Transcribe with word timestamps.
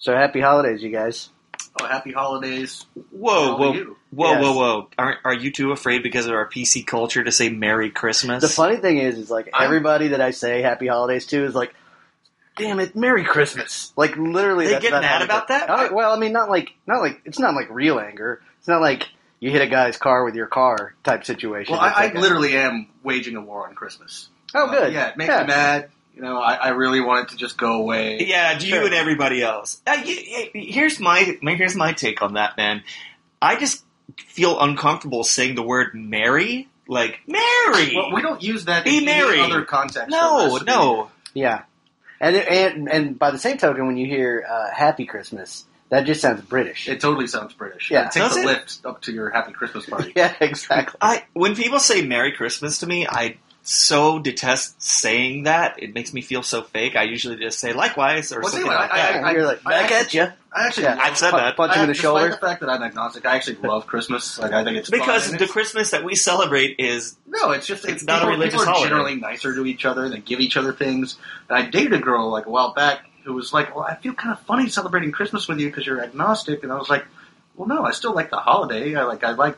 So 0.00 0.14
happy 0.14 0.40
holidays, 0.40 0.82
you 0.82 0.90
guys. 0.90 1.28
Oh, 1.80 1.86
happy 1.86 2.10
holidays. 2.10 2.84
Whoa, 3.10 3.50
How 3.52 3.56
whoa, 3.58 3.72
whoa, 4.10 4.30
Yes. 4.32 4.42
whoa, 4.42 4.52
whoa! 4.54 4.88
Are 4.98 5.16
are 5.24 5.34
you 5.34 5.52
two 5.52 5.72
afraid 5.72 6.02
because 6.02 6.26
of 6.26 6.32
our 6.32 6.48
PC 6.48 6.86
culture 6.86 7.22
to 7.22 7.30
say 7.30 7.48
Merry 7.50 7.90
Christmas? 7.90 8.40
The 8.42 8.48
funny 8.48 8.76
thing 8.76 8.98
is, 8.98 9.18
is 9.18 9.30
like 9.30 9.50
I'm- 9.52 9.64
everybody 9.64 10.08
that 10.08 10.20
I 10.20 10.30
say 10.32 10.62
happy 10.62 10.86
holidays 10.86 11.26
to 11.26 11.44
is 11.44 11.54
like, 11.54 11.74
damn 12.56 12.80
it, 12.80 12.96
Merry 12.96 13.24
Christmas. 13.24 13.92
Like 13.94 14.16
literally, 14.16 14.64
They 14.66 14.72
that's 14.72 14.82
get 14.84 14.90
not 14.92 15.02
mad 15.02 15.22
about 15.22 15.48
that? 15.48 15.66
Oh, 15.68 15.92
well, 15.92 16.12
I 16.12 16.18
mean, 16.18 16.32
not 16.32 16.48
like, 16.48 16.72
not 16.86 17.00
like, 17.02 17.20
it's 17.26 17.38
not 17.38 17.54
like 17.54 17.68
real 17.70 18.00
anger. 18.00 18.40
It's 18.58 18.68
not 18.68 18.80
like 18.80 19.06
you 19.38 19.50
hit 19.50 19.60
a 19.62 19.66
guy's 19.66 19.96
car 19.98 20.24
with 20.24 20.34
your 20.34 20.46
car 20.46 20.94
type 21.04 21.24
situation. 21.26 21.72
Well, 21.72 21.80
I, 21.82 21.90
I 21.90 22.00
like 22.06 22.14
a- 22.14 22.20
literally 22.20 22.56
am 22.56 22.88
waging 23.02 23.36
a 23.36 23.40
war 23.42 23.68
on 23.68 23.74
Christmas. 23.74 24.28
Oh, 24.54 24.66
Uh, 24.66 24.70
good. 24.70 24.92
yeah, 24.94 25.08
it 25.10 25.16
makes 25.18 25.28
Yeah. 25.28 25.42
me 25.42 25.46
mad. 25.48 25.90
You 26.20 26.26
know, 26.26 26.38
I, 26.38 26.52
I 26.54 26.68
really 26.70 27.00
want 27.00 27.24
it 27.28 27.30
to 27.30 27.38
just 27.38 27.56
go 27.56 27.80
away. 27.80 28.18
Yeah, 28.26 28.52
you 28.52 28.68
Sure. 28.68 28.84
and 28.84 28.92
everybody 28.92 29.42
else. 29.42 29.80
Uh, 29.86 29.96
y- 30.04 30.50
y- 30.54 30.60
here's 30.60 31.00
my 31.00 31.38
my- 31.40 31.54
here's 31.54 31.74
my 31.74 31.94
take 31.94 32.20
on 32.20 32.34
that, 32.34 32.58
man. 32.58 32.82
I 33.40 33.56
just 33.56 33.82
feel 34.18 34.60
uncomfortable 34.60 35.24
saying 35.24 35.54
the 35.54 35.62
word 35.62 35.94
"merry." 35.94 36.68
Like 36.86 37.20
Mary. 37.26 37.92
Well, 37.96 38.12
we 38.12 38.20
don't 38.20 38.42
use 38.42 38.66
that 38.66 38.84
Be 38.84 38.98
in 38.98 39.04
merry. 39.06 39.40
any 39.40 39.50
other 39.50 39.64
context. 39.64 40.10
no, 40.10 40.58
no. 40.66 41.10
Yeah, 41.32 41.62
and 42.20 42.36
and 42.36 42.88
and 42.90 43.18
by 43.18 43.30
the 43.30 43.38
same 43.38 43.56
token, 43.56 43.86
when 43.86 43.96
you 43.96 44.06
hear 44.06 44.44
uh, 44.46 44.74
Happy 44.74 45.06
Christmas, 45.06 45.64
that 45.88 46.04
just 46.04 46.20
sounds 46.20 46.42
British. 46.42 46.86
It 46.86 47.00
totally 47.00 47.28
sounds 47.28 47.54
British. 47.54 47.90
Yeah. 47.90 48.00
It 48.08 48.12
takes 48.12 48.16
Does 48.16 48.34
the 48.34 48.44
lift 48.44 48.84
up 48.84 49.00
to 49.02 49.12
your 49.12 49.30
happy 49.30 49.52
Christmas 49.52 49.86
party. 49.86 50.12
yeah, 50.16 50.34
exactly. 50.38 50.98
I 51.00 51.22
when 51.32 51.54
people 51.56 51.78
say 51.78 52.02
Merry 52.04 52.32
Christmas 52.32 52.80
to 52.80 52.86
me, 52.86 53.06
I 53.06 53.38
so 53.62 54.18
detest 54.18 54.80
saying 54.82 55.44
that. 55.44 55.82
It 55.82 55.94
makes 55.94 56.12
me 56.12 56.22
feel 56.22 56.42
so 56.42 56.62
fake. 56.62 56.96
I 56.96 57.02
usually 57.02 57.36
just 57.36 57.58
say 57.60 57.72
likewise 57.72 58.32
or 58.32 58.40
Well, 58.40 58.48
something 58.50 58.66
anyway, 58.70 58.74
like 58.82 58.90
I- 58.92 58.96
that. 59.12 59.24
I- 59.24 59.32
You're 59.32 59.46
like 59.46 59.60
I 59.66 59.70
back 59.70 59.90
at 59.92 60.14
you. 60.14 60.22
I 60.52 60.66
actually, 60.66 60.82
Yeah. 60.84 60.98
I've 61.00 61.16
said 61.16 61.30
Pu- 61.30 61.36
that. 61.36 61.56
Punch 61.56 61.74
him 61.74 61.82
in 61.82 61.88
the 61.88 61.94
shoulder. 61.94 62.28
the 62.30 62.36
fact 62.36 62.60
that 62.60 62.68
I'm 62.70 62.82
agnostic, 62.82 63.24
I 63.24 63.36
actually 63.36 63.58
love 63.58 63.86
Christmas. 63.86 64.36
Like 64.38 64.52
I 64.52 64.64
think 64.64 64.78
it's 64.78 64.90
because 64.90 65.24
and 65.30 65.34
the 65.38 65.44
it's- 65.44 65.52
Christmas 65.52 65.90
that 65.92 66.02
we 66.02 66.16
celebrate 66.16 66.76
is 66.80 67.16
No, 67.28 67.52
it's 67.52 67.66
just 67.68 67.84
It's 67.84 67.92
it's, 67.94 68.04
not 68.04 68.16
a 68.16 68.20
people, 68.22 68.30
religious 68.32 68.54
people 68.54 68.62
are 68.68 68.72
holiday. 68.74 68.88
generally 68.88 69.14
nicer 69.16 69.54
to 69.54 69.64
each 69.66 69.84
other. 69.84 70.04
And 70.04 70.12
they 70.14 70.18
give 70.18 70.40
each 70.40 70.56
other 70.56 70.72
things. 70.72 71.16
And 71.48 71.56
I 71.58 71.62
dated 71.70 71.92
a 71.92 71.98
girl 71.98 72.30
like 72.30 72.46
a 72.46 72.50
while 72.50 72.72
back 72.72 73.04
who 73.24 73.34
was 73.34 73.52
like, 73.52 73.76
"Well, 73.76 73.84
I 73.84 73.94
feel 73.96 74.14
kind 74.14 74.32
of 74.32 74.40
funny 74.46 74.68
celebrating 74.68 75.12
Christmas 75.12 75.46
with 75.46 75.60
you 75.60 75.68
because 75.68 75.86
you're 75.86 76.02
agnostic." 76.02 76.62
And 76.64 76.72
I 76.72 76.76
was 76.76 76.88
like, 76.90 77.04
"Well, 77.54 77.68
no, 77.68 77.84
I 77.84 77.92
still 77.92 78.12
like 78.14 78.30
the 78.30 78.38
holiday. 78.38 78.96
I 78.96 79.04
like 79.04 79.22
I 79.22 79.32
like 79.32 79.56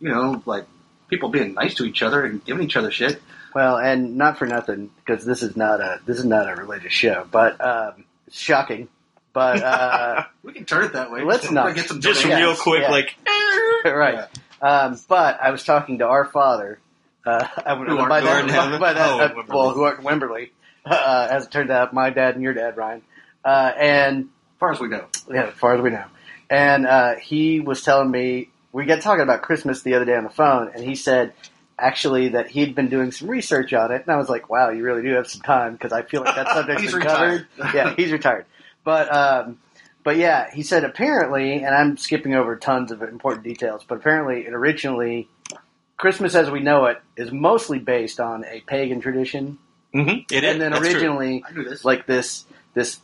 you 0.00 0.08
know 0.08 0.40
like 0.46 0.64
people 1.12 1.28
being 1.28 1.54
nice 1.54 1.74
to 1.74 1.84
each 1.84 2.02
other 2.02 2.24
and 2.24 2.44
giving 2.44 2.64
each 2.64 2.76
other 2.76 2.90
shit." 2.90 3.20
Well, 3.54 3.76
and 3.76 4.16
not 4.16 4.38
for 4.38 4.46
nothing, 4.46 4.90
because 5.04 5.24
this 5.26 5.42
is 5.42 5.56
not 5.56 5.80
a 5.80 6.00
this 6.06 6.18
is 6.18 6.24
not 6.24 6.48
a 6.50 6.54
religious 6.56 6.92
show, 6.92 7.26
but 7.30 7.60
um, 7.64 8.04
shocking. 8.30 8.88
But 9.34 9.62
uh, 9.62 10.24
We 10.42 10.52
can 10.52 10.64
turn 10.64 10.84
it 10.84 10.92
that 10.94 11.10
way. 11.10 11.22
Let's 11.22 11.42
Just 11.42 11.52
not. 11.54 11.74
get 11.74 11.86
some 11.86 12.00
just 12.00 12.24
Yeah. 12.24 12.38
real 12.38 12.56
quick, 12.56 12.82
Yeah. 12.82 12.90
like 12.90 13.16
right. 13.84 14.26
Um, 14.60 14.98
but 15.08 15.38
I 15.42 15.50
was 15.50 15.64
talking 15.64 15.98
to 15.98 16.06
our 16.06 16.24
father. 16.24 16.78
Uh, 17.26 17.46
I 17.66 17.74
would, 17.74 17.88
Who 17.88 17.98
art- 17.98 18.08
by 18.08 18.20
who 18.20 18.26
that, 18.26 18.32
art 18.36 18.44
in 18.44 18.48
heaven? 18.50 18.80
by 18.80 18.92
that, 18.94 19.10
Oh, 19.10 19.20
uh, 19.20 19.28
Wimberley. 19.34 19.48
well, 19.48 19.70
who 19.70 19.82
are 19.84 19.96
Wimberley? 19.96 20.50
Uh, 20.84 21.28
as 21.30 21.44
it 21.46 21.50
turned 21.52 21.70
out, 21.70 21.92
my 21.94 22.10
dad 22.10 22.34
and 22.34 22.42
your 22.42 22.54
dad, 22.54 22.76
Ryan, 22.76 23.02
uh, 23.44 23.72
and 23.78 24.18
As 24.24 24.58
far 24.58 24.72
as 24.72 24.80
we 24.80 24.88
know, 24.88 25.06
yeah, 25.30 25.44
as 25.48 25.54
far 25.54 25.74
as 25.76 25.80
we 25.80 25.90
know. 25.90 26.04
And 26.50 26.86
uh, 26.86 27.14
he 27.16 27.60
was 27.60 27.82
telling 27.82 28.10
me 28.10 28.50
we 28.72 28.86
got 28.86 29.00
talking 29.02 29.22
about 29.22 29.42
Christmas 29.42 29.82
the 29.82 29.94
other 29.94 30.04
day 30.04 30.16
on 30.16 30.24
the 30.24 30.30
phone, 30.30 30.70
and 30.74 30.82
he 30.84 30.94
said 30.94 31.32
actually 31.78 32.30
that 32.30 32.48
he'd 32.48 32.74
been 32.74 32.88
doing 32.88 33.10
some 33.12 33.28
research 33.28 33.72
on 33.72 33.90
it, 33.92 34.02
and 34.02 34.10
I 34.10 34.16
was 34.16 34.28
like, 34.28 34.48
"Wow, 34.48 34.70
you 34.70 34.82
really 34.82 35.02
do 35.02 35.12
have 35.14 35.26
some 35.26 35.42
time," 35.42 35.72
because 35.72 35.92
I 35.92 36.02
feel 36.02 36.22
like 36.22 36.34
that 36.36 36.48
subject's 36.54 36.86
been 36.86 36.94
retired. 37.00 37.46
covered. 37.56 37.74
Yeah, 37.74 37.94
he's 37.96 38.12
retired, 38.12 38.46
but 38.84 39.14
um, 39.14 39.58
but 40.04 40.16
yeah, 40.16 40.50
he 40.52 40.62
said 40.62 40.84
apparently, 40.84 41.54
and 41.62 41.74
I'm 41.74 41.96
skipping 41.96 42.34
over 42.34 42.56
tons 42.56 42.90
of 42.92 43.02
important 43.02 43.44
details, 43.44 43.84
but 43.86 43.96
apparently 43.98 44.42
it 44.46 44.52
originally 44.52 45.28
Christmas 45.96 46.34
as 46.34 46.50
we 46.50 46.60
know 46.60 46.86
it 46.86 47.00
is 47.16 47.30
mostly 47.30 47.78
based 47.78 48.18
on 48.20 48.44
a 48.44 48.60
pagan 48.62 49.00
tradition, 49.00 49.58
Mhm, 49.94 50.24
it 50.30 50.42
is. 50.44 50.50
and 50.52 50.60
then 50.60 50.72
That's 50.72 50.84
originally 50.86 51.44
this. 51.54 51.84
like 51.84 52.06
this 52.06 52.44
this 52.74 52.98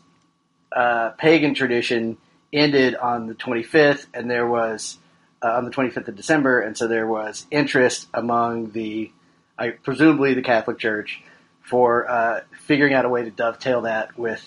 uh, 0.72 1.10
pagan 1.10 1.54
tradition 1.54 2.16
ended 2.52 2.94
on 2.94 3.26
the 3.26 3.34
25th, 3.34 4.06
and 4.14 4.30
there 4.30 4.46
was 4.46 4.98
uh, 5.42 5.52
on 5.52 5.64
the 5.64 5.70
25th 5.70 6.08
of 6.08 6.16
December, 6.16 6.60
and 6.60 6.76
so 6.76 6.88
there 6.88 7.06
was 7.06 7.46
interest 7.50 8.08
among 8.14 8.70
the, 8.72 9.10
I 9.58 9.70
presumably 9.70 10.34
the 10.34 10.42
Catholic 10.42 10.78
Church, 10.78 11.22
for 11.62 12.10
uh, 12.10 12.40
figuring 12.62 12.94
out 12.94 13.04
a 13.04 13.08
way 13.08 13.24
to 13.24 13.30
dovetail 13.30 13.82
that 13.82 14.18
with 14.18 14.42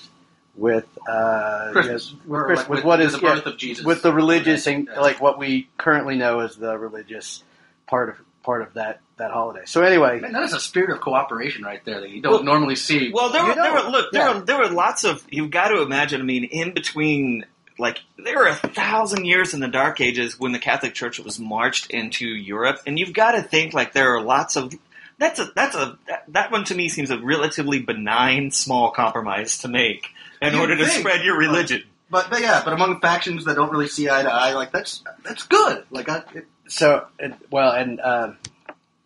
with 0.56 0.86
uh, 1.08 1.70
Christmas. 1.72 2.12
yes, 2.12 2.22
We're 2.26 2.46
Chris- 2.46 2.60
like 2.60 2.70
with 2.70 2.78
with 2.80 2.86
what 2.86 2.98
the 2.98 3.18
birth 3.20 3.44
yeah, 3.46 3.52
of 3.54 3.58
Jesus. 3.58 3.86
with 3.86 4.02
the 4.02 4.12
religious 4.14 4.68
and 4.68 4.88
Yeah. 4.92 5.00
like 5.00 5.22
what 5.22 5.40
we 5.40 5.70
currently 5.78 6.18
know 6.18 6.40
as 6.42 6.58
the 6.58 6.78
religious 6.78 7.42
part 7.88 8.10
of 8.10 8.16
part 8.44 8.62
of 8.64 8.74
that 8.74 9.00
that 9.18 9.32
holiday. 9.32 9.62
So 9.66 9.82
anyway, 9.84 10.20
Man, 10.20 10.34
that 10.34 10.44
is 10.44 10.54
a 10.54 10.60
spirit 10.60 10.90
of 10.90 11.00
cooperation 11.00 11.64
right 11.64 11.84
there 11.86 12.02
that 12.02 12.10
you 12.10 12.22
don't 12.22 12.34
Well- 12.34 12.44
normally 12.44 12.76
see. 12.76 13.12
Well, 13.14 13.30
there 13.32 13.46
were, 13.46 13.54
there 13.56 13.72
were 13.74 13.90
look 13.92 14.12
there 14.12 14.28
yeah. 14.28 14.34
were 14.40 14.46
there 14.46 14.58
were 14.58 14.70
lots 14.70 15.04
of 15.06 15.24
you've 15.30 15.52
got 15.52 15.70
to 15.70 15.82
imagine. 15.84 16.20
I 16.20 16.24
mean, 16.26 16.44
in 16.46 16.74
between, 16.74 17.46
like 17.80 18.00
there 18.18 18.38
were 18.38 18.48
a 18.48 18.56
thousand 18.56 19.26
years 19.26 19.54
in 19.54 19.60
the 19.60 19.68
Dark 19.68 20.02
Ages 20.02 20.40
when 20.40 20.52
the 20.52 20.60
Catholic 20.60 20.94
Church 20.94 21.20
was 21.20 21.40
marched 21.40 21.90
into 21.92 22.26
Europe, 22.28 22.80
and 22.86 22.98
you've 23.00 23.14
got 23.14 23.32
to 23.34 23.42
think 23.42 23.74
like 23.74 23.94
there 23.94 24.16
are 24.16 24.22
lots 24.22 24.56
of. 24.56 24.74
That's 25.18 25.40
a 25.40 25.52
that's 25.56 25.76
a 25.76 25.98
that, 26.08 26.24
that 26.30 26.52
one 26.52 26.64
to 26.66 26.76
me 26.76 26.90
seems 26.90 27.12
a 27.12 27.18
relatively 27.20 27.80
benign 27.80 28.50
small 28.52 28.90
compromise 28.92 29.60
to 29.60 29.68
make 29.68 30.08
in 30.42 30.54
You'd 30.54 30.60
order 30.60 30.78
to 30.78 30.88
spread 30.88 31.24
your 31.24 31.38
religion. 31.38 31.84
But, 32.10 32.30
but 32.30 32.42
yeah, 32.42 32.62
but 32.66 32.74
among 32.74 33.00
factions 33.02 33.46
that 33.46 33.56
don't 33.56 33.72
really 33.72 33.88
see 33.88 34.10
eye 34.10 34.24
to 34.24 34.30
eye, 34.32 34.54
like 34.54 34.72
that's 34.72 35.04
that's 35.24 35.46
good. 35.48 35.86
Like 35.92 36.10
I, 36.10 36.24
it, 36.34 36.48
So, 36.68 37.06
it, 37.20 37.34
well, 37.52 37.72
and 37.72 38.02
um, 38.02 38.38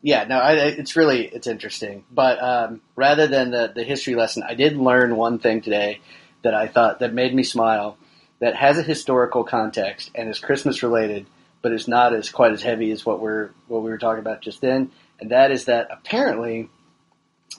yeah, 0.01 0.23
no, 0.23 0.37
I, 0.39 0.51
I- 0.53 0.75
it's 0.77 0.95
really 0.95 1.25
it's 1.25 1.47
interesting. 1.47 2.05
But 2.11 2.41
um, 2.41 2.81
rather 2.95 3.27
than 3.27 3.51
the 3.51 3.71
the 3.75 3.83
history 3.83 4.15
lesson, 4.15 4.41
I 4.41 4.55
did 4.55 4.77
learn 4.77 5.15
one 5.17 5.37
thing 5.39 5.61
today 5.61 5.99
that 6.43 6.53
I 6.53 6.67
thought 6.67 6.99
that 6.99 7.13
made 7.13 7.35
me 7.35 7.43
smile. 7.43 7.97
That 8.39 8.55
has 8.55 8.77
a 8.77 8.83
historical 8.83 9.43
context 9.45 10.11
and 10.13 10.29
is 10.29 10.39
Christmas 10.39 10.83
related, 10.83 11.25
but 11.61 11.71
is 11.71 11.87
not 11.87 12.13
as 12.13 12.29
quite 12.29 12.51
as 12.51 12.61
heavy 12.61 12.91
as 12.91 13.05
what 13.05 13.19
we're 13.21 13.51
what 13.67 13.81
we 13.81 13.89
were 13.89 13.97
talking 13.97 14.19
about 14.19 14.41
just 14.41 14.59
then. 14.61 14.91
And 15.19 15.31
that 15.31 15.51
is 15.51 15.65
that 15.65 15.87
apparently, 15.89 16.69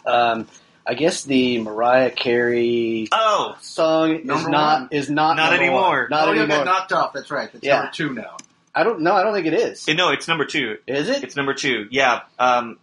um, 0.05 0.47
I 0.87 0.95
guess 0.95 1.25
the 1.25 1.59
Mariah 1.61 2.11
Carey 2.11 3.09
Oh, 3.11 3.57
song 3.61 4.17
is 4.17 4.25
Number 4.25 4.51
not 4.51 4.81
one. 4.83 4.89
is 4.93 5.11
not 5.11 5.37
Not 5.37 5.53
anymore. 5.55 6.03
One. 6.03 6.07
Not 6.11 6.29
oh, 6.29 6.33
anymore. 6.33 6.49
got 6.59 6.65
knocked 6.67 6.93
off. 6.93 7.13
That's 7.15 7.31
right. 7.31 7.49
It's 7.53 7.65
Yeah. 7.65 7.77
number 7.79 7.93
two 7.93 8.13
now. 8.15 8.37
I 8.75 8.85
don't 8.85 9.01
know. 9.01 9.15
I 9.15 9.23
don't 9.23 9.33
think 9.33 9.47
it 9.47 9.55
is. 9.55 9.89
no, 9.89 10.11
it's 10.11 10.29
number 10.29 10.45
two. 10.45 10.77
Is 10.87 11.09
it? 11.09 11.25
It's 11.25 11.35
number 11.37 11.55
two. 11.55 11.89
Yeah. 11.91 12.21
Um, 12.39 12.79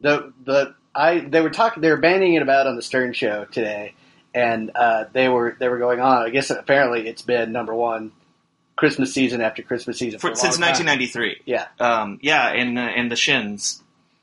the 0.00 0.32
the 0.44 0.74
I 0.94 1.20
they 1.20 1.40
were 1.40 1.50
talking 1.50 1.80
they 1.80 1.90
were 1.90 1.96
banning 1.96 2.34
it 2.34 2.42
about 2.42 2.66
on 2.66 2.74
the 2.74 2.82
Stern 2.82 3.12
show 3.12 3.44
today, 3.44 3.94
and 4.34 4.70
uh, 4.74 5.04
they 5.12 5.28
were 5.28 5.56
they 5.58 5.68
were 5.68 5.78
going 5.78 6.00
on. 6.00 6.22
I 6.26 6.30
guess 6.30 6.50
apparently 6.50 7.08
it's 7.08 7.22
been 7.22 7.52
number 7.52 7.74
one 7.74 8.12
Christmas 8.76 9.12
season 9.12 9.40
after 9.40 9.62
Christmas 9.62 9.98
season 9.98 10.18
for, 10.20 10.28
for, 10.28 10.32
a 10.32 10.36
since 10.36 10.58
long 10.58 10.72
time. 10.72 10.86
1993. 10.86 11.42
Yeah. 11.44 11.66
Um, 11.78 12.18
yeah, 12.22 12.48
and 12.48 12.78
uh, 12.78 12.82
and 12.82 13.10
the 13.10 13.16
Shins 13.16 13.82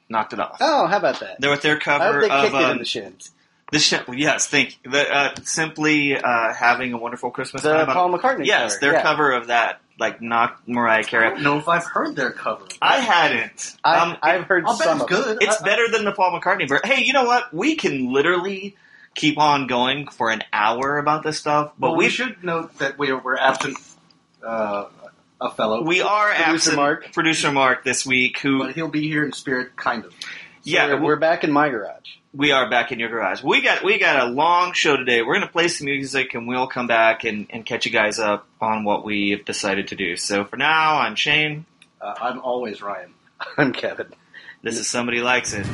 knocked 0.10 0.34
it 0.34 0.40
off. 0.40 0.58
Oh, 0.62 0.88
how 0.88 0.98
about 0.98 1.20
that? 1.20 1.40
They're 1.40 1.52
with 1.52 1.62
their 1.62 1.80
cover 1.80 2.22
they 2.22 2.30
of 2.30 2.42
kicked 2.44 2.56
it 2.56 2.58
in 2.58 2.72
um, 2.72 2.78
the 2.80 2.86
shins. 2.86 3.32
the 3.72 3.80
Shin. 3.80 4.02
Yes, 4.14 4.48
thank 4.48 4.78
you. 4.84 4.92
The, 4.92 5.14
uh, 5.14 5.36
simply 5.44 6.16
uh, 6.16 6.54
having 6.54 6.94
a 6.94 6.98
wonderful 6.98 7.30
Christmas 7.32 7.64
The 7.64 7.74
time. 7.86 7.88
Paul 7.88 8.18
McCartney. 8.18 8.46
yes, 8.46 8.78
cover. 8.78 8.80
their 8.82 8.94
yeah. 8.94 9.04
cover 9.04 9.32
of 9.34 9.48
that 9.48 9.82
like 10.00 10.22
knocked 10.22 10.68
Mariah 10.68 11.00
I 11.00 11.04
Carey. 11.04 11.30
don't 11.32 11.44
know 11.44 11.58
if 11.58 11.68
I've 11.68 11.86
heard 11.86 12.16
their 12.16 12.32
cover. 12.32 12.66
I 12.82 13.00
hadn't. 13.00 13.76
I, 13.84 13.98
um, 14.00 14.18
I've 14.22 14.44
heard 14.44 14.64
I'll 14.66 14.78
bet 14.78 14.88
some 14.88 15.02
it's 15.02 15.12
of 15.12 15.20
it. 15.20 15.24
good. 15.24 15.38
it's 15.42 15.62
I- 15.62 15.66
better 15.66 15.88
than 15.92 16.06
the 16.06 16.12
Paul 16.12 16.40
McCartney 16.40 16.68
version. 16.70 16.88
Hey, 16.90 17.04
you 17.04 17.14
know 17.14 17.26
what? 17.26 17.54
We 17.54 17.76
can 17.76 18.14
literally 18.14 18.76
keep 19.18 19.38
on 19.38 19.68
going 19.68 20.08
for 20.08 20.30
an 20.32 20.44
hour 20.54 20.98
about 20.98 21.24
this 21.24 21.38
stuff, 21.38 21.74
but 21.78 21.90
But 21.90 21.98
we 21.98 22.06
we 22.06 22.10
should 22.10 22.42
note 22.44 22.78
that 22.78 22.98
we 22.98 23.12
are, 23.12 23.20
we're 23.22 23.36
absent 23.38 23.78
uh, 24.42 24.86
a 25.42 25.52
fellow. 25.52 25.84
we 25.84 26.02
are 26.02 26.28
Producer 26.30 26.50
absent 26.52 26.76
Mark. 26.78 27.12
producer 27.14 27.52
Mark 27.52 27.84
this 27.84 28.06
week. 28.06 28.40
Who? 28.40 28.60
but 28.60 28.76
he'll 28.76 28.88
be 28.88 29.08
here 29.08 29.26
in 29.26 29.34
spirit, 29.34 29.76
kind 29.76 30.06
of. 30.06 30.14
yeah, 30.64 30.88
we're, 30.94 31.02
we're 31.04 31.16
back 31.18 31.44
in 31.44 31.52
my 31.52 31.68
garage. 31.70 32.10
we 32.34 32.52
are 32.52 32.70
back 32.70 32.92
in 32.92 33.00
your 33.00 33.10
garage. 33.10 33.42
We 33.44 33.62
got 33.62 33.84
we 33.84 33.98
got 34.00 34.28
a 34.28 34.30
long 34.32 34.74
show 34.74 34.96
today. 34.98 35.22
We're 35.24 35.36
gonna 35.40 35.52
play 35.52 35.68
some 35.68 35.86
music 35.86 36.34
and 36.36 36.48
we'll 36.48 36.68
come 36.68 36.88
back 36.88 37.24
and, 37.24 37.48
and 37.50 37.66
catch 37.66 37.86
you 37.86 37.92
guys 37.92 38.20
up 38.20 38.48
on 38.62 38.84
what 38.84 39.04
we've 39.04 39.44
decided 39.46 39.90
to 39.90 39.96
do. 39.96 40.16
So 40.16 40.46
for 40.46 40.58
now, 40.58 40.98
I'm 41.00 41.16
Shane. 41.16 41.66
Uh, 42.00 42.14
I'm 42.22 42.40
always 42.40 42.82
Ryan. 42.82 43.14
I'm 43.58 43.74
Kevin. 43.74 44.14
This 44.64 44.78
is 44.78 44.88
somebody 44.88 45.22
likes 45.22 45.54
it. 45.54 45.66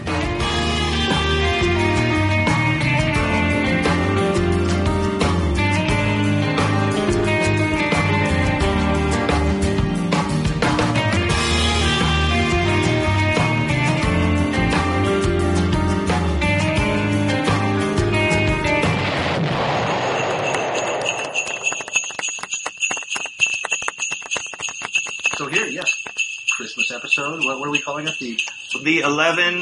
The 28.83 28.99
The 28.99 28.99
11, 29.01 29.61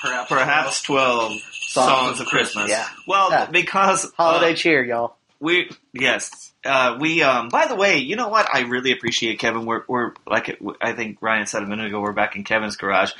perhaps 0.00 0.28
perhaps 0.28 0.82
12 0.82 1.32
songs, 1.52 2.20
of 2.20 2.26
Christmas. 2.26 2.68
Yeah. 2.70 2.86
Well, 3.06 3.30
Yeah. 3.30 3.46
because. 3.46 4.10
Holiday 4.16 4.52
uh, 4.52 4.56
cheer, 4.56 4.84
y'all. 4.84 5.16
We 5.40 5.70
yes, 5.92 6.52
uh, 6.64 6.98
we. 7.00 7.20
Um, 7.22 7.48
by 7.48 7.66
the 7.66 7.74
way, 7.74 7.98
you 7.98 8.14
know 8.14 8.28
what? 8.28 8.48
I 8.54 8.60
really 8.60 8.92
appreciate 8.92 9.40
Kevin. 9.40 9.66
We're 9.66 9.82
we're 9.88 10.12
like 10.24 10.48
it- 10.48 10.60
I 10.80 10.92
think 10.92 11.18
Ryan 11.20 11.46
said 11.46 11.64
a 11.64 11.66
minute 11.66 11.86
ago. 11.86 12.00
We're 12.00 12.12
back 12.12 12.36
in 12.36 12.44
Kevin's 12.44 12.76
garage, 12.76 13.10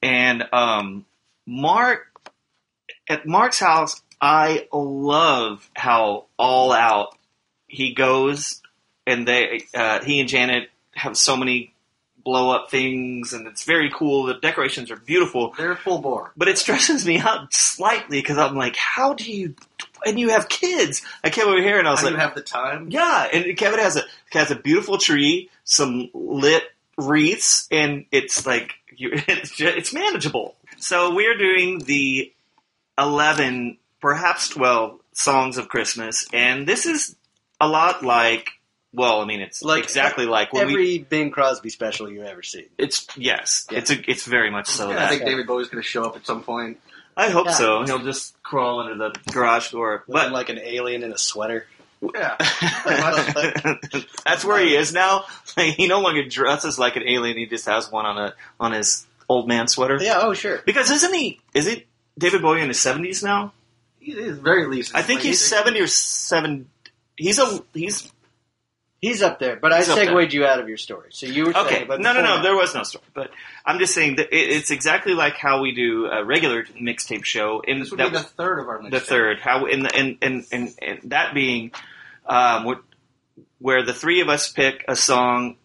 and 0.00 0.44
um, 0.52 1.04
Mark 1.44 2.06
at 3.08 3.26
Mark's 3.26 3.58
house. 3.58 4.00
I 4.20 4.68
love 4.72 5.68
how 5.74 6.26
all 6.38 6.70
out 6.72 7.16
he 7.66 7.94
goes, 7.94 8.62
and 9.04 9.26
they 9.26 9.64
uh, 9.74 10.04
he 10.04 10.20
and 10.20 10.28
Janet 10.28 10.70
have 10.94 11.16
so 11.16 11.36
many 11.36 11.71
blow 12.24 12.50
up 12.50 12.70
things, 12.70 13.32
and 13.32 13.46
it's 13.46 13.64
very 13.64 13.90
cool. 13.94 14.24
The 14.24 14.34
decorations 14.34 14.90
are 14.90 14.96
beautiful. 14.96 15.54
They're 15.56 15.76
full 15.76 16.00
bore. 16.00 16.32
But 16.36 16.48
it 16.48 16.58
stresses 16.58 17.06
me 17.06 17.18
out 17.18 17.52
slightly 17.52 18.20
because 18.20 18.38
I'm 18.38 18.56
like, 18.56 18.76
how 18.76 19.14
do 19.14 19.30
you? 19.30 19.54
And 20.04 20.18
you 20.18 20.30
have 20.30 20.48
kids. 20.48 21.02
I 21.22 21.30
came 21.30 21.46
over 21.46 21.62
here 21.62 21.78
and 21.78 21.86
I 21.86 21.92
was 21.92 22.00
do 22.00 22.06
like, 22.06 22.14
you 22.14 22.20
have 22.20 22.34
the 22.34 22.42
time? 22.42 22.88
yeah. 22.90 23.28
And 23.32 23.56
Kevin 23.56 23.78
has 23.78 23.96
a 23.96 24.02
has 24.30 24.50
a 24.50 24.56
beautiful 24.56 24.98
tree, 24.98 25.50
some 25.64 26.10
lit 26.14 26.64
wreaths, 26.98 27.68
and 27.70 28.06
it's 28.10 28.46
like 28.46 28.72
you, 28.96 29.10
it's 29.28 29.56
ju- 29.56 29.66
it's 29.68 29.92
manageable. 29.92 30.56
So 30.78 31.14
we're 31.14 31.38
doing 31.38 31.78
the 31.80 32.32
eleven, 32.98 33.78
perhaps 34.00 34.48
twelve 34.48 34.98
songs 35.12 35.56
of 35.58 35.68
Christmas, 35.68 36.26
and 36.32 36.66
this 36.66 36.86
is 36.86 37.14
a 37.60 37.68
lot 37.68 38.02
like. 38.02 38.48
Well, 38.94 39.20
I 39.20 39.24
mean, 39.24 39.40
it's 39.40 39.62
Like 39.62 39.84
exactly 39.84 40.26
like 40.26 40.52
when 40.52 40.66
we. 40.66 40.72
Every 40.72 40.98
Bing 40.98 41.30
Crosby 41.30 41.70
special 41.70 42.10
you've 42.10 42.26
ever 42.26 42.42
seen. 42.42 42.66
It's 42.76 43.06
yes, 43.16 43.66
Yeah. 43.70 43.78
it's 43.78 43.90
a, 43.90 44.10
it's 44.10 44.26
very 44.26 44.50
much 44.50 44.66
so. 44.68 44.88
Yeah, 44.90 44.96
that. 44.96 45.04
I 45.06 45.08
think 45.08 45.24
David 45.24 45.46
Bowie's 45.46 45.68
going 45.68 45.82
to 45.82 45.88
show 45.88 46.04
up 46.04 46.14
at 46.16 46.26
some 46.26 46.42
point. 46.42 46.78
I 47.16 47.30
hope 47.30 47.46
Yeah. 47.46 47.52
so. 47.52 47.82
He'll 47.84 47.98
just 48.04 48.40
crawl 48.42 48.80
under 48.80 48.94
the 48.96 49.18
garage 49.32 49.70
door. 49.70 50.04
Looking 50.06 50.12
But 50.30 50.32
like 50.32 50.48
an 50.50 50.58
alien 50.58 51.02
in 51.02 51.12
a 51.12 51.18
sweater. 51.18 51.66
Yeah, 52.14 52.36
that's 54.24 54.44
where 54.44 54.58
he 54.58 54.74
is 54.74 54.92
now. 54.92 55.24
Like, 55.56 55.74
he 55.76 55.86
no 55.86 56.00
longer 56.00 56.24
dresses 56.26 56.78
like 56.78 56.96
an 56.96 57.04
alien. 57.06 57.36
He 57.36 57.46
just 57.46 57.66
has 57.66 57.90
one 57.92 58.06
on 58.06 58.18
a 58.18 58.34
on 58.58 58.72
his 58.72 59.06
old 59.28 59.46
man 59.48 59.68
sweater. 59.68 59.98
Yeah, 60.00 60.18
oh 60.22 60.34
sure. 60.34 60.60
Because 60.66 60.90
isn't 60.90 61.14
he? 61.14 61.40
Is 61.54 61.66
it 61.68 61.86
David 62.18 62.42
Bowie 62.42 62.60
in 62.60 62.68
his 62.68 62.80
seventies 62.80 63.22
now? 63.22 63.52
he 64.00 64.12
is 64.12 64.36
very 64.38 64.66
least. 64.66 64.94
I 64.96 65.02
think 65.02 65.20
he's 65.20 65.40
seventy 65.40 65.80
or 65.80 65.86
seven. 65.86 66.68
He's 67.16 67.38
a 67.38 67.62
he's 67.72 68.10
He's 69.02 69.20
up 69.20 69.38
there, 69.40 69.56
but 69.56 69.72
I 69.72 69.78
He's 69.78 69.88
up 69.88 69.98
segued 69.98 70.12
there. 70.12 70.22
you 70.30 70.46
out 70.46 70.60
of 70.60 70.68
your 70.68 70.76
story. 70.78 71.08
So 71.10 71.26
you 71.26 71.46
were 71.46 71.56
okay. 71.56 71.68
saying, 71.74 71.88
but 71.88 72.00
No, 72.00 72.12
no, 72.12 72.20
before 72.20 72.22
no. 72.28 72.36
that- 72.36 72.42
There 72.44 72.56
was 72.56 72.74
no 72.74 72.84
story, 72.84 73.04
but 73.12 73.30
I'm 73.66 73.78
just 73.80 73.92
saying 73.94 74.16
that 74.16 74.28
it, 74.32 74.50
it's 74.56 74.70
exactly 74.70 75.12
like 75.12 75.34
how 75.34 75.60
we 75.60 75.72
do 75.74 76.06
a 76.06 76.24
regular 76.24 76.62
mixtape 76.80 77.24
show. 77.24 77.60
In 77.66 77.80
This 77.80 77.90
would 77.90 77.98
that 77.98 78.12
be 78.12 78.18
the 78.18 78.22
third 78.22 78.60
of 78.60 78.68
our 78.68 78.88
the 78.88 79.00
third. 79.00 79.40
How 79.40 79.66
in 79.66 79.82
the 79.82 79.94
and 79.94 80.18
and, 80.22 80.46
and, 80.52 80.74
and 80.80 81.00
that 81.10 81.34
being 81.34 81.72
um, 82.26 82.64
what- 82.64 82.82
where 83.58 83.82
the 83.84 83.92
three 83.94 84.20
of 84.20 84.28
us 84.28 84.50
pick 84.50 84.84
a 84.88 84.94
song. 84.96 85.56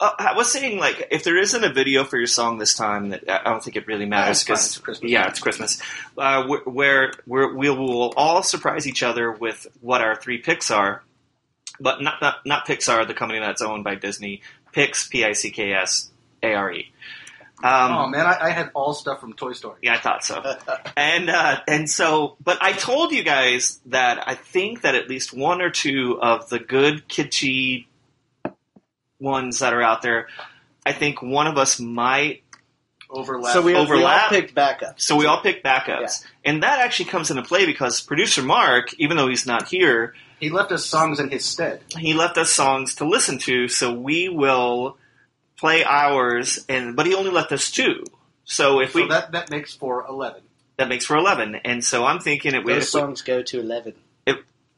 Uh, 0.00 0.10
I 0.18 0.34
was 0.34 0.50
saying 0.50 0.78
like 0.78 1.08
if 1.12 1.22
there 1.24 1.36
isn't 1.38 1.62
a 1.62 1.72
video 1.72 2.04
for 2.04 2.16
your 2.16 2.26
song 2.26 2.58
this 2.58 2.74
time, 2.74 3.10
that 3.10 3.28
I 3.30 3.42
don't 3.50 3.62
think 3.62 3.76
it 3.76 3.86
really 3.86 4.06
matters 4.06 4.42
because 4.42 4.80
It's 4.88 5.00
yeah, 5.02 5.28
it's 5.28 5.38
Christmas. 5.40 5.80
Uh, 6.16 6.44
where 6.64 7.12
where 7.24 7.54
we 7.54 7.68
will 7.70 8.12
all 8.16 8.42
surprise 8.42 8.86
each 8.88 9.02
other 9.02 9.30
with 9.30 9.66
what 9.80 10.00
our 10.00 10.16
three 10.16 10.38
picks 10.38 10.70
are, 10.70 11.02
but 11.80 12.02
not 12.02 12.20
not, 12.20 12.46
not 12.46 12.66
Pixar, 12.66 13.06
the 13.06 13.14
company 13.14 13.40
that's 13.40 13.62
owned 13.62 13.84
by 13.84 13.94
Disney. 13.94 14.42
Pix, 14.72 15.08
P 15.08 15.24
I 15.24 15.32
C 15.32 15.50
K 15.50 15.72
S 15.72 16.10
A 16.42 16.54
R 16.54 16.72
E. 16.72 16.92
Um, 17.62 17.92
oh 17.92 18.06
man, 18.08 18.26
I, 18.26 18.38
I 18.40 18.50
had 18.50 18.70
all 18.72 18.94
stuff 18.94 19.20
from 19.20 19.34
Toy 19.34 19.52
Story. 19.52 19.80
yeah, 19.82 19.94
I 19.94 19.98
thought 19.98 20.24
so. 20.24 20.42
And 20.96 21.28
uh, 21.28 21.60
and 21.68 21.90
so, 21.90 22.36
but 22.42 22.58
I 22.62 22.72
told 22.72 23.12
you 23.12 23.22
guys 23.22 23.80
that 23.86 24.26
I 24.26 24.34
think 24.34 24.82
that 24.82 24.94
at 24.94 25.08
least 25.08 25.34
one 25.34 25.60
or 25.60 25.70
two 25.70 26.18
of 26.20 26.48
the 26.48 26.58
good 26.58 27.06
kitschy 27.08 27.86
ones 29.18 29.58
that 29.58 29.74
are 29.74 29.82
out 29.82 30.00
there, 30.00 30.28
I 30.86 30.92
think 30.92 31.22
one 31.22 31.46
of 31.46 31.58
us 31.58 31.78
might. 31.78 32.42
Overlap. 33.12 33.52
so 33.52 33.60
we, 33.60 33.72
we 33.72 33.76
all 33.76 33.82
overlap. 33.82 34.30
picked 34.30 34.54
backups. 34.54 35.00
So 35.00 35.16
we 35.16 35.26
all 35.26 35.40
pick 35.42 35.64
backups, 35.64 36.24
and 36.44 36.62
that 36.62 36.78
actually 36.78 37.06
comes 37.06 37.30
into 37.30 37.42
play 37.42 37.66
because 37.66 38.00
producer 38.00 38.40
Mark, 38.40 38.94
even 38.98 39.16
though 39.16 39.26
he's 39.28 39.46
not 39.46 39.68
here, 39.68 40.14
he 40.40 40.50
left 40.50 40.72
us 40.72 40.84
songs 40.86 41.20
in 41.20 41.30
his 41.30 41.44
stead. 41.44 41.82
he 41.96 42.14
left 42.14 42.36
us 42.38 42.50
songs 42.50 42.96
to 42.96 43.04
listen 43.06 43.38
to. 43.40 43.68
So 43.68 43.92
we 43.92 44.28
will 44.28 44.96
play 45.58 45.84
ours, 45.84 46.64
and 46.68 46.96
but 46.96 47.06
he 47.06 47.14
only 47.14 47.30
left 47.30 47.52
us 47.52 47.70
two. 47.70 48.04
So 48.44 48.80
if 48.80 48.92
So 48.92 49.02
we 49.02 49.08
that 49.08 49.32
that 49.32 49.50
makes 49.50 49.74
for 49.74 50.04
eleven. 50.08 50.42
that 50.76 50.88
makes 50.88 51.04
for 51.06 51.16
eleven, 51.16 51.54
and 51.56 51.84
so 51.84 52.04
I'm 52.04 52.18
thinking 52.20 52.54
it. 52.54 52.64
Those 52.66 52.70
if 52.70 52.94
we- 52.94 53.00
songs 53.00 53.22
go 53.22 53.42
to 53.42 53.60
eleven. 53.60 53.94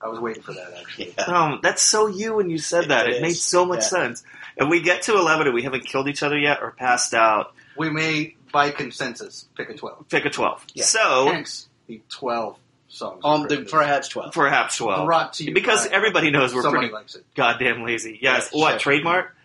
I 0.04 0.08
was 0.08 0.18
waiting 0.18 0.42
for 0.42 0.52
that 0.52 0.74
actually. 0.80 1.14
Yeah. 1.16 1.24
Um, 1.26 1.60
that's 1.62 1.80
so 1.80 2.08
you 2.08 2.34
when 2.34 2.50
you 2.50 2.58
said 2.58 2.88
that. 2.88 3.06
It 3.06 3.10
It, 3.10 3.16
is. 3.18 3.22
made 3.22 3.36
so 3.36 3.64
much 3.64 3.82
Yeah. 3.82 3.98
sense. 4.00 4.24
And 4.58 4.68
we 4.68 4.80
get 4.82 5.02
to 5.02 5.14
11 5.16 5.46
and 5.46 5.54
we 5.54 5.62
haven't 5.62 5.86
killed 5.86 6.08
each 6.08 6.24
other 6.24 6.36
yet 6.36 6.58
or 6.60 6.72
passed 6.72 7.14
out. 7.14 7.54
We 7.76 7.88
may, 7.88 8.34
by 8.52 8.70
consensus, 8.70 9.46
pick 9.56 9.70
a 9.70 9.74
twelve. 9.74 10.08
Pick 10.08 10.24
a 10.24 10.30
12. 10.30 10.64
Yeah. 10.74 10.84
So, 10.86 11.26
Hence 11.32 11.68
the 11.86 12.00
twelve 12.08 12.58
songs. 12.92 13.20
On 13.24 13.46
the 13.48 13.62
perhaps 13.68 14.08
twelve. 14.08 14.32
perhaps 14.32 14.76
12. 14.76 15.06
Brought 15.06 15.32
to 15.34 15.44
you 15.44 15.54
Because 15.54 15.88
by- 15.88 15.94
everybody 15.94 16.30
knows 16.30 16.54
we're 16.54 16.62
somebody 16.62 16.88
pretty 16.88 16.94
likes 16.94 17.14
it. 17.14 17.24
goddamn 17.34 17.84
lazy. 17.84 18.18
Yes. 18.22 18.50
Yeah, 18.52 18.60
what, 18.60 18.70
sure. 18.72 18.78
trademark? 18.80 19.36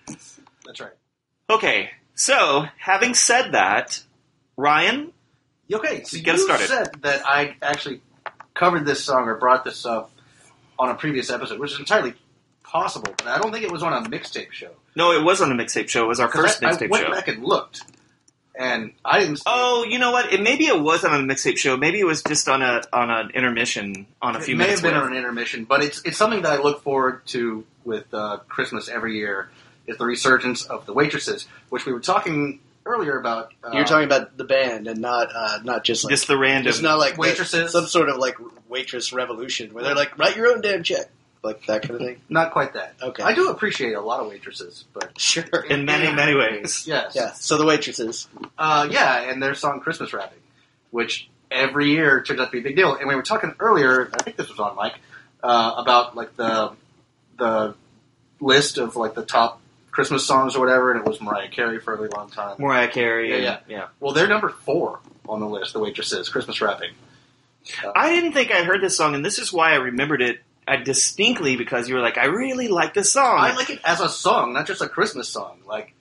That's 0.65 0.79
right. 0.79 0.91
Okay. 1.49 1.89
So, 2.15 2.65
having 2.77 3.13
said 3.13 3.51
that, 3.53 4.01
Ryan, 4.57 5.13
Okay, 5.71 6.03
so 6.03 6.17
Get 6.19 6.35
us 6.35 6.39
you 6.41 6.45
started. 6.45 6.67
said 6.67 7.01
that 7.01 7.27
I 7.27 7.55
actually 7.61 8.01
covered 8.53 8.85
this 8.85 9.03
song 9.03 9.27
or 9.27 9.35
brought 9.35 9.63
this 9.65 9.85
up 9.85 10.11
on 10.79 10.89
a 10.89 10.95
previous 10.95 11.29
episode, 11.29 11.59
which 11.59 11.73
is 11.73 11.79
entirely 11.79 12.13
possible, 12.63 13.13
but 13.17 13.27
I 13.27 13.38
don't 13.38 13.51
think 13.51 13.65
it 13.65 13.71
was 13.71 13.83
on 13.83 13.91
a 13.94 14.09
mixtape 14.09 14.51
show. 14.53 14.71
no, 14.95 15.11
it 15.11 15.23
was 15.23 15.41
on 15.41 15.51
a 15.51 15.55
mixtape 15.55 15.89
show. 15.89 16.05
It 16.05 16.07
was 16.07 16.19
our 16.21 16.29
first 16.29 16.63
I, 16.63 16.69
I 16.69 16.71
mixtape 16.71 16.89
went 16.89 17.05
show. 17.05 17.11
back 17.11 17.27
and 17.27 17.44
looked, 17.44 17.81
and 18.57 18.94
I 19.06 19.19
didn't. 19.19 19.38
See 19.38 19.44
Oh, 19.45 19.86
you 19.88 20.00
know 20.00 20.12
what? 20.12 20.33
It, 20.33 20.42
maybe 20.42 20.65
it 20.65 20.80
wasn't 20.80 21.13
on 21.13 21.30
a 21.30 21.33
mixtape 21.33 21.57
show. 21.57 21.77
Maybe 21.77 22.00
it 22.00 22.06
was 22.06 22.24
just 22.24 22.48
on 22.50 22.62
a 22.62 22.81
on 22.92 23.09
an 23.09 23.31
intermission 23.31 24.07
on 24.21 24.36
a 24.36 24.39
it 24.39 24.44
few 24.44 24.56
may 24.56 24.65
minutes. 24.65 24.81
have 24.81 24.92
been 24.92 25.00
worth. 25.00 25.07
on 25.09 25.12
an 25.13 25.18
intermission, 25.18 25.65
but 25.65 25.83
it's 25.83 26.01
it's 26.04 26.18
something 26.18 26.42
that 26.42 26.51
I 26.54 26.62
look 26.62 26.83
forward 26.83 27.25
to 27.27 27.65
with 27.86 28.13
uh, 28.13 28.38
Christmas 28.50 28.90
every 28.90 29.18
year. 29.18 29.49
Is 29.85 29.97
the 29.97 30.06
resurgence 30.06 30.66
of 30.66 30.85
the 30.85 30.92
waitresses, 30.92 31.47
which 31.69 31.85
we 31.85 31.94
were 31.94 32.02
talking 32.02 32.59
earlier 32.85 33.18
about. 33.18 33.54
Uh, 33.64 33.69
You're 33.73 33.85
talking 33.85 34.04
about 34.06 34.35
the 34.35 34.44
band 34.44 34.87
and 34.87 34.99
not 34.99 35.30
uh, 35.33 35.59
not 35.64 35.85
just 35.85 36.04
like 36.04 36.11
just 36.11 36.28
the 36.28 36.37
random. 36.37 36.69
it's 36.69 36.81
not 36.81 36.97
like 36.99 37.16
the- 37.16 37.21
Waitresses. 37.21 37.71
some 37.71 37.85
sort 37.85 38.09
of 38.09 38.18
like 38.18 38.35
waitress 38.68 39.14
revolution 39.14 39.73
where 39.73 39.85
they're 39.85 39.95
like 39.95 40.18
write 40.18 40.35
your 40.35 40.47
own 40.47 40.59
damn 40.59 40.83
check, 40.83 41.07
like 41.44 41.65
that 41.67 41.83
kind 41.83 41.95
of 41.95 42.01
thing. 42.01 42.21
not 42.29 42.51
quite 42.51 42.73
that. 42.73 42.95
Okay. 43.01 43.23
I 43.23 43.33
do 43.33 43.49
appreciate 43.49 43.94
a 43.94 44.01
lot 44.01 44.19
of 44.19 44.27
waitresses, 44.27 44.85
but 44.94 45.11
Sure. 45.19 45.44
in 45.69 45.85
many, 45.85 46.13
many 46.13 46.35
ways. 46.35 46.83
yes, 46.87 47.13
Yeah. 47.15 47.33
So 47.33 47.57
the 47.57 47.65
waitresses. 47.65 48.27
Uh, 48.57 48.87
yeah, 48.91 49.29
and 49.29 49.41
their 49.41 49.56
song 49.56 49.79
Christmas 49.79 50.13
Wrapping, 50.13 50.39
which 50.91 51.29
every 51.51 51.91
year 51.91 52.21
turns 52.23 52.39
out 52.39 52.45
to 52.45 52.51
be 52.51 52.59
a 52.59 52.63
big 52.63 52.75
deal. 52.75 52.95
And 52.95 53.07
we 53.07 53.15
were 53.15 53.21
talking 53.23 53.53
earlier, 53.59 54.09
I 54.13 54.23
think 54.23 54.35
this 54.37 54.49
was 54.49 54.59
on 54.59 54.75
mic, 54.81 54.94
uh, 55.44 55.73
about 55.77 56.15
like 56.15 56.35
the 56.35 56.73
the 57.37 57.75
list 58.39 58.77
of 58.77 58.95
like 58.95 59.13
the 59.13 59.23
top 59.25 59.61
Christmas 59.91 60.25
songs 60.25 60.56
or 60.56 60.59
whatever, 60.59 60.91
and 60.91 60.99
it 60.99 61.07
was 61.07 61.21
Mariah 61.21 61.49
Carey 61.49 61.79
for 61.79 61.94
a 61.94 61.97
really 61.97 62.09
long 62.09 62.29
time. 62.29 62.56
Mariah 62.59 62.87
Carey. 62.87 63.29
Yeah, 63.31 63.37
yeah. 63.37 63.59
yeah. 63.67 63.87
Well, 63.99 64.13
they're 64.13 64.27
number 64.27 64.49
four 64.49 64.99
on 65.27 65.39
the 65.39 65.47
list. 65.47 65.73
The 65.73 65.79
waitresses 65.79 66.29
Christmas 66.29 66.61
Wrapping. 66.61 66.91
I 67.95 68.11
didn't 68.11 68.31
think 68.33 68.51
I 68.51 68.63
heard 68.63 68.81
this 68.81 68.95
song, 68.95 69.13
and 69.15 69.25
this 69.25 69.39
is 69.39 69.51
why 69.51 69.71
I 69.71 69.75
remembered 69.75 70.21
it 70.21 70.39
uh, 70.68 70.78
distinctly 70.83 71.56
because 71.56 71.88
you 71.88 71.95
were 71.95 72.02
like, 72.02 72.18
I 72.18 72.26
really 72.26 72.68
like 72.68 72.94
this 72.94 73.12
song. 73.12 73.38
I 73.40 73.56
like 73.56 73.69
it 73.69 73.80
as 73.86 74.02
a 74.02 74.09
song, 74.09 74.54
not 74.54 74.68
just 74.68 74.81
a 74.81 74.90
Christmas 74.90 75.30
song. 75.30 75.59
Like 75.66 75.94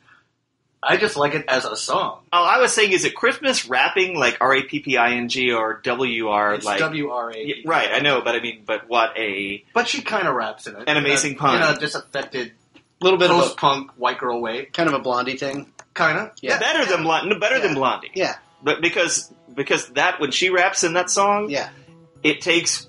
I 0.83 0.97
just 0.99 1.17
like 1.17 1.35
it 1.35 1.45
as 1.49 1.65
a 1.65 1.75
song. 1.77 2.21
oh, 2.33 2.45
I 2.45 2.59
was 2.59 2.73
saying, 2.73 2.93
is 2.93 3.05
it 3.05 3.15
Christmas 3.15 3.67
rapping 3.69 4.17
like 4.17 4.37
R 4.41 4.55
A 4.55 4.63
P 4.63 4.81
P 4.81 4.97
I 4.97 5.13
N 5.15 5.29
G 5.29 5.53
or 5.53 5.81
W 5.83 6.29
R 6.29 6.59
like? 6.59 6.79
W 6.79 7.11
R 7.11 7.33
Yeah, 7.35 7.55
A. 7.65 7.69
right, 7.69 7.89
I 7.93 8.01
know, 8.01 8.21
but 8.21 8.35
I 8.37 8.41
mean, 8.41 8.63
but 8.67 8.89
what 8.89 9.17
a 9.19 9.65
But 9.73 9.89
she 9.89 10.03
kind 10.03 10.29
of 10.29 10.35
raps 10.35 10.67
in 10.67 10.77
it. 10.77 10.85
An 10.89 10.97
amazing 10.97 11.33
in 11.33 11.37
a, 11.39 11.41
pun. 11.41 11.63
in 11.71 11.77
a 11.77 11.79
disaffected 11.81 12.53
A 12.77 12.81
little 13.05 13.19
bit 13.19 13.31
of 13.31 13.37
post 13.41 13.57
punk 13.57 13.91
white 13.97 14.19
girl 14.19 14.41
way. 14.41 14.67
kind 14.67 14.89
of 14.89 14.95
a 14.95 15.01
blondie 15.01 15.37
thing. 15.37 15.73
Kind 15.95 16.19
of. 16.19 16.33
Yeah. 16.43 16.59
better 16.59 16.85
than 16.85 17.05
Blondie. 17.05 17.31
No, 17.31 17.39
better 17.41 17.59
than 17.59 17.75
Blondie. 17.75 18.11
Yeah. 18.15 18.37
But 18.63 18.81
because 18.83 19.33
because 19.55 19.89
that 19.91 20.21
when 20.21 20.31
she 20.31 20.51
raps 20.51 20.85
in 20.85 20.93
that 20.93 21.09
song, 21.11 21.49
Yeah. 21.51 21.71
it 22.23 22.43
takes 22.43 22.87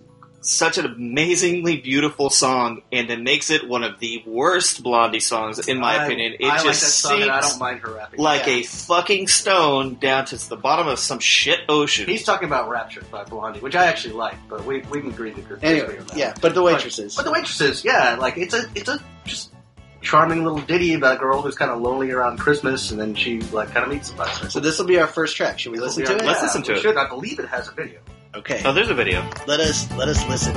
such 0.50 0.78
an 0.78 0.86
amazingly 0.86 1.78
beautiful 1.78 2.30
song 2.30 2.82
and 2.92 3.10
then 3.10 3.24
makes 3.24 3.50
it 3.50 3.68
one 3.68 3.84
of 3.84 4.00
the 4.00 4.24
worst 4.26 4.82
Blondie 4.84 5.20
songs, 5.20 5.68
in 5.68 5.80
my 5.80 5.98
I- 5.98 6.06
opinion. 6.06 6.36
It 6.40 6.46
I 6.50 6.62
just 6.64 7.00
song 7.00 7.22
and 7.22 7.30
I 7.32 7.42
sinks 7.42 7.52
don't 7.54 7.60
mind 7.60 7.80
her 7.82 7.92
rapping. 7.92 8.20
like 8.20 8.48
Yeah. 8.48 8.54
a 8.54 8.64
fucking 8.64 9.28
stone 9.28 9.96
down 9.96 10.26
to 10.26 10.50
the 10.50 10.56
bottom 10.56 10.88
of 10.88 11.00
some 11.00 11.20
shit 11.20 11.60
ocean. 11.70 12.08
He's 12.08 12.24
talking 12.24 12.48
about 12.48 12.70
Rapture 12.70 13.02
by 13.12 13.24
Blondie, 13.24 13.60
which 13.60 13.76
I 13.76 13.86
actually 13.86 14.14
like, 14.14 14.36
but 14.50 14.66
we, 14.66 14.80
we 14.90 15.02
can 15.02 15.10
agree 15.12 15.32
to 15.32 15.42
disagree 15.42 15.70
Anyway, 15.70 16.00
on 16.00 16.06
that. 16.08 16.18
yeah. 16.18 16.34
But 16.42 16.54
the 16.56 16.62
waitresses. 16.64 17.16
But 17.16 17.26
the 17.26 17.32
waitresses, 17.32 17.84
yeah, 17.84 18.16
like 18.20 18.38
it's 18.38 18.54
a 18.54 18.66
it's 18.76 18.90
a 18.90 19.00
just 19.26 19.54
charming 20.02 20.44
little 20.44 20.60
ditty 20.62 20.94
about 20.94 21.16
a 21.18 21.20
girl 21.20 21.42
who's 21.42 21.56
kind 21.56 21.72
of 21.72 21.82
lonely 21.82 22.12
around 22.12 22.38
Christmas, 22.38 22.92
and 22.92 23.00
then 23.00 23.16
she 23.16 23.42
like 23.42 23.72
kind 23.72 23.84
of 23.86 23.90
meets 23.92 24.10
somebody. 24.10 24.32
So 24.50 24.60
this 24.60 24.80
will 24.80 24.86
be 24.86 25.00
our 25.00 25.08
first 25.08 25.36
track. 25.36 25.60
Should 25.60 25.72
we 25.74 25.80
listen 25.80 26.06
to 26.06 26.16
it? 26.16 26.24
Let's 26.24 26.42
listen 26.42 26.62
to 26.64 26.72
we 26.74 26.78
it. 26.78 26.82
Should 26.82 26.98
I 26.98 27.08
believe 27.10 27.40
it 27.40 27.48
has 27.50 27.68
a 27.68 27.72
video? 27.72 28.00
Okay. 28.38 28.62
Oh, 28.64 28.72
there's 28.72 28.90
a 28.90 28.94
video. 28.94 29.26
Let 29.48 29.60
us 29.60 29.90
let 29.98 30.08
us 30.08 30.22
listen. 30.30 30.54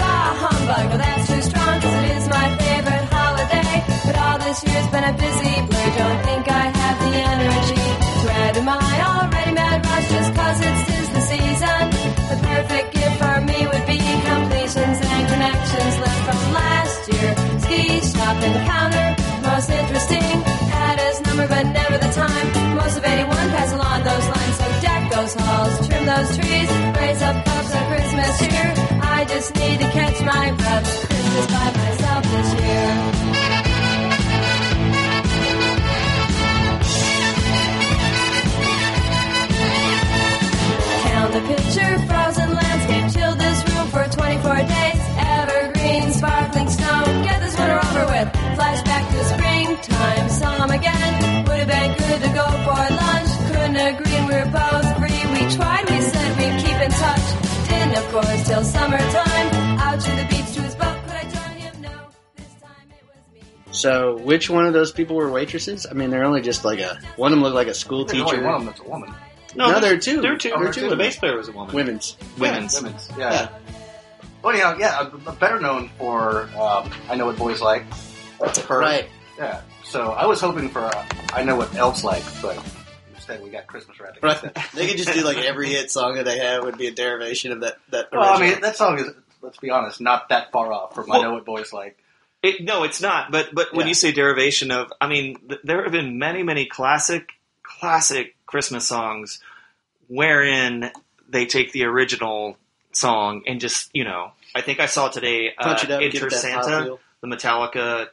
Bah 0.00 0.32
humbug, 0.40 0.88
well 0.88 0.96
that's 1.04 1.26
too 1.28 1.42
strong 1.52 1.74
cause 1.84 1.96
it 2.00 2.16
is 2.16 2.24
my 2.32 2.48
favorite 2.56 3.06
holiday. 3.12 3.84
But 4.08 4.16
all 4.16 4.38
this 4.40 4.64
year's 4.64 4.88
been 4.88 5.04
a 5.04 5.12
busy 5.12 5.54
blur, 5.68 5.88
don't 6.00 6.20
think 6.24 6.48
I 6.48 6.64
have 6.80 6.96
the 7.04 7.12
energy 7.28 7.84
to 8.24 8.26
add 8.40 8.54
to 8.56 8.62
my 8.64 8.80
already 9.12 9.52
mad 9.52 9.84
rush 9.84 10.08
just 10.16 10.32
cause 10.32 10.58
it's 10.64 10.82
tis 10.88 11.08
the 11.12 11.22
season. 11.28 11.82
The 12.32 12.38
perfect 12.48 12.88
gift 12.96 13.16
for 13.20 13.36
me 13.44 13.58
would 13.68 13.84
be 13.84 14.00
completions 14.32 14.96
and 14.96 15.22
connections 15.28 15.94
left 16.00 16.22
from 16.24 16.40
last 16.56 17.00
year. 17.12 17.30
Ski 17.60 18.00
shop 18.00 18.40
and 18.40 18.56
counter, 18.64 19.08
most 19.44 19.68
interesting. 19.68 20.40
Had 20.72 20.96
his 21.04 21.20
number 21.28 21.46
but 21.52 21.68
never 21.68 21.98
the 22.00 22.12
time. 22.16 22.46
Most 22.80 22.96
of 22.96 23.04
81 23.04 23.41
those 25.14 25.34
halls, 25.34 25.86
trim 25.86 26.06
those 26.06 26.36
trees, 26.36 26.70
raise 26.96 27.22
up 27.22 27.44
cups 27.44 27.74
of 27.74 27.84
Christmas 27.90 28.38
cheer. 28.40 28.68
I 29.02 29.26
just 29.28 29.54
need 29.56 29.78
to 29.80 29.88
catch 29.98 30.18
my 30.22 30.52
breath. 30.52 31.08
Christmas 31.08 31.46
by 31.46 31.68
myself 31.82 32.22
this 32.32 32.48
year. 32.60 33.32
The 41.32 41.40
picture, 41.48 41.98
frozen 42.08 42.52
landscape, 42.52 43.06
chill 43.14 43.34
this 43.36 43.58
room 43.70 43.88
for 43.88 44.04
24 44.04 44.54
days. 44.54 45.02
Evergreen, 45.16 46.12
sparkling 46.12 46.68
snow, 46.68 47.04
get 47.24 47.40
this 47.40 47.58
winter 47.58 47.80
over 47.88 48.04
with. 48.12 48.28
Flashback 48.58 49.04
to 49.12 49.24
springtime, 49.32 50.60
him 50.60 50.70
again. 50.78 51.44
Would 51.46 51.58
have 51.60 51.68
been 51.68 51.90
good 51.96 52.20
to 52.20 52.34
go 52.34 52.46
for 52.66 52.82
lunch. 53.00 53.30
Couldn't 53.48 53.76
agree, 53.76 54.20
we 54.26 54.34
were 54.34 54.50
both 54.52 54.91
Didn't, 58.12 58.24
course, 58.24 58.46
till 58.48 58.64
summertime. 58.64 59.78
Out 59.78 60.00
to 60.00 60.10
the 60.10 60.26
beach 60.30 60.52
to 60.54 60.62
his 60.62 60.74
boat. 60.74 60.96
Could 61.04 61.12
I 61.14 61.22
join 61.22 61.56
him? 61.58 61.82
No, 61.82 61.90
this 62.36 62.46
time 62.60 62.70
it 62.90 63.04
was 63.06 63.34
me. 63.34 63.40
So, 63.72 64.16
which 64.18 64.50
one 64.50 64.66
of 64.66 64.72
those 64.72 64.92
people 64.92 65.16
were 65.16 65.30
waitresses? 65.30 65.86
I 65.90 65.94
mean, 65.94 66.10
they're 66.10 66.24
only 66.24 66.42
just 66.42 66.64
like 66.64 66.78
a 66.80 66.98
one 67.16 67.32
of 67.32 67.36
them 67.36 67.42
looked 67.42 67.54
like 67.56 67.68
a 67.68 67.74
school 67.74 68.04
There's 68.04 68.20
only 68.22 68.42
one 68.42 68.54
of 68.54 68.60
them 68.60 68.66
that's 68.66 68.80
a 68.80 68.88
woman. 68.88 69.14
No, 69.54 69.66
there's- 69.66 69.82
there 69.82 69.94
are 69.94 69.98
two. 69.98 70.20
There 70.22 70.32
are 70.32 70.36
two. 70.36 70.50
Oh, 70.50 70.58
there 70.60 70.68
are 70.68 70.72
there 70.72 70.82
two. 70.84 70.90
The 70.90 70.96
bass 70.96 71.16
player 71.18 71.36
was 71.36 71.48
a 71.48 71.52
woman. 71.52 71.74
Women's. 71.74 72.16
Women's. 72.38 72.74
Yeah, 72.74 72.80
women's. 72.82 73.08
Yeah. 73.18 73.32
Yeah. 73.32 73.48
Well, 74.42 74.52
anyhow, 74.54 74.76
yeah, 74.78 74.98
I'm 74.98 75.22
I'm 75.26 75.36
better 75.36 75.60
known 75.60 75.88
for 75.98 76.48
um, 76.58 76.90
I 77.08 77.14
know 77.14 77.26
what 77.26 77.36
boys 77.36 77.60
like. 77.60 77.84
Her. 78.66 78.80
Right. 78.80 79.08
Yeah. 79.38 79.60
So 79.84 80.12
I 80.12 80.26
was 80.26 80.40
hoping 80.40 80.68
for 80.68 80.80
uh, 80.80 81.04
I 81.32 81.44
know 81.44 81.54
what 81.54 81.72
elves 81.76 82.02
like, 82.02 82.24
but 82.42 82.58
instead 83.32 83.44
we 83.44 83.50
got 83.50 83.66
Christmas 83.66 83.98
wrapping. 84.00 84.20
Right. 84.22 84.42
instead. 84.44 84.64
They 84.74 84.86
could 84.88 84.96
just 84.98 85.12
do 85.12 85.24
like 85.24 85.38
every 85.38 85.68
hit 85.70 85.90
song 85.90 86.14
that 86.14 86.24
they 86.24 86.38
have 86.38 86.64
would 86.64 86.78
be 86.78 86.86
a 86.88 86.92
derivation 86.92 87.52
of 87.52 87.60
that. 87.60 87.78
that 87.90 88.08
Well, 88.12 88.22
I 88.22 88.40
mean, 88.40 88.60
that 88.60 88.76
song 88.76 88.98
is, 88.98 89.06
let's 89.40 89.58
be 89.58 89.70
honest, 89.70 90.00
not 90.00 90.28
that 90.30 90.52
far 90.52 90.72
off 90.72 90.94
from 90.94 91.10
I 91.10 91.20
know 91.20 91.32
what 91.34 91.44
boys 91.44 91.72
like. 91.72 91.98
It, 92.42 92.64
no, 92.64 92.82
it's 92.84 93.00
not. 93.00 93.30
But 93.30 93.54
but 93.54 93.72
when 93.72 93.86
Yeah. 93.86 93.90
you 93.90 93.94
say 93.94 94.10
derivation 94.12 94.70
of, 94.72 94.92
I 95.00 95.06
mean, 95.08 95.38
th- 95.48 95.60
there 95.64 95.82
have 95.84 95.92
been 95.92 96.18
many 96.18 96.42
many 96.42 96.66
classic 96.66 97.28
classic 97.62 98.34
Christmas 98.46 98.86
songs 98.88 99.40
wherein 100.08 100.90
they 101.28 101.46
take 101.46 101.72
the 101.72 101.84
original 101.84 102.56
song 102.92 103.42
and 103.46 103.60
just 103.60 103.90
you 103.94 104.04
know. 104.04 104.32
I 104.54 104.60
think 104.60 104.80
I 104.80 104.86
saw 104.86 105.08
today 105.08 105.54
uh, 105.56 105.62
punch 105.64 105.84
it 105.84 105.90
up, 105.90 106.00
give 106.00 106.14
Enter 106.14 106.26
it 106.26 106.30
that 106.30 106.36
Santa, 106.40 106.98
the 107.20 107.26
Metallica 107.26 108.08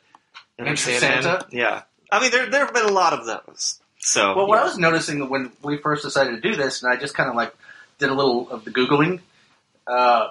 Enter 0.58 0.70
Enter 0.70 0.76
Santa. 0.78 1.00
Santa? 1.24 1.46
Yeah, 1.52 1.82
I 2.12 2.22
mean 2.22 2.32
there 2.32 2.50
there 2.50 2.66
have 2.66 2.74
been 2.74 2.86
a 2.86 2.92
lot 2.92 3.14
of 3.14 3.26
those. 3.26 3.79
So 4.00 4.36
Well, 4.36 4.48
what 4.48 4.56
yeah. 4.56 4.62
I 4.62 4.66
was 4.66 4.78
noticing 4.78 5.30
when 5.30 5.52
we 5.62 5.78
first 5.78 6.04
decided 6.04 6.42
to 6.42 6.42
do 6.42 6.56
this, 6.56 6.82
and 6.82 6.92
I 6.92 6.98
just 6.98 7.14
kind 7.14 7.30
of 7.30 7.36
like 7.36 7.54
did 8.00 8.10
a 8.10 8.14
little 8.14 8.50
of 8.50 8.66
the 8.66 8.72
googling. 8.72 9.20
Uh, 9.86 10.30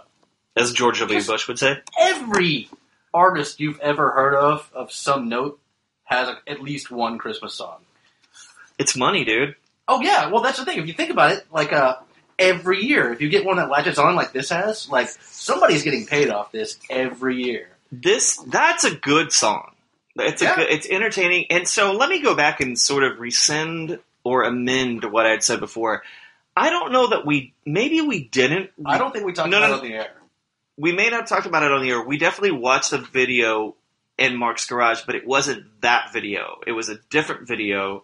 as 0.56 0.72
George 0.72 0.98
W. 1.00 1.22
Bush 1.22 1.46
would 1.48 1.58
say, 1.58 1.78
every 1.98 2.68
artist 3.12 3.60
you've 3.60 3.80
ever 3.80 4.10
heard 4.10 4.34
of 4.34 4.70
of 4.74 4.90
some 4.92 5.28
note 5.28 5.60
has 6.04 6.28
a, 6.28 6.38
at 6.46 6.62
least 6.62 6.90
one 6.90 7.18
Christmas 7.18 7.54
song. 7.54 7.78
it's 8.78 8.96
money, 8.96 9.24
dude. 9.24 9.54
Oh 9.86 10.00
yeah, 10.00 10.30
well 10.30 10.42
that's 10.42 10.58
the 10.58 10.64
thing. 10.64 10.78
If 10.78 10.86
you 10.86 10.94
think 10.94 11.10
about 11.10 11.32
it, 11.32 11.46
like 11.52 11.72
uh, 11.72 11.96
every 12.38 12.84
year, 12.84 13.12
if 13.12 13.20
you 13.20 13.28
get 13.28 13.44
one 13.44 13.56
that 13.56 13.68
latches 13.68 13.98
on 13.98 14.14
like 14.16 14.32
this 14.32 14.50
has, 14.50 14.88
like 14.88 15.08
somebody's 15.08 15.82
getting 15.82 16.06
paid 16.06 16.30
off 16.30 16.52
this 16.52 16.78
every 16.90 17.36
year. 17.42 17.68
This 17.92 18.36
that's 18.46 18.84
a 18.84 18.94
good 18.94 19.32
song. 19.32 19.72
It's 20.18 20.42
a 20.42 20.46
Yeah. 20.46 20.56
good, 20.56 20.70
it's 20.70 20.88
entertaining. 20.88 21.46
And 21.50 21.66
so 21.68 21.92
let 21.92 22.08
me 22.08 22.20
go 22.20 22.34
back 22.34 22.60
and 22.60 22.78
sort 22.78 23.04
of 23.04 23.20
rescind 23.20 23.98
or 24.24 24.42
amend 24.44 25.04
what 25.04 25.26
I 25.26 25.30
had 25.30 25.42
said 25.42 25.60
before. 25.60 26.02
I 26.56 26.70
don't 26.70 26.92
know 26.92 27.08
that 27.08 27.24
we 27.24 27.54
maybe 27.64 28.00
we 28.00 28.24
didn't. 28.24 28.70
I 28.84 28.98
don't 28.98 29.12
think 29.12 29.24
we 29.24 29.32
talked 29.32 29.50
No, 29.50 29.58
about 29.58 29.68
no, 29.68 29.74
it 29.76 29.78
on 29.78 29.84
the 29.88 29.94
air. 29.94 30.10
We 30.76 30.92
may 30.92 31.08
not 31.10 31.20
have 31.20 31.28
talked 31.28 31.46
about 31.46 31.62
it 31.62 31.72
on 31.72 31.82
the 31.82 31.90
air. 31.90 32.02
We 32.02 32.18
definitely 32.18 32.58
watched 32.58 32.90
the 32.90 32.98
video 32.98 33.76
in 34.16 34.36
Mark's 34.36 34.66
garage, 34.66 35.02
but 35.06 35.14
it 35.14 35.26
wasn't 35.26 35.80
that 35.82 36.12
video. 36.12 36.58
It 36.66 36.72
was 36.72 36.88
a 36.88 36.96
different 37.10 37.46
video 37.46 38.02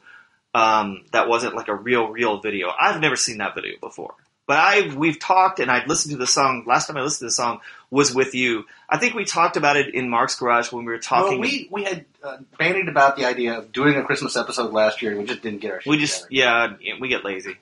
um, 0.54 1.04
that 1.12 1.28
wasn't 1.28 1.56
like 1.56 1.68
a 1.68 1.75
real, 1.75 2.09
real 2.09 2.40
video. 2.40 2.71
I've 2.78 3.00
never 3.00 3.16
seen 3.16 3.38
that 3.38 3.54
video 3.56 3.75
before. 3.80 4.14
But 4.47 4.59
I 4.59 4.94
we've 4.94 5.18
talked 5.18 5.59
and 5.59 5.71
I'd 5.71 5.88
listened 5.88 6.12
to 6.12 6.18
the 6.18 6.26
song. 6.26 6.64
Last 6.66 6.87
time 6.87 6.97
I 6.97 7.00
listened 7.02 7.21
to 7.21 7.25
the 7.26 7.33
song 7.33 7.61
was 7.94 8.12
with 8.12 8.34
you. 8.34 8.64
I 8.90 8.98
think 8.98 9.14
we 9.14 9.24
talked 9.24 9.56
about 9.56 9.76
it 9.76 9.94
in 9.94 10.10
Mark's 10.10 10.34
garage 10.34 10.72
when 10.72 10.84
we 10.84 10.92
were 10.92 10.98
talking. 10.98 11.38
Well, 11.38 11.48
we 11.48 11.68
we 11.70 11.84
had 11.84 12.04
uh, 12.24 12.38
bandied 12.58 12.88
about 12.88 13.16
the 13.16 13.24
idea 13.24 13.56
of 13.56 13.70
doing 13.70 13.94
a 13.96 14.02
Christmas 14.02 14.36
episode 14.36 14.72
last 14.72 15.00
year, 15.00 15.12
and 15.12 15.20
we 15.20 15.26
just 15.26 15.42
didn't 15.42 15.60
get 15.60 15.70
our. 15.70 15.80
Shit 15.80 15.90
we 15.90 15.98
just 15.98 16.24
together. 16.24 16.76
yeah, 16.80 16.94
we 17.00 17.08
get 17.08 17.24
lazy. 17.24 17.56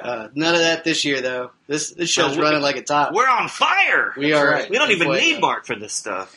Uh, 0.00 0.28
none 0.34 0.54
of 0.54 0.60
that 0.60 0.84
this 0.84 1.04
year, 1.04 1.20
though. 1.20 1.50
This 1.66 1.90
this 1.90 2.08
show's 2.08 2.36
No, 2.36 2.44
running 2.44 2.62
like 2.62 2.76
a 2.76 2.82
top. 2.82 3.12
We're 3.12 3.28
on 3.28 3.48
fire. 3.48 4.14
We 4.16 4.32
are. 4.32 4.48
right. 4.48 4.70
We 4.70 4.78
don't 4.78 4.92
even 4.92 5.08
Boy, 5.08 5.18
need 5.18 5.40
Mark 5.40 5.66
for 5.66 5.76
this 5.76 5.92
stuff. 5.92 6.34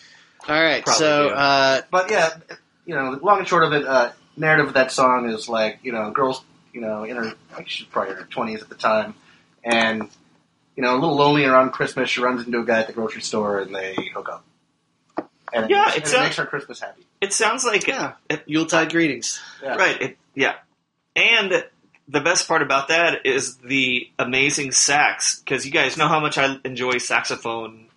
All 0.48 0.60
right, 0.60 0.84
Probably, 0.84 1.00
so 1.00 1.30
uh, 1.30 1.82
But 1.92 2.10
yeah, 2.10 2.38
you 2.86 2.96
know, 2.96 3.20
long 3.22 3.40
and 3.40 3.48
short 3.48 3.64
of 3.66 3.74
it, 3.74 3.86
uh, 3.86 4.14
narrative 4.36 4.68
of 4.68 4.74
that 4.76 4.92
song 4.92 5.30
is 5.30 5.48
like, 5.48 5.80
you 5.84 5.92
know, 5.92 6.10
girls, 6.12 6.42
you 6.74 6.82
know, 6.82 7.04
in 7.04 7.18
her, 7.18 7.34
like 7.54 7.68
she's 7.70 7.86
probably 7.86 8.14
in 8.14 8.20
her 8.20 8.26
twenties 8.26 8.62
at 8.64 8.70
the 8.70 8.76
time, 8.76 9.14
and 9.64 10.10
you 10.78 10.84
know, 10.84 10.94
a 10.94 11.00
little 11.00 11.16
lonely 11.18 11.44
around 11.44 11.72
Christmas. 11.72 12.10
She 12.10 12.22
runs 12.22 12.46
into 12.46 12.60
a 12.60 12.66
guy 12.66 12.80
at 12.80 12.88
the 12.88 12.94
grocery 12.94 13.22
store, 13.22 13.60
and 13.60 13.76
they 13.76 13.96
hook 14.14 14.30
up. 14.30 14.46
And 15.52 15.66
it 15.66 15.72
Yeah, 15.72 15.86
makes, 15.86 15.98
it's 15.98 16.14
and 16.14 16.22
it 16.22 16.26
makes 16.26 16.36
her 16.38 16.46
Christmas 16.46 16.80
happy. 16.80 17.06
It 17.20 17.34
sounds 17.34 17.66
like 17.66 17.86
yeah, 17.88 18.14
it- 18.30 18.44
Yuletide 18.46 18.92
greetings. 18.92 19.42
Yeah. 19.62 19.76
Right. 19.76 20.02
It, 20.02 20.18
yeah. 20.36 20.54
And 21.16 21.66
the 22.08 22.22
best 22.22 22.48
part 22.48 22.62
about 22.62 22.88
that 22.90 23.26
is 23.26 23.58
the 23.58 24.10
amazing 24.20 24.72
sax, 24.72 25.40
because 25.40 25.66
you 25.66 25.72
guys 25.72 25.98
know 25.98 26.08
how 26.08 26.20
much 26.22 26.38
I 26.38 26.58
enjoy 26.64 27.00
saxophone 27.00 27.88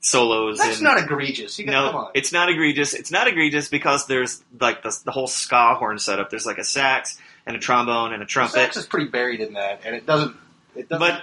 solos. 0.00 0.58
That's 0.58 0.76
and, 0.76 0.84
not 0.84 0.98
egregious. 0.98 1.58
You 1.58 1.64
got, 1.66 1.72
come 1.72 1.92
no, 1.92 1.98
on. 2.00 2.10
it's 2.14 2.32
not 2.32 2.48
egregious. 2.50 2.92
It's 2.94 3.10
not 3.10 3.26
egregious 3.28 3.68
because 3.68 4.06
there's 4.06 4.42
like 4.60 4.82
the, 4.82 4.96
the 5.04 5.10
whole 5.10 5.26
ska 5.26 5.74
horn 5.74 5.98
setup. 5.98 6.30
There's 6.30 6.46
like 6.46 6.58
a 6.58 6.64
sax 6.64 7.18
and 7.46 7.56
a 7.56 7.58
trombone 7.58 8.12
and 8.12 8.22
a 8.22 8.26
The 8.26 8.28
trumpet. 8.28 8.54
sax 8.54 8.76
is 8.76 8.86
pretty 8.86 9.08
buried 9.08 9.40
in 9.40 9.54
that, 9.54 9.80
and 9.84 9.96
it 9.96 10.06
doesn't. 10.06 10.36
It 10.74 10.88
doesn't 10.88 11.00
But 11.06 11.22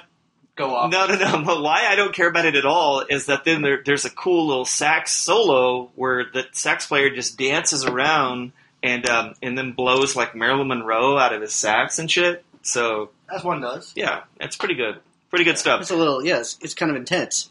go 0.55 0.75
off. 0.75 0.91
no, 0.91 1.05
no, 1.07 1.15
no. 1.15 1.43
But 1.45 1.61
why 1.61 1.85
I 1.87 1.95
don't 1.95 2.13
care 2.13 2.27
about 2.27 2.45
it 2.45 2.55
at 2.55 2.65
all 2.65 3.01
is 3.09 3.27
that 3.27 3.43
then 3.45 3.61
there, 3.61 3.81
there's 3.85 4.05
a 4.05 4.09
cool 4.09 4.47
little 4.47 4.65
sax 4.65 5.11
solo 5.13 5.91
where 5.95 6.25
the 6.25 6.45
sax 6.51 6.85
player 6.87 7.09
just 7.09 7.37
dances 7.37 7.85
around 7.85 8.51
and 8.81 9.07
um, 9.09 9.33
and 9.41 9.57
then 9.57 9.71
blows 9.73 10.15
like 10.15 10.35
Marilyn 10.35 10.67
Monroe 10.67 11.17
out 11.17 11.33
of 11.33 11.41
his 11.41 11.53
sax 11.53 11.99
and 11.99 12.09
shit. 12.09 12.43
So 12.61 13.09
as 13.33 13.43
one 13.43 13.61
does. 13.61 13.91
yeah, 13.95 14.23
it's 14.39 14.55
pretty 14.55 14.75
good. 14.75 14.99
Pretty 15.29 15.45
good 15.45 15.57
stuff. 15.57 15.81
It's 15.81 15.91
a 15.91 15.95
little 15.95 16.23
yes, 16.23 16.57
it's 16.61 16.73
kind 16.73 16.91
of 16.91 16.97
intense. 16.97 17.49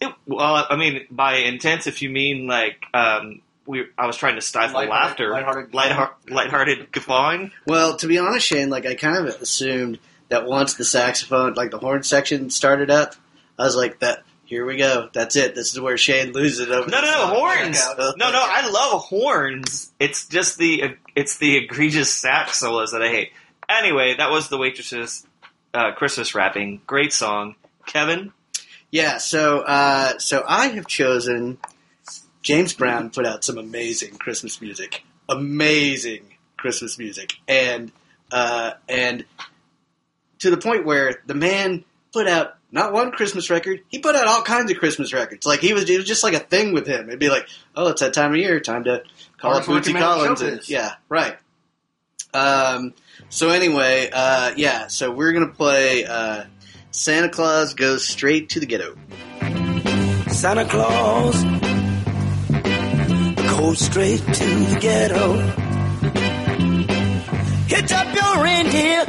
It, 0.00 0.12
well, 0.26 0.66
I 0.68 0.76
mean, 0.76 1.06
by 1.10 1.36
intense, 1.36 1.86
if 1.86 2.02
you 2.02 2.10
mean 2.10 2.46
like 2.46 2.84
um, 2.92 3.40
we, 3.64 3.86
I 3.96 4.06
was 4.06 4.16
trying 4.16 4.34
to 4.34 4.40
stifle 4.42 4.74
Lighthearted- 4.80 4.90
laughter, 4.90 5.30
lighthearted- 5.30 5.74
lightheart, 5.74 6.16
lighthearted 6.30 6.92
guffawing. 6.92 7.52
Well, 7.66 7.96
to 7.98 8.06
be 8.06 8.18
honest, 8.18 8.46
Shane, 8.46 8.68
like 8.68 8.84
I 8.84 8.94
kind 8.94 9.16
of 9.26 9.40
assumed 9.40 9.98
that 10.28 10.46
once 10.46 10.74
the 10.74 10.84
saxophone, 10.84 11.54
like 11.54 11.70
the 11.70 11.78
horn 11.78 12.02
section 12.02 12.50
started 12.50 12.90
up, 12.90 13.14
I 13.58 13.64
was 13.64 13.76
like, 13.76 14.00
"That 14.00 14.24
here 14.44 14.64
we 14.64 14.76
go. 14.76 15.08
That's 15.12 15.36
it. 15.36 15.54
This 15.54 15.72
is 15.72 15.80
where 15.80 15.96
Shane 15.96 16.32
loses 16.32 16.68
it 16.68 16.70
over." 16.70 16.88
No, 16.90 17.00
no, 17.00 17.06
the 17.06 17.12
no, 17.12 17.18
song." 17.18 17.34
horns. 17.34 17.88
No, 18.18 18.30
no, 18.30 18.42
I 18.42 18.68
love 18.68 19.02
horns. 19.02 19.92
It's 19.98 20.26
just 20.26 20.58
the 20.58 20.96
it's 21.14 21.38
the 21.38 21.56
egregious 21.56 22.12
sax 22.12 22.58
solos 22.58 22.92
that 22.92 23.02
I 23.02 23.08
hate. 23.08 23.32
Anyway, 23.68 24.14
that 24.16 24.30
was 24.30 24.48
the 24.48 24.58
waitress's 24.58 25.26
uh, 25.74 25.92
Christmas 25.92 26.34
wrapping. 26.34 26.80
Great 26.86 27.12
song, 27.12 27.56
Kevin. 27.86 28.32
Yeah, 28.90 29.18
so 29.18 29.60
uh, 29.60 30.18
so 30.18 30.44
I 30.46 30.68
have 30.68 30.86
chosen 30.86 31.58
James 32.42 32.72
Brown 32.72 33.10
put 33.10 33.26
out 33.26 33.44
some 33.44 33.58
amazing 33.58 34.16
Christmas 34.16 34.60
music, 34.60 35.02
amazing 35.28 36.22
Christmas 36.56 36.96
music, 36.98 37.34
and 37.48 37.90
uh, 38.30 38.72
and 38.88 39.24
to 40.40 40.50
the 40.50 40.56
point 40.56 40.84
where 40.84 41.16
the 41.26 41.34
man 41.34 41.84
put 42.12 42.26
out 42.28 42.54
not 42.72 42.92
one 42.92 43.10
Christmas 43.12 43.48
record. 43.48 43.80
He 43.88 43.98
put 44.00 44.16
out 44.16 44.26
all 44.26 44.42
kinds 44.42 44.70
of 44.70 44.78
Christmas 44.78 45.12
records. 45.12 45.46
Like 45.46 45.60
he 45.60 45.72
was, 45.72 45.88
it 45.88 45.96
was 45.96 46.06
just 46.06 46.22
like 46.24 46.34
a 46.34 46.40
thing 46.40 46.72
with 46.72 46.86
him. 46.86 47.08
It'd 47.08 47.20
be 47.20 47.30
like, 47.30 47.48
oh, 47.74 47.88
it's 47.88 48.00
that 48.00 48.12
time 48.14 48.32
of 48.32 48.36
year, 48.38 48.60
time 48.60 48.84
to 48.84 49.02
call 49.38 49.54
up 49.54 49.64
Cards 49.64 49.88
Bootsy 49.88 49.98
Collins. 49.98 50.40
and- 50.42 50.68
yeah, 50.68 50.94
right. 51.08 51.36
Um, 52.34 52.92
so 53.30 53.48
anyway, 53.50 54.10
uh, 54.12 54.52
yeah, 54.56 54.88
so 54.88 55.10
we're 55.10 55.32
gonna 55.32 55.46
play 55.46 56.04
uh, 56.04 56.44
Santa 56.90 57.28
Claus 57.30 57.72
goes 57.74 58.06
straight 58.06 58.50
to 58.50 58.60
the 58.60 58.66
ghetto. 58.66 58.96
Santa 60.28 60.66
Claus 60.66 61.42
goes 63.48 63.78
straight 63.78 64.18
to 64.20 64.44
the 64.44 64.78
ghetto. 64.80 65.32
Hitch 67.68 67.92
up 67.92 68.14
your 68.14 68.42
reindeer, 68.44 69.04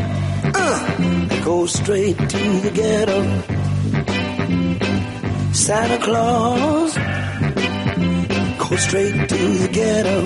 uh, 0.55 1.16
go 1.47 1.65
straight 1.65 2.17
to 2.17 2.43
the 2.65 2.71
ghetto. 2.79 3.19
Santa 5.53 5.97
Claus 6.05 6.91
go 8.61 8.75
straight 8.75 9.29
to 9.33 9.43
the 9.63 9.69
ghetto. 9.79 10.17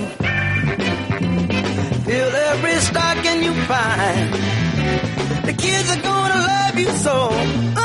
Fill 2.06 2.32
every 2.50 2.76
stocking 2.88 3.40
you 3.46 3.54
find. 3.70 4.28
The 5.48 5.54
kids 5.64 5.88
are 5.94 6.02
gonna 6.10 6.40
love 6.52 6.76
you 6.82 6.90
so. 7.06 7.16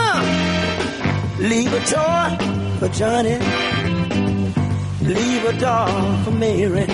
Uh, 0.01 0.20
leave 1.51 1.72
a 1.79 1.84
toy 1.94 2.27
for 2.79 2.89
Johnny. 3.00 3.38
Leave 5.13 5.44
a 5.51 5.53
doll 5.60 6.24
for 6.24 6.32
Mary. 6.32 6.88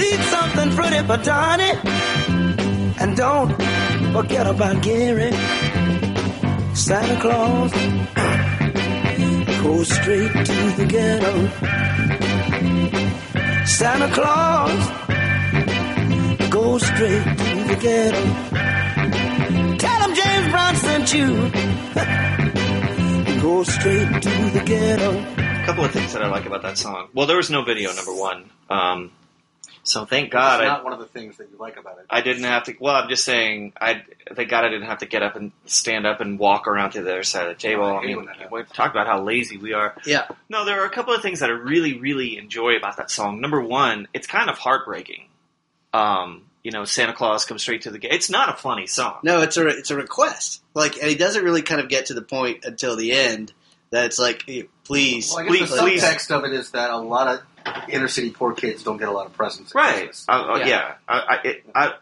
Leave 0.00 0.22
something 0.34 0.70
pretty 0.78 1.00
for 1.08 1.18
Donnie. 1.30 1.74
And 3.00 3.16
don't 3.16 3.75
forget 4.12 4.46
about 4.46 4.82
Gary. 4.82 5.32
Santa 6.74 7.20
Claus 7.20 7.72
goes 9.62 9.88
straight 9.88 10.32
to 10.32 10.72
the 10.76 10.86
ghetto. 10.88 11.48
Santa 13.66 14.08
Claus 14.14 14.90
goes 16.50 16.82
straight 16.86 17.24
to 17.24 17.64
the 17.68 17.76
ghetto. 17.80 18.22
Tell 19.78 20.00
him 20.08 20.14
James 20.14 20.48
Brown 20.50 20.76
sent 20.76 21.14
you. 21.14 21.50
Go 23.42 23.62
straight 23.64 24.22
to 24.22 24.50
the 24.54 24.62
ghetto. 24.64 25.10
A 25.36 25.66
couple 25.66 25.84
of 25.84 25.90
things 25.90 26.12
that 26.12 26.22
I 26.22 26.28
like 26.28 26.46
about 26.46 26.62
that 26.62 26.78
song. 26.78 27.08
Well, 27.14 27.26
there 27.26 27.36
was 27.36 27.50
no 27.50 27.62
video, 27.64 27.92
number 27.94 28.14
one. 28.14 28.50
Um, 28.70 29.10
so 29.86 30.04
thank 30.04 30.30
God 30.32 30.60
It's 30.60 30.68
I, 30.68 30.72
not 30.74 30.84
one 30.84 30.92
of 30.92 30.98
the 30.98 31.06
things 31.06 31.36
that 31.38 31.48
you 31.50 31.56
like 31.58 31.76
about 31.78 31.98
it. 31.98 32.06
I 32.10 32.20
didn't 32.20 32.44
have 32.44 32.64
to. 32.64 32.74
Well, 32.80 32.94
I'm 32.94 33.08
just 33.08 33.24
saying. 33.24 33.72
I 33.80 34.02
thank 34.34 34.50
God 34.50 34.64
I 34.64 34.68
didn't 34.68 34.86
have 34.88 34.98
to 34.98 35.06
get 35.06 35.22
up 35.22 35.36
and 35.36 35.52
stand 35.64 36.06
up 36.06 36.20
and 36.20 36.38
walk 36.38 36.66
around 36.66 36.90
to 36.92 37.02
the 37.02 37.10
other 37.12 37.22
side 37.22 37.48
of 37.48 37.56
the 37.56 37.60
table. 37.62 37.84
I 37.84 37.96
I 37.98 38.06
mean, 38.06 38.16
when 38.16 38.28
we 38.50 38.62
talked 38.64 38.94
about 38.94 39.06
how 39.06 39.22
lazy 39.22 39.56
we 39.56 39.72
are. 39.72 39.94
Yeah, 40.04 40.26
No, 40.48 40.64
there 40.64 40.82
are 40.82 40.86
a 40.86 40.90
couple 40.90 41.14
of 41.14 41.22
things 41.22 41.40
that 41.40 41.48
I 41.50 41.52
really, 41.54 41.98
really 41.98 42.36
enjoy 42.36 42.76
about 42.76 42.96
that 42.98 43.10
song. 43.10 43.40
Number 43.40 43.60
one, 43.60 44.08
it's 44.12 44.26
kind 44.26 44.50
of 44.50 44.58
heartbreaking. 44.58 45.28
Um, 45.94 46.42
you 46.62 46.72
know, 46.72 46.84
Santa 46.84 47.12
Claus 47.12 47.44
comes 47.44 47.62
straight 47.62 47.82
to 47.82 47.90
the 47.90 47.98
gate. 47.98 48.12
It's 48.12 48.28
not 48.28 48.48
a 48.48 48.54
funny 48.56 48.86
song. 48.88 49.18
no, 49.22 49.40
it's 49.42 49.56
a 49.56 49.66
it's 49.68 49.90
a 49.90 49.96
request. 49.96 50.62
Like, 50.74 50.96
and 50.98 51.08
he 51.08 51.14
doesn't 51.14 51.44
really 51.44 51.62
kind 51.62 51.80
of 51.80 51.88
get 51.88 52.06
to 52.06 52.14
the 52.14 52.22
point 52.22 52.64
until 52.64 52.96
the 52.96 53.12
end 53.12 53.52
that 53.90 54.04
it's 54.06 54.18
like, 54.18 54.42
hey, 54.46 54.68
please, 54.84 55.32
Well, 55.32 55.44
I 55.44 55.48
Please, 55.48 55.60
guess 55.60 55.70
the 55.70 55.76
please. 55.78 56.02
subtext 56.02 56.30
of 56.36 56.44
it 56.44 56.52
is 56.52 56.72
that 56.72 56.90
a 56.90 56.96
lot 56.98 57.28
of 57.28 57.40
inner 57.88 58.08
city 58.08 58.30
poor 58.30 58.52
kids 58.54 58.82
don't 58.82 58.98
get 58.98 59.08
a 59.08 59.12
lot 59.12 59.26
of 59.26 59.32
presents. 59.34 59.72
at 59.72 59.74
Right. 59.78 59.94
Christmas. 60.06 60.26
Uh, 60.28 60.32
uh, 60.32 60.56
Yeah. 60.58 60.66
yeah. 60.66 60.94
I, 61.08 61.18
I, 61.18 61.40
it, 61.44 61.64
I, 61.74 61.92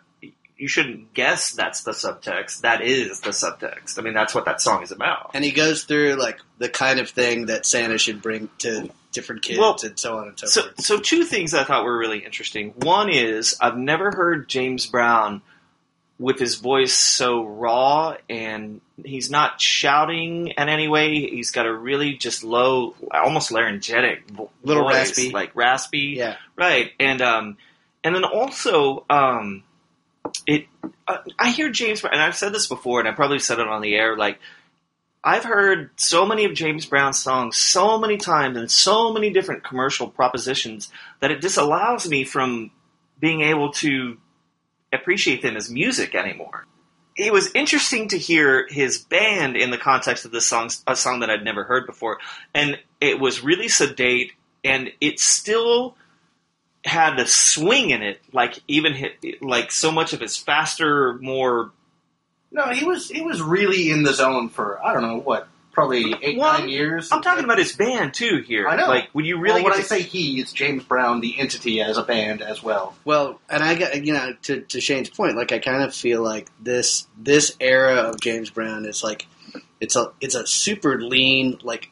you 0.56 0.68
shouldn't 0.68 1.12
guess 1.14 1.50
that's 1.52 1.82
the 1.82 1.90
subtext. 1.92 2.60
That 2.60 2.80
is 2.80 3.20
the 3.20 3.30
subtext. 3.30 3.98
I 3.98 4.02
mean, 4.02 4.14
that's 4.14 4.34
what 4.34 4.44
that 4.44 4.60
song 4.60 4.82
is 4.82 4.92
about. 4.92 5.32
and 5.34 5.42
he 5.44 5.50
goes 5.52 5.84
through 5.84 6.14
like 6.14 6.38
the 6.58 6.68
kind 6.68 7.00
of 7.00 7.10
thing 7.10 7.46
that 7.46 7.66
Santa 7.66 7.98
should 7.98 8.22
bring 8.22 8.48
to 8.58 8.88
different 9.12 9.42
kids 9.42 9.58
Well, 9.58 9.76
and 9.82 9.98
so 9.98 10.18
on 10.18 10.28
and 10.28 10.38
so, 10.38 10.46
So, 10.46 10.62
forth. 10.62 10.80
so 10.80 11.00
two 11.00 11.24
things 11.24 11.54
I 11.54 11.64
thought 11.64 11.84
were 11.84 11.96
really 11.98 12.18
interesting. 12.24 12.70
One 12.76 13.08
is 13.10 13.56
I've 13.60 13.76
never 13.76 14.10
heard 14.12 14.48
James 14.48 14.86
Brown 14.86 15.42
with 16.18 16.38
his 16.38 16.54
voice 16.56 16.94
so 16.94 17.44
raw, 17.44 18.16
and 18.30 18.80
he's 19.02 19.30
not 19.30 19.60
shouting 19.60 20.48
in 20.48 20.68
any 20.68 20.88
way. 20.88 21.26
He's 21.28 21.50
got 21.50 21.66
a 21.66 21.74
really 21.74 22.14
just 22.14 22.44
low, 22.44 22.94
almost 23.10 23.50
laryngitic, 23.50 24.24
Little 24.62 24.84
voice, 24.84 24.94
raspy. 24.94 25.30
like 25.30 25.54
raspy. 25.54 26.14
Yeah, 26.16 26.36
Right, 26.56 26.92
and 27.00 27.20
um, 27.22 27.56
and 28.02 28.14
then 28.14 28.24
also, 28.24 29.04
um, 29.10 29.64
it. 30.46 30.66
Uh, 31.06 31.18
I 31.38 31.50
hear 31.50 31.70
James, 31.70 32.00
Brown, 32.00 32.14
and 32.14 32.22
I've 32.22 32.36
said 32.36 32.52
this 32.52 32.66
before, 32.66 33.00
and 33.00 33.08
I 33.08 33.12
probably 33.12 33.38
said 33.38 33.58
it 33.58 33.66
on 33.68 33.82
the 33.82 33.94
air. 33.94 34.16
Like, 34.16 34.38
I've 35.22 35.44
heard 35.44 35.90
so 35.96 36.26
many 36.26 36.44
of 36.44 36.54
James 36.54 36.86
Brown's 36.86 37.18
songs 37.18 37.56
so 37.56 37.98
many 37.98 38.16
times 38.16 38.56
in 38.56 38.68
so 38.68 39.12
many 39.12 39.30
different 39.30 39.64
commercial 39.64 40.08
propositions 40.08 40.90
that 41.20 41.30
it 41.30 41.40
disallows 41.40 42.08
me 42.08 42.24
from 42.24 42.70
being 43.18 43.40
able 43.40 43.72
to 43.72 44.18
appreciate 44.92 45.42
them 45.42 45.56
as 45.56 45.70
music 45.70 46.14
anymore. 46.14 46.66
It 47.16 47.32
was 47.32 47.54
interesting 47.54 48.08
to 48.08 48.18
hear 48.18 48.66
his 48.68 48.98
band 48.98 49.56
in 49.56 49.70
the 49.70 49.78
context 49.78 50.24
of 50.24 50.32
this 50.32 50.46
song, 50.46 50.70
a 50.86 50.96
song 50.96 51.20
that 51.20 51.30
I'd 51.30 51.44
never 51.44 51.62
heard 51.62 51.86
before, 51.86 52.18
and 52.52 52.78
it 53.00 53.20
was 53.20 53.44
really 53.44 53.68
sedate, 53.68 54.32
and 54.64 54.90
it 55.00 55.20
still 55.20 55.96
had 56.84 57.18
a 57.18 57.26
swing 57.26 57.90
in 57.90 58.02
it, 58.02 58.20
like 58.32 58.58
even 58.68 58.96
like 59.40 59.70
so 59.70 59.90
much 59.92 60.12
of 60.12 60.20
his 60.20 60.36
faster, 60.36 61.14
more 61.14 61.70
No, 62.50 62.70
he 62.70 62.84
was 62.84 63.08
he 63.08 63.22
was 63.22 63.40
really 63.40 63.90
in 63.90 64.02
the 64.02 64.12
zone 64.12 64.48
for 64.48 64.84
I 64.84 64.92
don't 64.92 65.02
know 65.02 65.18
what, 65.18 65.48
probably 65.74 66.14
eight 66.22 66.38
Well, 66.38 66.58
nine 66.58 66.68
years. 66.68 67.10
I'm 67.12 67.20
talking 67.22 67.44
about 67.44 67.58
his 67.58 67.72
band 67.74 68.14
too 68.14 68.38
here. 68.46 68.66
I 68.68 68.76
know. 68.76 68.86
Like, 68.86 69.08
when 69.12 69.24
you 69.24 69.38
really 69.38 69.62
well, 69.62 69.72
when 69.72 69.80
I 69.80 69.82
say 69.82 70.00
he, 70.02 70.40
it's 70.40 70.52
James 70.52 70.84
Brown, 70.84 71.20
the 71.20 71.38
entity 71.38 71.80
as 71.82 71.98
a 71.98 72.02
band 72.02 72.40
as 72.40 72.62
well. 72.62 72.94
Well, 73.04 73.40
and 73.50 73.62
I 73.62 73.74
got 73.74 74.04
you 74.04 74.12
know 74.14 74.32
to 74.44 74.60
to 74.62 74.80
Shane's 74.80 75.10
point, 75.10 75.36
like 75.36 75.52
I 75.52 75.58
kind 75.58 75.82
of 75.82 75.94
feel 75.94 76.22
like 76.22 76.48
this 76.60 77.06
this 77.18 77.54
era 77.60 77.94
of 78.08 78.20
James 78.20 78.48
Brown 78.50 78.86
is 78.86 79.02
like 79.04 79.26
it's 79.80 79.96
a 79.96 80.12
it's 80.20 80.34
a 80.34 80.46
super 80.46 81.00
lean 81.02 81.58
like 81.62 81.90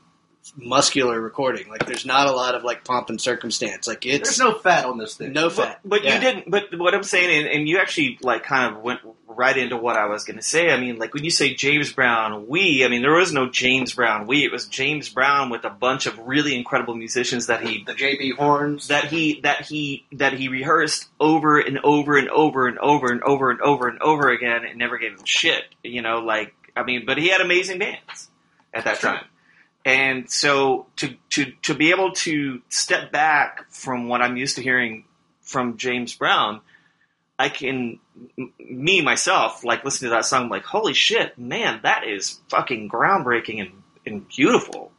muscular 0.57 1.21
recording. 1.21 1.69
Like 1.69 1.87
there's 1.87 2.05
not 2.05 2.27
a 2.27 2.33
lot 2.33 2.55
of 2.55 2.63
like 2.65 2.85
pomp 2.85 3.09
and 3.11 3.21
circumstance. 3.21 3.87
Like 3.87 4.03
There's 4.03 4.17
it's 4.21 4.39
no 4.39 4.59
fat 4.59 4.85
on 4.85 4.99
this 4.99 5.15
thing. 5.15 5.33
no 5.33 5.49
But, 5.49 5.55
fat. 5.57 5.81
but 5.85 6.05
Yeah. 6.05 6.15
you 6.17 6.21
didn't. 6.21 6.51
But 6.51 6.79
what 6.79 6.95
I'm 6.95 7.03
saying, 7.05 7.45
and, 7.45 7.49
and 7.55 7.69
you 7.69 7.79
actually 7.79 8.19
like 8.23 8.43
kind 8.45 8.75
of 8.77 8.83
went 8.83 9.01
right 9.33 9.57
into 9.57 9.77
what 9.77 9.97
I 9.97 10.07
was 10.07 10.25
going 10.25 10.37
to 10.37 10.43
say. 10.43 10.71
I 10.71 10.79
mean, 10.79 10.99
like 10.99 11.15
when 11.15 11.25
you 11.25 11.31
say 11.31 11.55
James 11.55 11.93
Brown, 11.93 12.47
we. 12.47 12.85
I 12.85 12.89
mean, 12.89 13.03
there 13.03 13.15
was 13.15 13.33
no 13.33 13.49
James 13.49 13.95
Brown, 13.95 14.27
we. 14.27 14.45
It 14.45 14.53
was 14.53 14.67
James 14.67 15.09
Brown 15.09 15.51
with 15.51 15.65
a 15.65 15.71
bunch 15.71 16.07
of 16.07 16.19
really 16.19 16.57
incredible 16.57 16.95
musicians 16.95 17.47
that 17.47 17.63
he 17.63 17.85
the 17.85 17.95
JB 17.95 18.37
horns. 18.37 18.89
that 18.89 19.07
he 19.07 19.41
that 19.43 19.67
he 19.67 20.07
that 20.13 20.35
he 20.35 20.49
rehearsed 20.49 21.09
over 21.19 21.59
and 21.59 21.79
over 21.85 22.17
and 22.17 22.29
over 22.29 22.67
and 22.69 22.79
over 22.79 23.11
and 23.11 23.23
over 23.23 23.51
and 23.51 23.61
over 23.61 23.89
and 23.89 24.03
over 24.03 24.31
again 24.31 24.65
and 24.65 24.79
never 24.79 24.99
gave 24.99 25.13
him 25.13 25.25
shit. 25.25 25.65
You 25.83 26.03
know, 26.03 26.19
like 26.19 26.55
I 26.77 26.83
mean, 26.83 27.05
but 27.07 27.19
he 27.19 27.29
had 27.29 27.41
amazing 27.41 27.79
bands 27.79 28.31
at 28.73 28.85
that 28.85 29.01
time. 29.01 29.25
And 29.85 30.31
so 30.31 30.87
to 30.97 31.15
to 31.31 31.53
to 31.63 31.75
be 31.75 31.91
able 31.91 32.13
to 32.13 32.63
step 32.69 33.11
back 33.11 33.71
from 33.71 34.09
what 34.09 34.23
I'm 34.23 34.37
used 34.37 34.57
to 34.57 34.63
hearing 34.63 35.05
from 35.41 35.77
James 35.77 36.15
Brown, 36.15 36.61
I 37.43 37.49
can 37.49 37.99
me 38.61 39.03
myself 39.03 39.65
like 39.65 39.85
listen 39.85 40.09
to 40.09 40.15
that 40.15 40.25
song 40.25 40.49
like 40.49 40.63
holy 40.63 40.95
shit, 40.95 41.37
man, 41.37 41.81
that 41.83 42.07
is 42.07 42.39
fucking 42.49 42.89
groundbreaking 42.89 43.61
and, 43.61 43.83
and 44.07 44.29
beautiful. 44.29 44.93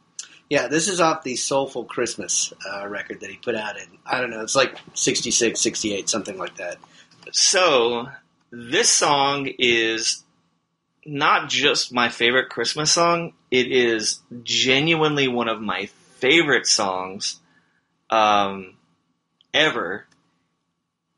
Yeah, 0.50 0.68
this 0.68 0.88
is 0.88 1.00
off 1.00 1.22
the 1.22 1.36
Soulful 1.36 1.84
Christmas 1.84 2.52
uh, 2.70 2.86
record 2.86 3.20
that 3.20 3.30
he 3.30 3.36
put 3.36 3.54
out 3.54 3.78
in 3.78 3.86
I 4.04 4.20
don't 4.20 4.28
know, 4.28 4.42
it's 4.42 4.54
like 4.54 4.76
66, 4.92 5.58
68, 5.58 6.10
something 6.10 6.36
like 6.36 6.56
that. 6.56 6.76
So 7.32 8.08
this 8.50 8.90
song 8.90 9.48
is 9.58 10.22
not 11.06 11.48
just 11.48 11.94
my 11.94 12.10
favorite 12.10 12.50
Christmas 12.50 12.92
song. 12.92 13.32
It 13.50 13.72
is 13.72 14.20
genuinely 14.42 15.28
one 15.28 15.48
of 15.48 15.62
my 15.62 15.86
favorite 16.18 16.66
songs 16.66 17.40
um, 18.10 18.76
ever, 19.54 20.04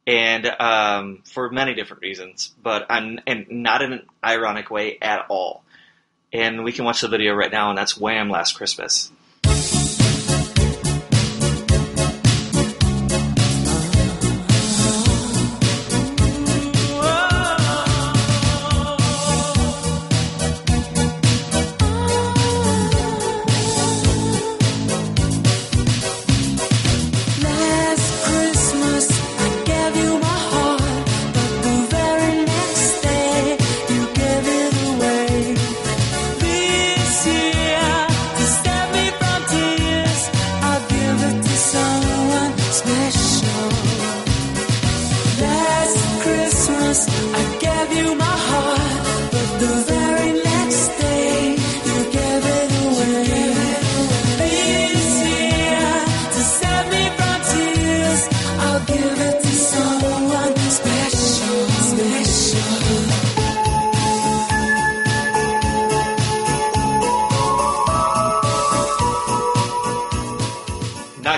and 0.06 0.46
um, 0.46 1.22
for 1.24 1.50
many 1.50 1.74
different 1.74 2.02
reasons. 2.02 2.54
But 2.62 2.86
I'm 2.90 3.20
and 3.26 3.46
not 3.50 3.82
in 3.82 3.92
an 3.92 4.06
ironic 4.22 4.70
way 4.70 4.98
at 5.00 5.26
all. 5.28 5.62
And 6.32 6.64
we 6.64 6.72
can 6.72 6.84
watch 6.84 7.00
the 7.00 7.08
video 7.08 7.34
right 7.34 7.50
now, 7.50 7.70
and 7.70 7.78
that's 7.78 7.98
Wham! 7.98 8.28
Last 8.28 8.56
Christmas. 8.56 9.10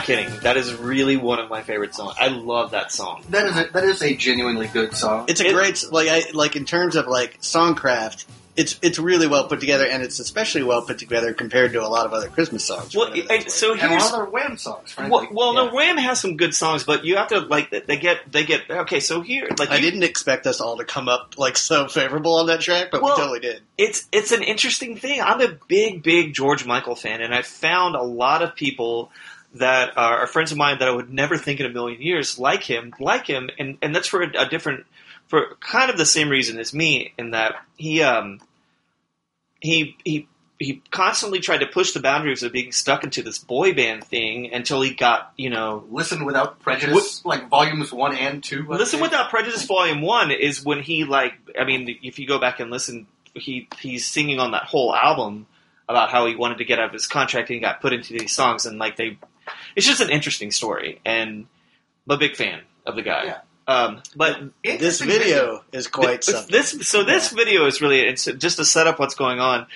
Kidding. 0.09 0.41
That 0.41 0.57
is 0.57 0.75
really 0.75 1.17
one 1.17 1.39
of 1.39 1.49
my 1.49 1.63
favorite 1.63 1.95
songs. 1.95 2.17
I 2.19 2.29
love 2.29 2.73
that 2.73 2.91
song. 2.91 3.23
That 3.31 3.47
is 3.47 3.57
a, 3.57 3.65
that 3.73 3.85
is 3.85 4.03
a 4.03 4.15
genuinely 4.17 4.67
good 4.67 4.95
song. 4.97 5.27
It's 5.29 5.41
a 5.41 5.47
It- 5.47 5.55
great 5.55 5.85
like 5.93 6.09
I 6.09 6.31
like 6.33 6.57
in 6.57 6.65
terms 6.65 6.97
of 6.97 7.07
like 7.07 7.41
songcraft. 7.41 8.25
It's 8.57 8.77
it's 8.83 8.99
really 8.99 9.29
well 9.29 9.47
put 9.47 9.61
together, 9.61 9.87
and 9.87 10.03
it's 10.03 10.19
especially 10.19 10.65
well 10.65 10.83
put 10.83 10.99
together 10.99 11.33
compared 11.33 11.75
to 11.75 11.79
a 11.81 11.87
lot 11.87 12.07
of 12.07 12.13
other 12.13 12.27
Christmas 12.29 12.65
songs. 12.65 12.93
Well, 12.93 13.13
and 13.31 13.49
so 13.49 13.71
and 13.71 13.81
a 13.81 13.87
here's 13.89 14.03
lot 14.03 14.15
of 14.15 14.19
their 14.19 14.25
Wham 14.31 14.57
songs, 14.57 14.91
frankly. 14.91 15.29
well, 15.31 15.55
well 15.55 15.67
no, 15.67 15.73
Wham 15.73 15.97
has 15.97 16.21
some 16.21 16.37
good 16.37 16.53
songs, 16.57 16.83
but 16.83 17.05
you 17.05 17.15
have 17.19 17.29
to 17.29 17.39
like 17.39 17.71
they 17.71 17.97
get 17.99 18.19
they 18.33 18.43
get 18.43 18.69
okay. 18.69 18.99
So 18.99 19.21
here, 19.21 19.47
like 19.61 19.71
I 19.71 19.77
you- 19.77 19.83
didn't 19.83 20.03
expect 20.03 20.45
us 20.49 20.61
all 20.61 20.77
to 20.79 20.85
come 20.85 21.09
up 21.09 21.35
like 21.39 21.57
so 21.57 21.87
favorable 21.87 22.35
on 22.35 22.47
that 22.47 22.61
track, 22.61 22.89
but 22.91 23.01
Well, 23.01 23.15
we 23.15 23.21
totally 23.23 23.39
did. 23.41 23.61
it's 23.79 24.09
it's 24.11 24.33
an 24.33 24.43
interesting 24.43 24.97
thing. 24.97 25.23
I'm 25.23 25.41
a 25.41 25.57
big, 25.69 26.03
big 26.03 26.35
George 26.35 26.67
Michael 26.67 26.97
fan, 26.97 27.21
and 27.23 27.33
I 27.33 27.43
found 27.43 27.95
a 27.95 28.03
lot 28.03 28.43
of 28.43 28.57
people 28.57 29.13
that 29.55 29.97
are, 29.97 30.27
friends 30.27 30.53
of 30.53 30.59
mine 30.59 30.79
that 30.79 30.89
I 30.89 30.93
would 30.93 31.13
never 31.13 31.37
think 31.37 31.61
in 31.61 31.67
a 31.67 31.71
million 31.71 32.01
years 32.03 32.39
like 32.39 32.63
him, 32.63 32.93
like 33.01 33.27
him, 33.27 33.51
and 33.59 33.79
and 33.83 33.95
that's 33.95 34.09
for 34.09 34.23
a, 34.23 34.31
a 34.39 34.49
different, 34.49 34.87
for 35.27 35.57
kind 35.61 35.91
of 35.91 35.97
the 35.97 36.07
same 36.07 36.29
reason 36.29 36.59
as 36.59 36.75
me, 36.75 37.13
in 37.19 37.33
that 37.33 37.57
he 37.77 38.03
um 38.03 38.41
he 39.61 39.97
he. 40.05 40.29
He 40.61 40.83
constantly 40.91 41.39
tried 41.39 41.59
to 41.59 41.69
push 41.69 41.93
the 41.93 42.01
boundaries 42.01 42.43
of 42.43 42.51
being 42.51 42.73
stuck 42.73 43.05
into 43.05 43.23
this 43.23 43.39
boy 43.39 43.75
band 43.75 44.03
thing 44.03 44.53
until 44.53 44.83
he 44.83 44.93
got, 44.93 45.33
you 45.37 45.51
know, 45.51 45.85
Listen 45.89 46.25
Without 46.25 46.59
Prejudice, 46.59 47.25
like 47.25 47.49
volumes 47.49 47.93
one 47.93 48.17
and 48.17 48.43
two. 48.43 48.67
I 48.69 48.77
Listen 48.77 48.99
think. 48.99 49.13
Without 49.13 49.31
Prejudice 49.31 49.65
Volume 49.67 50.03
One 50.03 50.33
is 50.33 50.65
when 50.65 50.83
he 50.83 51.05
like 51.05 51.35
I 51.57 51.65
mean 51.65 52.01
if 52.03 52.19
you 52.19 52.27
go 52.27 52.41
back 52.41 52.59
and 52.59 52.73
listen 52.73 53.07
he 53.35 53.69
he's 53.79 54.05
singing 54.05 54.41
on 54.41 54.51
that 54.51 54.65
whole 54.65 54.93
album 54.93 55.47
about 55.89 56.11
how 56.11 56.27
he 56.27 56.35
wanted 56.35 56.59
to 56.59 56.65
get 56.65 56.81
out 56.81 56.87
of 56.87 56.93
his 56.93 57.07
contract 57.07 57.49
and 57.51 57.55
he 57.55 57.61
got 57.61 57.81
put 57.81 57.93
into 57.93 58.13
these 58.13 58.33
songs 58.33 58.67
and 58.67 58.79
like 58.79 58.97
they 58.97 59.17
it's 59.77 59.87
just 59.87 60.01
an 60.01 60.11
interesting 60.11 60.51
story 60.51 61.01
and 61.05 61.47
I'm 62.09 62.17
a 62.17 62.19
big 62.19 62.37
fan 62.37 62.61
of 62.87 62.97
the 62.97 63.03
guy. 63.03 63.25
Yeah. 63.25 63.39
Um, 63.67 64.03
but 64.17 64.41
This 64.65 65.01
video 65.01 65.63
is 65.73 65.89
quite 65.89 66.23
this, 66.23 66.35
something. 66.35 66.51
this 66.53 66.89
so 66.89 67.05
this 67.05 67.31
video 67.31 67.67
is 67.67 67.83
really 67.83 68.01
it's 68.01 68.25
just 68.25 68.57
to 68.57 68.65
set 68.65 68.87
up 68.87 68.99
what's 68.99 69.15
going 69.15 69.41
on. 69.41 69.67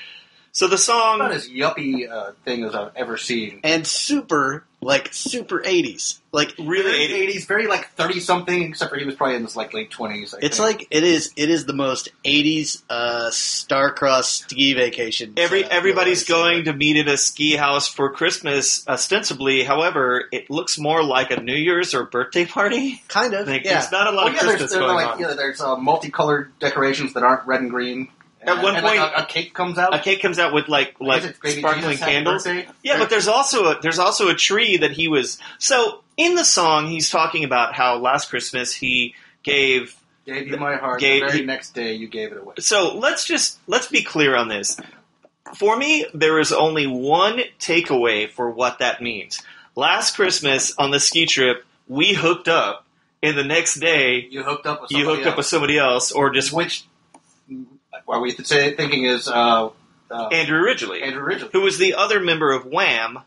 So 0.55 0.69
the 0.69 0.77
song 0.77 1.21
About 1.21 1.33
as 1.33 1.49
yuppie 1.49 2.11
uh, 2.11 2.33
thing 2.45 2.65
as 2.65 2.75
I've 2.75 2.93
ever 2.95 3.17
seen. 3.17 3.61
and 3.65 3.87
super 3.87 4.65
like 4.83 5.09
super 5.13 5.61
80s. 5.61 6.19
Like 6.31 6.53
really 6.59 7.09
80s, 7.29 7.47
very 7.47 7.67
like 7.67 7.89
30 7.93 8.21
something, 8.21 8.63
except 8.65 8.91
for 8.91 8.99
he 8.99 9.05
was 9.07 9.15
probably 9.15 9.37
in 9.37 9.45
his 9.45 9.57
like 9.57 9.73
late 9.73 9.91
20s. 9.91 10.35
It's 10.43 10.59
think. 10.59 10.59
like 10.59 10.87
it 10.91 11.05
is 11.05 11.33
it 11.37 11.49
is 11.49 11.65
the 11.65 11.73
most 11.73 12.11
80s 12.25 12.83
uh 12.91 13.31
star-crossed 13.31 14.51
ski 14.51 14.75
vacation. 14.75 15.35
Every 15.39 15.61
setup 15.63 15.73
everybody's 15.75 16.29
you'll 16.29 16.39
going 16.39 16.65
to 16.65 16.73
meet 16.75 16.97
at 16.99 17.09
a 17.09 17.17
ski 17.17 17.57
house 17.57 17.89
for 17.89 18.11
Christmas, 18.13 18.87
ostensibly. 18.87 19.63
However, 19.65 20.25
it 20.33 20.51
looks 20.51 20.79
more 20.79 21.03
like 21.03 21.31
a 21.31 21.41
New 21.41 21.55
Year's 21.57 21.95
or 21.95 22.05
birthday 22.05 22.45
party. 22.45 23.03
kind 23.09 23.33
of. 23.35 23.47
Like, 23.49 23.65
yeah. 23.65 23.79
There's 23.81 23.93
not 23.93 24.07
a 24.09 24.11
lot 24.11 24.25
Well, 24.25 24.29
of 24.29 24.35
yeah, 24.35 24.41
there's, 24.41 24.51
Christmas 24.53 24.73
there's 24.73 24.85
going 24.85 24.95
like 24.97 25.15
on. 25.15 25.19
yeah, 25.21 25.35
there's 25.35 25.61
uh, 25.63 25.77
multicolored 25.77 26.53
decorations 26.59 27.15
that 27.15 27.23
aren't 27.23 27.47
red 27.47 27.61
and 27.63 27.71
green. 27.71 28.09
At 28.43 28.49
And- 28.55 28.63
one 28.63 28.75
and, 28.77 28.85
like, 28.85 28.99
point- 28.99 29.13
a, 29.15 29.23
a 29.23 29.27
cake 29.27 29.55
comes 29.55 29.79
out. 29.79 29.95
A 29.95 29.99
cake 30.01 30.21
comes 30.21 30.39
out 30.39 30.53
with 30.53 30.69
like 30.69 30.97
like 31.01 31.23
sparkling 31.45 31.93
Jesus, 31.93 32.01
candles. 32.05 32.45
Birthday? 32.45 32.69
Yeah, 32.83 32.99
but 32.99 33.09
there's 33.09 33.29
also 33.29 33.67
a, 33.73 33.81
there's 33.81 33.99
also 34.01 34.29
a 34.29 34.35
tree 34.35 34.79
that 34.79 34.91
he 34.91 35.07
was. 35.09 35.39
So 35.59 36.03
in 36.17 36.35
the 36.35 36.45
song, 36.45 36.89
he's 36.89 37.09
talking 37.09 37.45
about 37.45 37.75
how 37.75 37.97
last 37.99 38.29
Christmas 38.31 38.75
he 38.75 39.15
gave. 39.45 39.97
gave 40.27 40.49
you 40.49 40.57
my 40.57 40.77
heart. 40.77 40.99
Gave- 41.01 41.21
the 41.23 41.27
very 41.29 41.39
he- 41.41 41.45
next 41.47 41.71
day, 41.75 41.95
you 41.95 42.09
gave 42.09 42.33
it 42.33 42.39
away. 42.39 42.55
So 42.59 42.97
let's 42.97 43.25
just 43.25 43.59
let's 43.69 43.87
be 43.89 44.03
clear 44.03 44.35
on 44.37 44.49
this. 44.49 44.77
For 45.57 45.77
me, 45.77 46.07
there 46.15 46.39
is 46.41 46.51
only 46.53 46.87
one 46.87 47.41
takeaway 47.61 48.31
for 48.31 48.51
what 48.51 48.79
that 48.79 49.03
means. 49.03 49.43
Last 49.77 50.17
Christmas 50.17 50.75
on 50.79 50.91
the 50.91 50.99
ski 51.01 51.27
trip, 51.27 51.65
we 51.89 52.15
hooked 52.15 52.49
up, 52.49 52.87
and 53.23 53.37
the 53.37 53.45
next 53.45 53.75
day 53.81 54.27
You 54.31 54.43
hooked 54.43 54.67
up 54.67 54.83
with 54.83 54.91
you 54.91 54.99
somebody 54.99 55.17
hooked 55.17 55.27
up 55.29 55.37
with 55.37 55.47
somebody 55.47 55.79
else, 55.79 56.11
or 56.13 56.31
just 56.31 56.53
which 56.53 56.85
are 58.09 58.21
we 58.21 58.31
say, 58.33 58.75
thinking 58.75 59.05
is 59.05 59.29
uh, 59.29 59.71
uh, 60.11 60.27
Andrew 60.29 60.61
Ridgeley, 60.63 61.03
Andrew 61.03 61.23
Ridgeley. 61.25 61.51
who 61.53 61.61
was 61.63 61.79
the 61.79 61.95
other 61.95 62.21
member 62.21 62.53
of 62.53 62.65
Wham, 62.67 63.19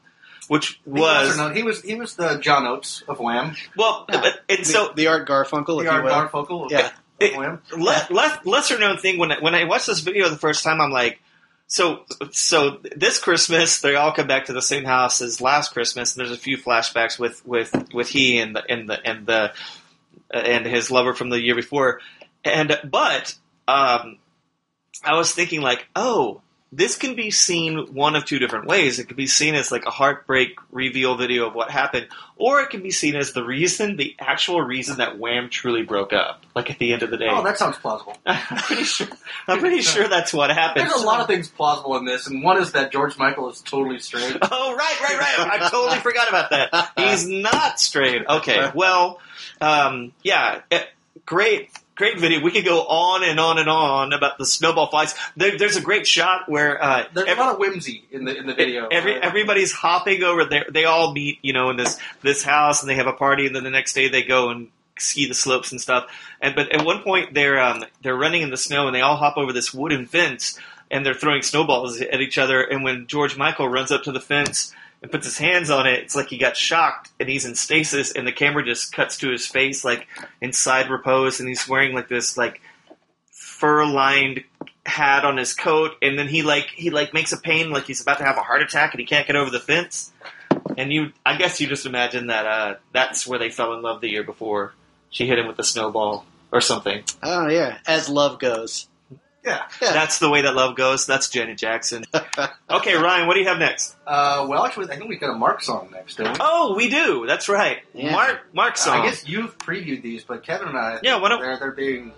which 0.47 0.79
The 0.85 0.91
was 0.91 1.27
lesser 1.29 1.37
known- 1.37 1.55
he 1.55 1.63
was 1.63 1.81
he 1.81 1.95
was 1.95 2.15
the 2.15 2.37
John 2.37 2.67
Oates 2.67 3.03
of 3.07 3.19
Wham. 3.19 3.55
well, 3.75 4.05
Yeah. 4.11 4.31
and 4.49 4.59
the, 4.59 4.65
so 4.65 4.91
the 4.95 5.07
Art 5.07 5.27
Garfunkel, 5.27 5.81
if 5.81 5.87
The 5.87 5.95
you 5.95 6.03
will. 6.03 6.11
Art 6.13 6.31
Garfunkel 6.31 6.65
of, 6.65 6.71
Yeah. 6.71 6.85
of 6.87 6.91
It- 7.19 7.35
Wham. 7.37 7.61
le- 7.75 8.07
le- 8.09 8.39
lesser 8.45 8.77
known 8.77 8.97
thing 8.97 9.17
when 9.17 9.31
I, 9.31 9.39
when 9.39 9.55
I 9.55 9.63
watched 9.63 9.87
this 9.87 10.01
video 10.01 10.29
the 10.29 10.37
first 10.37 10.63
time, 10.63 10.81
I'm 10.81 10.91
like, 10.91 11.19
so 11.67 12.01
so 12.31 12.77
this 12.95 13.17
Christmas 13.17 13.81
they 13.81 13.95
all 13.95 14.11
come 14.11 14.27
back 14.27 14.45
to 14.45 14.53
the 14.53 14.61
same 14.61 14.83
house 14.85 15.19
as 15.21 15.41
last 15.41 15.73
Christmas, 15.73 16.15
and 16.15 16.19
there's 16.23 16.37
a 16.37 16.39
few 16.39 16.59
flashbacks 16.59 17.17
with 17.17 17.43
with 17.43 17.73
with 17.91 18.07
he 18.09 18.37
and 18.37 18.55
the 18.55 18.63
and 18.69 18.87
the 18.87 18.99
and 19.03 19.25
the 19.25 19.51
and 20.29 20.65
his 20.67 20.91
lover 20.91 21.15
from 21.15 21.29
the 21.29 21.41
year 21.41 21.55
before, 21.55 22.01
and 22.43 22.77
but 22.83 23.33
um, 23.67 24.17
I 25.03 25.15
was 25.15 25.33
thinking 25.33 25.61
like, 25.61 25.87
oh. 25.95 26.41
This 26.71 26.97
can 26.97 27.15
be 27.15 27.31
seen 27.31 27.93
one 27.93 28.17
of 28.17 28.25
two 28.25 28.37
different 28.37 28.65
ways. 28.65 28.99
It 28.99 29.07
could 29.07 29.15
be 29.15 29.27
seen 29.27 29.55
as 29.55 29.71
like 29.71 29.85
a 29.85 29.91
heartbreak 29.91 30.57
reveal 30.71 31.15
video 31.15 31.47
of 31.47 31.53
what 31.55 31.71
happened, 31.71 32.07
or 32.35 32.59
it 32.59 32.69
can 32.69 32.81
be 32.81 32.91
seen 32.91 33.15
as 33.15 33.31
the 33.31 33.45
reason, 33.45 33.95
the 33.95 34.13
actual 34.19 34.59
reason 34.61 34.97
that 34.97 35.17
Wham 35.17 35.49
truly 35.49 35.83
broke 35.83 36.11
up. 36.11 36.43
Like 36.53 36.69
at 36.69 36.77
the 36.77 36.91
end 36.91 37.01
of 37.03 37.11
the 37.11 37.17
day, 37.17 37.29
Oh, 37.29 37.43
that 37.43 37.57
sounds 37.57 37.77
plausible. 37.77 38.17
I'm 38.25 38.57
pretty 38.57 38.83
sure. 38.83 39.07
I'm 39.47 39.59
pretty 39.59 39.81
sure 39.81 40.09
that's 40.09 40.33
what 40.33 40.49
happened. 40.49 40.85
There's 40.89 41.01
a 41.01 41.05
lot 41.05 41.21
of 41.21 41.27
things 41.27 41.47
plausible 41.47 41.95
in 41.97 42.03
this, 42.03 42.27
and 42.27 42.43
one 42.43 42.57
is 42.57 42.73
that 42.73 42.91
George 42.91 43.17
Michael 43.17 43.49
is 43.49 43.61
totally 43.61 43.99
straight. 43.99 44.35
Oh 44.41 44.75
right, 44.75 45.01
right, 45.01 45.17
right. 45.17 45.61
I 45.61 45.69
totally 45.69 45.99
forgot 45.99 46.27
about 46.27 46.49
that. 46.49 46.91
He's 46.97 47.25
not 47.25 47.79
straight. 47.79 48.23
Okay, 48.27 48.69
well, 48.75 49.21
um, 49.61 50.11
yeah, 50.23 50.61
eh, 50.71 50.83
great. 51.25 51.69
Great 51.95 52.19
video. 52.19 52.41
We 52.41 52.51
could 52.51 52.65
go 52.65 52.81
on 52.81 53.23
and 53.23 53.39
on 53.39 53.57
and 53.57 53.69
on 53.69 54.11
about 54.11 54.37
the 54.37 54.45
snowball 54.45 54.87
fights. 54.91 55.15
There, 55.37 55.57
there's 55.57 55.77
a 55.77 55.81
great 55.81 56.05
shot 56.05 56.49
where 56.49 56.81
uh, 56.83 57.05
There's 57.13 57.27
every- 57.29 57.41
a 57.41 57.45
lot 57.45 57.53
of 57.53 57.59
whimsy 57.59 58.03
in 58.11 58.25
the 58.25 58.35
in 58.35 58.47
the 58.47 58.53
video. 58.53 58.87
Every, 58.87 59.15
Uh, 59.15 59.19
everybody's 59.21 59.71
hopping 59.71 60.21
over 60.21 60.43
there. 60.43 60.65
They 60.69 60.83
all 60.83 61.13
meet, 61.13 61.39
you 61.41 61.53
know, 61.53 61.69
in 61.69 61.77
this 61.77 61.97
this 62.21 62.43
house, 62.43 62.81
and 62.81 62.89
they 62.89 62.95
have 62.95 63.07
a 63.07 63.13
party, 63.13 63.45
and 63.47 63.55
then 63.55 63.63
the 63.63 63.69
next 63.69 63.93
day 63.93 64.09
they 64.09 64.23
go 64.23 64.49
and 64.49 64.67
ski 64.99 65.25
the 65.27 65.33
slopes 65.33 65.71
and 65.71 65.79
stuff. 65.79 66.05
And 66.41 66.53
but 66.53 66.69
at 66.73 66.85
one 66.85 67.01
point 67.01 67.33
they're 67.33 67.61
um, 67.61 67.85
they're 68.01 68.15
running 68.17 68.41
in 68.41 68.49
the 68.49 68.57
snow, 68.57 68.87
and 68.87 68.95
they 68.95 69.01
all 69.01 69.15
hop 69.15 69.37
over 69.37 69.53
this 69.53 69.73
wooden 69.73 70.05
fence, 70.05 70.59
and 70.91 71.05
they're 71.05 71.13
throwing 71.13 71.43
snowballs 71.43 72.01
at 72.01 72.19
each 72.19 72.37
other. 72.37 72.61
And 72.61 72.83
when 72.83 73.07
George 73.07 73.37
Michael 73.37 73.69
runs 73.69 73.91
up 73.93 74.03
to 74.03 74.11
the 74.11 74.19
fence 74.19 74.73
and 75.01 75.11
puts 75.11 75.25
his 75.25 75.37
hands 75.37 75.69
on 75.69 75.87
it, 75.87 75.99
it's 75.99 76.15
like 76.15 76.27
he 76.29 76.37
got 76.37 76.57
shocked, 76.57 77.11
and 77.19 77.29
he's 77.29 77.45
in 77.45 77.55
stasis, 77.55 78.11
and 78.11 78.27
the 78.27 78.31
camera 78.31 78.65
just 78.65 78.91
cuts 78.91 79.17
to 79.17 79.29
his 79.29 79.45
face, 79.45 79.83
like 79.85 80.07
in 80.41 80.53
side 80.53 80.89
repose, 80.89 81.39
and 81.39 81.47
he's 81.49 81.67
wearing 81.67 81.93
like 81.93 82.07
this 82.09 82.37
like 82.37 82.61
fur 83.31 83.85
lined 83.85 84.43
hat 84.85 85.25
on 85.25 85.37
his 85.37 85.53
coat 85.53 85.93
and 86.01 86.19
then 86.19 86.27
he 86.27 86.43
like 86.43 86.67
he 86.75 86.91
like 86.91 87.11
makes 87.13 87.31
a 87.31 87.37
pain 87.37 87.71
like 87.71 87.85
he's 87.85 88.01
about 88.01 88.19
to 88.19 88.23
have 88.23 88.37
a 88.37 88.41
heart 88.41 88.61
attack 88.61 88.93
and 88.93 88.99
he 88.99 89.05
can't 89.05 89.25
get 89.25 89.35
over 89.35 89.49
the 89.49 89.59
fence 89.59 90.11
and 90.77 90.93
you 90.93 91.11
i 91.25 91.35
guess 91.37 91.59
you 91.59 91.65
just 91.65 91.87
imagine 91.87 92.27
that 92.27 92.45
uh 92.45 92.75
that's 92.93 93.25
where 93.25 93.39
they 93.39 93.49
fell 93.49 93.73
in 93.73 93.81
love 93.81 93.99
the 94.01 94.09
year 94.09 94.23
before 94.23 94.73
she 95.09 95.25
hit 95.25 95.39
him 95.39 95.47
with 95.47 95.57
a 95.57 95.63
snowball 95.63 96.23
or 96.51 96.61
something 96.61 97.03
Oh 97.23 97.47
yeah, 97.47 97.79
as 97.87 98.09
love 98.09 98.37
goes. 98.39 98.87
Yeah. 99.45 99.63
Yeah. 99.81 99.93
that's 99.93 100.19
the 100.19 100.29
way 100.29 100.41
that 100.41 100.55
love 100.55 100.75
goes 100.75 101.05
that's 101.05 101.29
janet 101.29 101.57
jackson 101.57 102.03
okay 102.69 102.95
ryan 102.95 103.27
what 103.27 103.35
do 103.35 103.39
you 103.41 103.47
have 103.47 103.59
next 103.59 103.95
Uh, 104.07 104.45
well, 104.49 104.65
actually, 104.65 104.89
I 104.91 104.97
think 104.97 105.09
we've 105.09 105.19
got 105.19 105.31
a 105.31 105.37
Mark 105.37 105.61
song 105.61 105.89
next, 105.91 106.15
don't 106.15 106.31
we? 106.33 106.37
oh 106.39 106.75
we 106.75 106.89
do 106.89 107.25
that's 107.27 107.47
right 107.49 107.79
Yeah. 107.93 108.11
mark 108.11 108.41
mark 108.53 108.77
song 108.77 109.01
I 109.01 109.05
guess 109.07 109.27
you've 109.27 109.57
previewed 109.57 110.01
these, 110.01 110.23
but 110.23 110.43
Kevin 110.43 110.67
and 110.69 110.77
I, 110.77 110.99
Yeah, 111.03 111.17
why 111.17 111.29
don't- 111.29 111.41
they're 111.41 111.57
they're 111.59 111.71
being 111.71 112.13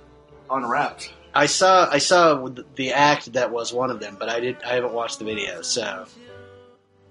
unwrapped. 0.50 1.14
I 1.34 1.46
saw 1.46 1.88
I 1.90 1.98
saw 2.00 2.48
the 2.76 2.94
act 2.94 3.34
that 3.34 3.52
was 3.52 3.72
one 3.74 3.92
of 3.92 4.00
them, 4.00 4.16
but 4.20 4.30
I 4.30 4.40
did 4.40 4.64
I 4.64 4.74
haven't 4.76 4.94
watched 4.94 5.20
the 5.20 5.26
video. 5.26 5.62
So, 5.62 6.06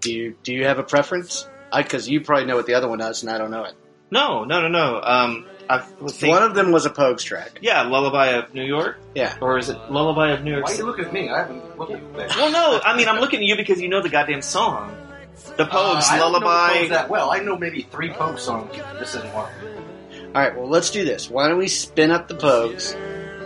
do 0.00 0.12
you 0.12 0.34
do 0.42 0.52
you 0.52 0.64
have 0.64 0.78
a 0.78 0.82
preference? 0.82 1.46
Because 1.74 2.08
you 2.08 2.20
probably 2.22 2.46
know 2.46 2.56
what 2.56 2.66
the 2.66 2.74
other 2.74 2.88
one 2.88 2.98
does, 2.98 3.22
and 3.22 3.30
I 3.30 3.38
don't 3.38 3.50
know 3.50 3.64
it. 3.64 3.74
no 4.10 4.44
no 4.44 4.60
no 4.62 4.68
no 4.68 5.00
um 5.02 5.46
i 5.68 5.78
think 5.78 6.30
One 6.32 6.42
of 6.42 6.54
them 6.54 6.70
was 6.72 6.86
a 6.86 6.90
Pogues 6.90 7.22
track. 7.22 7.58
yeah 7.60 7.82
lullaby 7.82 8.28
of 8.32 8.54
new 8.54 8.64
york 8.64 8.98
Yeah. 9.14 9.36
or 9.40 9.58
is 9.58 9.68
it 9.68 9.78
lullaby 9.90 10.30
of 10.32 10.42
new 10.44 10.52
york 10.52 10.64
Why 10.66 10.72
are 10.72 10.76
you 10.76 10.84
looking 10.86 11.04
at 11.06 11.12
me? 11.12 11.28
I 11.28 11.38
haven't 11.40 11.78
looked 11.78 11.92
at 11.92 12.14
that. 12.16 12.36
Well, 12.36 12.50
no, 12.52 12.80
I 12.84 12.96
mean 12.96 13.08
I'm 13.08 13.20
looking 13.20 13.40
at 13.40 13.46
you 13.46 13.56
because 13.56 13.80
you 13.80 13.88
know 13.88 14.00
the 14.02 14.08
goddamn 14.08 14.42
song, 14.42 14.94
the 15.56 15.64
Pogues 15.64 16.10
Uh, 16.10 16.14
I 16.14 16.18
don't 16.18 16.32
know 16.32 16.38
the 16.40 16.44
lullaby. 16.46 16.74
Pogues 16.78 16.88
that 16.90 17.08
well. 17.10 17.30
I 17.30 17.38
know 17.40 17.56
maybe 17.56 17.82
three 17.82 18.10
Pogue 18.12 18.38
songs. 18.38 18.72
This 18.98 19.14
isn't 19.14 19.32
one. 19.34 19.50
All 20.34 20.42
right. 20.42 20.54
Well, 20.56 20.68
let's 20.68 20.90
do 20.90 21.04
this. 21.04 21.30
Why 21.30 21.48
don't 21.48 21.58
we 21.58 21.68
spin 21.68 22.10
up 22.10 22.28
the 22.28 22.34
Pogues, 22.34 22.94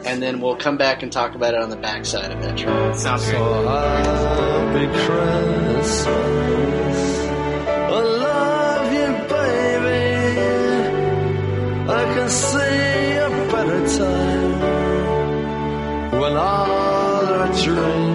and 0.04 0.20
then 0.22 0.40
we'll 0.40 0.56
come 0.56 0.76
back 0.76 1.02
and 1.04 1.12
talk 1.12 1.35
about 1.37 1.54
it 1.54 1.61
on 1.62 1.70
the 1.70 1.76
backside 1.76 2.33
of 2.33 2.42
that 2.42 2.56
track. 2.59 2.96
Sounds 2.96 3.24
great. 3.30 3.40
Happy 4.80 4.87
time. 13.98 14.61
When 16.20 16.37
all 16.37 17.26
our 17.26 17.53
dreams 17.62 18.09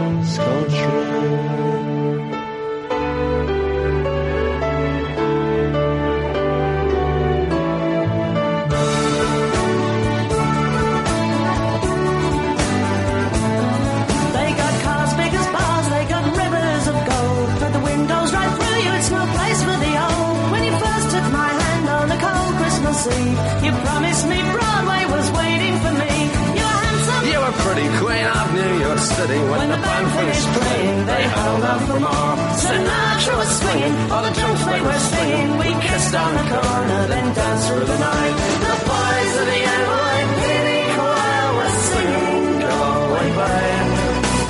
the 29.76 29.82
band 29.82 30.08
finished 30.18 30.48
playing, 30.56 31.06
they 31.06 31.24
held 31.24 31.64
out 31.64 31.82
for 31.88 32.00
more. 32.00 32.36
Sinatra 32.64 33.34
was 33.42 33.52
swinging, 33.60 33.96
all 34.12 34.24
the 34.24 34.32
drums 34.32 34.66
they 34.66 34.82
were 34.82 35.00
singing. 35.12 35.58
We 35.58 35.70
kissed 35.88 36.16
on 36.16 36.32
the 36.34 36.46
corner, 36.56 37.08
then 37.08 37.34
danced 37.36 37.68
through 37.68 37.86
the 37.86 38.00
night. 38.00 38.36
The 38.66 38.76
boys 38.90 39.34
of 39.42 39.46
the 39.52 39.62
NYPD 39.80 40.70
choir 40.96 41.48
were 41.58 41.74
singing 41.90 42.60
"Go 42.64 42.76
Away 43.06 43.28
Babe," 43.40 43.90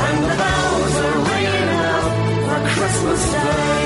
and 0.08 0.18
the 0.26 0.34
bells 0.42 0.94
were 1.02 1.20
ringing 1.32 1.70
out 1.90 2.12
for 2.48 2.60
Christmas 2.74 3.22
Day. 3.32 3.84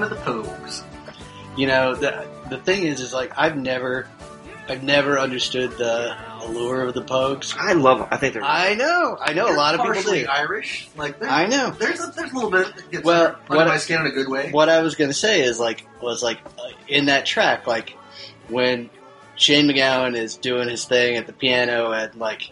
The 0.00 0.16
Pogues. 0.16 0.82
You 1.58 1.66
know, 1.66 1.94
the 1.94 2.26
the 2.48 2.56
thing 2.56 2.86
is, 2.86 3.00
is 3.00 3.12
like 3.12 3.32
I've 3.36 3.56
never, 3.56 4.08
I've 4.70 4.82
never 4.84 5.18
understood 5.18 5.72
the 5.72 6.16
allure 6.42 6.82
of 6.82 6.94
the 6.94 7.02
Pogues. 7.02 7.56
I 7.58 7.72
love 7.72 7.98
them. 7.98 8.08
I 8.10 8.16
think 8.16 8.34
they're. 8.34 8.42
I 8.44 8.74
know, 8.74 9.18
I 9.20 9.32
know, 9.32 9.52
a 9.52 9.56
lot 9.56 9.74
of 9.74 9.80
people 9.80 9.94
partially 9.94 10.22
do. 10.22 10.28
Irish, 10.28 10.88
like 10.96 11.18
that. 11.20 11.30
I 11.30 11.46
know. 11.46 11.70
There's 11.70 12.00
a, 12.00 12.12
there's 12.14 12.30
a 12.30 12.34
little 12.34 12.50
bit 12.50 12.74
that 12.76 12.90
gets 12.90 13.04
Well, 13.04 13.36
under 13.48 13.56
what- 13.56 13.66
my 13.66 13.76
skin 13.78 14.00
in 14.00 14.06
a 14.06 14.10
good 14.10 14.28
way. 14.28 14.50
What 14.52 14.68
I 14.68 14.82
was 14.82 14.94
gonna 14.94 15.12
say 15.12 15.42
is 15.42 15.58
like 15.58 15.86
was 16.00 16.22
like 16.22 16.38
uh, 16.58 16.70
in 16.88 17.06
that 17.06 17.26
track, 17.26 17.66
like 17.66 17.96
when 18.48 18.90
Shane 19.36 19.66
MacGowan 19.68 20.16
is 20.16 20.36
doing 20.36 20.68
his 20.68 20.84
thing 20.84 21.16
at 21.16 21.26
the 21.26 21.32
piano, 21.32 21.90
and 21.92 22.14
like 22.14 22.50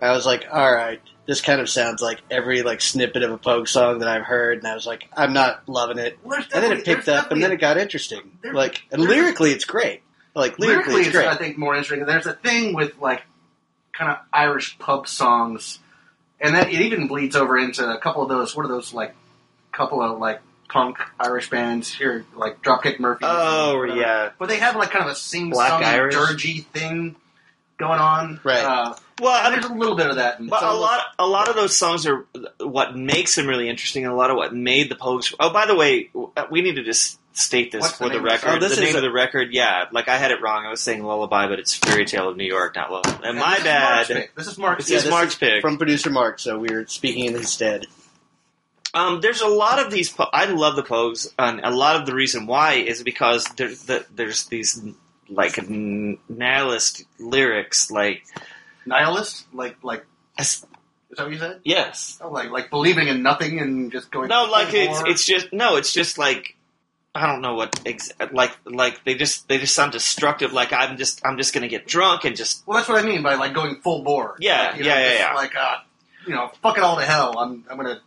I 0.00 0.12
was 0.12 0.24
like, 0.24 0.46
all 0.50 0.72
right, 0.72 1.00
this 1.26 1.40
kind 1.40 1.60
of 1.60 1.68
sounds 1.68 2.00
like 2.00 2.20
every 2.30 2.62
like 2.62 2.80
snippet 2.80 3.22
of 3.22 3.32
a 3.32 3.38
Pogue 3.38 3.66
song 3.68 3.98
that 3.98 4.08
I've 4.08 4.22
heard, 4.24 4.58
and 4.58 4.66
I 4.66 4.74
was 4.74 4.86
like, 4.86 5.08
I'm 5.16 5.32
not 5.32 5.68
loving 5.68 5.98
it. 5.98 6.18
Well, 6.22 6.38
there's 6.38 6.52
And 6.52 6.62
then 6.62 6.72
it 6.72 6.76
definitely- 6.76 6.94
picked 6.94 7.06
there's 7.06 7.18
up, 7.24 7.32
and 7.32 7.42
then 7.42 7.50
it 7.52 7.56
got 7.60 7.78
interesting. 7.78 8.38
There- 8.42 8.54
Like, 8.54 8.82
and 8.92 9.02
lyrically, 9.02 9.50
it's 9.50 9.64
great. 9.64 10.02
Like 10.34 10.58
lyrically, 10.58 10.94
Lyrically, 10.94 11.00
it's 11.02 11.10
great. 11.10 11.26
I 11.26 11.36
think 11.36 11.58
more 11.58 11.74
interesting. 11.74 12.06
There's 12.06 12.26
a 12.26 12.34
thing 12.34 12.74
with 12.74 12.98
like 12.98 13.22
kind 13.92 14.12
of 14.12 14.18
Irish 14.32 14.78
pub 14.78 15.08
songs, 15.08 15.78
and 16.40 16.54
that 16.54 16.68
it 16.68 16.80
even 16.80 17.08
bleeds 17.08 17.36
over 17.36 17.58
into 17.58 17.88
a 17.88 17.98
couple 17.98 18.22
of 18.22 18.28
those. 18.28 18.56
What 18.56 18.66
are 18.66 18.68
those 18.68 18.94
like? 18.94 19.14
Couple 19.72 20.02
of 20.02 20.18
like 20.18 20.40
punk 20.68 20.98
Irish 21.18 21.48
bands 21.48 21.92
here, 21.92 22.24
like 22.34 22.62
Dropkick 22.62 22.98
Murphys. 22.98 23.28
Oh, 23.30 23.82
and, 23.82 23.92
uh, 23.92 23.94
yeah. 23.94 24.30
but 24.36 24.48
they 24.48 24.58
have 24.58 24.74
like 24.74 24.90
kind 24.90 25.04
of 25.04 25.12
a 25.12 25.14
sing 25.14 25.50
Black 25.50 25.82
song 25.82 25.82
dirgy 26.10 26.64
thing 26.66 27.14
going 27.78 28.00
on. 28.00 28.40
Right. 28.42 28.64
Uh, 28.64 28.94
well, 29.20 29.44
and 29.44 29.54
I 29.54 29.60
there's 29.60 29.70
a 29.70 29.74
little 29.74 29.96
bit 29.96 30.08
of 30.08 30.16
that. 30.16 30.40
in 30.40 30.48
But 30.48 30.60
some 30.60 30.74
a 30.76 30.78
lot, 30.78 31.02
a 31.20 31.26
lot 31.26 31.48
of 31.48 31.54
those 31.54 31.76
songs 31.76 32.04
are 32.04 32.26
what 32.58 32.96
makes 32.96 33.36
them 33.36 33.46
really 33.46 33.68
interesting, 33.68 34.04
and 34.04 34.12
a 34.12 34.16
lot 34.16 34.30
of 34.30 34.36
what 34.36 34.52
made 34.52 34.90
the 34.90 34.96
Pogues. 34.96 35.32
Oh, 35.38 35.52
by 35.52 35.66
the 35.66 35.76
way, 35.76 36.10
we 36.50 36.62
need 36.62 36.76
to 36.76 36.82
just 36.82 37.19
state 37.40 37.72
this 37.72 37.80
What's 37.82 37.96
for 37.96 38.08
the, 38.08 38.16
the 38.16 38.20
record. 38.20 38.48
Oh, 38.48 38.58
this 38.58 38.76
the 38.76 38.82
is 38.82 38.88
name 38.88 38.94
a- 38.94 38.98
of 38.98 39.02
the 39.02 39.10
record, 39.12 39.52
yeah, 39.52 39.86
like 39.92 40.08
I 40.08 40.16
had 40.18 40.30
it 40.30 40.40
wrong. 40.42 40.64
I 40.66 40.70
was 40.70 40.80
saying 40.80 41.02
Lullaby, 41.04 41.48
but 41.48 41.58
it's 41.58 41.74
Fairy 41.74 42.04
Tale 42.04 42.28
of 42.28 42.36
New 42.36 42.44
York, 42.44 42.76
not 42.76 42.90
Lullaby. 42.90 43.10
And 43.26 43.26
And 43.26 43.38
my 43.38 43.58
this 43.58 43.58
is 43.58 43.64
Mark's 43.64 43.64
bad. 43.64 44.06
pick. 44.16 44.34
This 44.36 44.46
is 44.46 44.58
Mark's. 44.58 44.86
This 44.86 44.96
is 44.98 45.02
pick. 45.04 45.10
Mark's 45.10 45.34
pick. 45.34 45.60
from 45.62 45.76
producer 45.78 46.10
Mark, 46.10 46.38
so 46.38 46.58
we're 46.58 46.86
speaking 46.86 47.24
in 47.26 47.34
his 47.34 47.50
stead. 47.50 47.86
Um, 48.92 49.20
there's 49.20 49.40
a 49.40 49.46
lot 49.48 49.78
of 49.84 49.90
these. 49.92 50.10
Po- 50.10 50.28
I 50.32 50.46
love 50.46 50.74
the 50.76 50.82
Pogues, 50.82 51.32
and 51.38 51.60
a 51.62 51.70
lot 51.70 51.96
of 51.96 52.06
the 52.06 52.14
reason 52.14 52.46
why 52.46 52.74
is 52.74 53.02
because 53.04 53.44
there's 53.56 53.84
the, 53.84 54.04
there's 54.14 54.46
these 54.46 54.82
like 55.28 55.56
nihilist 56.28 57.04
lyrics, 57.18 57.90
like 57.90 58.24
nihilist, 58.86 59.46
like 59.52 59.76
like 59.82 60.04
es- 60.38 60.66
is 61.10 61.16
that 61.16 61.24
what 61.24 61.32
you 61.32 61.38
said? 61.38 61.60
yes, 61.64 62.18
Oh, 62.20 62.30
like 62.30 62.50
like 62.50 62.70
believing 62.70 63.08
in 63.08 63.22
nothing 63.22 63.60
and 63.60 63.92
just 63.92 64.10
going. 64.10 64.28
No, 64.28 64.44
like 64.50 64.74
it's 64.74 64.98
bore? 65.00 65.08
it's 65.08 65.24
just 65.24 65.52
no, 65.52 65.76
it's 65.76 65.92
just 65.92 66.18
like 66.18 66.56
I 67.14 67.26
don't 67.26 67.40
know 67.42 67.54
what 67.54 67.80
ex- 67.84 68.12
like 68.32 68.56
like 68.64 69.02
they 69.04 69.14
just 69.14 69.48
they 69.48 69.58
just 69.58 69.74
sound 69.74 69.92
destructive. 69.92 70.52
Like 70.52 70.72
I'm 70.72 70.96
just 70.96 71.20
I'm 71.26 71.36
just 71.36 71.52
gonna 71.52 71.68
get 71.68 71.86
drunk 71.86 72.24
and 72.24 72.36
just 72.36 72.66
Well, 72.66 72.76
that's 72.78 72.88
what 72.88 73.02
I 73.02 73.06
mean 73.06 73.22
by 73.22 73.34
like 73.34 73.52
going 73.52 73.76
full 73.82 74.02
bore. 74.04 74.36
Yeah, 74.38 74.68
Like, 74.70 74.78
you 74.78 74.84
yeah, 74.84 74.94
know, 74.94 75.00
yeah, 75.00 75.08
just 75.08 75.20
yeah. 75.20 75.34
Like, 75.34 75.56
uh, 75.56 75.76
you 76.26 76.34
know, 76.34 76.52
fuck 76.62 76.78
it 76.78 76.84
all 76.84 76.96
to 76.96 77.04
hell. 77.04 77.36
I'm, 77.38 77.64
I'm 77.68 77.76
gonna 77.76 78.00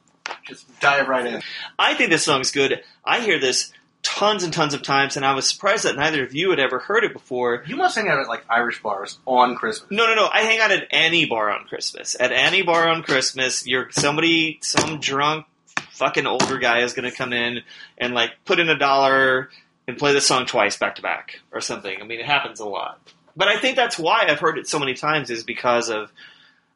just 0.47 0.79
dive 0.79 1.07
right 1.09 1.25
in. 1.25 1.41
I 1.77 1.95
think 1.95 2.11
this 2.11 2.23
song's 2.23 2.51
good. 2.51 2.81
I 3.03 3.19
hear 3.19 3.39
this 3.39 3.73
tons 4.03 4.43
and 4.43 4.53
tons 4.53 4.73
of 4.73 4.81
times, 4.83 5.17
and 5.17 5.25
I 5.25 5.33
was 5.33 5.49
surprised 5.49 5.83
that 5.83 5.95
neither 5.97 6.23
of 6.23 6.33
you 6.33 6.49
had 6.51 6.59
ever 6.59 6.79
heard 6.79 7.03
it 7.03 7.11
before. 7.13 7.63
You 7.67 7.75
must 7.75 7.95
hang 7.97 8.07
out 8.07 8.19
at 8.19 8.27
like 8.27 8.45
Irish 8.49 8.81
bars 8.81 9.17
on 9.25 9.55
Christmas. 9.55 9.89
No, 9.91 10.05
no, 10.07 10.15
no. 10.15 10.29
I 10.31 10.41
hang 10.41 10.59
out 10.59 10.71
at 10.71 10.87
any 10.91 11.25
bar 11.25 11.51
on 11.51 11.65
Christmas. 11.65 12.15
At 12.19 12.31
any 12.31 12.61
bar 12.61 12.87
on 12.87 13.03
Christmas, 13.03 13.67
you're 13.67 13.89
somebody, 13.91 14.59
some 14.61 14.99
drunk 14.99 15.45
fucking 15.93 16.25
older 16.25 16.57
guy 16.57 16.79
is 16.79 16.93
going 16.93 17.09
to 17.09 17.15
come 17.15 17.33
in 17.33 17.59
and 17.97 18.13
like 18.13 18.31
put 18.45 18.59
in 18.59 18.67
a 18.69 18.77
dollar 18.77 19.49
and 19.87 19.97
play 19.97 20.13
the 20.13 20.21
song 20.21 20.45
twice 20.45 20.77
back 20.77 20.95
to 20.95 21.01
back 21.01 21.39
or 21.51 21.61
something. 21.61 22.01
I 22.01 22.05
mean, 22.05 22.19
it 22.19 22.25
happens 22.25 22.59
a 22.59 22.65
lot. 22.65 22.99
But 23.35 23.47
I 23.47 23.59
think 23.59 23.75
that's 23.75 23.97
why 23.97 24.25
I've 24.27 24.39
heard 24.39 24.57
it 24.57 24.67
so 24.67 24.79
many 24.79 24.93
times 24.93 25.29
is 25.29 25.43
because 25.43 25.89
of, 25.89 26.11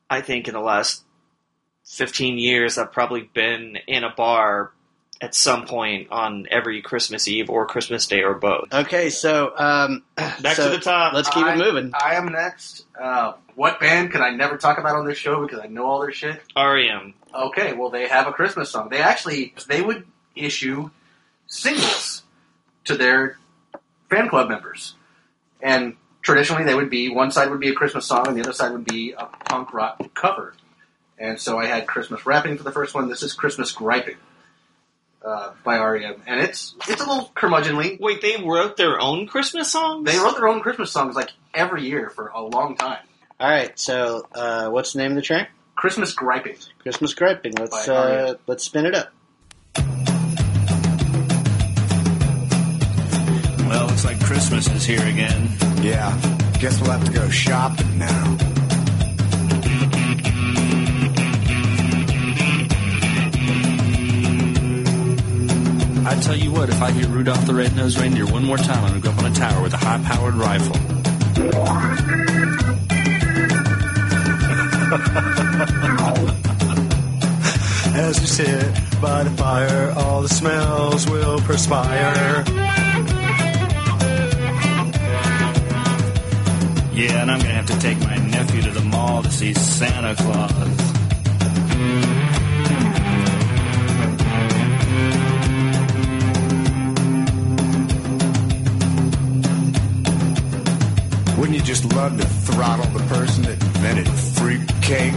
I 0.09 0.21
think 0.21 0.47
in 0.47 0.53
the 0.53 0.59
last 0.59 1.03
15 1.85 2.37
years, 2.37 2.77
I've 2.77 2.91
probably 2.91 3.29
been 3.33 3.77
in 3.87 4.03
a 4.03 4.13
bar 4.15 4.71
at 5.21 5.33
some 5.33 5.65
point 5.65 6.09
on 6.11 6.47
every 6.49 6.81
Christmas 6.81 7.27
Eve 7.27 7.49
or 7.49 7.65
Christmas 7.65 8.07
Day 8.07 8.21
or 8.23 8.35
both. 8.35 8.71
Okay, 8.73 9.09
so 9.09 9.51
um, 9.57 10.03
Back 10.15 10.55
so 10.55 10.69
to 10.69 10.77
the 10.77 10.83
top. 10.83 11.13
Let's 11.13 11.29
keep 11.29 11.43
I- 11.43 11.53
it 11.53 11.57
moving. 11.57 11.91
I 11.99 12.15
am 12.15 12.27
next. 12.27 12.85
Uh, 12.99 13.33
what 13.55 13.79
band 13.79 14.11
can 14.11 14.21
I 14.21 14.29
never 14.29 14.57
talk 14.57 14.77
about 14.77 14.95
on 14.95 15.07
this 15.07 15.17
show 15.17 15.41
because 15.41 15.59
I 15.59 15.67
know 15.67 15.85
all 15.85 16.01
their 16.01 16.11
shit? 16.11 16.41
REM. 16.55 17.13
Okay, 17.33 17.73
well 17.73 17.89
they 17.89 18.07
have 18.07 18.27
a 18.27 18.31
Christmas 18.31 18.69
song. 18.69 18.89
They 18.89 18.99
actually 18.99 19.53
they 19.67 19.81
would 19.81 20.05
issue 20.35 20.89
singles 21.47 22.23
to 22.85 22.95
their 22.95 23.37
fan 24.09 24.29
club 24.29 24.49
members, 24.49 24.95
and 25.61 25.95
traditionally 26.21 26.63
they 26.63 26.75
would 26.75 26.89
be 26.89 27.09
one 27.09 27.31
side 27.31 27.49
would 27.49 27.59
be 27.59 27.69
a 27.69 27.73
Christmas 27.73 28.05
song 28.05 28.27
and 28.27 28.37
the 28.37 28.41
other 28.41 28.53
side 28.53 28.71
would 28.71 28.85
be 28.85 29.13
a 29.13 29.25
punk 29.25 29.73
rock 29.73 30.01
cover. 30.13 30.53
And 31.19 31.39
so 31.39 31.57
I 31.57 31.65
had 31.65 31.87
Christmas 31.87 32.27
rapping 32.27 32.57
for 32.57 32.63
the 32.63 32.71
first 32.71 32.93
one. 32.93 33.09
This 33.09 33.23
is 33.23 33.33
Christmas 33.33 33.71
griping 33.71 34.17
uh, 35.27 35.51
by 35.63 35.77
REM, 35.77 36.21
and 36.25 36.39
it's 36.39 36.75
it's 36.87 37.01
a 37.01 37.05
little 37.07 37.31
curmudgeonly. 37.35 37.99
Wait, 37.99 38.21
they 38.21 38.41
wrote 38.41 38.77
their 38.77 38.99
own 38.99 39.27
Christmas 39.27 39.71
songs? 39.71 40.05
They 40.05 40.17
wrote 40.17 40.35
their 40.37 40.47
own 40.47 40.61
Christmas 40.61 40.91
songs 40.91 41.15
like 41.15 41.31
every 41.53 41.83
year 41.83 42.09
for 42.09 42.27
a 42.27 42.41
long 42.41 42.75
time. 42.75 42.99
All 43.39 43.49
right, 43.49 43.77
so 43.77 44.25
uh, 44.33 44.69
what's 44.69 44.93
the 44.93 44.99
name 44.99 45.11
of 45.11 45.15
the 45.15 45.21
track? 45.21 45.51
Christmas 45.75 46.13
griping. 46.13 46.55
Christmas 46.79 47.13
griping. 47.13 47.53
Let's 47.53 47.87
By 47.87 47.93
uh, 47.93 48.25
REM. 48.25 48.35
let's 48.47 48.63
spin 48.63 48.85
it 48.87 48.95
up. 48.95 49.09
Well, 53.67 53.85
looks 53.87 54.05
like 54.05 54.19
Christmas 54.23 54.67
is 54.71 54.85
here 54.85 55.05
again. 55.05 55.49
Yeah, 55.81 56.17
guess 56.59 56.79
we'll 56.81 56.91
have 56.91 57.05
to 57.05 57.11
go 57.11 57.29
shopping 57.29 57.99
now. 57.99 58.37
I 66.17 66.19
tell 66.19 66.35
you 66.35 66.51
what, 66.51 66.69
if 66.69 66.81
I 66.81 66.89
hear 66.89 67.07
Rudolph 67.07 67.45
the 67.45 67.53
Red-Nosed 67.53 67.99
Reindeer 67.99 68.25
one 68.25 68.43
more 68.43 68.57
time, 68.57 68.83
I'm 68.83 68.99
gonna 68.99 69.01
go 69.01 69.11
up 69.11 69.19
on 69.19 69.31
a 69.31 69.35
tower 69.35 69.61
with 69.61 69.75
a 69.75 69.77
high-powered 69.77 70.33
rifle. 70.33 70.75
As 77.95 78.19
we 78.19 78.25
sit 78.25 78.73
by 78.99 79.23
the 79.25 79.29
fire, 79.37 79.93
all 79.95 80.23
the 80.23 80.29
smells 80.29 81.07
will 81.07 81.39
perspire. 81.41 82.43
Yeah, 86.95 87.21
and 87.21 87.29
I'm 87.29 87.39
gonna 87.39 87.53
have 87.53 87.67
to 87.67 87.79
take 87.79 87.99
my 87.99 88.17
nephew 88.17 88.63
to 88.63 88.71
the 88.71 88.81
mall 88.81 89.21
to 89.21 89.31
see 89.31 89.53
Santa 89.53 90.15
Claus. 90.15 92.16
Just 101.67 101.83
love 101.95 102.17
to 102.17 102.25
throttle 102.25 102.85
the 102.97 103.05
person 103.13 103.43
that 103.43 103.61
invented 103.61 104.07
freak 104.07 104.65
cake. 104.81 105.11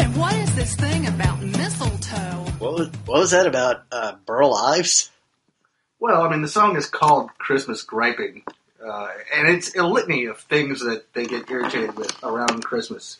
And 0.00 0.16
what 0.16 0.32
is 0.36 0.54
this 0.54 0.74
thing 0.76 1.06
about 1.08 1.42
mistletoe? 1.42 2.46
What 2.58 2.72
was 2.72 2.88
what 3.04 3.18
was 3.18 3.32
that 3.32 3.46
about? 3.46 3.84
Uh, 3.92 4.14
Burl 4.24 4.54
Ives? 4.54 5.10
Well, 6.00 6.22
I 6.22 6.30
mean, 6.30 6.40
the 6.40 6.48
song 6.48 6.76
is 6.76 6.86
called 6.86 7.28
Christmas 7.36 7.82
Griping, 7.82 8.44
uh, 8.82 9.08
and 9.34 9.46
it's 9.46 9.76
a 9.76 9.82
litany 9.82 10.24
of 10.24 10.38
things 10.38 10.80
that 10.80 11.12
they 11.12 11.26
get 11.26 11.50
irritated 11.50 11.98
with 11.98 12.16
around 12.24 12.64
Christmas. 12.64 13.18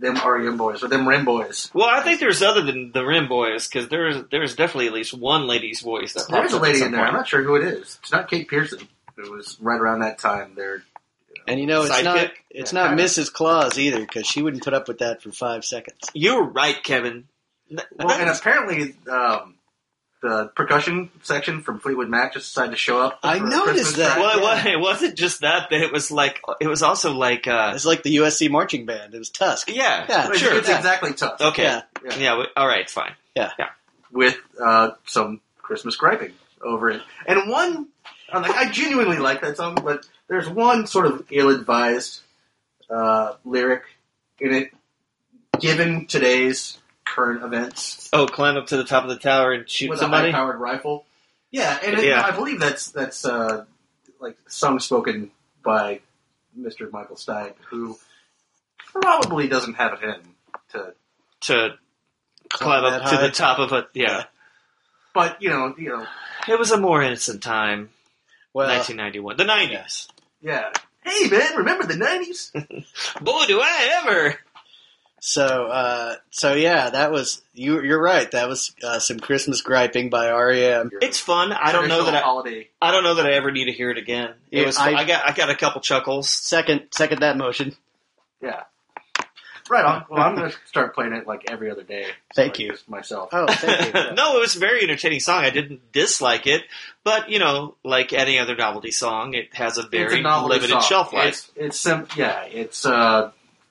Them 0.00 0.14
REM 0.16 0.56
boys, 0.56 0.82
or 0.82 0.88
them 0.88 1.06
Rim 1.06 1.24
boys. 1.24 1.70
Well, 1.74 1.86
I 1.86 2.02
think 2.02 2.20
there's 2.20 2.42
other 2.42 2.62
than 2.62 2.90
the 2.92 3.04
Rim 3.04 3.28
Boys 3.28 3.68
because 3.68 3.88
there's 3.88 4.16
there's 4.30 4.56
definitely 4.56 4.86
at 4.86 4.94
least 4.94 5.12
one 5.14 5.46
lady's 5.46 5.80
voice 5.82 6.14
that 6.14 6.26
There's 6.28 6.52
a 6.54 6.58
lady 6.58 6.82
in 6.82 6.92
there. 6.92 7.04
I'm 7.06 7.12
not 7.12 7.28
sure 7.28 7.42
who 7.42 7.56
it 7.56 7.64
is. 7.64 7.98
It's 8.02 8.10
not 8.10 8.28
Kate 8.30 8.48
Pierson. 8.48 8.88
It 9.18 9.30
was 9.30 9.58
right 9.60 9.78
around 9.78 10.00
that 10.00 10.18
time. 10.18 10.52
There, 10.56 10.82
And 11.46 11.60
you 11.60 11.66
know, 11.66 11.82
it's 11.82 11.90
Sidekick? 11.92 12.04
not 12.04 12.30
it's 12.48 12.72
Yeah, 12.72 12.80
not 12.80 12.88
kinda. 12.90 13.04
Mrs. 13.04 13.30
Claus 13.32 13.78
either 13.78 14.00
because 14.00 14.26
she 14.26 14.40
wouldn't 14.42 14.64
put 14.64 14.72
up 14.72 14.88
with 14.88 14.98
that 15.00 15.22
for 15.22 15.30
five 15.32 15.64
seconds. 15.66 15.98
You're 16.14 16.44
right, 16.44 16.82
Kevin. 16.82 17.28
Well, 17.70 18.10
and 18.10 18.30
apparently, 18.30 18.94
um, 19.10 19.54
the 20.22 20.50
percussion 20.54 21.10
section 21.22 21.62
from 21.62 21.80
Fleetwood 21.80 22.08
Mac 22.10 22.34
just 22.34 22.46
decided 22.54 22.72
to 22.72 22.76
show 22.76 23.00
up. 23.00 23.20
I 23.22 23.38
noticed 23.38 23.94
Christmas 23.94 23.96
that. 23.96 24.18
well, 24.18 24.38
it, 24.38 24.42
yeah. 24.42 24.64
wa- 24.64 24.70
it 24.72 24.80
wasn't 24.80 25.16
just 25.16 25.40
that. 25.40 25.70
That 25.70 25.80
it 25.80 25.92
was 25.92 26.10
like 26.10 26.40
it 26.60 26.66
was 26.68 26.82
also 26.82 27.12
like 27.14 27.46
uh, 27.46 27.72
It's 27.74 27.86
like 27.86 28.02
the 28.02 28.16
USC 28.16 28.50
marching 28.50 28.84
band. 28.86 29.14
It 29.14 29.18
was 29.18 29.30
Tusk. 29.30 29.70
yeah, 29.70 30.04
Yeah, 30.08 30.28
It's, 30.28 30.38
sure. 30.38 30.54
it's 30.58 30.68
exactly 30.68 31.14
tough. 31.14 31.40
Okay, 31.40 31.62
Yeah. 31.62 31.82
yeah, 32.04 32.16
Yeah. 32.16 32.30
w- 32.30 32.48
all 32.56 32.66
right, 32.66 32.88
fine. 32.90 33.12
with 34.12 34.36
uh, 34.60 34.90
some 35.06 35.40
Christmas 35.62 35.96
griping 35.96 36.32
over 36.62 36.90
it. 36.90 37.00
And 37.26 37.48
one, 37.48 37.86
I'm 38.32 38.42
like, 38.42 38.50
I 38.56 38.68
genuinely 38.70 39.18
like 39.18 39.40
that 39.42 39.56
song, 39.56 39.76
but 39.82 40.04
there's 40.28 40.48
one 40.48 40.86
sort 40.86 41.06
of 41.06 41.24
ill-advised 41.30 42.20
uh, 42.90 43.34
lyric 43.44 43.84
in 44.40 44.52
it, 44.52 44.72
given 45.60 46.06
today's 46.06 46.76
current 47.14 47.42
events 47.42 48.08
Oh, 48.12 48.26
climb 48.26 48.56
up 48.56 48.66
to 48.68 48.76
the 48.76 48.84
top 48.84 49.02
of 49.04 49.10
the 49.10 49.16
tower 49.16 49.52
and 49.52 49.68
shoot 49.68 49.90
with 49.90 49.98
somebody. 49.98 50.28
a 50.28 50.32
high-powered 50.32 50.60
rifle. 50.60 51.04
Yeah, 51.50 51.78
and 51.84 51.98
it, 51.98 52.04
Yeah. 52.06 52.22
I 52.24 52.30
believe 52.30 52.60
that's 52.60 52.90
that's 52.92 53.24
uh, 53.24 53.64
like 54.20 54.36
song 54.48 54.78
spoken 54.78 55.30
by 55.64 56.00
Mr. 56.58 56.90
Michael 56.92 57.16
Stipe, 57.16 57.54
who 57.68 57.98
probably 58.78 59.48
doesn't 59.48 59.74
have 59.74 59.94
it 59.94 60.02
in 60.02 60.20
to. 60.72 60.94
to 61.42 61.74
climb 62.50 62.82
that 62.84 63.02
up 63.02 63.10
to 63.10 63.16
high. 63.16 63.22
the 63.26 63.30
top 63.32 63.58
of 63.58 63.72
a 63.72 63.86
yeah. 63.94 64.24
But 65.14 65.42
you 65.42 65.50
know, 65.50 65.74
you 65.78 65.88
know, 65.88 66.06
It 66.48 66.58
was 66.58 66.70
a 66.70 66.78
more 66.78 67.02
innocent 67.02 67.42
time, 67.42 67.90
Well, 68.52 68.68
1991, 68.68 69.36
the 69.36 69.44
90s. 69.44 69.70
yes. 69.70 70.08
yeah. 70.42 70.70
Hey 71.02 71.28
man, 71.30 71.56
remember 71.56 71.86
the 71.86 71.94
'90s? 71.94 72.52
Boy, 73.24 73.44
do 73.46 73.58
I 73.60 74.02
ever! 74.04 74.38
So, 75.20 75.66
uh, 75.66 76.14
so 76.30 76.54
yeah, 76.54 76.90
that 76.90 77.12
was 77.12 77.42
you. 77.54 77.82
You're 77.82 78.02
right. 78.02 78.30
That 78.30 78.48
was 78.48 78.74
uh, 78.82 78.98
some 78.98 79.20
Christmas 79.20 79.60
griping 79.60 80.08
by 80.08 80.30
REM. 80.30 80.90
It's 81.02 81.20
fun. 81.20 81.52
I 81.52 81.72
don't 81.72 81.88
know 81.88 82.04
that 82.04 82.14
I, 82.14 82.20
holiday. 82.20 82.68
I 82.80 82.90
don't 82.90 83.04
know 83.04 83.14
that 83.14 83.26
I 83.26 83.32
ever 83.32 83.50
need 83.50 83.66
to 83.66 83.72
hear 83.72 83.90
it 83.90 83.98
again. 83.98 84.30
It 84.50 84.60
Yeah, 84.60 84.66
was. 84.66 84.78
I- 84.78 84.92
I, 84.92 85.04
got 85.04 85.28
I 85.28 85.32
got 85.32 85.50
a 85.50 85.54
couple 85.56 85.80
chuckles. 85.82 86.30
Second, 86.30 86.88
second 86.90 87.20
that 87.20 87.36
motion. 87.36 87.76
Yeah. 88.42 88.62
Right 89.68 89.84
on. 89.84 90.04
Well, 90.10 90.20
I'm 90.20 90.34
going 90.34 90.50
to 90.50 90.56
start 90.66 90.96
playing 90.96 91.12
it 91.12 91.28
like 91.28 91.48
every 91.48 91.70
other 91.70 91.84
day. 91.84 92.06
Thank 92.34 92.54
like, 92.54 92.58
you. 92.58 92.74
myself. 92.88 93.28
Oh, 93.32 93.46
thank 93.48 93.94
you. 93.94 94.14
no, 94.14 94.36
it 94.36 94.40
was 94.40 94.56
a 94.56 94.58
very 94.58 94.82
entertaining 94.82 95.20
song. 95.20 95.44
I 95.44 95.50
didn't 95.50 95.92
dislike 95.92 96.48
it, 96.48 96.64
but 97.04 97.28
you 97.28 97.38
know, 97.38 97.76
like 97.84 98.12
any 98.12 98.40
other 98.40 98.56
novelty 98.56 98.90
song, 98.90 99.34
it 99.34 99.54
has 99.54 99.78
a 99.78 99.84
very 99.86 100.24
a 100.24 100.42
limited 100.42 100.70
song. 100.70 100.82
shelf 100.82 101.12
life. 101.12 101.28
It's, 101.28 101.52
it's 101.54 101.78
sim- 101.78 102.08
yeah, 102.16 102.42
it's 102.46 102.84
uh, 102.84 103.30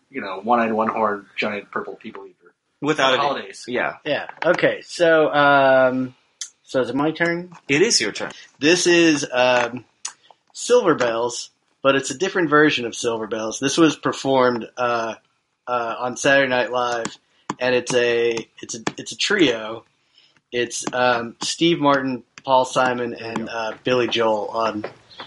you 0.10 0.22
know, 0.22 0.40
one-eyed, 0.42 0.72
one-horned, 0.74 1.26
giant 1.36 1.72
purple 1.72 1.96
people 1.96 2.26
eater. 2.26 2.36
Without 2.82 3.10
For 3.10 3.16
it, 3.16 3.20
holidays. 3.20 3.66
yeah, 3.68 3.98
Yeah. 4.06 4.28
Okay. 4.44 4.82
So, 4.82 5.34
um, 5.34 6.16
so 6.64 6.82
is 6.82 6.90
it 6.90 6.96
my 6.96 7.12
turn? 7.12 7.52
it 7.68 7.82
is 7.82 8.00
your 8.00 8.12
turn. 8.12 8.32
This 8.60 8.88
is 8.88 9.28
um, 9.32 9.84
Silver 10.54 10.96
Bells, 10.96 11.50
but 11.82 11.96
it's 11.96 12.10
a 12.10 12.18
different 12.18 12.50
version 12.50 12.86
of 12.86 12.96
Silver 12.96 13.28
Bells. 13.28 13.60
This 13.60 13.78
was 13.78 13.96
performed 13.96 14.68
uh, 14.78 15.16
uh, 15.68 15.96
on 16.00 16.16
Saturday 16.16 16.50
Night 16.50 16.72
Live, 16.72 17.18
and 17.60 17.76
it's 17.76 17.94
a 17.94 18.36
it's 18.62 18.76
a 18.76 18.80
it's 18.98 19.12
a 19.12 19.18
trio. 19.18 19.84
It's 20.52 20.86
um, 20.94 21.36
Steve 21.42 21.80
Martin, 21.80 22.24
Paul 22.46 22.66
Simon, 22.66 23.14
and 23.14 23.50
uh, 23.50 23.74
Billy 23.84 24.08
Joel 24.08 24.48
on 24.50 24.86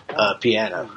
uh, 0.08 0.34
piano, 0.34 0.90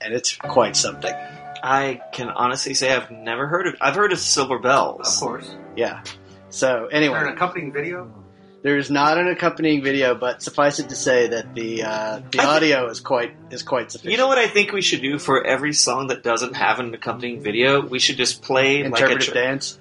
and 0.00 0.14
it's 0.14 0.36
quite 0.36 0.76
something. 0.76 1.14
I 1.62 2.00
can 2.12 2.28
honestly 2.28 2.74
say 2.74 2.92
I've 2.94 3.10
never 3.10 3.46
heard 3.46 3.66
of. 3.66 3.74
I've 3.80 3.94
heard 3.94 4.12
of 4.12 4.18
Silver 4.18 4.58
Bells. 4.58 5.14
Of 5.14 5.20
course. 5.20 5.56
Yeah. 5.76 6.02
So 6.50 6.86
Is 6.86 6.90
there 6.90 6.90
an 6.90 6.92
anyway, 6.92 7.32
accompanying 7.32 7.72
video? 7.72 8.12
there's 8.62 8.90
not 8.90 9.18
an 9.18 9.28
accompanying 9.28 9.82
video, 9.82 10.14
but 10.14 10.42
suffice 10.42 10.78
it 10.80 10.88
to 10.88 10.96
say 10.96 11.28
that 11.28 11.54
the 11.54 11.82
uh, 11.84 12.20
the 12.30 12.40
audio 12.40 12.88
is 12.88 13.00
quite 13.00 13.36
is 13.50 13.62
quite 13.62 13.92
sufficient. 13.92 14.12
You 14.12 14.18
know 14.18 14.28
what 14.28 14.38
I 14.38 14.48
think 14.48 14.72
we 14.72 14.82
should 14.82 15.02
do 15.02 15.18
for 15.18 15.46
every 15.46 15.72
song 15.72 16.08
that 16.08 16.22
doesn't 16.22 16.54
have 16.54 16.80
an 16.80 16.92
accompanying 16.94 17.42
video? 17.42 17.80
We 17.80 17.98
should 17.98 18.16
just 18.16 18.42
play 18.42 18.82
like 18.82 19.00
a 19.00 19.04
Interpretive 19.04 19.34
dance. 19.34 19.78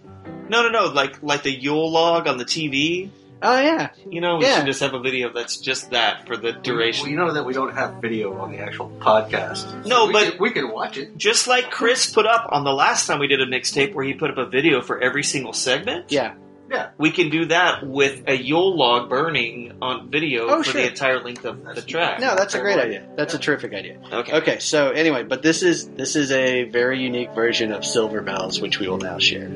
no, 0.50 0.62
no, 0.64 0.70
no, 0.70 0.86
like 0.94 1.24
like 1.24 1.44
the 1.44 1.52
Yule 1.52 1.92
log 1.92 2.28
on 2.28 2.38
the 2.38 2.46
TV. 2.46 3.10
Oh 3.42 3.60
yeah. 3.62 3.90
You 4.10 4.20
know, 4.22 4.38
we 4.38 4.46
Yeah. 4.46 4.58
should 4.58 4.66
just 4.66 4.80
have 4.82 4.94
a 4.94 5.00
video 5.00 5.32
that's 5.32 5.58
just 5.58 5.92
that 5.92 6.26
for 6.28 6.38
the 6.38 6.52
Well, 6.54 6.62
duration. 6.62 7.10
you 7.10 7.16
know 7.18 7.34
that 7.34 7.46
we 7.46 7.54
don't 7.54 7.74
have 7.76 7.96
video 8.02 8.34
on 8.40 8.52
the 8.52 8.58
actual 8.60 8.92
podcast. 9.00 9.86
No, 9.86 10.08
we 10.08 10.14
but- 10.14 10.32
could, 10.32 10.40
we 10.40 10.52
can 10.52 10.72
watch 10.72 10.98
it. 10.98 11.18
Just 11.18 11.48
like 11.48 11.70
Chris 11.70 12.12
put 12.12 12.26
up 12.26 12.48
on 12.52 12.64
the 12.64 12.74
last 12.74 13.06
time 13.08 13.20
we 13.20 13.28
did 13.28 13.42
a 13.42 13.46
mixtape 13.46 13.94
where 13.94 14.04
he 14.06 14.14
put 14.14 14.32
up 14.32 14.38
a 14.38 14.46
video 14.46 14.82
for 14.82 15.00
every 15.00 15.24
single 15.24 15.54
segment. 15.54 16.06
Yeah. 16.10 16.34
Yeah. 16.70 16.90
We 16.98 17.12
can 17.12 17.30
do 17.30 17.46
that 17.46 17.88
with 17.88 18.24
a 18.28 18.36
Yule 18.36 18.76
log 18.76 19.08
burning 19.10 19.78
on 19.82 20.10
video 20.12 20.48
Oh, 20.50 20.58
for 20.64 20.72
sure. 20.72 20.82
the 20.82 20.88
entire 20.90 21.24
length 21.24 21.46
of 21.46 21.64
the 21.76 21.82
track. 21.82 22.20
No, 22.20 22.36
that's 22.36 22.56
a 22.56 22.60
great 22.60 22.78
idea. 22.78 23.04
That's 23.16 23.34
a 23.34 23.40
terrific 23.40 23.74
idea. 23.74 24.00
Okay. 24.12 24.34
Okay, 24.34 24.60
so 24.60 24.90
anyway, 24.90 25.24
but 25.24 25.42
this 25.42 25.64
is 25.64 25.88
this 25.88 26.18
is 26.18 26.30
a 26.34 26.64
very 26.66 27.00
unique 27.00 27.34
version 27.34 27.72
of 27.72 27.86
Silver 27.86 28.22
Bells, 28.22 28.60
which 28.60 28.80
we 28.80 28.90
will 28.90 28.98
now 28.98 29.18
share. 29.18 29.48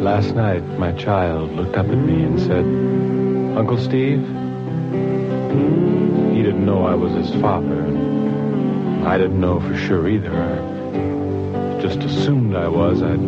Last 0.00 0.34
night, 0.34 0.64
my 0.78 0.92
child 0.92 1.52
looked 1.52 1.76
up 1.76 1.86
at 1.86 1.98
me 1.98 2.22
and 2.22 2.40
said, 2.40 2.64
Uncle 3.54 3.76
Steve, 3.76 4.20
he 6.34 6.42
didn't 6.42 6.64
know 6.64 6.86
I 6.86 6.94
was 6.94 7.12
his 7.12 7.30
father. 7.38 7.82
and 7.82 9.06
I 9.06 9.18
didn't 9.18 9.38
know 9.38 9.60
for 9.60 9.76
sure 9.76 10.08
either. 10.08 10.32
I 10.32 11.82
just 11.82 11.98
assumed 11.98 12.56
I 12.56 12.66
was. 12.68 13.02
I'd 13.02 13.20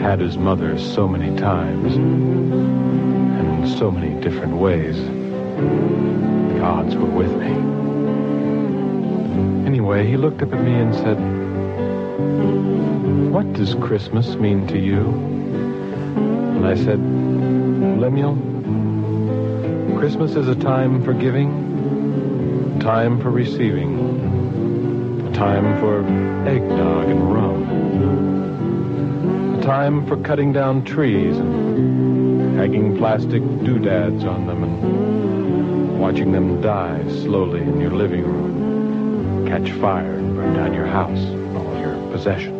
had 0.00 0.20
his 0.20 0.38
mother 0.38 0.78
so 0.78 1.08
many 1.08 1.36
times 1.36 1.96
and 1.96 3.64
in 3.64 3.76
so 3.76 3.90
many 3.90 4.14
different 4.20 4.56
ways. 4.58 4.96
The 4.96 6.60
odds 6.60 6.94
were 6.94 7.10
with 7.10 7.32
me. 7.36 7.50
Anyway, 9.66 10.06
he 10.06 10.16
looked 10.16 10.42
up 10.42 10.52
at 10.52 10.60
me 10.62 10.74
and 10.74 10.94
said, 10.94 11.18
What 13.32 13.52
does 13.54 13.74
Christmas 13.74 14.36
mean 14.36 14.68
to 14.68 14.78
you? 14.78 15.33
And 16.64 16.72
I 16.72 16.82
said, 16.82 16.98
Lemuel, 18.00 18.36
Christmas 19.98 20.34
is 20.34 20.48
a 20.48 20.54
time 20.54 21.04
for 21.04 21.12
giving, 21.12 22.80
time 22.80 23.20
for 23.20 23.30
receiving, 23.30 25.26
a 25.28 25.32
time 25.34 25.78
for 25.78 25.98
eggnog 26.48 27.10
and 27.10 27.34
rum, 27.34 27.64
a 29.58 29.62
time 29.62 30.06
for 30.06 30.16
cutting 30.16 30.54
down 30.54 30.86
trees 30.86 31.36
and 31.36 32.56
hanging 32.56 32.96
plastic 32.96 33.42
doodads 33.42 34.24
on 34.24 34.46
them 34.46 34.64
and 34.64 36.00
watching 36.00 36.32
them 36.32 36.62
die 36.62 37.06
slowly 37.08 37.60
in 37.60 37.78
your 37.78 37.92
living 37.92 38.24
room, 38.24 39.46
catch 39.46 39.70
fire 39.72 40.14
and 40.14 40.34
burn 40.34 40.54
down 40.54 40.72
your 40.72 40.86
house 40.86 41.18
and 41.18 41.58
all 41.58 41.78
your 41.78 41.94
possessions. 42.10 42.53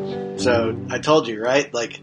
So 0.45 0.86
I 0.90 0.99
told 0.99 1.26
you, 1.26 1.42
right? 1.42 1.72
Like 1.72 2.01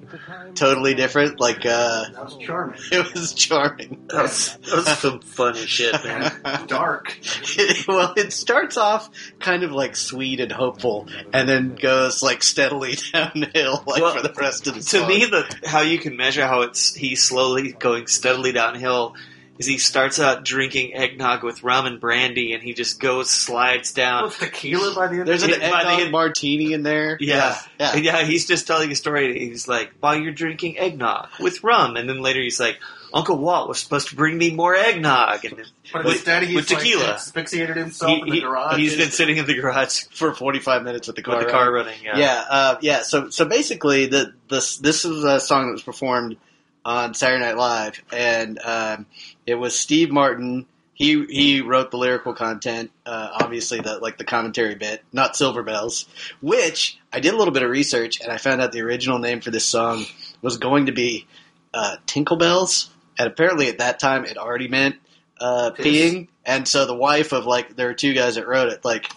totally 0.55 0.95
different. 0.95 1.39
Like 1.39 1.65
uh, 1.65 2.05
That 2.11 2.23
was 2.25 2.37
charming. 2.37 2.79
it 2.91 3.13
was 3.13 3.33
charming. 3.33 4.05
That 4.07 4.23
was, 4.23 4.57
that 4.57 4.75
was 4.75 4.87
some 4.99 5.19
funny 5.21 5.65
shit, 5.65 5.93
man. 6.03 6.31
Dark. 6.67 7.17
well, 7.87 8.13
it 8.17 8.33
starts 8.33 8.77
off 8.77 9.09
kind 9.39 9.63
of 9.63 9.71
like 9.71 9.95
sweet 9.95 10.39
and 10.39 10.51
hopeful, 10.51 11.07
and 11.31 11.47
then 11.47 11.75
goes 11.75 12.23
like 12.23 12.41
steadily 12.43 12.97
downhill, 13.13 13.83
like 13.85 14.01
Well, 14.01 14.15
for 14.15 14.23
the 14.23 14.33
rest 14.33 14.67
of 14.67 14.73
the 14.73 14.79
to 14.81 14.85
song. 14.85 15.07
me, 15.07 15.25
the 15.25 15.45
how 15.67 15.81
you 15.81 15.99
can 15.99 16.17
measure 16.17 16.45
how 16.45 16.61
it's 16.61 16.95
he's 16.95 17.21
slowly 17.23 17.73
going 17.73 18.07
steadily 18.07 18.51
downhill 18.51 19.15
is 19.61 19.67
he 19.67 19.77
starts 19.77 20.19
out 20.19 20.43
drinking 20.43 20.93
eggnog 20.95 21.43
with 21.43 21.63
rum 21.63 21.85
and 21.85 21.99
brandy, 21.99 22.53
and 22.53 22.61
he 22.63 22.73
just 22.73 22.99
goes 22.99 23.29
slides 23.29 23.93
down. 23.93 24.23
With 24.23 24.37
tequila 24.39 24.95
by 24.95 25.07
the 25.07 25.19
end 25.19 25.27
there's 25.27 25.43
of 25.43 25.49
an 25.49 25.61
it. 25.61 25.71
by 25.71 25.83
the 25.83 25.89
eggnog 25.89 26.01
end- 26.01 26.11
martini 26.11 26.73
in 26.73 26.83
there. 26.83 27.17
Yeah. 27.19 27.57
yeah. 27.79 27.95
Yeah, 27.95 28.23
he's 28.23 28.47
just 28.47 28.67
telling 28.67 28.91
a 28.91 28.95
story. 28.95 29.37
He's 29.39 29.67
like, 29.67 29.91
while 29.99 30.15
you're 30.17 30.31
drinking 30.33 30.77
eggnog 30.79 31.29
with 31.39 31.63
rum, 31.63 31.95
and 31.95 32.09
then 32.09 32.21
later 32.21 32.41
he's 32.41 32.59
like, 32.59 32.77
Uncle 33.13 33.37
Walt 33.37 33.67
was 33.67 33.79
supposed 33.79 34.09
to 34.09 34.15
bring 34.15 34.37
me 34.37 34.51
more 34.51 34.73
eggnog, 34.75 35.43
and 35.45 35.57
then 35.57 35.65
But 35.93 36.05
with- 36.05 36.15
instead 36.15 36.43
he's 36.43 36.55
with 36.55 36.67
tequila. 36.67 37.01
like 37.03 37.13
asphyxiated 37.15 37.75
himself 37.77 38.11
he, 38.11 38.21
in 38.21 38.29
the 38.29 38.41
garage. 38.41 38.77
he, 38.77 38.83
garage. 38.83 38.89
has 38.89 38.97
been 38.97 39.11
sitting 39.11 39.37
in 39.37 39.45
the 39.45 39.53
garage 39.53 40.03
for 40.11 40.33
45 40.33 40.83
minutes 40.83 41.07
with 41.07 41.15
the 41.17 41.21
car. 41.21 41.37
with 41.37 41.47
the 41.47 41.53
running. 41.53 41.65
car 41.65 41.73
running. 41.73 41.99
Yeah. 42.03 42.17
Yeah, 42.17 42.45
uh, 42.49 42.75
yeah. 42.81 43.01
So, 43.03 43.29
so 43.29 43.45
basically, 43.45 44.07
the 44.07 44.33
this 44.49 44.77
this 44.77 45.03
was 45.03 45.23
a 45.23 45.39
song 45.39 45.67
that 45.67 45.73
was 45.73 45.83
performed 45.83 46.37
on 46.83 47.13
Saturday 47.13 47.43
Night 47.43 47.57
Live, 47.57 48.01
and 48.11 48.57
um, 48.63 49.05
it 49.45 49.55
was 49.55 49.77
Steve 49.79 50.11
Martin. 50.11 50.65
he 50.93 51.25
he 51.25 51.61
wrote 51.61 51.91
the 51.91 51.97
lyrical 51.97 52.33
content, 52.33 52.91
uh, 53.05 53.29
obviously 53.41 53.79
the 53.79 53.97
like 53.99 54.17
the 54.17 54.23
commentary 54.23 54.75
bit, 54.75 55.03
not 55.11 55.35
Silver 55.35 55.63
Bells, 55.63 56.05
which 56.41 56.99
I 57.11 57.19
did 57.19 57.33
a 57.33 57.37
little 57.37 57.53
bit 57.53 57.63
of 57.63 57.69
research 57.69 58.21
and 58.21 58.31
I 58.31 58.37
found 58.37 58.61
out 58.61 58.71
the 58.71 58.81
original 58.81 59.19
name 59.19 59.41
for 59.41 59.51
this 59.51 59.65
song 59.65 60.05
was 60.41 60.57
going 60.57 60.85
to 60.87 60.91
be 60.91 61.27
uh, 61.73 61.97
Tinkle 62.05 62.37
Bells, 62.37 62.89
and 63.17 63.27
apparently 63.27 63.67
at 63.67 63.79
that 63.79 63.99
time 63.99 64.25
it 64.25 64.37
already 64.37 64.67
meant 64.67 64.95
uh, 65.39 65.71
peeing, 65.75 66.27
and 66.45 66.67
so 66.67 66.85
the 66.85 66.93
wife 66.95 67.31
of 67.31 67.45
like 67.45 67.75
there 67.75 67.87
were 67.87 67.93
two 67.95 68.13
guys 68.13 68.35
that 68.35 68.47
wrote 68.47 68.69
it, 68.69 68.85
like 68.85 69.07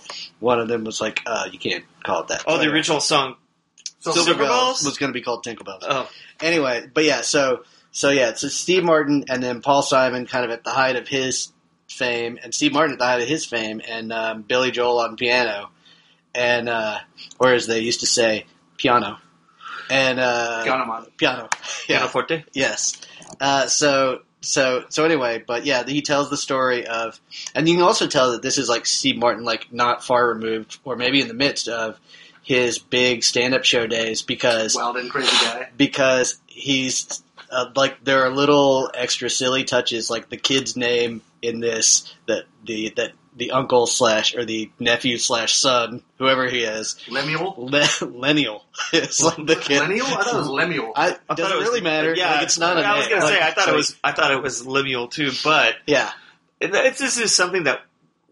one 0.41 0.59
of 0.61 0.69
them 0.69 0.85
was 0.85 1.01
like, 1.01 1.21
uh, 1.27 1.49
you 1.53 1.59
can't 1.59 1.85
call 2.03 2.23
it 2.23 2.29
that. 2.29 2.45
Oh, 2.47 2.59
the 2.59 2.71
original 2.71 3.01
song. 3.01 3.37
Silver, 4.01 4.21
Silver 4.21 4.35
Bells, 4.45 4.49
Bells? 4.49 4.85
was 4.85 4.99
going 4.99 5.11
to 5.13 5.19
be 5.19 5.23
called 5.23 5.45
Tinkle 5.45 5.65
Bells 5.65 5.83
Oh, 5.89 6.09
anyway, 6.41 6.87
but 6.93 7.05
yeah, 7.05 7.23
so 7.23 7.65
so 7.95 8.11
yeah, 8.11 8.35
so 8.35 8.49
Steve 8.49 8.83
Martin 8.83 9.25
and 9.29 9.41
then 9.41 9.63
Paul 9.63 9.81
Simon 9.81 10.27
kind 10.27 10.45
of 10.45 10.51
at 10.51 10.65
the 10.65 10.71
height 10.71 10.97
of 10.97 11.07
his 11.07 11.53
fame, 11.89 12.41
and 12.43 12.53
Steve 12.53 12.73
Martin 12.73 12.95
at 12.95 12.99
the 12.99 13.05
height 13.07 13.23
of 13.23 13.29
his 13.29 13.47
fame, 13.47 13.81
and 13.89 14.13
um, 14.13 14.43
Billy 14.43 14.73
Joel 14.73 14.99
on 14.99 15.17
piano, 15.17 15.71
and 16.35 16.69
uh, 16.69 16.99
or 17.39 17.53
as 17.53 17.69
they 17.69 17.79
used 17.79 18.01
to 18.01 18.07
say, 18.07 18.47
piano, 18.79 19.19
and 19.89 20.19
uh, 20.19 20.65
Piano 20.65 20.87
Man. 20.87 21.07
piano, 21.17 21.49
pianoforte. 21.87 22.45
yes. 22.53 23.01
Uh, 23.41 23.69
so 23.69 24.23
so 24.41 24.85
so 24.89 25.05
anyway, 25.05 25.43
but 25.47 25.65
yeah, 25.65 25.85
he 25.85 26.03
tells 26.03 26.31
the 26.31 26.37
story 26.37 26.89
of, 26.89 27.21
and 27.55 27.69
you 27.69 27.77
can 27.77 27.85
also 27.85 28.09
tell 28.09 28.33
that 28.33 28.43
this 28.43 28.59
is 28.59 28.69
like 28.69 28.87
Steve 28.87 29.19
Martin, 29.19 29.45
like 29.45 29.73
not 29.73 30.03
far 30.05 30.29
removed, 30.29 30.79
or 30.85 30.97
maybe 30.97 31.21
in 31.21 31.29
the 31.29 31.35
midst 31.35 31.69
of 31.69 32.01
his 32.43 32.79
big 32.79 33.23
stand-up 33.23 33.63
show 33.65 33.87
days, 33.87 34.21
because 34.23 34.75
Wild 34.75 34.97
and 34.97 35.11
crazy 35.11 35.31
guy. 35.45 35.69
because 35.77 36.39
he's 36.47 37.23
uh, 37.55 37.71
like 37.77 38.03
there 38.05 38.25
are 38.25 38.31
little 38.31 38.91
extra 38.95 39.31
silly 39.31 39.65
touches 39.65 40.11
like 40.11 40.29
the 40.29 40.37
kid's 40.37 40.77
name 40.77 41.23
in 41.43 41.61
this 41.61 42.13
that 42.27 42.45
the 42.65 42.93
that 42.97 43.13
the 43.37 43.51
uncle 43.51 43.87
slash 43.87 44.35
or 44.37 44.45
the 44.45 44.71
nephew 44.79 45.19
slash 45.19 45.55
son 45.57 46.03
whoever 46.19 46.49
he 46.49 46.61
is 46.61 46.97
Lemuel. 47.11 47.55
Le- 47.59 47.81
Lennial 48.01 48.63
is 48.93 49.21
like 49.25 49.37
the 49.47 49.57
kid. 49.57 49.83
Lennial? 49.83 50.05
I 50.07 50.23
thought 50.23 50.35
it 50.35 50.37
was 50.39 50.49
Lemuel. 50.49 50.93
I, 50.95 51.07
I 51.09 51.11
thought 51.13 51.37
doesn't 51.37 51.53
it 51.57 51.59
was- 51.59 51.69
really 51.69 51.81
matter. 51.81 52.15
Yeah, 52.15 52.35
like, 52.35 52.43
it's 52.45 52.59
not. 52.59 52.77
a 52.79 52.83
I 52.83 52.97
was 52.97 53.09
name. 53.09 53.19
gonna 53.19 53.29
say 53.33 53.41
I 53.43 53.51
thought 53.51 53.65
so- 53.65 53.73
it 53.73 53.77
was 53.77 53.97
I 54.05 54.13
thought 54.13 54.31
it 54.31 54.43
was 54.43 54.65
Lemuel 54.67 55.09
too, 55.09 55.31
but 55.43 55.75
Yeah, 55.87 56.11
it- 56.61 56.75
it's, 56.75 56.99
this 56.99 57.19
is 57.19 57.35
something 57.35 57.65
that 57.65 57.81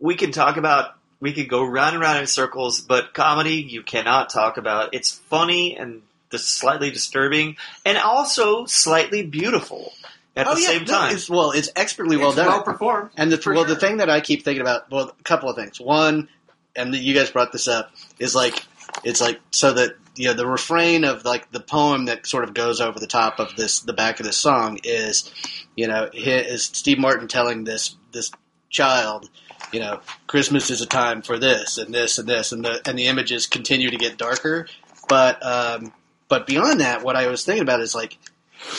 we 0.01 0.15
can 0.15 0.31
talk 0.33 0.57
about. 0.57 0.95
We 1.21 1.33
could 1.33 1.49
go 1.49 1.65
round 1.65 1.95
and 1.95 2.03
round 2.03 2.19
in 2.19 2.27
circles, 2.27 2.81
but 2.81 3.15
comedy 3.15 3.55
you 3.57 3.83
cannot 3.85 4.31
talk 4.31 4.57
about. 4.57 4.93
It's 4.95 5.13
funny 5.13 5.77
and 5.77 6.03
just 6.03 6.03
slightly 6.39 6.91
disturbing, 6.91 7.57
and 7.85 7.99
also 7.99 8.67
slightly 8.67 9.23
beautiful 9.23 9.93
at 10.37 10.47
oh 10.47 10.55
the 10.55 10.61
yeah. 10.61 10.69
same 10.69 10.85
no, 10.85 10.93
time. 10.93 11.15
it's, 11.15 11.29
well, 11.29 11.53
it's 11.53 11.71
expertly 11.77 12.17
well 12.17 12.29
It's 12.29 12.37
done. 12.37 12.47
well 12.47 12.63
performed. 12.63 13.11
And 13.17 13.31
the 13.31 13.39
For 13.39 13.55
well, 13.55 13.65
the 13.65 13.77
thing 13.77 13.99
that 13.99 14.09
I 14.09 14.21
keep 14.21 14.45
thinking 14.45 14.63
about, 14.63 14.91
well, 14.91 15.13
a 15.19 15.23
couple 15.25 15.49
of 15.49 15.57
things. 15.57 15.81
One, 15.81 16.29
and 16.75 16.93
the, 16.93 16.99
you 16.99 17.15
guys 17.15 17.31
brought 17.31 17.53
this 17.53 17.69
up, 17.69 17.93
is 18.19 18.35
like 18.35 18.65
it's 19.05 19.21
like 19.21 19.41
so 19.51 19.73
that 19.75 19.97
you 20.17 20.29
know 20.29 20.35
the 20.35 20.47
refrain 20.47 21.05
of 21.05 21.25
like 21.25 21.51
the 21.51 21.61
poem 21.61 22.07
that 22.07 22.27
sort 22.27 22.45
of 22.45 22.55
goes 22.55 22.81
over 22.81 22.99
the 22.99 23.07
top 23.07 23.39
of 23.41 23.57
this, 23.57 23.81
the 23.81 23.93
back 23.93 24.21
of 24.21 24.27
this 24.27 24.37
song 24.37 24.79
is, 24.85 25.31
you 25.77 25.87
know, 25.87 26.09
is 26.13 26.65
Steve 26.65 26.99
Martin 26.99 27.29
telling 27.29 27.65
this 27.65 27.97
this 28.13 28.31
child, 28.71 29.29
you 29.73 29.81
know, 29.81 30.01
Christmas 30.27 30.71
is 30.71 30.81
a 30.81 30.87
time 30.87 31.23
for 31.23 31.39
this 31.39 31.79
and 31.79 31.95
this 31.95 32.19
and 32.19 32.29
this, 32.29 32.53
and 32.53 32.65
the 32.65 32.81
and 32.87 32.99
the 32.99 33.07
images 33.07 33.47
continue 33.47 33.91
to 33.91 33.97
get 33.97 34.17
darker, 34.17 34.67
but 35.09 35.45
um, 35.45 35.93
but 36.33 36.47
beyond 36.47 36.81
that, 36.81 37.03
what 37.05 37.15
I 37.15 37.27
was 37.27 37.45
thinking 37.45 37.61
about 37.63 37.83
is 37.83 37.95
like 37.95 38.17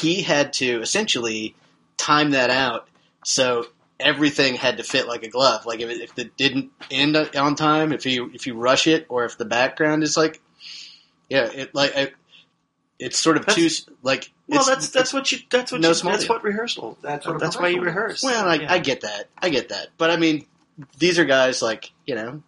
he 0.02 0.24
had 0.24 0.54
to 0.54 0.82
essentially 0.82 1.54
time 1.98 2.32
that 2.32 2.50
out 2.50 2.88
so 3.24 3.68
everything 4.00 4.56
had 4.56 4.78
to 4.78 4.84
fit 4.84 5.08
like 5.08 5.22
a 5.22 5.28
glove. 5.28 5.68
Like 5.68 5.80
if 5.80 5.88
it, 5.88 6.02
if 6.02 6.18
it 6.18 6.36
didn't 6.36 6.72
end 6.90 7.16
on 7.16 7.54
time, 7.54 7.94
if 7.94 8.08
you 8.08 8.32
if 8.34 8.48
you 8.48 8.56
rush 8.56 8.88
it, 8.88 9.06
or 9.08 9.24
if 9.26 9.38
the 9.38 9.46
background 9.46 10.02
is 10.02 10.18
like, 10.18 10.42
yeah, 11.30 11.46
it 11.54 11.76
like 11.76 11.96
it, 11.96 12.14
it's 12.98 13.20
sort 13.20 13.38
of 13.38 13.46
That's- 13.46 13.82
too 13.82 13.92
like. 14.02 14.32
well, 14.48 14.62
it's- 14.62 14.76
that's 14.76 14.90
that's 14.90 15.14
what 15.14 15.32
you 15.32 15.38
that's 15.52 15.72
what 15.72 15.80
no 15.80 15.90
you, 15.90 15.94
small 15.94 16.14
that's 16.14 16.28
what 16.28 16.44
rehearsal. 16.44 16.98
That's 17.04 17.28
what 17.28 17.36
a 17.36 17.38
that's 17.38 17.60
why 17.60 17.68
you 17.68 17.82
rehearse. 17.82 18.24
Well, 18.24 18.48
I, 18.48 18.56
Yeah. 18.56 18.74
I 18.74 18.80
get 18.80 19.02
that. 19.02 19.30
I 19.38 19.50
get 19.50 19.70
that. 19.70 19.90
But 20.00 20.10
I 20.10 20.18
mean, 20.18 20.48
these 20.98 21.20
are 21.20 21.26
guys 21.26 21.62
like 21.62 21.92
you 22.08 22.16
know, 22.16 22.42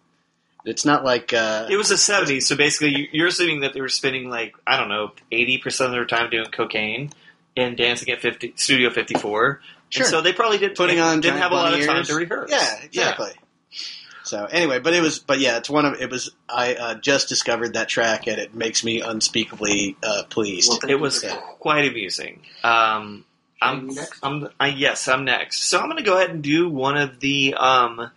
it's 0.66 0.84
not 0.84 1.04
like 1.04 1.32
uh, 1.32 1.66
It 1.70 1.76
was 1.76 1.88
the 1.88 1.94
'70s, 1.94 2.42
so 2.42 2.56
basically, 2.56 2.96
you- 2.98 3.08
you're 3.12 3.28
assuming 3.28 3.60
that 3.60 3.72
they 3.72 3.80
were 3.80 3.88
spending 3.88 4.28
like 4.28 4.54
I 4.66 4.76
don't 4.76 4.88
know, 4.88 5.12
80 5.32 5.58
percent 5.58 5.86
of 5.86 5.92
their 5.92 6.04
time 6.04 6.28
doing 6.30 6.46
cocaine 6.50 7.12
and 7.56 7.76
dancing 7.76 8.10
at 8.12 8.20
50, 8.20 8.52
Studio 8.56 8.90
54. 8.90 9.60
Sure. 9.88 10.02
And 10.02 10.10
so 10.10 10.20
they 10.20 10.32
probably 10.32 10.58
did 10.58 10.74
putting 10.74 11.00
on 11.00 11.20
didn't 11.20 11.38
have 11.38 11.52
a 11.52 11.54
lot 11.54 11.72
of 11.72 11.78
bunny 11.80 11.86
time 11.86 12.04
to 12.04 12.14
rehearse. 12.14 12.50
Yeah, 12.50 12.82
exactly. 12.84 13.30
So 14.24 14.44
anyway, 14.44 14.80
but 14.80 14.92
it 14.92 15.00
was, 15.00 15.20
but 15.20 15.38
yeah, 15.38 15.56
it's 15.56 15.70
one 15.70 15.84
of 15.86 16.00
it 16.00 16.10
was. 16.10 16.32
I 16.48 16.74
uh, 16.74 16.94
just 16.96 17.28
discovered 17.28 17.74
that 17.74 17.88
track, 17.88 18.26
and 18.26 18.38
it 18.40 18.52
makes 18.54 18.82
me 18.82 19.00
unspeakably 19.00 19.96
uh, 20.02 20.24
pleased. 20.28 20.68
Well, 20.82 20.90
It 20.90 20.96
was 21.00 21.20
for 21.22 21.28
that. 21.28 21.40
quite 21.60 21.88
amusing. 21.88 22.42
Um, 22.64 23.24
I'm 23.62 23.88
You 23.90 23.94
next? 23.94 24.18
I'm 24.24 24.48
I, 24.58 24.66
yes, 24.68 25.06
I'm 25.06 25.24
next. 25.24 25.62
So 25.70 25.78
I'm 25.78 25.84
going 25.86 25.98
to 25.98 26.02
go 26.02 26.16
ahead 26.16 26.30
and 26.30 26.42
do 26.42 26.68
one 26.68 26.96
of 26.96 27.20
the 27.20 27.54
um, 27.54 28.10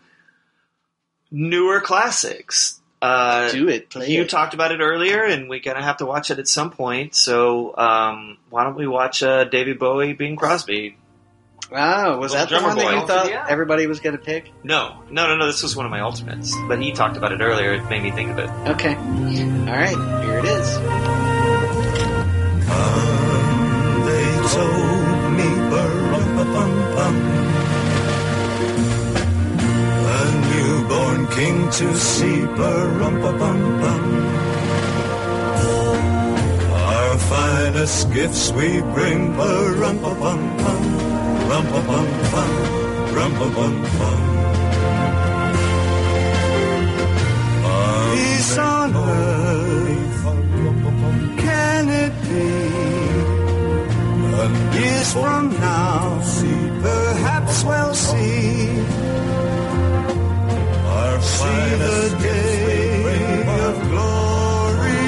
newer 1.31 1.79
classics. 1.81 2.79
Uh, 3.01 3.49
Do 3.51 3.69
it, 3.69 3.89
play 3.89 4.09
you 4.09 4.23
it. 4.23 4.29
talked 4.29 4.53
about 4.53 4.73
it 4.73 4.81
earlier, 4.81 5.23
and 5.23 5.49
we're 5.49 5.61
gonna 5.61 5.81
have 5.81 5.97
to 5.97 6.05
watch 6.05 6.31
it 6.31 6.39
at 6.39 6.47
some 6.49 6.69
point. 6.69 7.15
So 7.15 7.75
um, 7.77 8.37
why 8.49 8.65
don't 8.65 8.75
we 8.75 8.87
watch 8.87 9.23
uh, 9.23 9.45
David 9.45 9.79
Bowie, 9.79 10.11
Bing 10.13 10.35
Crosby? 10.35 10.97
Wow, 11.71 12.17
was 12.19 12.31
Little 12.33 12.47
that 12.47 12.59
the 12.61 12.67
one 12.67 12.77
that 12.77 12.93
you 12.93 13.07
thought 13.07 13.29
Yeah. 13.29 13.45
everybody 13.47 13.85
was 13.87 13.99
going 13.99 14.17
to 14.17 14.21
pick? 14.23 14.51
No, 14.63 15.03
no, 15.11 15.27
no, 15.27 15.37
no. 15.37 15.45
This 15.45 15.61
was 15.61 15.75
one 15.75 15.85
of 15.85 15.91
my 15.91 15.99
ultimates, 16.01 16.51
but 16.67 16.81
he 16.81 16.91
talked 16.91 17.15
about 17.15 17.31
it 17.31 17.41
earlier. 17.41 17.73
It 17.73 17.83
made 17.89 18.01
me 18.01 18.09
think 18.11 18.31
of 18.31 18.39
it. 18.39 18.49
Okay. 18.71 18.95
All 18.95 19.03
right, 19.77 20.23
here 20.25 20.39
it 20.39 20.45
is. 20.45 20.77
King 31.39 31.59
to 31.79 31.87
see, 31.95 32.39
bum 32.57 33.61
Our 36.91 37.13
finest 37.31 38.11
gifts 38.13 38.51
we 38.57 38.67
bring, 38.95 39.21
rum 39.81 39.97
pa 40.03 40.11
bum 40.21 40.41
bum, 40.61 40.83
rum 41.49 41.65
pa 41.71 41.79
bum 41.89 42.07
bum, 42.31 42.53
rum 43.15 43.31
pa 43.39 43.47
bum 43.55 43.75
bum. 43.97 44.21
Peace 48.11 48.57
on 48.73 48.89
earth, 49.11 50.23
can 51.43 51.83
it 52.03 52.15
be? 52.29 52.47
Years 54.77 55.09
from 55.13 55.43
now, 55.69 56.01
perhaps 56.83 57.55
we'll 57.67 57.95
see. 58.07 58.49
See 61.21 61.75
the 61.83 62.17
day 62.23 63.45
of 63.65 63.75
glory. 63.89 65.05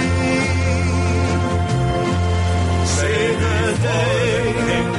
Say 2.95 3.17
the 3.43 3.59
day 3.87 4.53
came 4.67 4.91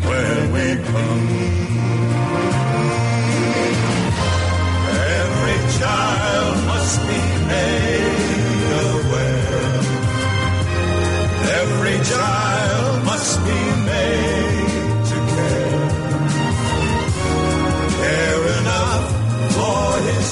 when 0.08 0.38
we 0.54 0.66
come. 0.92 1.28
Every 5.20 5.58
child 5.78 6.56
must 6.66 6.98
be 7.08 7.20
made 7.48 7.89
child 12.04 13.04
must 13.04 13.38
be 13.44 13.60
made 13.84 15.04
to 15.10 15.16
care. 15.34 15.88
Care 18.00 18.42
enough 18.60 19.04
for 19.54 19.98
his. 20.06 20.30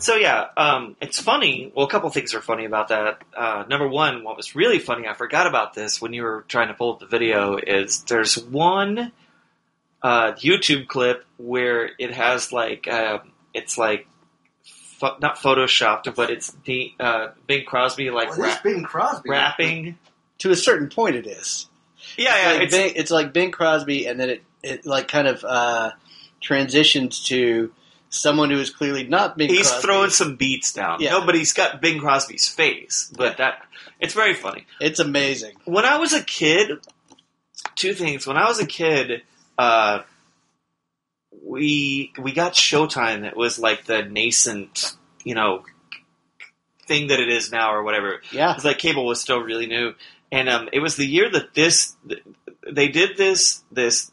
So 0.00 0.14
yeah, 0.16 0.46
um, 0.56 0.96
it's 1.00 1.20
funny. 1.20 1.70
Well, 1.74 1.84
a 1.86 1.90
couple 1.90 2.08
things 2.10 2.32
are 2.34 2.40
funny 2.40 2.64
about 2.64 2.88
that. 2.88 3.22
Uh, 3.36 3.64
number 3.68 3.86
one, 3.88 4.24
what 4.24 4.36
was 4.36 4.54
really 4.54 4.78
funny, 4.78 5.06
I 5.06 5.12
forgot 5.14 5.46
about 5.46 5.74
this 5.74 6.00
when 6.00 6.12
you 6.14 6.22
were 6.22 6.44
trying 6.48 6.68
to 6.68 6.74
pull 6.74 6.94
up 6.94 7.00
the 7.00 7.06
video. 7.06 7.56
Is 7.56 8.04
there's 8.04 8.38
one 8.38 9.12
uh, 10.02 10.32
YouTube 10.32 10.86
clip 10.86 11.26
where 11.36 11.90
it 11.98 12.14
has 12.14 12.52
like 12.52 12.88
uh, 12.88 13.18
it's 13.52 13.76
like 13.76 14.06
pho- 14.98 15.16
not 15.20 15.36
photoshopped, 15.36 16.14
but 16.14 16.30
it's 16.30 16.52
the 16.64 16.92
uh, 17.00 17.28
Bing 17.46 17.64
Crosby 17.64 18.10
like 18.10 18.28
Well, 18.30 18.36
this 18.38 18.46
rap- 18.54 18.62
Bing 18.62 18.82
Crosby. 18.84 19.30
rapping. 19.30 19.98
To 20.38 20.50
a 20.52 20.56
certain 20.56 20.88
point, 20.88 21.16
it 21.16 21.26
is. 21.26 21.66
Yeah, 22.16 22.28
It's 22.34 22.42
yeah, 22.44 22.52
like, 22.52 22.62
it's, 22.62 22.74
Bing, 22.76 22.92
it's 22.94 23.10
like 23.10 23.32
Bing 23.32 23.50
Crosby, 23.50 24.06
and 24.06 24.20
then 24.20 24.30
it, 24.30 24.42
it 24.62 24.86
like 24.86 25.08
kind 25.08 25.26
of 25.26 25.44
uh, 25.44 25.90
transitions 26.40 27.24
to 27.24 27.72
someone 28.10 28.50
who 28.50 28.58
is 28.58 28.70
clearly 28.70 29.04
not 29.04 29.36
Bing 29.36 29.48
Crosby. 29.48 29.58
He's 29.58 29.68
Crosby. 29.70 29.86
throwing 29.86 30.10
some 30.10 30.36
beats 30.36 30.72
down. 30.72 31.00
Yeah. 31.00 31.10
No, 31.10 31.26
but 31.26 31.34
he's 31.34 31.52
got 31.52 31.80
Bing 31.80 31.98
Crosby's 32.00 32.48
face. 32.48 33.12
But 33.16 33.38
that 33.38 33.62
it's 34.00 34.14
very 34.14 34.34
funny. 34.34 34.64
It's 34.80 35.00
amazing. 35.00 35.54
When 35.64 35.84
I 35.84 35.98
was 35.98 36.12
a 36.12 36.22
kid, 36.22 36.78
two 37.74 37.94
things. 37.94 38.26
When 38.26 38.36
I 38.36 38.46
was 38.46 38.60
a 38.60 38.66
kid, 38.66 39.22
uh, 39.58 40.00
we 41.48 42.12
we 42.20 42.32
got 42.32 42.52
Showtime. 42.52 43.22
That 43.22 43.36
was 43.36 43.58
like 43.58 43.84
the 43.86 44.02
nascent, 44.02 44.94
you 45.24 45.34
know, 45.34 45.64
thing 46.86 47.08
that 47.08 47.20
it 47.20 47.28
is 47.28 47.50
now, 47.50 47.72
or 47.72 47.82
whatever. 47.82 48.20
Yeah. 48.32 48.54
It's 48.54 48.64
like 48.64 48.78
cable 48.78 49.06
was 49.06 49.20
still 49.20 49.40
really 49.40 49.66
new, 49.66 49.94
and 50.30 50.48
um, 50.48 50.68
it 50.72 50.80
was 50.80 50.96
the 50.96 51.06
year 51.06 51.30
that 51.30 51.54
this 51.54 51.96
they 52.70 52.88
did 52.88 53.16
this 53.16 53.62
this 53.72 54.10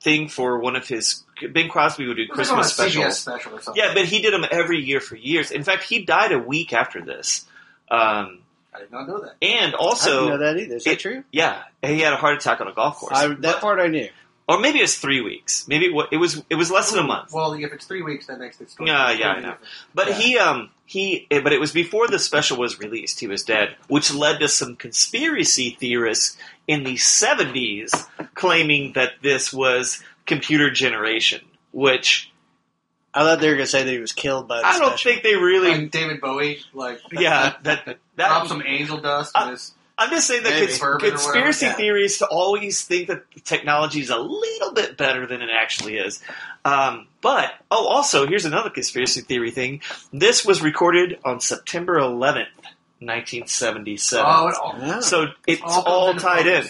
thing 0.00 0.28
for 0.28 0.58
one 0.60 0.76
of 0.76 0.86
his 0.86 1.24
Bing 1.52 1.68
Crosby 1.68 2.06
would 2.06 2.16
do 2.16 2.22
It 2.22 2.36
was 2.36 2.48
like 2.50 2.58
on 2.58 2.58
a 2.58 2.62
Christmas 2.62 2.94
CBS 2.94 2.94
specials. 2.94 3.18
special 3.18 3.54
or 3.56 3.60
something. 3.60 3.82
Yeah, 3.84 3.92
but 3.94 4.04
he 4.04 4.22
did 4.22 4.32
them 4.32 4.44
every 4.50 4.80
year 4.80 5.00
for 5.00 5.16
years. 5.16 5.50
In 5.50 5.64
fact, 5.64 5.82
he 5.84 6.04
died 6.04 6.32
a 6.32 6.38
week 6.38 6.72
after 6.72 7.04
this. 7.04 7.44
Um, 7.90 8.40
I 8.74 8.80
did 8.80 8.92
not 8.92 9.08
know 9.08 9.20
that. 9.22 9.34
and 9.42 9.74
I 9.74 9.78
also, 9.78 10.10
didn't 10.10 10.28
know 10.28 10.38
that 10.52 10.58
either. 10.62 10.76
Is 10.76 10.84
that 10.84 10.92
it- 10.92 10.98
true? 11.00 11.24
yeah, 11.32 11.62
he 11.82 12.00
had 12.00 12.12
a 12.12 12.16
heart 12.16 12.36
attack 12.36 12.60
on 12.60 12.68
a 12.68 12.72
golf 12.74 12.96
course, 12.98 13.12
I, 13.16 13.28
that 13.28 13.60
part 13.60 13.80
I 13.80 13.88
knew. 13.88 14.08
Or 14.48 14.60
maybe 14.60 14.78
it 14.78 14.82
was 14.82 14.96
three 14.96 15.20
weeks. 15.20 15.66
Maybe 15.68 15.86
it 15.86 15.94
wa- 15.94 16.06
it 16.10 16.16
was 16.18 16.42
it 16.50 16.54
was 16.54 16.70
less 16.70 16.90
than 16.92 17.00
a 17.04 17.06
month. 17.06 17.32
Well, 17.32 17.52
if 17.54 17.72
it's 17.72 17.84
three 17.86 18.02
weeks, 18.02 18.26
that 18.26 18.38
makes 18.38 18.60
it. 18.60 18.70
story 18.70 18.88
Yeah, 18.90 19.10
yeah, 19.12 19.30
I 19.32 19.40
know. 19.40 19.54
But 19.94 20.08
Yeah. 20.08 20.14
he, 20.14 20.38
um, 20.38 20.70
he, 20.84 21.26
eh, 21.30 21.40
but 21.40 21.52
it 21.52 21.58
was 21.60 21.72
before 21.72 22.06
the 22.08 22.18
special 22.18 22.56
was 22.58 22.78
released. 22.78 23.18
He 23.20 23.26
was 23.26 23.42
dead, 23.42 23.74
which 23.88 24.12
led 24.14 24.38
to 24.40 24.48
some 24.48 24.76
conspiracy 24.76 25.76
theorists 25.80 26.36
in 26.68 26.84
the 26.84 26.94
'70s 26.96 28.06
claiming 28.34 28.92
that 28.94 29.14
this 29.22 29.52
was 29.52 30.02
computer 30.26 30.70
generation. 30.70 31.40
Which 31.72 32.30
I 33.12 33.20
thought 33.20 33.40
they 33.40 33.48
were 33.48 33.54
going 33.54 33.64
to 33.66 33.70
say 33.70 33.82
that 33.82 33.90
he 33.90 33.98
was 33.98 34.12
killed 34.12 34.46
by 34.48 34.60
the 34.60 34.66
I 34.66 34.78
don't 34.78 34.88
special. 34.90 35.10
think 35.12 35.22
they 35.22 35.36
really. 35.36 35.70
Like 35.70 35.90
David 35.90 36.20
Bowie, 36.20 36.60
like 36.72 37.00
yeah, 37.12 37.54
that 37.62 37.84
drop 37.84 37.96
that. 38.16 38.46
some 38.46 38.62
angel 38.64 38.98
dust. 38.98 39.32
Uh, 39.34 39.44
in 39.46 39.50
his, 39.52 39.72
I'm 39.98 40.10
just 40.10 40.26
saying 40.28 40.42
that 40.42 40.52
cons- 40.52 40.78
conspiracy 40.78 41.66
whatever. 41.66 41.78
theories 41.78 42.22
always 42.22 42.82
think 42.82 43.08
that 43.08 43.22
technology 43.44 44.00
is 44.00 44.10
a 44.10 44.18
little 44.18 44.72
bit 44.72 44.96
better 44.98 45.26
than 45.26 45.40
it 45.40 45.48
actually 45.54 45.96
is. 45.96 46.22
Um, 46.64 47.08
but 47.22 47.52
oh, 47.70 47.86
also 47.86 48.26
here's 48.26 48.44
another 48.44 48.70
conspiracy 48.70 49.22
theory 49.22 49.50
thing. 49.50 49.80
This 50.12 50.44
was 50.44 50.60
recorded 50.62 51.18
on 51.24 51.40
September 51.40 51.98
11th, 51.98 52.48
1977. 53.00 54.24
oh, 54.26 54.48
it 54.48 54.54
all, 54.56 54.74
Yeah. 54.78 55.00
So 55.00 55.26
it's 55.46 55.62
all 55.64 55.82
all 55.84 56.14
tied 56.14 56.46
in. 56.46 56.66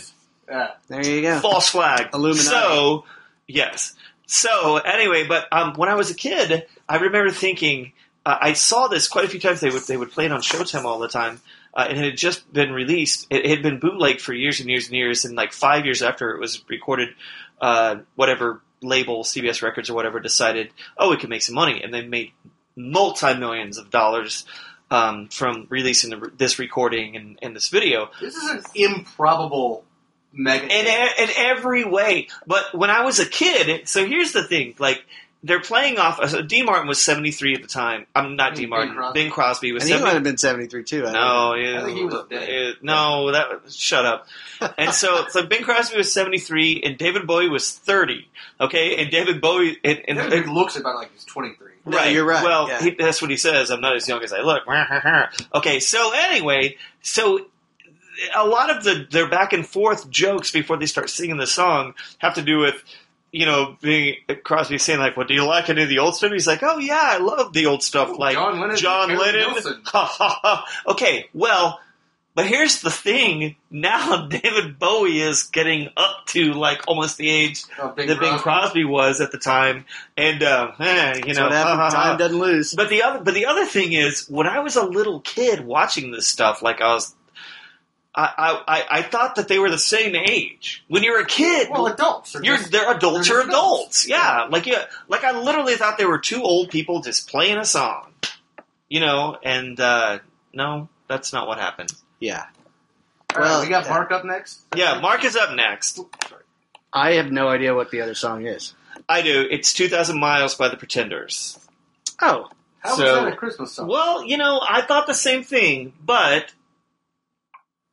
Yeah. 0.48 0.70
there 0.88 1.04
you 1.04 1.22
go. 1.22 1.40
False 1.40 1.68
flag. 1.68 2.10
Illuminati. 2.14 2.46
So 2.46 3.04
yes. 3.48 3.94
So 4.26 4.76
anyway, 4.76 5.26
but 5.26 5.46
um, 5.52 5.74
when 5.74 5.88
I 5.88 5.94
was 5.94 6.10
a 6.10 6.14
kid, 6.14 6.66
I 6.88 6.96
remember 6.96 7.30
thinking 7.30 7.92
uh, 8.24 8.36
I 8.40 8.52
saw 8.52 8.88
this 8.88 9.08
quite 9.08 9.24
a 9.24 9.28
few 9.28 9.40
times. 9.40 9.60
They 9.60 9.70
would 9.70 9.82
they 9.82 9.96
would 9.96 10.10
play 10.10 10.26
it 10.26 10.32
on 10.32 10.40
Showtime 10.42 10.84
all 10.84 10.98
the 10.98 11.08
time, 11.08 11.40
uh, 11.76 11.86
and 11.90 11.98
it 11.98 12.04
had 12.04 12.16
just 12.16 12.50
been 12.52 12.72
released. 12.72 13.26
It 13.28 13.44
had 13.46 13.62
been 13.62 13.78
bootlegged 13.78 14.22
for 14.22 14.32
years 14.32 14.60
and 14.60 14.70
years 14.70 14.86
and 14.86 14.96
years, 14.96 15.24
and 15.26 15.36
like 15.36 15.52
five 15.52 15.84
years 15.84 16.02
after 16.02 16.30
it 16.30 16.40
was 16.40 16.64
recorded, 16.68 17.10
uh, 17.60 17.96
whatever 18.14 18.62
label 18.82 19.22
CBS 19.24 19.62
Records 19.62 19.90
or 19.90 19.94
whatever 19.94 20.18
decided, 20.18 20.70
oh, 20.96 21.10
we 21.10 21.18
can 21.18 21.28
make 21.28 21.42
some 21.42 21.54
money, 21.54 21.82
and 21.82 21.92
they 21.92 22.06
made 22.06 22.32
multi 22.74 23.34
millions 23.34 23.78
of 23.78 23.90
dollars. 23.90 24.46
Um, 24.88 25.26
from 25.30 25.66
releasing 25.68 26.10
the, 26.10 26.30
this 26.38 26.60
recording 26.60 27.16
and, 27.16 27.40
and 27.42 27.56
this 27.56 27.70
video, 27.70 28.08
This 28.20 28.36
is 28.36 28.50
an 28.50 28.62
improbable 28.76 29.84
mega. 30.32 30.64
in, 30.66 30.86
in 30.86 31.28
every 31.36 31.84
way. 31.84 32.28
But 32.46 32.72
when 32.72 32.88
I 32.88 33.04
was 33.04 33.18
a 33.18 33.26
kid, 33.26 33.88
so 33.88 34.06
here's 34.06 34.30
the 34.30 34.44
thing: 34.44 34.76
like 34.78 35.04
they're 35.42 35.60
playing 35.60 35.98
off. 35.98 36.18
So 36.28 36.42
D. 36.42 36.62
Martin 36.62 36.88
was 36.88 37.00
73 37.02 37.54
at 37.54 37.62
the 37.62 37.68
time. 37.68 38.06
I'm 38.14 38.34
not 38.36 38.54
D. 38.56 38.66
Martin. 38.66 38.88
Bing 38.88 38.96
Crosby. 38.96 39.20
Bing 39.22 39.30
Crosby 39.30 39.72
was 39.72 39.84
And 39.84 39.92
he 39.94 40.00
might 40.02 40.14
have 40.14 40.22
been 40.24 40.38
73 40.38 40.82
too. 40.84 41.06
I 41.06 41.12
No, 41.12 41.52
think. 41.54 41.66
it- 41.66 41.76
I 41.76 41.84
think 41.84 41.98
he 41.98 42.04
was 42.04 42.24
dead. 42.28 42.48
it- 42.48 42.82
no, 42.82 43.30
that 43.32 43.46
shut 43.70 44.04
up. 44.04 44.26
And 44.78 44.92
so, 44.92 45.26
so 45.28 45.44
Bing 45.46 45.62
Crosby 45.62 45.98
was 45.98 46.12
73, 46.12 46.80
and 46.82 46.96
David 46.96 47.26
Bowie 47.26 47.48
was 47.50 47.70
30. 47.72 48.26
Okay, 48.58 48.96
and 48.96 49.10
David 49.10 49.40
Bowie, 49.42 49.76
and, 49.84 50.00
and, 50.08 50.18
David 50.30 50.48
looks 50.48 50.76
about 50.76 50.96
like 50.96 51.12
he's 51.12 51.24
23. 51.24 51.72
No, 51.84 52.02
you're 52.04 52.24
right, 52.24 52.42
Well, 52.42 52.68
yeah. 52.68 52.80
he, 52.82 52.90
that's 52.92 53.20
what 53.20 53.30
he 53.30 53.36
says. 53.36 53.70
I'm 53.70 53.82
not 53.82 53.94
as 53.96 54.08
young 54.08 54.22
as 54.24 54.32
I 54.32 54.40
look. 54.40 54.62
okay, 55.54 55.78
so 55.80 56.12
anyway, 56.14 56.76
so 57.02 57.46
a 58.34 58.46
lot 58.46 58.74
of 58.74 58.82
the 58.82 59.06
their 59.10 59.28
back 59.28 59.52
and 59.52 59.66
forth 59.66 60.08
jokes 60.08 60.50
before 60.50 60.78
they 60.78 60.86
start 60.86 61.10
singing 61.10 61.36
the 61.36 61.46
song 61.46 61.92
have 62.18 62.34
to 62.34 62.42
do 62.42 62.58
with 62.58 62.82
you 63.32 63.46
know 63.46 63.76
Bing 63.80 64.16
Crosby 64.44 64.78
saying 64.78 65.00
like, 65.00 65.16
"Well, 65.16 65.26
do 65.26 65.34
you 65.34 65.44
like 65.44 65.68
any 65.68 65.82
of 65.82 65.88
the 65.88 65.98
old 65.98 66.16
stuff?" 66.16 66.32
He's 66.32 66.46
like, 66.46 66.62
"Oh 66.62 66.78
yeah, 66.78 67.00
I 67.02 67.18
love 67.18 67.52
the 67.52 67.66
old 67.66 67.82
stuff." 67.82 68.10
Ooh, 68.10 68.18
like 68.18 68.34
John 68.34 68.60
Lennon, 68.60 68.76
John 68.76 69.08
Lennon. 69.16 69.52
Nilsson. 69.52 69.82
okay, 70.88 71.28
well. 71.34 71.80
But 72.34 72.46
here's 72.46 72.82
the 72.82 72.90
thing: 72.90 73.56
now 73.70 74.26
David 74.30 74.78
Bowie 74.78 75.22
is 75.22 75.44
getting 75.44 75.88
up 75.96 76.26
to 76.26 76.52
like 76.52 76.82
almost 76.86 77.16
the 77.16 77.30
age 77.30 77.64
Oh, 77.78 77.88
Bing 77.88 78.08
that 78.08 78.20
Bing 78.20 78.28
Crosby. 78.28 78.42
Crosby 78.42 78.84
was 78.84 79.22
at 79.22 79.32
the 79.32 79.38
time, 79.38 79.86
and 80.18 80.42
uh, 80.42 80.72
eh, 80.78 81.22
you 81.26 81.32
know, 81.32 81.48
what. 81.48 81.90
Time 81.92 82.18
doesn't 82.18 82.38
lose. 82.38 82.74
But 82.74 82.90
the 82.90 83.04
other, 83.04 83.24
but 83.24 83.32
the 83.32 83.46
other 83.46 83.64
thing 83.64 83.94
is, 83.94 84.28
when 84.28 84.46
I 84.46 84.58
was 84.58 84.76
a 84.76 84.84
little 84.84 85.20
kid 85.20 85.60
watching 85.64 86.10
this 86.10 86.26
stuff, 86.26 86.60
like 86.60 86.82
I 86.82 86.92
was, 86.92 87.14
I, 88.16 88.32
I, 88.38 88.62
I- 88.78 88.86
I 88.98 89.02
thought 89.02 89.36
that 89.36 89.46
they 89.48 89.58
were 89.58 89.70
the 89.70 89.78
same 89.78 90.14
age. 90.16 90.82
When 90.88 91.02
you're 91.02 91.20
a 91.20 91.26
kid, 91.26 91.68
Well, 91.70 91.86
adults. 91.86 92.32
They're 92.32 92.42
you're 92.44 92.56
just- 92.56 92.72
they're 92.72 92.90
adults 92.90 93.28
they're 93.28 93.38
or 93.38 93.42
adults. 93.42 94.04
adults. 94.04 94.08
Yeah, 94.08 94.46
like 94.50 94.66
yeah, 94.66 94.86
like 95.08 95.22
I 95.24 95.38
literally 95.38 95.74
thought 95.76 95.98
they 95.98 96.06
were 96.06 96.18
two 96.18 96.42
old 96.42 96.70
people 96.70 97.02
just 97.02 97.28
playing 97.28 97.58
a 97.58 97.64
song, 97.66 98.12
you 98.88 99.00
know. 99.00 99.36
And 99.42 99.78
uh, 99.78 100.20
no, 100.54 100.88
that's 101.08 101.32
not 101.32 101.46
what 101.46 101.58
happened. 101.58 101.92
Yeah. 102.18 102.46
All 103.34 103.40
right, 103.42 103.48
Well, 103.50 103.62
we 103.62 103.68
got 103.68 103.84
yeah. 103.84 103.90
Mark 103.90 104.10
up 104.12 104.24
next. 104.24 104.60
Yeah, 104.74 104.98
Mark 105.00 105.22
is 105.24 105.36
up 105.36 105.54
next. 105.54 106.00
I 106.92 107.12
have 107.14 107.30
no 107.30 107.48
idea 107.48 107.74
what 107.74 107.90
the 107.90 108.00
other 108.00 108.14
song 108.14 108.46
is. 108.46 108.72
I 109.08 109.20
do. 109.20 109.46
It's 109.50 109.74
two 109.74 109.88
thousand 109.88 110.18
miles 110.18 110.54
by 110.54 110.68
the 110.70 110.76
Pretenders. 110.78 111.58
Oh, 112.22 112.48
How 112.78 112.96
So- 112.96 113.02
was 113.04 113.24
that 113.24 113.32
a 113.34 113.36
Christmas 113.36 113.72
song? 113.72 113.88
Well, 113.88 114.24
you 114.24 114.38
know, 114.38 114.58
I 114.66 114.80
thought 114.80 115.06
the 115.06 115.12
same 115.12 115.42
thing, 115.44 115.92
but 116.02 116.50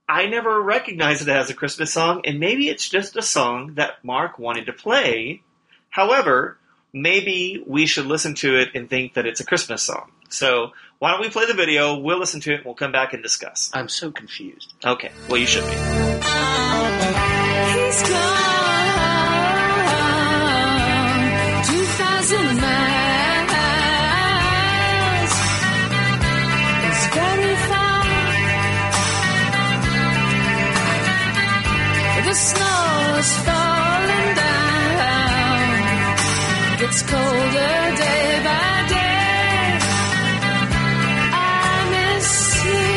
I 0.07 0.27
never 0.27 0.61
recognized 0.61 1.21
it 1.21 1.29
as 1.29 1.49
a 1.49 1.53
Christmas 1.53 1.93
song, 1.93 2.21
and 2.25 2.39
maybe 2.39 2.67
it's 2.67 2.89
just 2.89 3.15
a 3.15 3.21
song 3.21 3.75
that 3.75 4.03
Mark 4.03 4.37
wanted 4.37 4.65
to 4.65 4.73
play. 4.73 5.41
However, 5.89 6.57
maybe 6.91 7.63
we 7.65 7.85
should 7.85 8.05
listen 8.05 8.35
to 8.35 8.59
it 8.59 8.69
and 8.75 8.89
think 8.89 9.13
that 9.13 9.25
it's 9.25 9.39
a 9.39 9.45
Christmas 9.45 9.81
song. 9.81 10.11
So 10.29 10.71
why 10.99 11.11
don't 11.11 11.21
we 11.21 11.29
play 11.29 11.45
the 11.45 11.53
video? 11.53 11.97
We'll 11.97 12.19
listen 12.19 12.41
to 12.41 12.51
it. 12.51 12.55
and 12.57 12.65
We'll 12.65 12.75
come 12.75 12.91
back 12.91 13.13
and 13.13 13.23
discuss. 13.23 13.71
I'm 13.73 13.89
so 13.89 14.11
confused. 14.11 14.73
Okay. 14.83 15.11
Well, 15.29 15.37
you 15.37 15.47
should 15.47 15.63
be. 15.63 15.73
Gets 36.83 37.01
colder 37.03 37.75
day 38.03 38.41
by 38.43 38.75
day. 38.91 39.79
I 41.31 41.75
miss 41.93 42.29
you. 42.65 42.87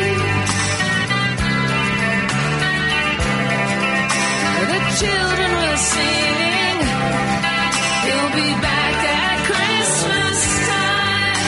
The 4.71 4.79
children 4.99 5.51
were 5.61 5.79
singing. 5.93 6.79
He'll 8.03 8.31
be 8.41 8.49
back 8.67 8.97
at 9.23 9.37
Christmas 9.49 10.39
time. 10.67 11.47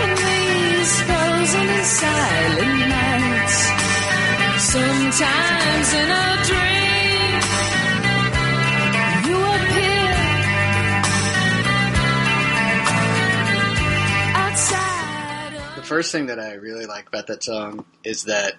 In 0.00 0.10
these 0.26 0.94
frozen 1.06 1.66
and 1.78 1.86
silent 2.00 2.78
nights, 2.90 3.05
sometimes 5.18 5.94
in 5.94 6.10
a 6.10 6.44
dream, 6.44 7.40
you 9.26 9.38
appear 9.44 10.12
outside. 14.34 15.54
of 15.56 15.76
The 15.76 15.82
first 15.82 16.12
thing 16.12 16.26
that 16.26 16.38
I 16.38 16.54
really 16.54 16.86
like 16.86 17.08
about 17.08 17.26
that 17.28 17.42
song 17.42 17.84
is 18.04 18.24
that 18.24 18.54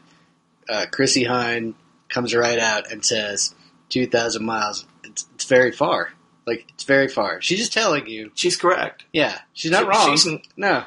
uh, 0.69 0.85
Chrissie 0.91 1.25
Hynde 1.25 1.75
comes 2.09 2.33
right 2.35 2.59
out 2.59 2.91
and 2.91 3.03
says, 3.05 3.53
2,000 3.89 4.43
miles. 4.45 4.85
It's, 5.03 5.25
it's 5.35 5.45
very 5.45 5.71
far. 5.71 6.09
Like, 6.45 6.65
it's 6.73 6.83
very 6.85 7.07
far. 7.07 7.41
She's 7.41 7.59
just 7.59 7.73
telling 7.73 8.07
you. 8.07 8.31
She's 8.35 8.57
correct. 8.57 9.03
Yeah, 9.13 9.37
she's 9.53 9.71
not 9.71 9.81
She- 9.83 9.87
wrong. 9.87 10.17
she's- 10.17 10.37
no. 10.55 10.83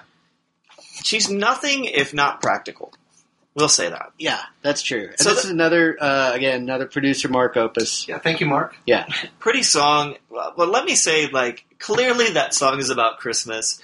She's 1.02 1.30
nothing 1.30 1.86
if 1.86 2.12
not 2.12 2.42
practical. 2.42 2.92
We'll 3.54 3.68
say 3.68 3.88
that. 3.88 4.12
Yeah, 4.18 4.40
that's 4.62 4.80
true. 4.82 5.08
And 5.08 5.18
So 5.18 5.30
this 5.30 5.42
the- 5.42 5.48
is 5.48 5.50
another 5.52 5.96
uh, 6.00 6.32
again 6.34 6.62
another 6.62 6.86
producer 6.86 7.28
Mark 7.28 7.56
Opus. 7.56 8.06
Yeah, 8.08 8.18
thank 8.18 8.40
you, 8.40 8.46
Mark. 8.46 8.76
Yeah, 8.86 9.06
Pretty 9.40 9.62
song. 9.64 10.16
Well, 10.30 10.54
well, 10.56 10.68
let 10.68 10.84
me 10.84 10.94
say, 10.94 11.26
like, 11.28 11.64
clearly 11.78 12.30
that 12.32 12.54
song 12.54 12.78
is 12.78 12.90
about 12.90 13.18
Christmas. 13.18 13.80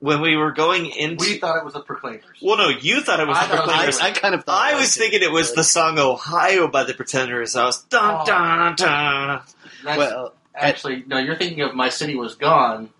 When 0.00 0.20
we 0.20 0.36
were 0.36 0.50
going 0.52 0.84
into, 0.86 1.24
We 1.24 1.38
thought 1.38 1.56
it 1.56 1.64
was 1.64 1.72
the 1.74 1.80
Proclaimers. 1.80 2.36
well, 2.42 2.58
no, 2.58 2.68
you 2.68 3.00
thought 3.00 3.20
it 3.20 3.28
was 3.28 3.38
I 3.38 3.46
the 3.46 3.52
was- 3.54 3.60
Proclaimers. 3.62 4.00
I, 4.00 4.08
I 4.08 4.10
kind 4.10 4.34
of 4.34 4.44
thought 4.44 4.60
I 4.60 4.72
it 4.76 4.80
was 4.80 4.94
thinking 4.96 5.22
it 5.22 5.30
was 5.32 5.50
but- 5.50 5.56
the 5.56 5.64
song 5.64 5.98
"Ohio" 5.98 6.66
by 6.68 6.82
the 6.84 6.92
Pretenders. 6.92 7.54
I 7.56 7.64
was 7.64 7.82
dun 7.84 8.18
Oh. 8.20 8.24
dun 8.26 8.74
dun. 8.76 9.40
That's 9.84 9.96
well. 9.98 10.34
actually 10.54 11.04
no. 11.06 11.18
You're 11.18 11.36
thinking 11.36 11.60
of 11.62 11.74
"My 11.74 11.88
City 11.88 12.16
Was 12.16 12.34
Gone." 12.34 12.90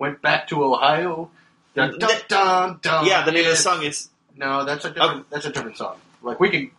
Went 0.00 0.20
back 0.20 0.48
to 0.48 0.62
Ohio. 0.64 1.30
Dun, 1.74 1.98
dun, 1.98 2.10
dun, 2.28 2.78
dun. 2.82 3.06
Yeah, 3.06 3.24
the 3.24 3.32
name 3.32 3.44
of 3.44 3.50
the 3.52 3.56
song 3.56 3.82
is 3.84 4.08
No, 4.38 4.64
that's 4.64 4.84
a 4.84 4.90
different. 4.90 5.28
That's 5.30 5.44
a 5.46 5.50
different 5.52 5.76
song. 5.76 5.96
Like 6.22 6.38
we 6.40 6.48
can, 6.50 6.70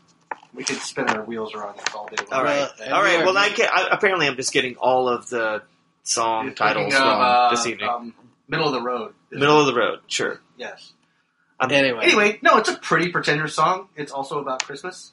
we 0.53 0.63
can 0.63 0.77
spin 0.77 1.09
our 1.09 1.23
wheels 1.23 1.53
around 1.53 1.77
this 1.77 1.93
all 1.93 2.07
day. 2.07 2.15
long. 2.31 2.39
all 2.39 2.43
right. 2.43 2.57
Well, 2.57 2.71
and 2.83 2.93
all 2.93 3.03
right. 3.03 3.17
we 3.17 3.23
are- 3.23 3.25
Well, 3.25 3.37
I, 3.37 3.49
can, 3.49 3.67
I 3.71 3.87
apparently 3.91 4.27
I'm 4.27 4.35
just 4.35 4.51
getting 4.53 4.75
all 4.77 5.07
of 5.09 5.29
the 5.29 5.61
song 6.03 6.45
You're 6.45 6.53
titles 6.55 6.85
thinking 6.93 7.01
of, 7.01 7.07
wrong 7.07 7.21
uh, 7.21 7.49
this 7.51 7.65
evening. 7.67 7.87
Um, 7.89 8.13
middle 8.47 8.67
of 8.67 8.73
the 8.73 8.81
road. 8.81 9.13
Middle 9.31 9.59
of 9.59 9.65
the 9.67 9.75
road. 9.75 9.99
Sure. 10.07 10.39
Yes. 10.57 10.93
Anyway, 11.61 11.99
Anyway, 12.05 12.39
no, 12.41 12.57
it's 12.57 12.69
a 12.69 12.77
pretty 12.77 13.11
Pretender 13.11 13.47
song. 13.49 13.89
It's 13.97 14.13
also 14.13 14.39
about 14.39 14.63
Christmas. 14.63 15.11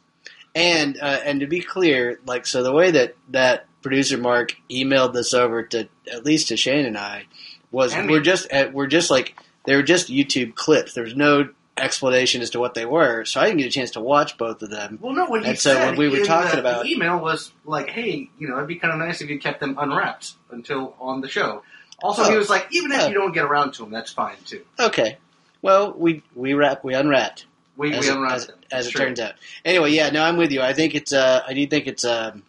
and 0.55 0.97
uh, 1.01 1.21
and 1.25 1.41
to 1.41 1.47
be 1.49 1.61
clear, 1.61 2.21
like 2.25 2.47
so, 2.47 2.63
the 2.63 2.73
way 2.73 2.93
that 2.93 3.17
that 3.31 3.67
producer 3.83 4.17
Mark 4.17 4.55
emailed 4.71 5.13
this 5.13 5.35
over 5.35 5.65
to 5.65 5.89
at 6.13 6.25
least 6.25 6.49
to 6.49 6.57
Shane 6.57 6.87
and 6.87 6.97
I 6.97 7.25
was 7.73 7.93
And 7.95 8.09
we're 8.09 8.19
me. 8.19 8.25
just 8.25 8.53
uh, 8.53 8.71
we're 8.73 8.87
just 8.87 9.11
like 9.11 9.35
they 9.65 9.75
were 9.75 9.83
just 9.83 10.09
YouTube 10.09 10.55
clips. 10.55 10.95
There 10.95 11.03
was 11.03 11.17
no 11.17 11.49
explanation 11.79 12.41
as 12.43 12.51
to 12.51 12.59
what 12.61 12.75
they 12.75 12.87
were, 12.87 13.25
so 13.25 13.41
I 13.41 13.47
didn't 13.47 13.59
get 13.59 13.67
a 13.67 13.71
chance 13.71 13.91
to 13.93 14.01
watch 14.01 14.39
both 14.39 14.63
of 14.63 14.71
them. 14.71 14.99
Well, 15.01 15.13
no, 15.13 15.27
what 15.27 15.43
he 15.43 15.51
And 15.51 15.59
so 15.59 15.75
said 15.75 15.91
when 15.91 15.99
we 15.99 16.09
were 16.09 16.25
talking 16.25 16.53
the, 16.53 16.61
about- 16.61 16.85
the 16.85 16.91
email 16.93 17.19
was 17.19 17.53
like, 17.65 17.91
"Hey, 17.91 18.31
you 18.39 18.49
know, 18.49 18.57
it'd 18.57 18.69
be 18.69 18.77
kind 18.77 18.93
of 18.95 18.99
nice 18.99 19.21
if 19.21 19.29
you 19.29 19.39
kept 19.39 19.61
them 19.61 19.77
unwrapped 19.79 20.33
until 20.51 20.95
on 21.01 21.21
the 21.21 21.29
show." 21.29 21.63
Also, 22.03 22.25
he 22.25 22.35
Oh. 22.35 22.39
was 22.39 22.51
like, 22.51 22.67
"Even 22.71 22.93
if 22.93 23.03
Oh. 23.03 23.09
you 23.09 23.15
don't 23.15 23.33
get 23.33 23.45
around 23.45 23.73
to 23.75 23.83
them, 23.83 23.91
that's 23.91 24.11
fine 24.13 24.37
too." 24.45 24.65
Okay, 24.81 25.19
well 25.63 25.93
we 25.93 26.23
we 26.35 26.55
wrap 26.55 26.83
we 26.85 26.95
unwrapped. 26.95 27.47
We, 27.77 27.93
as 27.93 28.05
we 28.05 28.09
it, 28.11 28.15
unwrapped 28.15 28.35
as, 28.35 28.47
them. 28.47 28.57
as 28.73 28.87
it 28.87 28.91
Sure. 28.93 29.01
turns 29.07 29.21
out. 29.21 29.35
Anyway, 29.65 29.91
yeah, 29.93 30.09
no, 30.11 30.23
I'm 30.23 30.39
with 30.39 30.51
you. 30.53 30.63
I 30.63 30.73
think 30.73 30.95
it's. 30.95 31.13
Uh, 31.13 31.43
I 31.47 31.53
do 31.53 31.67
think 31.67 31.87
it's. 31.87 32.05
Um, 32.07 32.43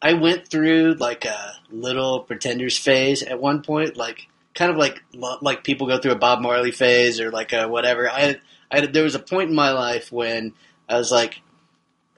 I 0.00 0.14
went 0.14 0.48
through 0.48 0.94
like 0.98 1.24
a 1.26 1.54
little 1.70 2.20
pretenders 2.20 2.76
phase 2.78 3.22
at 3.22 3.40
one 3.40 3.62
point, 3.62 3.96
like 3.96 4.26
kind 4.54 4.70
of 4.70 4.76
like 4.76 5.02
like 5.40 5.64
people 5.64 5.86
go 5.86 5.98
through 5.98 6.12
a 6.12 6.16
Bob 6.18 6.40
Marley 6.40 6.70
phase 6.70 7.20
or 7.20 7.30
like 7.30 7.52
a 7.52 7.66
whatever. 7.68 8.08
I, 8.10 8.36
I 8.70 8.86
there 8.86 9.02
was 9.04 9.14
a 9.14 9.18
point 9.20 9.50
in 9.50 9.56
my 9.56 9.72
life 9.72 10.10
when 10.12 10.52
I 10.88 10.96
was 10.96 11.10
like, 11.10 11.40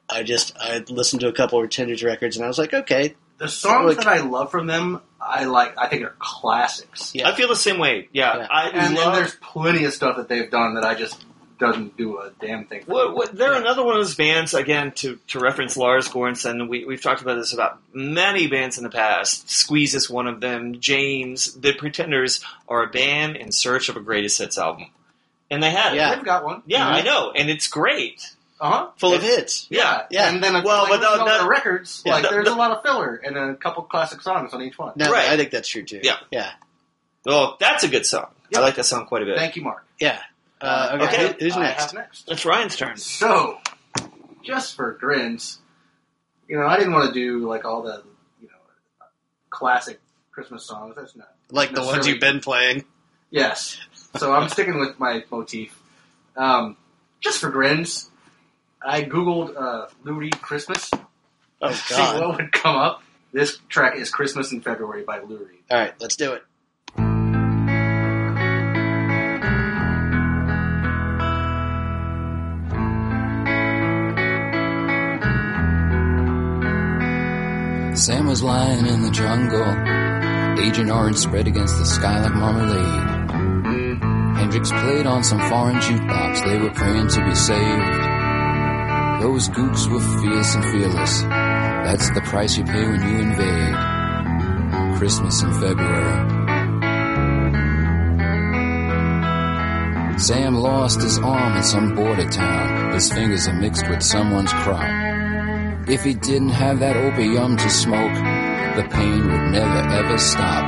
I 0.08 0.22
just 0.22 0.56
I 0.58 0.84
listened 0.88 1.20
to 1.20 1.28
a 1.28 1.32
couple 1.32 1.58
of 1.58 1.62
pretenders 1.62 2.02
records 2.04 2.36
and 2.36 2.44
I 2.44 2.48
was 2.48 2.58
like, 2.58 2.72
okay, 2.74 3.14
The 3.38 3.48
songs 3.48 3.96
Like- 3.96 3.98
that 3.98 4.06
I 4.06 4.20
love 4.20 4.50
from 4.50 4.66
them, 4.66 5.00
I 5.20 5.44
like. 5.44 5.76
I 5.78 5.88
think 5.88 6.04
are 6.04 6.14
classics. 6.18 7.12
Yeah. 7.14 7.28
I 7.28 7.34
feel 7.34 7.48
the 7.48 7.56
same 7.56 7.78
way. 7.78 8.08
Yeah. 8.12 8.36
Yeah. 8.38 8.46
I 8.50 8.68
And, 8.70 8.94
love. 8.94 9.06
and 9.08 9.16
there's 9.16 9.34
plenty 9.36 9.84
of 9.84 9.92
stuff 9.94 10.16
that 10.16 10.28
they've 10.28 10.50
done 10.50 10.74
that 10.74 10.84
I 10.84 10.94
just 10.94 11.24
doesn't 11.58 11.96
do 11.96 12.18
a 12.18 12.30
damn 12.40 12.64
thing. 12.66 12.84
For 12.84 12.92
What, 12.92 13.14
what, 13.16 13.32
they're 13.36 13.54
another 13.54 13.82
one 13.84 13.96
of 13.96 14.00
those 14.00 14.14
bands, 14.14 14.54
again, 14.54 14.92
to, 14.96 15.18
to 15.28 15.38
reference 15.38 15.76
Lars 15.76 16.08
Goranson. 16.08 16.68
We, 16.68 16.84
we've 16.84 17.02
talked 17.02 17.22
about 17.22 17.36
this 17.36 17.52
about 17.52 17.78
many 17.92 18.46
bands 18.46 18.76
in 18.78 18.84
the 18.84 18.90
past. 18.90 19.50
Squeeze 19.50 19.94
is 19.94 20.08
one 20.10 20.26
of 20.26 20.40
them. 20.40 20.80
James. 20.80 21.52
The 21.54 21.72
Pretenders 21.72 22.44
are 22.68 22.82
a 22.82 22.86
band 22.88 23.36
in 23.36 23.52
search 23.52 23.88
of 23.88 23.96
a 23.96 24.00
greatest 24.00 24.38
hits 24.38 24.58
album. 24.58 24.86
And 25.50 25.62
they 25.62 25.70
had 25.70 25.94
Yeah. 25.94 26.12
it. 26.12 26.16
They've 26.16 26.24
got 26.24 26.44
one. 26.44 26.62
Yeah, 26.66 26.86
Mhm. 26.86 26.92
I 26.92 27.00
know. 27.02 27.30
And 27.32 27.48
it's 27.50 27.68
great. 27.68 28.22
Uh 28.58 28.70
huh. 28.70 28.88
full 28.96 29.12
of 29.12 29.22
hits. 29.22 29.66
Yeah. 29.68 30.06
Yeah. 30.10 30.30
And 30.30 30.42
then 30.42 30.56
a, 30.56 30.62
Well, 30.62 30.84
like, 30.84 31.00
but 31.00 31.18
the- 31.18 31.24
the- 31.24 31.42
the 31.42 31.48
records, 31.48 32.02
Yeah, 32.06 32.14
like 32.14 32.22
the- 32.22 32.30
there's 32.30 32.46
the- 32.46 32.54
a 32.54 32.56
lot 32.56 32.70
of 32.70 32.82
filler 32.82 33.14
and 33.22 33.36
a 33.36 33.54
couple 33.54 33.82
classic 33.82 34.22
songs 34.22 34.54
on 34.54 34.62
each 34.62 34.78
one. 34.78 34.92
No, 34.96 35.10
Right. 35.12 35.28
I 35.28 35.36
think 35.36 35.50
that's 35.50 35.68
true 35.68 35.82
too. 35.84 36.00
Yeah. 36.02 36.16
yeah, 36.30 36.52
Well, 37.26 37.56
that's 37.60 37.84
a 37.84 37.88
good 37.88 38.06
song. 38.06 38.28
Yep. 38.50 38.60
I 38.60 38.64
like 38.64 38.74
that 38.76 38.84
song 38.84 39.04
quite 39.06 39.20
a 39.22 39.26
bit. 39.26 39.36
Thank 39.36 39.56
you, 39.56 39.62
Mark. 39.62 39.84
yeah. 40.00 40.20
Uh, 40.66 40.98
okay, 41.02 41.28
Okay. 41.30 41.36
who's 41.44 41.56
next? 41.56 41.94
next. 41.94 42.30
It's 42.30 42.44
Ryan's 42.44 42.76
turn. 42.76 42.96
So, 42.96 43.58
just 44.42 44.74
for 44.74 44.92
grins, 44.92 45.60
you 46.48 46.58
know, 46.58 46.66
I 46.66 46.76
didn't 46.76 46.92
want 46.92 47.12
to 47.12 47.14
do 47.14 47.48
like 47.48 47.64
all 47.64 47.82
the, 47.82 48.02
you 48.40 48.48
know, 48.48 49.06
classic 49.50 50.00
Christmas 50.32 50.64
songs. 50.64 50.94
That's 50.96 51.16
not 51.16 51.28
Like 51.50 51.74
the 51.74 51.82
ones 51.82 52.06
you've 52.06 52.20
been 52.20 52.40
playing. 52.40 52.84
Yes. 53.30 53.78
So 54.16 54.32
I'm 54.32 54.48
sticking 54.48 54.78
with 54.78 54.98
my 54.98 55.24
motif. 55.30 55.78
Um, 56.36 56.76
just 57.20 57.38
for 57.40 57.50
grins, 57.50 58.10
I 58.84 59.02
googled 59.02 59.56
uh, 59.56 59.86
Lou 60.04 60.14
Reed 60.14 60.40
Christmas. 60.40 60.90
Oh 61.60 61.70
to 61.70 61.74
See 61.74 61.94
what 62.02 62.36
would 62.36 62.52
come 62.52 62.76
up. 62.76 63.02
This 63.32 63.58
track 63.68 63.96
is 63.96 64.10
"Christmas 64.10 64.52
in 64.52 64.60
February" 64.60 65.02
by 65.02 65.20
Lou 65.20 65.38
Reed. 65.38 65.58
All 65.70 65.78
right, 65.78 65.94
let's 66.00 66.16
do 66.16 66.32
it. 66.34 66.42
Sam 77.96 78.26
was 78.26 78.42
lying 78.42 78.86
in 78.86 79.00
the 79.00 79.10
jungle, 79.10 79.64
Agent 80.62 80.90
Orange 80.90 81.16
spread 81.16 81.48
against 81.48 81.78
the 81.78 81.86
sky 81.86 82.20
like 82.20 82.34
marmalade. 82.34 83.30
Hendrix 84.36 84.70
played 84.70 85.06
on 85.06 85.24
some 85.24 85.40
foreign 85.48 85.76
jukebox, 85.76 86.44
they 86.44 86.58
were 86.58 86.70
praying 86.72 87.08
to 87.08 87.24
be 87.24 87.34
saved. 87.34 87.92
Those 89.22 89.48
gooks 89.48 89.90
were 89.90 90.00
fierce 90.20 90.54
and 90.56 90.64
fearless, 90.64 91.22
that's 91.22 92.10
the 92.10 92.20
price 92.20 92.58
you 92.58 92.64
pay 92.64 92.86
when 92.86 93.00
you 93.00 93.18
invade. 93.18 94.98
Christmas 94.98 95.42
in 95.42 95.52
February. 95.54 96.44
Sam 100.18 100.54
lost 100.54 101.00
his 101.00 101.18
arm 101.18 101.56
in 101.56 101.62
some 101.62 101.94
border 101.94 102.28
town, 102.28 102.92
his 102.92 103.10
fingers 103.10 103.48
are 103.48 103.54
mixed 103.54 103.88
with 103.88 104.02
someone's 104.02 104.52
crop. 104.52 105.05
If 105.88 106.02
he 106.02 106.14
didn't 106.14 106.48
have 106.48 106.80
that 106.80 106.96
opium 106.96 107.56
to 107.56 107.70
smoke, 107.70 108.14
the 108.74 108.88
pain 108.90 109.22
would 109.22 109.50
never 109.52 109.88
ever 109.94 110.18
stop. 110.18 110.64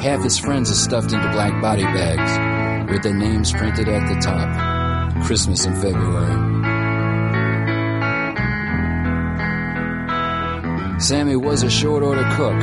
Half 0.00 0.24
his 0.24 0.36
friends 0.36 0.68
are 0.68 0.74
stuffed 0.74 1.12
into 1.12 1.28
black 1.30 1.62
body 1.62 1.84
bags 1.84 2.90
with 2.90 3.04
their 3.04 3.14
names 3.14 3.52
printed 3.52 3.88
at 3.88 4.08
the 4.08 4.20
top. 4.20 5.24
Christmas 5.24 5.64
in 5.64 5.74
February. 5.74 6.58
Sammy 11.00 11.36
was 11.36 11.62
a 11.62 11.70
short 11.70 12.02
order 12.02 12.28
cook. 12.32 12.60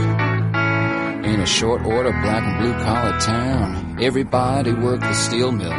In 1.26 1.40
a 1.40 1.46
short 1.46 1.86
order 1.86 2.12
black 2.12 2.44
and 2.44 2.60
blue 2.60 2.74
collar 2.84 3.18
town, 3.22 3.98
everybody 4.02 4.74
worked 4.74 5.04
the 5.04 5.14
steel 5.14 5.54
mill. 5.54 5.70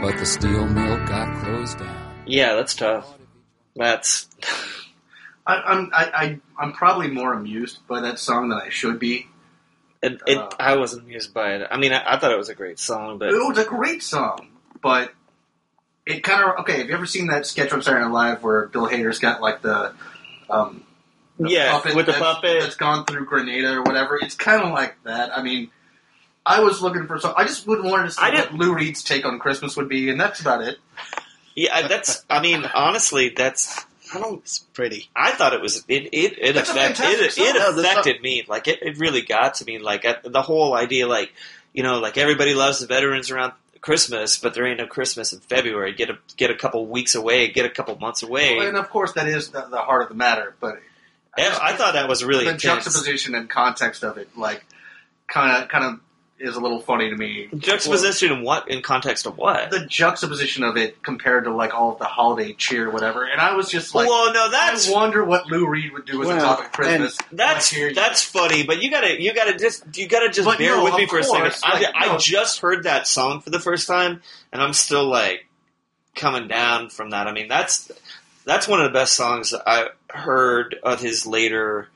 But 0.00 0.16
the 0.16 0.24
steel 0.24 0.66
mill 0.66 0.96
got 1.06 1.44
closed 1.44 1.78
down. 1.78 2.24
Yeah, 2.26 2.54
that's 2.54 2.74
tough. 2.74 3.14
That's. 3.76 4.26
I, 5.48 5.54
I'm 5.62 5.90
I, 5.92 6.04
I, 6.14 6.40
I'm 6.58 6.72
probably 6.74 7.08
more 7.08 7.32
amused 7.32 7.78
by 7.88 8.02
that 8.02 8.18
song 8.18 8.50
than 8.50 8.58
I 8.58 8.68
should 8.68 8.98
be. 9.00 9.26
It, 10.02 10.20
it, 10.26 10.38
Uh, 10.38 10.50
I 10.60 10.76
wasn't 10.76 11.04
amused 11.04 11.34
by 11.34 11.54
it. 11.54 11.66
I 11.70 11.76
mean, 11.78 11.92
I, 11.92 12.14
I 12.14 12.18
thought 12.18 12.30
it 12.30 12.38
was 12.38 12.50
a 12.50 12.54
great 12.54 12.78
song, 12.78 13.18
but 13.18 13.30
It 13.30 13.32
was 13.32 13.58
a 13.58 13.64
great 13.64 14.02
song, 14.02 14.48
but 14.80 15.12
it 16.06 16.22
kind 16.22 16.44
of 16.44 16.60
okay. 16.60 16.78
Have 16.78 16.88
you 16.88 16.94
ever 16.94 17.06
seen 17.06 17.28
that 17.28 17.46
sketch 17.46 17.72
on 17.72 17.82
Saturday 17.82 18.04
Night 18.04 18.12
Live 18.12 18.42
where 18.42 18.66
Bill 18.68 18.86
Hader's 18.86 19.18
got 19.18 19.40
like 19.40 19.62
the 19.62 19.94
um, 20.50 20.84
the 21.38 21.50
Yeah, 21.50 21.80
with 21.82 22.06
the 22.06 22.12
that's, 22.12 22.18
puppet. 22.18 22.60
that's 22.60 22.76
gone 22.76 23.06
through 23.06 23.24
Grenada 23.26 23.72
or 23.74 23.82
whatever? 23.82 24.18
It's 24.20 24.34
kind 24.34 24.62
of 24.62 24.70
like 24.70 24.96
that. 25.04 25.36
I 25.36 25.42
mean, 25.42 25.70
I 26.46 26.60
was 26.60 26.80
looking 26.82 27.06
for 27.06 27.18
some. 27.18 27.34
I 27.36 27.44
just 27.44 27.66
wouldn't 27.66 27.88
want 27.88 28.06
to 28.06 28.12
see 28.12 28.22
I 28.22 28.30
what 28.34 28.54
Lou 28.54 28.74
Reed's 28.74 29.02
take 29.02 29.24
on 29.24 29.38
Christmas 29.38 29.76
would 29.76 29.88
be, 29.88 30.10
and 30.10 30.20
that's 30.20 30.40
about 30.40 30.62
it. 30.62 30.78
yeah, 31.56 31.88
that's. 31.88 32.24
I 32.30 32.40
mean, 32.40 32.64
honestly, 32.74 33.32
that's. 33.36 33.84
I 34.14 34.18
don't. 34.20 34.38
It's 34.40 34.58
pretty. 34.60 35.08
I 35.14 35.32
thought 35.32 35.52
it 35.52 35.60
was 35.60 35.84
it 35.88 36.08
it 36.12 36.38
it, 36.38 36.52
That's 36.54 36.70
affect, 36.70 37.00
it, 37.00 37.36
it 37.38 37.54
No, 37.54 37.72
the 37.72 37.82
song- 37.82 37.90
affected 37.92 38.22
me 38.22 38.44
like 38.48 38.68
it, 38.68 38.78
it 38.82 38.98
really 38.98 39.22
got 39.22 39.54
to 39.56 39.64
me 39.64 39.78
like 39.78 40.04
at, 40.04 40.22
the 40.30 40.42
whole 40.42 40.74
idea 40.74 41.06
like 41.06 41.32
you 41.72 41.82
know 41.82 41.98
like 41.98 42.16
everybody 42.16 42.54
loves 42.54 42.80
the 42.80 42.86
veterans 42.86 43.30
around 43.30 43.52
Christmas 43.80 44.38
but 44.38 44.54
there 44.54 44.66
ain't 44.66 44.78
no 44.78 44.86
Christmas 44.86 45.32
in 45.32 45.40
February 45.40 45.92
get 45.92 46.10
a 46.10 46.18
get 46.36 46.50
a 46.50 46.54
couple 46.54 46.86
weeks 46.86 47.14
away 47.14 47.48
get 47.50 47.64
a 47.66 47.70
couple 47.70 47.96
months 47.98 48.22
away 48.22 48.58
and 48.58 48.76
of 48.76 48.88
course, 48.90 49.12
that 49.12 49.28
is 49.28 49.50
the, 49.50 49.62
the 49.70 49.78
heart 49.78 50.02
of 50.02 50.08
the 50.08 50.14
matter. 50.14 50.54
But 50.60 50.80
Yeah, 51.36 51.56
I 51.60 51.74
thought 51.76 51.92
that 51.94 52.08
was 52.08 52.24
really 52.24 52.44
the 52.46 52.52
intense. 52.52 52.84
juxtaposition 52.84 53.34
and 53.34 53.48
context 53.48 54.02
of 54.02 54.18
it, 54.18 54.28
like, 54.36 54.64
kind 55.28 55.62
of 55.62 55.68
kind 55.68 55.84
of 55.84 56.00
is 56.40 56.56
a 56.56 56.60
little 56.60 56.80
funny 56.80 57.10
to 57.10 57.16
me. 57.16 57.48
juxtaposition 57.58 58.32
in 58.32 58.42
what 58.42 58.68
in 58.70 58.80
context 58.82 59.26
of 59.26 59.36
what 59.36 59.70
the 59.70 59.86
juxtaposition 59.86 60.62
of 60.64 60.76
it 60.76 61.02
compared 61.02 61.44
to 61.44 61.50
like 61.54 61.74
all 61.74 61.92
of 61.92 61.98
the 61.98 62.04
holiday 62.04 62.52
cheer 62.52 62.88
or 62.88 62.90
whatever. 62.90 63.24
And 63.24 63.40
I 63.40 63.54
was 63.54 63.68
just 63.70 63.94
like, 63.94 64.08
well 64.08 64.32
no 64.32 64.50
that's 64.50 64.88
I 64.88 64.92
wonder 64.92 65.24
what 65.24 65.46
Lou 65.46 65.66
Reed 65.68 65.92
would 65.92 66.04
do 66.06 66.22
as 66.22 66.28
a 66.28 66.32
Well, 66.34 66.40
topic 66.46 66.66
of 66.66 66.72
Christmas. 66.72 67.18
That's 67.32 67.72
Like, 67.72 67.78
here 67.78 67.88
you- 67.88 67.94
that's 67.94 68.22
funny, 68.22 68.62
but 68.64 68.80
you 68.82 68.90
gotta 68.90 69.20
you 69.20 69.34
gotta 69.34 69.56
just 69.58 69.84
you 69.96 70.06
gotta 70.08 70.28
just 70.28 70.44
But 70.46 70.58
bear 70.58 70.76
no, 70.76 70.84
with 70.84 70.94
me 70.94 71.04
of 71.04 71.10
for 71.10 71.18
a 71.18 71.24
second. 71.24 71.40
course, 71.40 71.60
I, 71.64 71.80
like, 71.80 71.86
I 71.94 72.16
just 72.18 72.60
heard 72.60 72.84
that 72.84 73.06
song 73.08 73.40
for 73.40 73.50
the 73.50 73.60
first 73.60 73.86
time, 73.88 74.22
and 74.52 74.62
I'm 74.62 74.72
still 74.74 75.06
like, 75.06 75.44
coming 76.14 76.48
down 76.48 76.88
from 76.90 77.10
that. 77.10 77.26
I 77.26 77.32
mean, 77.32 77.48
that's 77.48 77.90
that's 78.44 78.66
one 78.68 78.80
of 78.80 78.84
the 78.92 78.96
best 78.98 79.14
songs 79.14 79.52
I 79.54 79.88
heard 80.10 80.76
of 80.82 81.00
his 81.00 81.26
later 81.26 81.88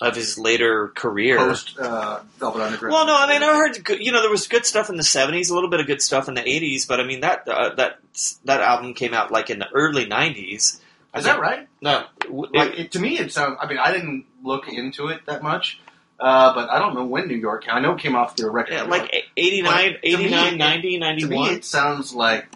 of 0.00 0.16
his 0.16 0.38
later 0.38 0.88
career. 0.88 1.36
Post 1.38 1.78
uh, 1.78 2.20
Velvet 2.38 2.60
Underground. 2.62 2.92
Well, 2.92 3.06
no, 3.06 3.16
I 3.16 3.28
mean, 3.28 3.42
I 3.42 3.54
heard 3.56 3.84
good, 3.84 4.00
you 4.00 4.12
know 4.12 4.20
there 4.22 4.30
was 4.30 4.48
good 4.48 4.66
stuff 4.66 4.90
in 4.90 4.96
the 4.96 5.02
'70s, 5.02 5.50
a 5.50 5.54
little 5.54 5.70
bit 5.70 5.80
of 5.80 5.86
good 5.86 6.02
stuff 6.02 6.28
in 6.28 6.34
the 6.34 6.42
'80s, 6.42 6.86
but 6.88 7.00
I 7.00 7.04
mean 7.04 7.20
that 7.20 7.46
uh, 7.48 7.74
that 7.76 7.98
that 8.44 8.60
album 8.60 8.94
came 8.94 9.14
out 9.14 9.30
like 9.30 9.50
in 9.50 9.58
the 9.58 9.68
early 9.72 10.06
'90s. 10.06 10.80
I 11.12 11.18
Is 11.18 11.24
that 11.24 11.32
think- 11.34 11.42
right? 11.42 11.68
No, 11.80 12.04
w- 12.22 12.50
Like 12.52 12.72
it- 12.72 12.78
it, 12.78 12.92
to 12.92 12.98
me, 12.98 13.18
it 13.18 13.32
sounds. 13.32 13.56
I 13.60 13.68
mean, 13.68 13.78
I 13.78 13.92
didn't 13.92 14.24
look 14.42 14.66
into 14.68 15.08
it 15.08 15.24
that 15.26 15.42
much, 15.44 15.78
uh, 16.18 16.52
but 16.54 16.70
I 16.70 16.80
don't 16.80 16.94
know 16.94 17.04
when 17.04 17.28
New 17.28 17.36
York. 17.36 17.64
I 17.70 17.78
know 17.80 17.92
it 17.92 18.00
came 18.00 18.16
off 18.16 18.34
their 18.34 18.50
record. 18.50 18.72
yeah, 18.74 18.82
like 18.82 19.14
89, 19.36 19.96
89, 20.02 20.52
me, 20.82 20.98
90, 20.98 21.20
to 21.22 21.26
me, 21.28 21.48
it 21.50 21.64
sounds 21.64 22.12
like 22.12 22.46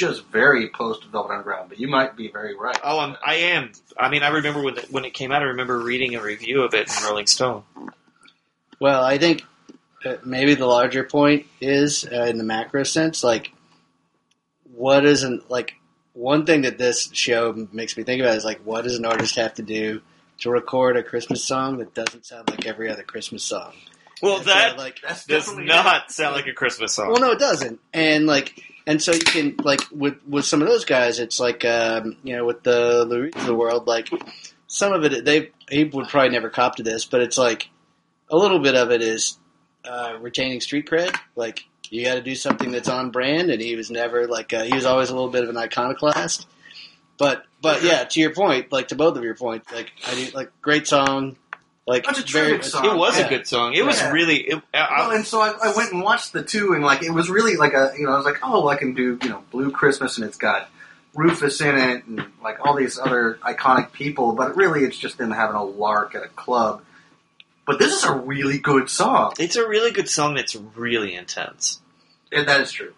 just 0.00 0.24
very 0.26 0.68
post 0.70 1.04
Velvet 1.04 1.32
Underground. 1.32 1.68
But 1.68 1.78
you 1.78 1.86
might 1.88 2.16
be 2.16 2.28
very 2.28 2.56
right. 2.56 2.78
Oh, 2.82 2.98
I'm, 2.98 3.16
I 3.24 3.34
am. 3.36 3.70
I 3.98 4.08
mean, 4.08 4.22
I 4.22 4.28
remember 4.28 4.62
when 4.62 4.78
it, 4.78 4.90
when 4.90 5.04
it 5.04 5.14
came 5.14 5.30
out. 5.30 5.42
I 5.42 5.46
remember 5.46 5.78
reading 5.78 6.14
a 6.16 6.22
review 6.22 6.62
of 6.62 6.74
it 6.74 6.88
in 6.88 7.04
Rolling 7.04 7.26
Stone. 7.26 7.62
Well, 8.80 9.04
I 9.04 9.18
think 9.18 9.42
uh, 10.04 10.16
maybe 10.24 10.54
the 10.54 10.66
larger 10.66 11.04
point 11.04 11.46
is, 11.60 12.06
uh, 12.10 12.24
in 12.24 12.38
the 12.38 12.44
macro 12.44 12.82
sense, 12.82 13.22
like 13.22 13.52
what 14.74 15.04
isn't 15.04 15.50
like 15.50 15.74
one 16.14 16.46
thing 16.46 16.62
that 16.62 16.78
this 16.78 17.10
show 17.12 17.68
makes 17.72 17.96
me 17.96 18.02
think 18.02 18.22
about 18.22 18.36
is 18.36 18.44
like 18.44 18.60
what 18.64 18.84
does 18.84 18.96
an 18.96 19.04
artist 19.04 19.36
have 19.36 19.54
to 19.54 19.62
do 19.62 20.00
to 20.38 20.50
record 20.50 20.96
a 20.96 21.02
Christmas 21.02 21.44
song 21.44 21.78
that 21.78 21.94
doesn't 21.94 22.24
sound 22.24 22.48
like 22.48 22.66
every 22.66 22.90
other 22.90 23.02
Christmas 23.02 23.44
song? 23.44 23.74
Well, 24.22 24.36
And 24.36 24.44
so, 24.44 24.50
that 24.50 24.78
like 24.78 25.00
That's 25.02 25.24
does 25.26 25.44
definitely 25.46 25.66
not 25.66 26.10
sound 26.10 26.34
like 26.34 26.46
a 26.46 26.52
Christmas 26.52 26.94
song. 26.94 27.08
Well, 27.10 27.20
no, 27.20 27.32
it 27.32 27.38
doesn't. 27.38 27.80
And 27.92 28.26
like, 28.26 28.62
and 28.86 29.02
so 29.02 29.12
you 29.12 29.20
can 29.20 29.54
like 29.62 29.80
with 29.90 30.16
with 30.26 30.44
some 30.44 30.62
of 30.62 30.68
those 30.68 30.84
guys, 30.84 31.18
it's 31.18 31.38
like 31.38 31.64
um, 31.64 32.16
you 32.24 32.36
know 32.36 32.44
with 32.44 32.62
the 32.62 33.30
of 33.34 33.46
the 33.46 33.54
world, 33.54 33.86
like 33.86 34.08
some 34.66 34.92
of 34.92 35.04
it 35.04 35.24
they 35.24 35.50
he 35.68 35.84
would 35.84 36.08
probably 36.08 36.30
never 36.30 36.50
cop 36.50 36.76
to 36.76 36.82
this, 36.82 37.04
but 37.04 37.20
it's 37.20 37.38
like 37.38 37.68
a 38.30 38.36
little 38.36 38.60
bit 38.60 38.74
of 38.74 38.90
it 38.90 39.02
is 39.02 39.38
uh, 39.84 40.16
retaining 40.20 40.60
street 40.60 40.88
cred. 40.88 41.14
Like 41.36 41.64
you 41.90 42.04
got 42.04 42.14
to 42.14 42.22
do 42.22 42.34
something 42.34 42.70
that's 42.70 42.88
on 42.88 43.10
brand, 43.10 43.50
and 43.50 43.60
he 43.60 43.76
was 43.76 43.90
never 43.90 44.26
like 44.26 44.52
uh, 44.52 44.62
he 44.62 44.74
was 44.74 44.86
always 44.86 45.10
a 45.10 45.14
little 45.14 45.30
bit 45.30 45.42
of 45.42 45.50
an 45.50 45.56
iconoclast. 45.56 46.46
But 47.18 47.44
but 47.60 47.82
yeah, 47.82 48.04
to 48.04 48.20
your 48.20 48.32
point, 48.32 48.72
like 48.72 48.88
to 48.88 48.94
both 48.94 49.16
of 49.16 49.24
your 49.24 49.34
points, 49.34 49.70
like 49.72 49.92
I 50.06 50.14
do 50.14 50.30
like 50.34 50.50
great 50.62 50.86
song, 50.86 51.36
like 51.90 52.04
That's 52.04 52.20
a 52.20 52.22
very 52.24 52.62
song. 52.62 52.84
it 52.86 52.94
was 52.96 53.18
Yeah. 53.18 53.26
a 53.26 53.28
good 53.28 53.46
song. 53.46 53.74
It 53.74 53.84
was 53.84 54.02
really. 54.04 54.36
It, 54.38 54.62
I, 54.72 55.00
Well, 55.00 55.10
and 55.10 55.26
so 55.26 55.40
I, 55.40 55.50
I 55.62 55.72
went 55.76 55.92
and 55.92 56.02
watched 56.02 56.32
the 56.32 56.42
two, 56.42 56.72
and 56.72 56.82
like 56.84 57.02
it 57.02 57.10
was 57.10 57.28
really 57.28 57.56
like 57.56 57.74
a 57.74 57.92
you 57.98 58.06
know 58.06 58.12
I 58.12 58.16
was 58.16 58.24
like 58.24 58.38
oh 58.42 58.68
I 58.68 58.76
can 58.76 58.94
do 58.94 59.18
you 59.22 59.28
know 59.28 59.42
Blue 59.50 59.70
Christmas, 59.70 60.16
and 60.16 60.26
it's 60.26 60.36
got 60.38 60.70
Rufus 61.14 61.60
in 61.60 61.76
it, 61.76 62.04
and 62.06 62.24
like 62.42 62.64
all 62.64 62.74
these 62.76 62.98
other 62.98 63.38
iconic 63.42 63.92
people, 63.92 64.32
but 64.32 64.56
really 64.56 64.84
it's 64.84 64.96
just 64.96 65.18
them 65.18 65.30
having 65.32 65.56
a 65.56 65.64
lark 65.64 66.14
at 66.14 66.22
a 66.22 66.28
club. 66.28 66.82
But 67.66 67.78
this 67.78 67.92
is 67.92 68.04
a 68.04 68.12
really 68.14 68.58
good 68.58 68.88
song, 68.88 69.34
it's 69.38 69.56
a 69.56 69.66
really 69.68 69.90
good 69.92 70.08
song. 70.08 70.34
That's 70.34 70.54
really 70.56 71.14
intense. 71.14 71.80
and 72.32 72.48
that 72.48 72.60
is 72.60 72.72
true. 72.72 72.92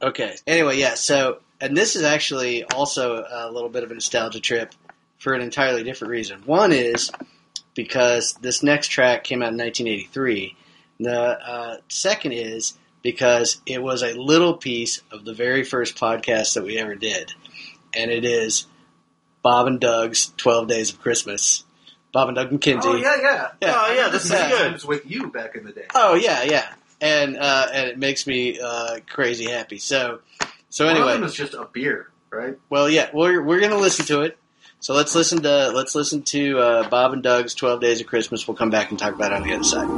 Okay. 0.00 0.36
Anyway, 0.46 0.78
yeah. 0.78 0.94
So, 0.94 1.38
and 1.60 1.76
this 1.76 1.96
is 1.96 2.02
actually 2.04 2.62
also 2.64 3.24
a 3.28 3.50
little 3.50 3.68
bit 3.68 3.82
of 3.82 3.90
a 3.90 3.94
nostalgia 3.94 4.40
trip 4.40 4.72
for 5.18 5.34
an 5.34 5.40
entirely 5.42 5.82
different 5.82 6.12
reason. 6.12 6.42
One 6.46 6.70
is 6.72 7.10
because 7.78 8.32
this 8.42 8.64
next 8.64 8.88
track 8.88 9.22
came 9.22 9.40
out 9.40 9.52
in 9.52 9.56
1983. 9.58 10.56
The 10.98 11.16
uh, 11.16 11.76
second 11.86 12.32
is 12.32 12.76
because 13.04 13.60
it 13.66 13.80
was 13.80 14.02
a 14.02 14.14
little 14.14 14.54
piece 14.54 15.00
of 15.12 15.24
the 15.24 15.32
very 15.32 15.62
first 15.62 15.96
podcast 15.96 16.54
that 16.54 16.64
we 16.64 16.76
ever 16.76 16.96
did, 16.96 17.32
and 17.94 18.10
it 18.10 18.24
is 18.24 18.66
Bob 19.42 19.68
and 19.68 19.78
Doug's 19.78 20.32
12 20.38 20.66
Days 20.66 20.92
of 20.92 21.00
Christmas. 21.00 21.64
Bob 22.12 22.28
and 22.28 22.34
Doug 22.34 22.50
McKenzie. 22.50 22.80
Oh 22.84 22.96
yeah, 22.96 23.16
yeah. 23.22 23.48
Yeah. 23.62 23.74
Oh 23.76 23.94
yeah, 23.94 24.08
this 24.08 24.24
is 24.24 24.32
Yeah. 24.32 24.48
good. 24.48 24.66
It 24.66 24.72
was 24.72 24.84
with 24.84 25.08
you 25.08 25.28
back 25.30 25.54
in 25.54 25.64
the 25.64 25.70
day. 25.70 25.86
Oh 25.94 26.16
yeah, 26.16 26.42
yeah, 26.42 26.66
and 27.00 27.36
uh, 27.36 27.68
and 27.72 27.88
it 27.90 27.96
makes 27.96 28.26
me 28.26 28.58
uh, 28.58 28.98
crazy 29.08 29.44
happy. 29.48 29.78
So 29.78 30.18
so 30.68 30.88
anyway, 30.88 31.16
was 31.20 31.32
just 31.34 31.54
a 31.54 31.68
beer, 31.72 32.10
right? 32.30 32.58
Well, 32.70 32.90
yeah, 32.90 33.10
we're 33.14 33.40
we're 33.40 33.60
gonna 33.60 33.78
listen 33.78 34.04
to 34.06 34.22
it. 34.22 34.36
So 34.80 34.94
let's 34.94 35.14
listen 35.14 35.42
to 35.42 35.70
let's 35.70 35.94
listen 35.94 36.22
to 36.22 36.58
uh, 36.58 36.88
Bob 36.88 37.12
and 37.12 37.22
Doug's 37.22 37.54
Twelve 37.54 37.80
Days 37.80 38.00
of 38.00 38.06
Christmas. 38.06 38.46
We'll 38.46 38.56
come 38.56 38.70
back 38.70 38.90
and 38.90 38.98
talk 38.98 39.14
about 39.14 39.32
it 39.32 39.36
on 39.36 39.42
the 39.42 39.54
other 39.54 39.64
side. 39.64 39.88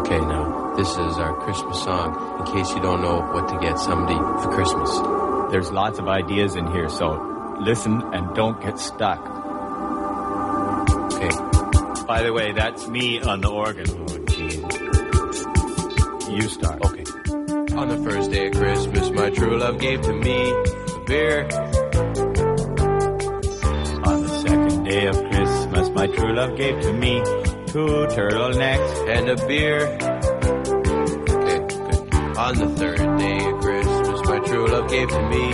Okay, 0.00 0.20
now, 0.20 0.74
this 0.76 0.90
is 0.90 1.16
our 1.16 1.34
Christmas 1.40 1.82
song, 1.82 2.40
in 2.40 2.54
case 2.54 2.74
you 2.74 2.82
don't 2.82 3.00
know 3.00 3.22
what 3.32 3.48
to 3.48 3.58
get 3.58 3.78
somebody 3.78 4.18
for 4.42 4.52
Christmas. 4.52 4.90
There's 5.50 5.70
lots 5.72 5.98
of 5.98 6.08
ideas 6.08 6.56
in 6.56 6.70
here, 6.72 6.90
so 6.90 7.56
listen 7.58 8.02
and 8.12 8.34
don't 8.34 8.60
get 8.60 8.78
stuck. 8.78 9.20
Okay. 11.14 11.30
By 12.06 12.22
the 12.22 12.32
way, 12.34 12.52
that's 12.52 12.86
me 12.86 13.22
on 13.22 13.40
the 13.40 13.50
organ. 13.50 13.86
Oh, 13.88 14.18
geez. 14.26 14.60
You 16.28 16.48
start. 16.48 16.84
Okay. 16.84 17.04
On 17.76 17.88
the 17.88 17.96
first 18.04 18.30
day 18.30 18.48
of 18.48 18.54
Christmas, 18.54 19.10
my 19.10 19.30
true 19.30 19.56
love 19.58 19.78
gave 19.80 20.02
to 20.02 20.12
me 20.12 20.50
a 20.50 21.04
beer. 21.06 21.48
Second 24.84 25.00
day 25.00 25.06
of 25.06 25.16
Christmas, 25.30 25.90
my 25.90 26.06
true 26.06 26.34
love 26.34 26.56
gave 26.56 26.80
to 26.82 26.92
me 26.92 27.20
two 27.66 28.06
turtlenecks. 28.14 29.08
and 29.08 29.28
a 29.30 29.46
beer. 29.46 29.80
Okay, 31.34 31.58
good. 31.66 32.36
On 32.36 32.54
the 32.58 32.68
third 32.76 33.18
day 33.18 33.44
of 33.50 33.60
Christmas, 33.60 34.20
my 34.28 34.38
true 34.40 34.66
love 34.68 34.88
gave 34.90 35.08
to 35.08 35.22
me 35.28 35.52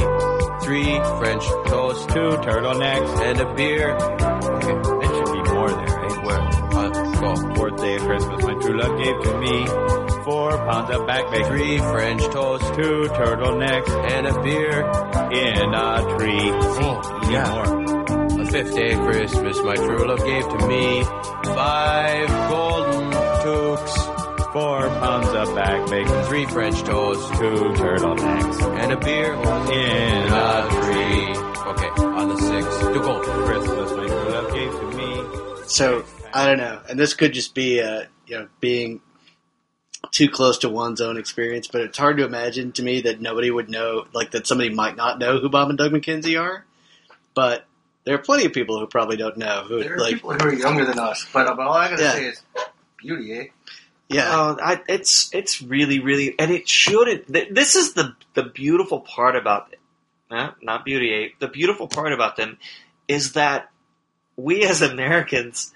three 0.64 0.94
French 1.18 1.44
toast 1.66 2.08
Two 2.10 2.30
turtlenecks. 2.46 3.20
and 3.22 3.40
a 3.40 3.54
beer. 3.54 3.94
Okay, 3.96 4.76
There 5.00 5.14
should 5.14 5.32
be 5.32 5.50
more 5.52 5.68
there, 5.70 5.96
right? 5.96 6.24
where? 6.24 6.40
Uh, 6.40 6.90
go. 7.20 7.54
Fourth 7.54 7.76
day 7.76 7.96
of 7.96 8.02
Christmas, 8.02 8.42
my 8.44 8.54
true 8.54 8.78
love 8.80 8.98
gave 9.02 9.22
to 9.22 9.38
me 9.38 9.66
four 10.24 10.50
pounds 10.66 10.90
of 10.94 11.06
back 11.06 11.30
bacon. 11.30 11.46
Three 11.48 11.78
French 11.78 12.22
toast 12.32 12.64
Two 12.74 13.08
turtlenecks 13.14 14.10
and 14.12 14.26
a 14.26 14.42
beer. 14.42 14.80
in 15.32 15.74
a 15.74 16.18
tree. 16.18 16.50
Oh, 16.82 17.30
yeah. 17.30 17.64
more. 17.86 17.99
On 18.50 18.56
the 18.56 18.64
fifth 18.64 18.74
day 18.74 18.92
of 18.94 19.00
Christmas, 19.06 19.60
my 19.62 19.76
true 19.76 20.08
love 20.08 20.24
gave 20.24 20.42
to 20.42 20.66
me 20.66 21.04
five 21.54 22.28
golden 22.50 23.12
toques, 23.12 23.96
Four 24.52 24.88
pounds 24.88 25.28
of 25.28 25.54
back 25.54 25.88
bacon. 25.88 26.24
three 26.24 26.46
French 26.46 26.82
toast, 26.82 27.32
Two 27.34 27.72
turtlenecks 27.78 28.60
and 28.82 28.92
a 28.92 28.96
beer. 28.96 29.34
in 29.34 30.32
a 30.32 30.66
a 30.66 30.68
tree. 30.82 31.36
Okay, 31.70 31.88
on 32.02 32.28
the 32.28 32.36
sixth, 32.38 32.80
to 32.92 32.98
go. 32.98 33.20
Christmas, 33.46 33.92
my 33.92 34.06
true 34.08 34.30
love 34.30 34.52
gave 34.52 34.72
to 34.72 34.96
me. 34.96 35.62
So 35.68 36.04
I 36.34 36.46
don't 36.46 36.58
know, 36.58 36.80
and 36.88 36.98
this 36.98 37.14
could 37.14 37.32
just 37.32 37.54
be 37.54 37.80
uh, 37.80 38.06
you 38.26 38.36
know 38.36 38.48
being 38.58 39.00
too 40.10 40.28
close 40.28 40.58
to 40.58 40.68
one's 40.68 41.00
own 41.00 41.16
experience, 41.18 41.68
but 41.68 41.82
it's 41.82 41.98
hard 41.98 42.16
to 42.16 42.24
imagine 42.24 42.72
to 42.72 42.82
me 42.82 43.02
that 43.02 43.20
nobody 43.20 43.52
would 43.52 43.70
know, 43.70 44.06
like 44.12 44.32
that 44.32 44.48
somebody 44.48 44.70
might 44.70 44.96
not 44.96 45.20
know 45.20 45.38
who 45.38 45.48
Bob 45.48 45.68
and 45.68 45.78
Doug 45.78 45.92
McKenzie 45.92 46.40
are, 46.40 46.64
but 47.32 47.64
there 48.04 48.14
are 48.14 48.18
plenty 48.18 48.46
of 48.46 48.52
people 48.52 48.78
who 48.78 48.86
probably 48.86 49.16
don't 49.16 49.36
know 49.36 49.64
who 49.66 49.82
There 49.82 49.94
are 49.96 49.98
like 50.00 50.14
people 50.14 50.32
who 50.32 50.38
are 50.48 50.52
younger 50.54 50.84
than 50.84 50.98
us, 50.98 51.26
but, 51.32 51.54
but 51.56 51.66
all 51.66 51.74
I 51.74 51.90
gotta 51.90 52.02
Yeah. 52.02 52.12
say 52.12 52.24
is 52.26 52.42
beauty, 52.98 53.32
eh? 53.32 53.44
yeah 54.08 54.30
Oh, 54.32 54.56
I, 54.62 54.80
it's 54.88 55.32
it's 55.34 55.62
really 55.62 56.00
really, 56.00 56.34
and 56.38 56.50
it 56.50 56.68
shouldn't. 56.68 57.32
th- 57.32 57.48
This 57.50 57.76
is 57.76 57.94
the 57.94 58.14
the 58.34 58.42
beautiful 58.44 59.00
part 59.00 59.36
about 59.36 59.74
uh, 60.30 60.50
not 60.62 60.84
Beauty 60.84 61.12
Ape. 61.12 61.38
The 61.38 61.48
beautiful 61.48 61.88
part 61.88 62.12
about 62.12 62.36
them 62.36 62.58
is 63.08 63.32
that 63.34 63.70
we 64.36 64.64
as 64.64 64.80
Americans 64.82 65.72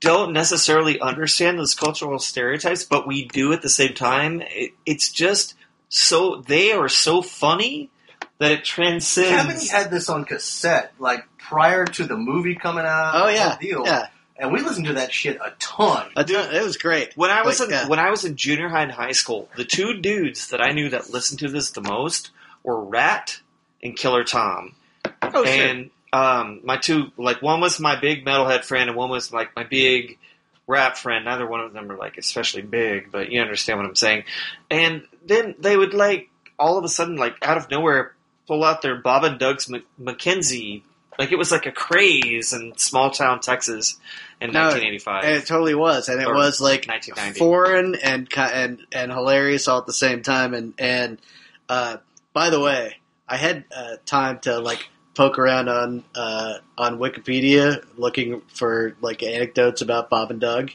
don't 0.00 0.32
necessarily 0.32 1.00
understand 1.00 1.58
those 1.58 1.74
cultural 1.74 2.18
stereotypes, 2.18 2.84
but 2.84 3.06
we 3.06 3.26
do 3.26 3.52
at 3.52 3.62
the 3.62 3.68
same 3.68 3.94
time. 3.94 4.42
It, 4.46 4.72
it's 4.86 5.10
just 5.10 5.54
so 5.88 6.36
they 6.46 6.72
are 6.72 6.88
so 6.88 7.22
funny 7.22 7.90
that 8.38 8.52
it 8.52 8.64
transcends. 8.64 9.30
Kevin 9.30 9.66
had 9.68 9.90
this 9.90 10.08
on 10.08 10.24
cassette, 10.24 10.92
like 10.98 11.24
prior 11.38 11.84
to 11.84 12.04
the 12.04 12.16
movie 12.16 12.54
coming 12.54 12.84
out. 12.84 13.12
oh 13.14 13.28
yeah 13.28 13.56
deal. 13.60 13.82
yeah 13.84 14.08
And 14.38 14.52
we 14.52 14.60
listened 14.60 14.86
to 14.86 14.92
that 14.94 15.12
shit 15.12 15.36
a 15.36 15.52
ton. 15.58 16.08
I 16.16 16.22
do- 16.22 16.38
it 16.38 16.62
was 16.62 16.76
great 16.76 17.12
When 17.16 17.30
I 17.30 17.42
was 17.42 17.58
Like, 17.60 17.68
in 17.70 17.74
yeah. 17.74 17.88
when 17.88 17.98
I 17.98 18.10
was 18.10 18.24
in 18.24 18.36
junior 18.36 18.68
high 18.68 18.82
and 18.82 18.92
high 18.92 19.12
school, 19.12 19.48
the 19.56 19.64
two 19.64 20.00
dudes 20.00 20.48
that 20.48 20.60
I 20.60 20.70
knew 20.72 20.90
that 20.90 21.10
listened 21.10 21.40
to 21.40 21.48
this 21.48 21.70
the 21.72 21.80
most 21.80 22.30
were 22.62 22.80
Rat 22.82 23.40
and 23.82 23.96
Killer 23.96 24.24
Tom. 24.24 24.74
oh 25.22 25.44
sure 25.44 25.46
and 25.46 25.90
um, 26.12 26.60
my 26.64 26.76
two 26.76 27.12
like 27.16 27.42
one 27.42 27.60
was 27.60 27.78
my 27.80 27.98
big 28.00 28.24
metalhead 28.24 28.64
friend 28.64 28.88
and 28.88 28.96
one 28.96 29.10
was 29.10 29.32
like 29.32 29.54
my 29.56 29.64
big 29.64 30.18
rap 30.66 30.96
friend. 30.96 31.24
Neither 31.24 31.46
one 31.46 31.60
of 31.60 31.72
them 31.72 31.90
are 31.90 31.96
like 31.96 32.18
especially 32.18 32.62
big, 32.62 33.10
but 33.10 33.30
you 33.30 33.40
understand 33.40 33.78
what 33.78 33.86
I'm 33.86 33.94
saying. 33.94 34.24
And 34.70 35.02
then 35.26 35.54
they 35.58 35.76
would 35.76 35.92
like 35.94 36.28
all 36.58 36.78
of 36.78 36.84
a 36.84 36.88
sudden 36.88 37.16
like 37.16 37.34
out 37.42 37.56
of 37.58 37.70
nowhere 37.70 38.14
pull 38.48 38.64
out 38.64 38.82
their 38.82 38.96
Bob 38.96 39.22
and 39.22 39.38
Doug's 39.38 39.68
Mc- 39.68 39.84
McKenzie. 40.00 40.82
Like 41.18 41.30
it 41.32 41.36
was 41.38 41.52
like 41.52 41.66
a 41.66 41.72
craze 41.72 42.52
in 42.52 42.76
small 42.76 43.10
town 43.10 43.40
Texas 43.40 43.96
in 44.40 44.52
No, 44.52 44.62
1985. 44.68 45.24
and 45.24 45.32
it 45.34 45.46
totally 45.46 45.74
was, 45.74 46.08
and 46.08 46.20
it 46.20 46.26
Or 46.28 46.34
was 46.34 46.60
like 46.60 46.86
1990. 46.86 47.38
foreign 47.38 47.94
and 47.96 48.28
and 48.36 48.80
and 48.92 49.12
hilarious 49.12 49.68
all 49.68 49.78
at 49.78 49.86
the 49.86 49.92
same 49.92 50.22
time. 50.22 50.54
And 50.54 50.74
and 50.78 51.20
Uh, 51.68 51.98
by 52.32 52.50
the 52.50 52.60
way, 52.60 52.96
I 53.28 53.36
had 53.36 53.64
uh, 53.76 53.96
time 54.06 54.38
to 54.40 54.58
like 54.60 54.88
poke 55.14 55.38
around 55.38 55.68
on 55.68 56.04
uh, 56.14 56.54
on 56.78 56.98
Wikipedia 56.98 57.84
looking 57.96 58.40
for 58.54 58.96
like 59.00 59.22
anecdotes 59.24 59.82
about 59.82 60.08
Bob 60.08 60.30
and 60.30 60.40
Doug, 60.40 60.70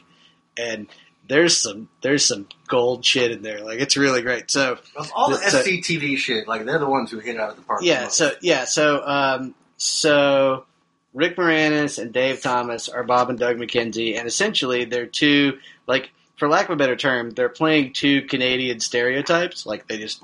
and 0.58 0.86
there's 1.28 1.56
some 1.56 1.88
there's 2.02 2.24
some 2.26 2.46
gold 2.68 3.04
shit 3.04 3.30
in 3.30 3.42
there. 3.42 3.60
Like 3.60 3.80
it's 3.80 3.96
really 3.96 4.22
great. 4.22 4.50
So 4.50 4.78
Of 4.96 5.10
all 5.14 5.30
the 5.30 5.38
so- 5.38 5.62
SCTV 5.62 6.16
shit, 6.18 6.46
like 6.48 6.64
they're 6.64 6.78
the 6.78 6.88
ones 6.88 7.10
who 7.10 7.18
hit 7.18 7.38
out 7.40 7.50
of 7.50 7.56
the 7.56 7.62
park. 7.62 7.80
yeah, 7.82 8.04
most. 8.04 8.16
so 8.16 8.32
yeah, 8.42 8.64
so 8.64 9.02
um, 9.06 9.54
so 9.76 10.64
Rick 11.12 11.36
Moranis 11.36 11.98
and 12.00 12.12
Dave 12.12 12.42
Thomas 12.42 12.88
are 12.88 13.04
Bob 13.04 13.30
and 13.30 13.38
Doug 13.38 13.56
McKenzie, 13.56 14.18
and 14.18 14.26
essentially 14.26 14.84
they're 14.84 15.06
two 15.06 15.58
like, 15.86 16.10
for 16.36 16.48
lack 16.48 16.64
of 16.64 16.70
a 16.72 16.76
better 16.76 16.96
term, 16.96 17.30
they're 17.30 17.48
playing 17.48 17.92
two 17.92 18.22
Canadian 18.22 18.80
stereotypes. 18.80 19.64
Like 19.66 19.86
they 19.86 19.98
just 19.98 20.22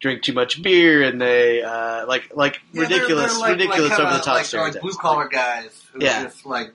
drink 0.00 0.22
too 0.22 0.32
much 0.34 0.60
beer 0.62 1.02
and 1.02 1.20
they 1.20 1.62
uh, 1.62 2.06
like 2.06 2.36
like 2.36 2.60
Yeah, 2.72 2.84
they're- 2.86 2.98
ridiculous, 2.98 3.30
they're 3.32 3.40
like- 3.40 3.50
ridiculous 3.52 3.90
like 3.90 4.00
over 4.00 4.12
the 4.14 4.18
top 4.22 4.34
like. 4.52 4.52
Like 4.74 4.80
blue 4.82 4.92
collar 4.94 5.28
guys 5.28 5.84
who 5.92 6.04
Yeah. 6.04 6.24
just 6.24 6.44
like 6.44 6.72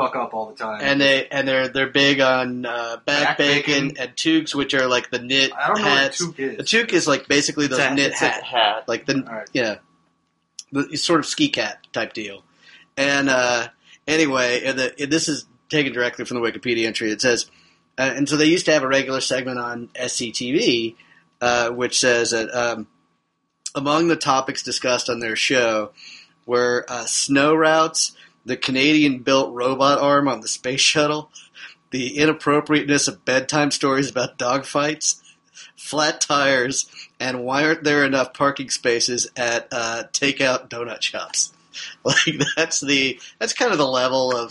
fuck 0.00 0.16
up 0.16 0.34
all 0.34 0.46
the 0.50 0.56
time. 0.56 0.80
and 0.82 1.00
they 1.00 1.26
and 1.28 1.46
they're 1.46 1.68
they're 1.68 1.88
big 1.90 2.20
on 2.20 2.64
uh, 2.66 2.96
back, 3.04 3.36
Back 3.36 3.38
bacon, 3.38 3.88
bacon. 3.88 3.96
and 4.02 4.16
toques, 4.16 4.54
which 4.54 4.74
are 4.74 4.86
like 4.86 5.10
the 5.10 5.18
knit 5.18 5.52
I 5.56 5.68
don't 5.68 5.78
know 5.82 5.84
hats. 5.88 6.20
what 6.22 6.30
a 6.30 6.32
toque 6.32 6.38
is. 6.38 6.58
A 6.58 6.62
toque 6.62 6.92
is 6.92 7.06
like 7.08 7.28
basically 7.28 7.66
those 7.66 7.78
It's 7.78 7.94
knit 7.94 8.12
it's 8.12 8.22
a 8.22 8.26
hat, 8.28 8.42
hat. 8.44 8.88
like 8.88 9.06
the 9.06 9.16
All 9.26 9.34
right. 9.34 9.48
yeah, 9.52 9.76
the 10.72 10.96
sort 10.96 11.20
of 11.20 11.26
ski 11.26 11.48
cap 11.48 11.84
type 11.92 12.12
deal. 12.12 12.42
And 12.96 13.28
uh, 13.30 13.68
anyway, 14.06 14.62
and 14.64 14.78
the, 14.78 15.02
and 15.02 15.10
this 15.12 15.28
is 15.28 15.46
taken 15.70 15.92
directly 15.92 16.24
from 16.24 16.40
the 16.40 16.46
Wikipedia 16.50 16.86
entry. 16.86 17.10
It 17.10 17.20
says, 17.20 17.46
uh, 17.98 18.02
and 18.14 18.28
so 18.28 18.36
they 18.36 18.46
used 18.46 18.66
to 18.66 18.72
have 18.72 18.82
a 18.82 18.88
regular 18.88 19.20
segment 19.20 19.58
on 19.58 19.88
SCTV, 19.94 20.96
uh, 21.40 21.70
which 21.70 21.98
says 21.98 22.32
that 22.32 22.50
um, 22.54 22.88
among 23.74 24.08
the 24.08 24.16
topics 24.16 24.62
discussed 24.62 25.08
on 25.08 25.20
their 25.20 25.36
show 25.36 25.92
were 26.46 26.84
uh, 26.88 27.04
snow 27.06 27.54
routes, 27.54 28.12
the 28.44 28.56
Canadian-built 28.56 29.52
robot 29.52 29.98
arm 29.98 30.28
on 30.28 30.40
the 30.40 30.48
space 30.48 30.80
shuttle, 30.80 31.30
the 31.90 32.16
inappropriateness 32.18 33.08
of 33.08 33.24
bedtime 33.24 33.70
stories 33.70 34.10
about 34.10 34.38
dogfights, 34.38 35.20
flat 35.76 36.20
tires, 36.20 36.90
and 37.18 37.42
why 37.44 37.64
aren't 37.64 37.84
there 37.84 38.04
enough 38.04 38.32
parking 38.32 38.70
spaces 38.70 39.30
at 39.36 39.68
uh, 39.72 40.04
takeout 40.12 40.68
donut 40.68 41.02
shops? 41.02 41.52
Like 42.04 42.16
that's 42.56 42.80
the 42.80 43.20
that's 43.38 43.52
kind 43.52 43.70
of 43.72 43.78
the 43.78 43.86
level 43.86 44.36
of 44.36 44.50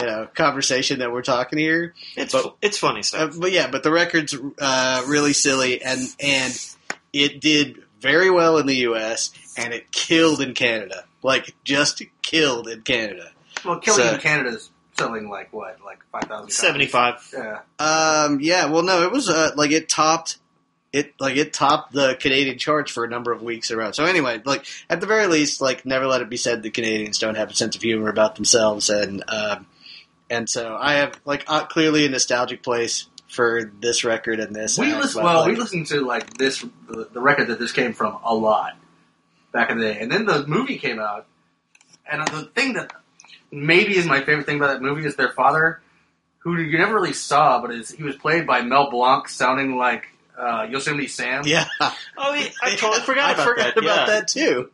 you 0.00 0.06
know 0.06 0.28
conversation 0.32 1.00
that 1.00 1.10
we're 1.12 1.20
talking 1.22 1.58
here. 1.58 1.92
It's 2.16 2.32
But- 2.32 2.54
it's 2.62 2.78
funny 2.78 3.00
Uh, 3.00 3.02
stuff. 3.02 3.34
but 3.38 3.50
yeah, 3.52 3.68
but 3.68 3.82
the 3.82 3.90
record's 3.90 4.34
uh, 4.60 5.02
really 5.08 5.32
silly, 5.32 5.82
and 5.82 6.00
and 6.20 6.58
it 7.12 7.40
did 7.40 7.82
very 8.00 8.30
well 8.30 8.58
in 8.58 8.66
the 8.66 8.76
U.S. 8.88 9.32
and 9.56 9.74
it 9.74 9.90
killed 9.90 10.40
in 10.40 10.54
Canada, 10.54 11.04
like 11.22 11.54
just 11.64 12.02
killed 12.22 12.68
in 12.68 12.82
Canada. 12.82 13.30
well, 13.64 13.78
Killing 13.78 14.20
so- 14.20 14.38
in 14.38 14.46
is 14.46 14.70
selling 14.98 15.28
like 15.28 15.52
what, 15.52 15.78
like 15.84 16.00
five 16.12 16.24
thousand. 16.24 16.50
Seventy 16.50 16.86
five. 16.86 17.26
Yeah. 17.32 17.60
Um, 17.78 18.40
yeah, 18.40 18.66
well, 18.66 18.82
no, 18.82 19.02
it 19.02 19.12
was 19.12 19.28
uh, 19.28 19.52
like 19.56 19.70
it 19.70 19.88
topped 19.88 20.38
it 20.92 21.14
like 21.18 21.36
it 21.36 21.52
topped 21.52 21.92
the 21.92 22.16
Canadian 22.20 22.58
charts 22.58 22.90
for 22.90 23.04
a 23.04 23.08
number 23.08 23.32
of 23.32 23.42
weeks 23.42 23.70
in 23.70 23.76
a 23.76 23.78
row. 23.78 23.92
So 23.92 24.04
anyway, 24.04 24.42
like 24.44 24.66
at 24.90 25.00
the 25.00 25.06
very 25.06 25.26
least, 25.26 25.60
like 25.60 25.86
never 25.86 26.06
let 26.06 26.20
it 26.20 26.28
be 26.28 26.36
said 26.36 26.62
the 26.62 26.70
Canadians 26.70 27.18
don't 27.18 27.36
have 27.36 27.50
a 27.50 27.54
sense 27.54 27.76
of 27.76 27.82
humor 27.82 28.08
about 28.08 28.36
themselves, 28.36 28.90
and 28.90 29.24
um, 29.28 29.66
and 30.28 30.48
so 30.48 30.76
I 30.78 30.94
have 30.94 31.18
like 31.24 31.44
uh, 31.48 31.64
clearly 31.64 32.04
a 32.04 32.10
nostalgic 32.10 32.62
place 32.62 33.08
for 33.28 33.72
this 33.80 34.04
record 34.04 34.38
and 34.38 34.54
this. 34.54 34.78
We 34.78 34.92
act, 34.92 35.02
listen. 35.02 35.24
Well, 35.24 35.40
like, 35.40 35.48
we 35.48 35.56
listen 35.56 35.84
to 35.86 36.00
like 36.02 36.34
this 36.34 36.60
the, 36.88 37.08
the 37.10 37.20
record 37.20 37.48
that 37.48 37.58
this 37.58 37.72
came 37.72 37.94
from 37.94 38.18
a 38.22 38.34
lot 38.34 38.76
back 39.52 39.70
in 39.70 39.78
the 39.78 39.84
day, 39.92 39.98
and 40.00 40.10
then 40.10 40.24
the 40.26 40.46
movie 40.46 40.78
came 40.78 40.98
out, 40.98 41.26
and 42.10 42.26
the 42.28 42.44
thing 42.54 42.74
that 42.74 42.92
maybe 43.50 43.96
is 43.96 44.06
my 44.06 44.20
favorite 44.24 44.46
thing 44.46 44.56
about 44.56 44.68
that 44.74 44.82
movie 44.82 45.04
is 45.06 45.16
their 45.16 45.30
father, 45.32 45.80
who 46.38 46.56
you 46.58 46.78
never 46.78 46.94
really 46.94 47.12
saw, 47.12 47.60
but 47.60 47.70
is 47.72 47.90
he 47.90 48.02
was 48.02 48.16
played 48.16 48.46
by 48.46 48.62
Mel 48.62 48.90
Blanc, 48.90 49.28
sounding 49.28 49.76
like 49.76 50.04
uh, 50.38 50.66
Yosemite 50.70 51.06
Sam. 51.06 51.42
Yeah, 51.46 51.66
Oh, 52.16 52.34
yeah, 52.34 52.48
I 52.62 52.70
totally 52.76 53.02
forgot 53.02 53.30
I 53.30 53.32
about 53.34 53.46
forgot 53.46 53.74
that. 53.74 53.76
about 53.84 53.96
yeah. 53.96 54.06
that 54.06 54.28
too. 54.28 54.70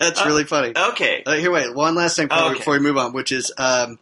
That's 0.00 0.20
Uh, 0.20 0.24
really 0.26 0.44
funny. 0.44 0.72
Okay. 0.76 1.22
Uh, 1.24 1.34
here, 1.34 1.50
wait. 1.52 1.72
One 1.74 1.94
last 1.94 2.16
thing 2.16 2.26
before, 2.26 2.44
Okay. 2.46 2.58
before 2.58 2.72
we 2.74 2.80
move 2.80 2.96
on, 2.96 3.12
which 3.12 3.30
is 3.30 3.52
um, 3.58 3.98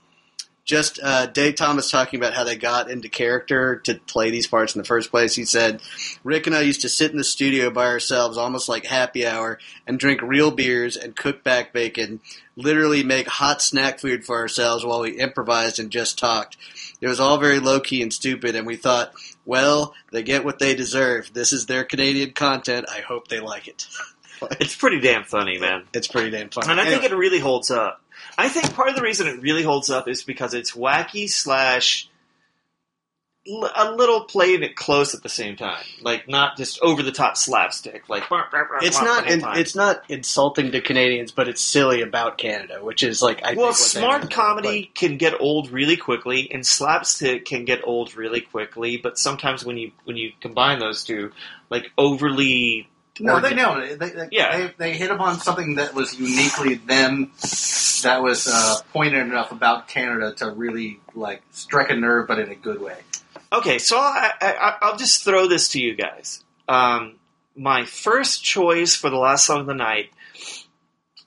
just 0.67 0.99
uh, 1.03 1.27
Dave 1.27 1.55
Thomas 1.55 1.91
talking 1.91 2.19
about 2.19 2.35
how 2.35 2.43
they 2.45 2.57
got 2.57 2.91
into 2.91 3.09
character 3.09 3.77
to 3.85 3.95
play 3.95 4.31
these 4.31 4.49
parts 4.49 4.75
in 4.75 4.81
the 4.81 4.87
first 4.87 5.11
place. 5.11 5.35
He 5.35 5.45
said, 5.45 5.81
"Rick 6.25 6.47
and 6.49 6.57
I 6.57 6.61
used 6.63 6.83
to 6.83 6.89
sit 6.89 7.13
in 7.13 7.17
the 7.17 7.25
studio 7.25 7.71
by 7.71 7.87
ourselves, 7.87 8.37
almost 8.37 8.69
like 8.69 8.85
happy 8.85 9.25
hour, 9.25 9.59
and 9.87 9.99
drink 9.99 10.21
real 10.21 10.51
beers 10.51 10.97
and 10.97 11.17
cook 11.17 11.45
back 11.45 11.73
bacon. 11.73 12.21
Literally 12.57 13.05
make 13.05 13.29
hot 13.29 13.63
snack 13.63 14.01
food 14.01 14.25
for 14.27 14.37
ourselves 14.37 14.85
while 14.85 15.01
we 15.01 15.19
improvised 15.19 15.79
and 15.79 15.91
just 15.91 16.19
talked. 16.19 16.57
It 17.01 17.07
was 17.07 17.21
all 17.21 17.39
very 17.39 17.61
low 17.61 17.79
key 17.81 18.03
and 18.03 18.13
stupid, 18.13 18.55
and 18.55 18.67
we 18.67 18.77
thought." 18.77 19.13
Well, 19.47 19.95
they 20.11 20.25
get 20.25 20.45
what 20.45 20.59
they 20.59 20.75
deserve. 20.75 21.33
This 21.33 21.53
is 21.53 21.67
their 21.67 21.85
Canadian 21.85 22.33
content. 22.33 22.87
I 22.91 22.99
hope 22.99 23.29
they 23.29 23.39
like 23.39 23.69
it. 23.69 23.87
It's 24.61 24.77
pretty 24.77 25.01
damn 25.01 25.25
funny, 25.25 25.59
man. 25.59 25.85
It's 25.95 26.09
pretty 26.09 26.31
damn 26.31 26.51
funny. 26.51 26.71
And 26.71 26.81
I 26.81 26.85
think 26.85 27.05
it 27.05 27.15
really 27.15 27.39
holds 27.39 27.71
up. 27.71 28.03
I 28.39 28.49
think 28.49 28.75
part 28.75 28.89
of 28.91 28.97
the 28.97 29.03
reason 29.03 29.27
it 29.27 29.41
really 29.41 29.63
holds 29.63 29.91
up 29.91 30.09
is 30.09 30.23
because 30.23 30.55
it's 30.55 30.73
wacky 30.73 31.29
slash 31.29 32.09
l- 33.49 33.71
a 33.75 33.93
little 33.93 34.25
playing 34.25 34.63
it 34.63 34.77
close 34.77 35.15
at 35.15 35.23
the 35.23 35.29
same 35.29 35.57
time, 35.57 35.83
like 36.03 36.29
not 36.29 36.57
just 36.57 36.79
over 36.83 37.03
the 37.03 37.13
top 37.13 37.37
slapstick. 37.37 38.09
Like 38.09 38.25
it's 38.83 39.01
not 39.01 39.31
in, 39.31 39.43
it's 39.55 39.75
not 39.75 40.03
insulting 40.11 40.73
to 40.73 40.81
Canadians, 40.81 41.33
but 41.33 41.49
it's 41.49 41.63
silly 41.63 42.03
about 42.03 42.39
Canada, 42.39 42.85
which 42.85 43.03
is 43.03 43.23
like 43.23 43.43
I 43.43 43.55
well, 43.55 43.55
think 43.55 43.61
what 43.67 43.77
smart 43.77 44.23
were- 44.25 44.29
comedy 44.29 44.91
can 44.95 45.17
get 45.17 45.41
old 45.41 45.71
really 45.71 45.97
quickly, 45.97 46.51
and 46.53 46.67
slapstick 46.67 47.45
can 47.45 47.65
get 47.65 47.81
old 47.85 48.17
really 48.17 48.41
quickly. 48.41 48.97
But 48.99 49.19
sometimes 49.19 49.65
when 49.65 49.77
you 49.79 49.93
when 50.05 50.17
you 50.17 50.33
combine 50.41 50.79
those 50.79 51.05
two, 51.05 51.33
like 51.71 51.91
overly, 51.97 52.89
No, 53.19 53.41
they 53.41 53.55
nailed 53.55 53.79
it. 53.83 53.99
They, 53.99 54.11
they, 54.11 54.29
Yeah. 54.31 54.57
they, 54.57 54.75
they 54.77 54.93
hit 54.97 55.11
upon 55.11 55.39
something 55.41 55.77
that 55.77 55.95
was 55.95 56.19
uniquely 56.19 56.75
them, 56.75 57.33
that 58.03 58.23
was 58.23 58.47
uh, 58.47 58.77
pointed 58.93 59.27
enough 59.27 59.53
about 59.53 59.89
Canada 59.89 60.35
to 60.37 60.51
really 60.51 61.01
like 61.15 61.43
strike 61.51 61.91
a 61.91 61.97
nerve, 61.97 62.29
but 62.29 62.39
in 62.39 62.51
a 62.51 62.55
good 62.55 62.81
way. 62.81 62.97
Okay, 63.53 63.79
so 63.79 63.97
I, 63.97 64.33
I, 64.41 64.75
I'll 64.83 64.97
just 64.97 65.25
throw 65.25 65.49
this 65.49 65.71
to 65.71 65.81
you 65.81 65.95
guys. 65.95 66.45
Um, 66.69 67.15
my 67.57 67.85
first 67.85 68.45
choice 68.45 68.95
for 68.97 69.09
the 69.09 69.17
last 69.17 69.47
song 69.47 69.61
of 69.61 69.67
the 69.67 69.75
night 69.75 70.11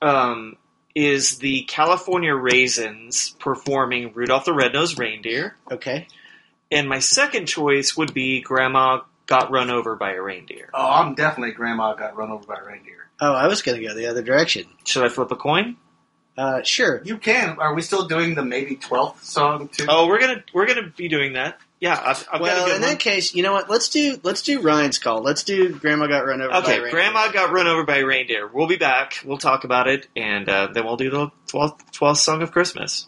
um, 0.01 0.57
is 0.95 1.39
the 1.39 1.63
California 1.63 2.35
Raisins 2.35 3.35
performing 3.39 4.11
Rudolph 4.13 4.45
the 4.45 4.53
Red-Nosed 4.53 4.99
Reindeer. 4.99 5.55
Okay. 5.71 6.07
And 6.71 6.87
my 6.87 6.99
second 6.99 7.47
choice 7.47 7.97
would 7.97 8.13
be 8.13 8.41
Grandma 8.41 8.99
Got 9.29 9.51
Run 9.51 9.69
Over 9.69 9.95
by 9.95 10.13
a 10.13 10.21
Reindeer. 10.21 10.71
Oh, 10.73 10.89
I'm 10.89 11.13
definitely 11.13 11.53
Grandma 11.53 11.93
got 11.93 12.17
run 12.17 12.31
over 12.31 12.47
by 12.47 12.55
a 12.59 12.65
reindeer. 12.65 13.07
Oh, 13.21 13.31
I 13.31 13.45
was 13.45 13.61
going 13.61 13.79
to 13.79 13.87
go 13.87 13.93
the 13.93 14.07
other 14.07 14.23
direction. 14.23 14.65
Should 14.85 15.05
I 15.05 15.09
flip 15.09 15.29
a 15.31 15.35
coin? 15.35 15.77
Uh, 16.35 16.63
sure. 16.63 17.01
You 17.05 17.17
can. 17.17 17.59
Are 17.59 17.75
we 17.75 17.83
still 17.83 18.07
doing 18.07 18.33
the 18.33 18.43
maybe 18.43 18.75
twelfth 18.75 19.23
song 19.25 19.67
too? 19.67 19.85
Oh, 19.87 20.07
we're 20.07 20.19
gonna 20.21 20.41
we're 20.53 20.65
gonna 20.67 20.87
be 20.95 21.09
doing 21.09 21.33
that. 21.33 21.59
Yeah, 21.81 22.01
I've, 22.01 22.27
I've 22.31 22.39
got 22.39 22.41
a 22.41 22.41
well, 22.41 22.65
good 22.65 22.75
in 22.77 22.81
one. 22.81 22.89
that 22.91 22.99
case, 22.99 23.35
you 23.35 23.43
know 23.43 23.51
what? 23.51 23.69
Let's 23.69 23.89
do 23.89 24.17
let's 24.23 24.41
do 24.41 24.61
Ryan's 24.61 24.99
call. 24.99 25.21
Let's 25.21 25.43
do 25.43 25.69
Grandma 25.77 26.07
got 26.07 26.25
run 26.25 26.41
over. 26.41 26.49
by 26.51 26.57
a 26.57 26.61
Okay, 26.61 26.71
reindeer. 26.79 26.91
Grandma 26.91 27.31
got 27.31 27.51
run 27.51 27.67
over 27.67 27.83
by 27.83 27.97
a 27.97 28.05
reindeer. 28.05 28.47
We'll 28.47 28.67
be 28.67 28.77
back. 28.77 29.19
We'll 29.25 29.37
talk 29.37 29.65
about 29.65 29.87
it, 29.89 30.07
and 30.15 30.47
uh, 30.47 30.67
then 30.73 30.85
we'll 30.85 30.95
do 30.97 31.09
the 31.09 31.27
12th, 31.51 31.77
12th 31.91 32.17
song 32.17 32.41
of 32.41 32.51
Christmas. 32.51 33.05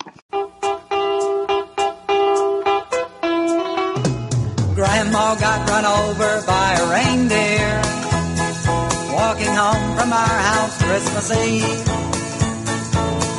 Grandma 4.82 5.36
got 5.36 5.70
run 5.70 5.86
over 5.86 6.42
by 6.48 6.74
a 6.74 6.90
reindeer. 6.90 7.82
Walking 9.14 9.54
home 9.54 9.96
from 9.96 10.12
our 10.12 10.38
house 10.50 10.76
Christmas 10.82 11.32
Eve. 11.38 11.86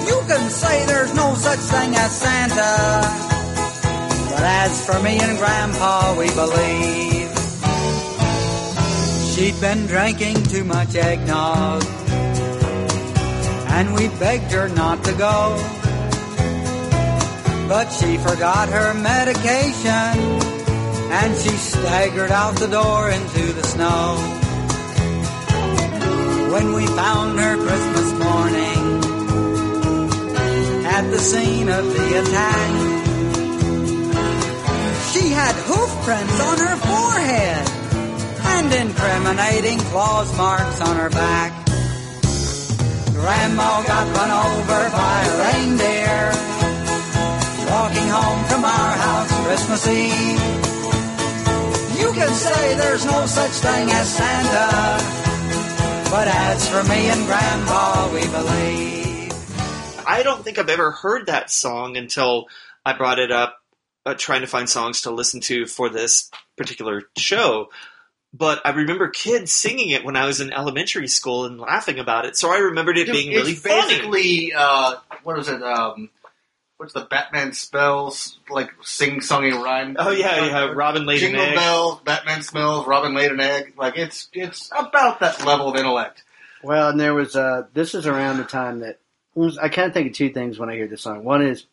You 0.07 0.19
can 0.29 0.51
say 0.51 0.87
there's 0.87 1.13
no 1.17 1.35
such 1.35 1.59
thing 1.59 1.97
as 1.97 2.13
Santa, 2.13 2.75
but 4.31 4.43
as 4.45 4.87
for 4.87 5.03
me 5.03 5.19
and 5.19 5.37
Grandpa, 5.37 6.17
we 6.17 6.29
believe. 6.31 7.31
She'd 9.35 9.61
been 9.61 9.89
drinking 9.89 10.45
too 10.45 10.63
much 10.63 10.95
eggnog, 10.95 11.83
and 13.77 13.95
we 13.97 14.07
begged 14.21 14.53
her 14.53 14.69
not 14.69 15.03
to 15.03 15.13
go. 15.15 15.59
But 17.67 17.89
she 17.89 18.17
forgot 18.19 18.69
her 18.69 18.95
medication 18.95 20.52
and 21.13 21.37
she 21.37 21.51
staggered 21.51 22.31
out 22.31 22.55
the 22.57 22.69
door 22.69 23.11
into 23.11 23.53
the 23.53 23.63
snow. 23.63 24.17
When 26.53 26.73
we 26.73 26.87
found 26.87 27.39
her 27.39 27.57
Christmas 27.57 28.13
morning 28.27 28.83
at 30.97 31.05
the 31.11 31.19
scene 31.19 31.69
of 31.69 31.85
the 31.85 32.09
attack, 32.21 32.71
she 35.13 35.29
had 35.29 35.55
hoof 35.69 35.91
prints 36.07 36.39
on 36.49 36.57
her 36.67 36.77
forehead 36.89 37.65
and 38.57 38.73
incriminating 38.73 39.81
claws 39.91 40.35
marks 40.39 40.81
on 40.81 40.97
her 40.97 41.11
back. 41.11 41.53
Grandma 43.13 43.83
got 43.83 44.07
run 44.17 44.31
over 44.47 44.83
by 44.97 45.17
a 45.29 45.35
reindeer 45.45 46.33
walking 47.71 48.09
home 48.09 48.45
from 48.49 48.65
our 48.65 48.93
house 49.05 49.31
Christmas 49.45 49.89
Eve. 49.89 50.52
You 52.03 52.13
can 52.15 52.35
say 52.35 52.75
there's 52.75 53.07
no 53.07 53.27
such 53.27 53.53
thing 53.53 53.89
as 53.89 54.13
Santa, 54.13 54.99
but 56.11 56.27
as 56.27 56.69
for 56.69 56.83
me 56.83 57.09
and 57.09 57.25
Grandpa, 57.27 58.13
we 58.13 58.23
believe. 58.27 59.33
I 60.05 60.25
don't 60.25 60.43
think 60.43 60.59
I've 60.59 60.69
ever 60.69 60.91
heard 60.91 61.27
that 61.27 61.49
song 61.49 61.97
until 61.97 62.47
I 62.85 62.95
brought 62.95 63.21
it 63.21 63.31
up, 63.31 63.57
uh, 64.05 64.15
trying 64.15 64.41
to 64.41 64.49
find 64.49 64.69
songs 64.69 65.03
to 65.03 65.13
listen 65.13 65.41
to 65.43 65.65
for 65.67 65.89
this 65.89 66.29
particular 66.57 67.03
show. 67.17 67.69
But 68.35 68.63
I 68.65 68.71
remember 68.71 69.09
kids 69.09 69.53
singing 69.53 69.91
it 69.91 70.05
when 70.05 70.17
I 70.17 70.27
was 70.27 70.41
in 70.41 70.53
elementary 70.53 71.07
school 71.07 71.45
and 71.45 71.61
laughing 71.61 72.01
about 72.01 72.27
it, 72.27 72.37
so 72.37 72.53
I 72.53 72.59
remembered 72.59 72.99
it 72.99 73.13
being 73.13 73.29
really 73.29 73.53
it's 73.53 73.61
funny. 73.61 73.95
basically 73.95 74.53
uh, 74.57 74.97
what 75.23 75.39
is 75.39 75.49
it? 75.49 75.63
Um, 75.63 76.11
what's 76.83 76.95
the 76.95 77.01
Batman 77.01 77.53
spells 77.53 78.41
like 78.51 78.73
sing 78.83 79.21
songy 79.21 79.53
rhyme? 79.53 79.95
Oh 79.97 80.11
yeah, 80.11 80.47
yeah. 80.47 80.73
Robin 80.75 81.07
laid 81.07 81.21
Jingle 81.21 81.41
an 81.41 81.51
egg. 81.51 81.55
bells, 81.55 82.01
Batman 82.01 82.43
smells, 82.43 82.89
Robin 82.89 83.15
laid 83.15 83.31
an 83.31 83.39
egg. 83.39 83.75
Like 83.77 83.97
it's 83.97 84.29
it's 84.33 84.69
about 84.77 85.21
that 85.21 85.47
level 85.47 85.69
of 85.69 85.77
intellect. 85.77 86.25
Well, 86.61 86.89
and 86.89 86.99
there 86.99 87.15
was 87.15 87.37
uh, 87.37 87.69
this 87.73 87.95
is 87.95 88.09
around 88.09 88.39
the 88.39 88.45
time 88.45 88.81
that 88.81 88.99
I 89.63 89.69
kind 89.69 89.87
of 89.87 89.95
think 89.95 90.11
of 90.11 90.17
two 90.17 90.31
things 90.31 90.59
when 90.59 90.71
I 90.71 90.75
hear 90.75 90.89
this 90.89 91.03
song. 91.03 91.23
One 91.23 91.47
is 91.47 91.65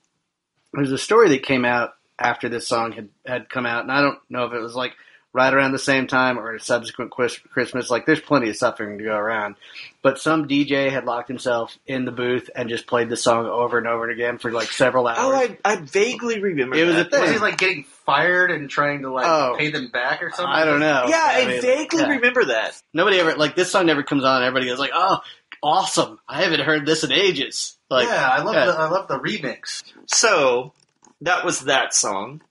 there's 0.74 0.92
a 0.92 0.98
story 1.00 1.30
that 1.30 1.42
came 1.42 1.66
out 1.66 1.96
after 2.20 2.48
this 2.48 2.68
song 2.68 2.92
had 2.92 3.10
had 3.26 3.50
come 3.50 3.66
out, 3.66 3.82
and 3.82 3.92
I 3.92 4.02
don't 4.02 4.20
know 4.30 4.46
if 4.46 4.54
it 4.54 4.62
was 4.62 4.76
like 4.76 4.94
right 5.32 5.54
around 5.54 5.72
the 5.72 5.80
same 5.80 6.08
time 6.08 6.40
or 6.40 6.56
a 6.56 6.60
subsequent 6.60 7.12
Christmas. 7.12 7.90
Like 7.90 8.06
there's 8.06 8.20
plenty 8.20 8.50
of 8.50 8.56
suffering 8.56 8.98
to 8.98 9.04
go 9.04 9.16
around, 9.16 9.56
but 10.02 10.20
some 10.20 10.48
DJ 10.48 10.90
had 10.90 11.06
locked 11.06 11.28
himself 11.28 11.78
in 11.86 12.06
the 12.06 12.12
booth 12.12 12.50
and 12.56 12.68
just 12.68 12.88
played 12.88 13.10
the 13.10 13.18
song 13.18 13.46
over 13.46 13.78
and 13.78 13.88
over 13.88 14.04
and 14.04 14.14
again 14.14 14.38
for 14.40 14.52
like 14.52 14.70
several 14.70 15.08
oh, 15.08 15.10
hours. 15.10 15.20
Oh, 15.20 15.56
I, 15.64 15.74
I 15.74 15.76
vaguely 15.78 16.40
remember. 16.42 16.76
It 16.76 16.86
was 16.86 16.96
that. 16.96 17.08
a 17.08 17.10
thing. 17.10 17.22
Was 17.22 17.32
he 17.32 17.38
like 17.38 17.58
getting 17.58 17.84
fired 18.06 18.52
and 18.52 18.70
trying 18.70 19.04
to 19.04 19.12
like 19.12 19.28
Oh. 19.28 19.56
pay 19.58 19.70
them 19.70 19.90
back 19.90 20.24
or 20.24 20.32
something? 20.32 20.48
I 20.48 20.66
don't 20.66 20.80
know. 20.80 21.06
Yeah, 21.08 21.24
I, 21.24 21.46
mean, 21.46 21.62
vaguely 21.62 22.02
yeah. 22.02 22.10
remember 22.10 22.46
that. 22.46 22.82
Nobody 22.94 23.20
ever 23.20 23.36
like 23.36 23.56
this 23.56 23.72
song 23.72 23.86
never 23.86 24.04
comes 24.04 24.24
on. 24.24 24.42
Everybody 24.42 24.68
goes 24.68 24.80
like, 24.80 24.92
"Oh, 24.94 25.20
awesome! 25.62 26.20
I 26.28 26.42
haven't 26.42 26.62
heard 26.62 26.86
this 26.86 27.04
in 27.04 27.12
ages." 27.12 27.78
Like, 27.90 28.08
yeah, 28.08 28.28
I 28.28 28.42
love 28.42 28.56
yeah. 28.56 28.66
the 28.66 28.72
I 28.74 28.90
love 28.90 29.08
the 29.08 29.20
remix. 29.20 29.84
So 30.08 30.74
that 31.22 31.46
was 31.46 31.62
that 31.62 31.94
song, 31.94 32.42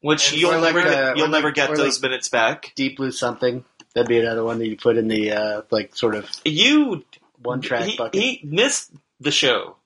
which 0.00 0.32
And 0.32 0.40
you'll 0.40 0.52
or 0.54 0.58
like, 0.60 0.74
never 0.74 0.88
uh, 0.88 1.14
you'll 1.16 1.28
never 1.28 1.50
get 1.50 1.74
those 1.74 1.96
like- 2.00 2.10
minutes 2.10 2.28
back. 2.28 2.72
Deep 2.74 2.96
Blue 2.96 3.12
something. 3.12 3.64
That'd 3.94 4.08
be 4.08 4.18
another 4.20 4.44
one 4.44 4.58
that 4.60 4.68
you 4.68 4.76
put 4.76 4.96
in 4.96 5.08
the 5.08 5.32
uh, 5.32 5.62
like 5.70 5.96
sort 5.96 6.14
of 6.14 6.30
You 6.44 7.04
one 7.42 7.60
track 7.60 7.82
he, 7.84 7.96
bucket. 7.96 8.20
he 8.22 8.40
missed 8.44 8.92
the 9.18 9.30
show. 9.32 9.76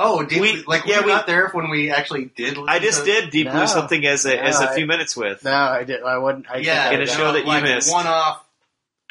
Oh, 0.00 0.22
did 0.24 0.40
We- 0.40 0.52
we, 0.58 0.62
like 0.64 0.86
yeah, 0.86 0.96
were 0.96 1.00
you 1.00 1.06
we- 1.06 1.12
not 1.12 1.26
there 1.26 1.48
when 1.48 1.70
we 1.70 1.90
actually 1.90 2.26
did? 2.36 2.56
I 2.68 2.78
just 2.78 3.00
to- 3.00 3.04
did 3.04 3.30
Deep 3.30 3.48
Blue 3.50 3.60
No. 3.60 3.66
something 3.66 4.06
as 4.06 4.24
a 4.26 4.42
as 4.42 4.60
a 4.60 4.72
few 4.72 4.84
I- 4.84 4.86
minutes 4.86 5.16
with. 5.16 5.44
no, 5.44 5.50
I 5.52 5.84
did. 5.84 6.02
I 6.02 6.16
wouldn't. 6.18 6.50
I 6.50 6.58
Yeah, 6.58 6.90
in 6.90 6.98
a 7.00 7.00
you 7.00 7.06
show 7.08 7.18
know, 7.18 7.32
that 7.32 7.40
you 7.40 7.46
like 7.46 7.62
missed. 7.64 7.92
One 7.92 8.06
off, 8.06 8.44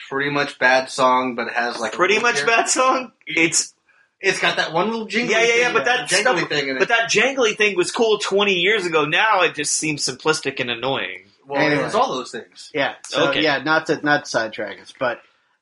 pretty 0.10 0.32
much 0.32 0.58
bad 0.60 0.90
song, 0.90 1.36
but 1.36 1.48
it 1.48 1.54
has 1.54 1.78
like 1.80 1.92
Pretty 1.92 2.16
little 2.16 2.30
much 2.30 2.38
here. 2.38 2.48
bad 2.48 2.70
song. 2.70 3.12
It's 3.28 3.74
It's 4.20 4.40
got 4.40 4.58
that 4.58 4.74
one 4.74 4.90
little 4.90 5.06
jingle. 5.06 5.32
yeah, 5.36 5.42
yeah, 5.44 5.56
yeah. 5.56 5.64
thing, 5.66 5.74
But 5.74 5.86
that 5.86 6.10
jangly 6.10 6.20
stuff, 6.22 6.50
thing 6.50 6.68
in 6.70 6.76
it. 6.78 6.80
but 6.80 6.88
that 6.90 7.10
jangly 7.10 7.56
thing 7.56 7.76
was 7.76 7.92
cool 7.92 8.18
twenty 8.18 8.56
years 8.56 8.86
ago. 8.86 9.06
Now 9.06 9.42
it 9.42 9.54
just 9.56 9.76
seems 9.76 10.04
simplistic 10.06 10.60
and 10.60 10.70
annoying. 10.72 11.26
well, 11.48 11.62
Anyway. 11.62 11.82
it 11.82 11.86
was 11.86 11.94
all 11.96 12.16
those 12.16 12.32
things. 12.32 12.72
Yeah. 12.74 12.96
So 13.06 13.30
Okay. 13.30 13.44
yeah, 13.44 13.60
not 13.64 13.86
to 13.88 14.00
not 14.04 14.26
to 14.26 14.30
sidetrack 14.30 14.82
us, 14.82 14.92
but 15.00 15.20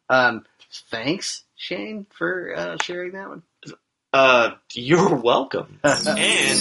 um, 0.09 0.45
thanks 0.89 1.43
Shane 1.57 2.05
for 2.17 2.53
uh, 2.55 2.77
sharing 2.81 3.11
that 3.11 3.27
one. 3.29 3.43
Uh, 4.13 4.51
you're 4.73 5.13
welcome. 5.15 5.79
and 5.83 6.59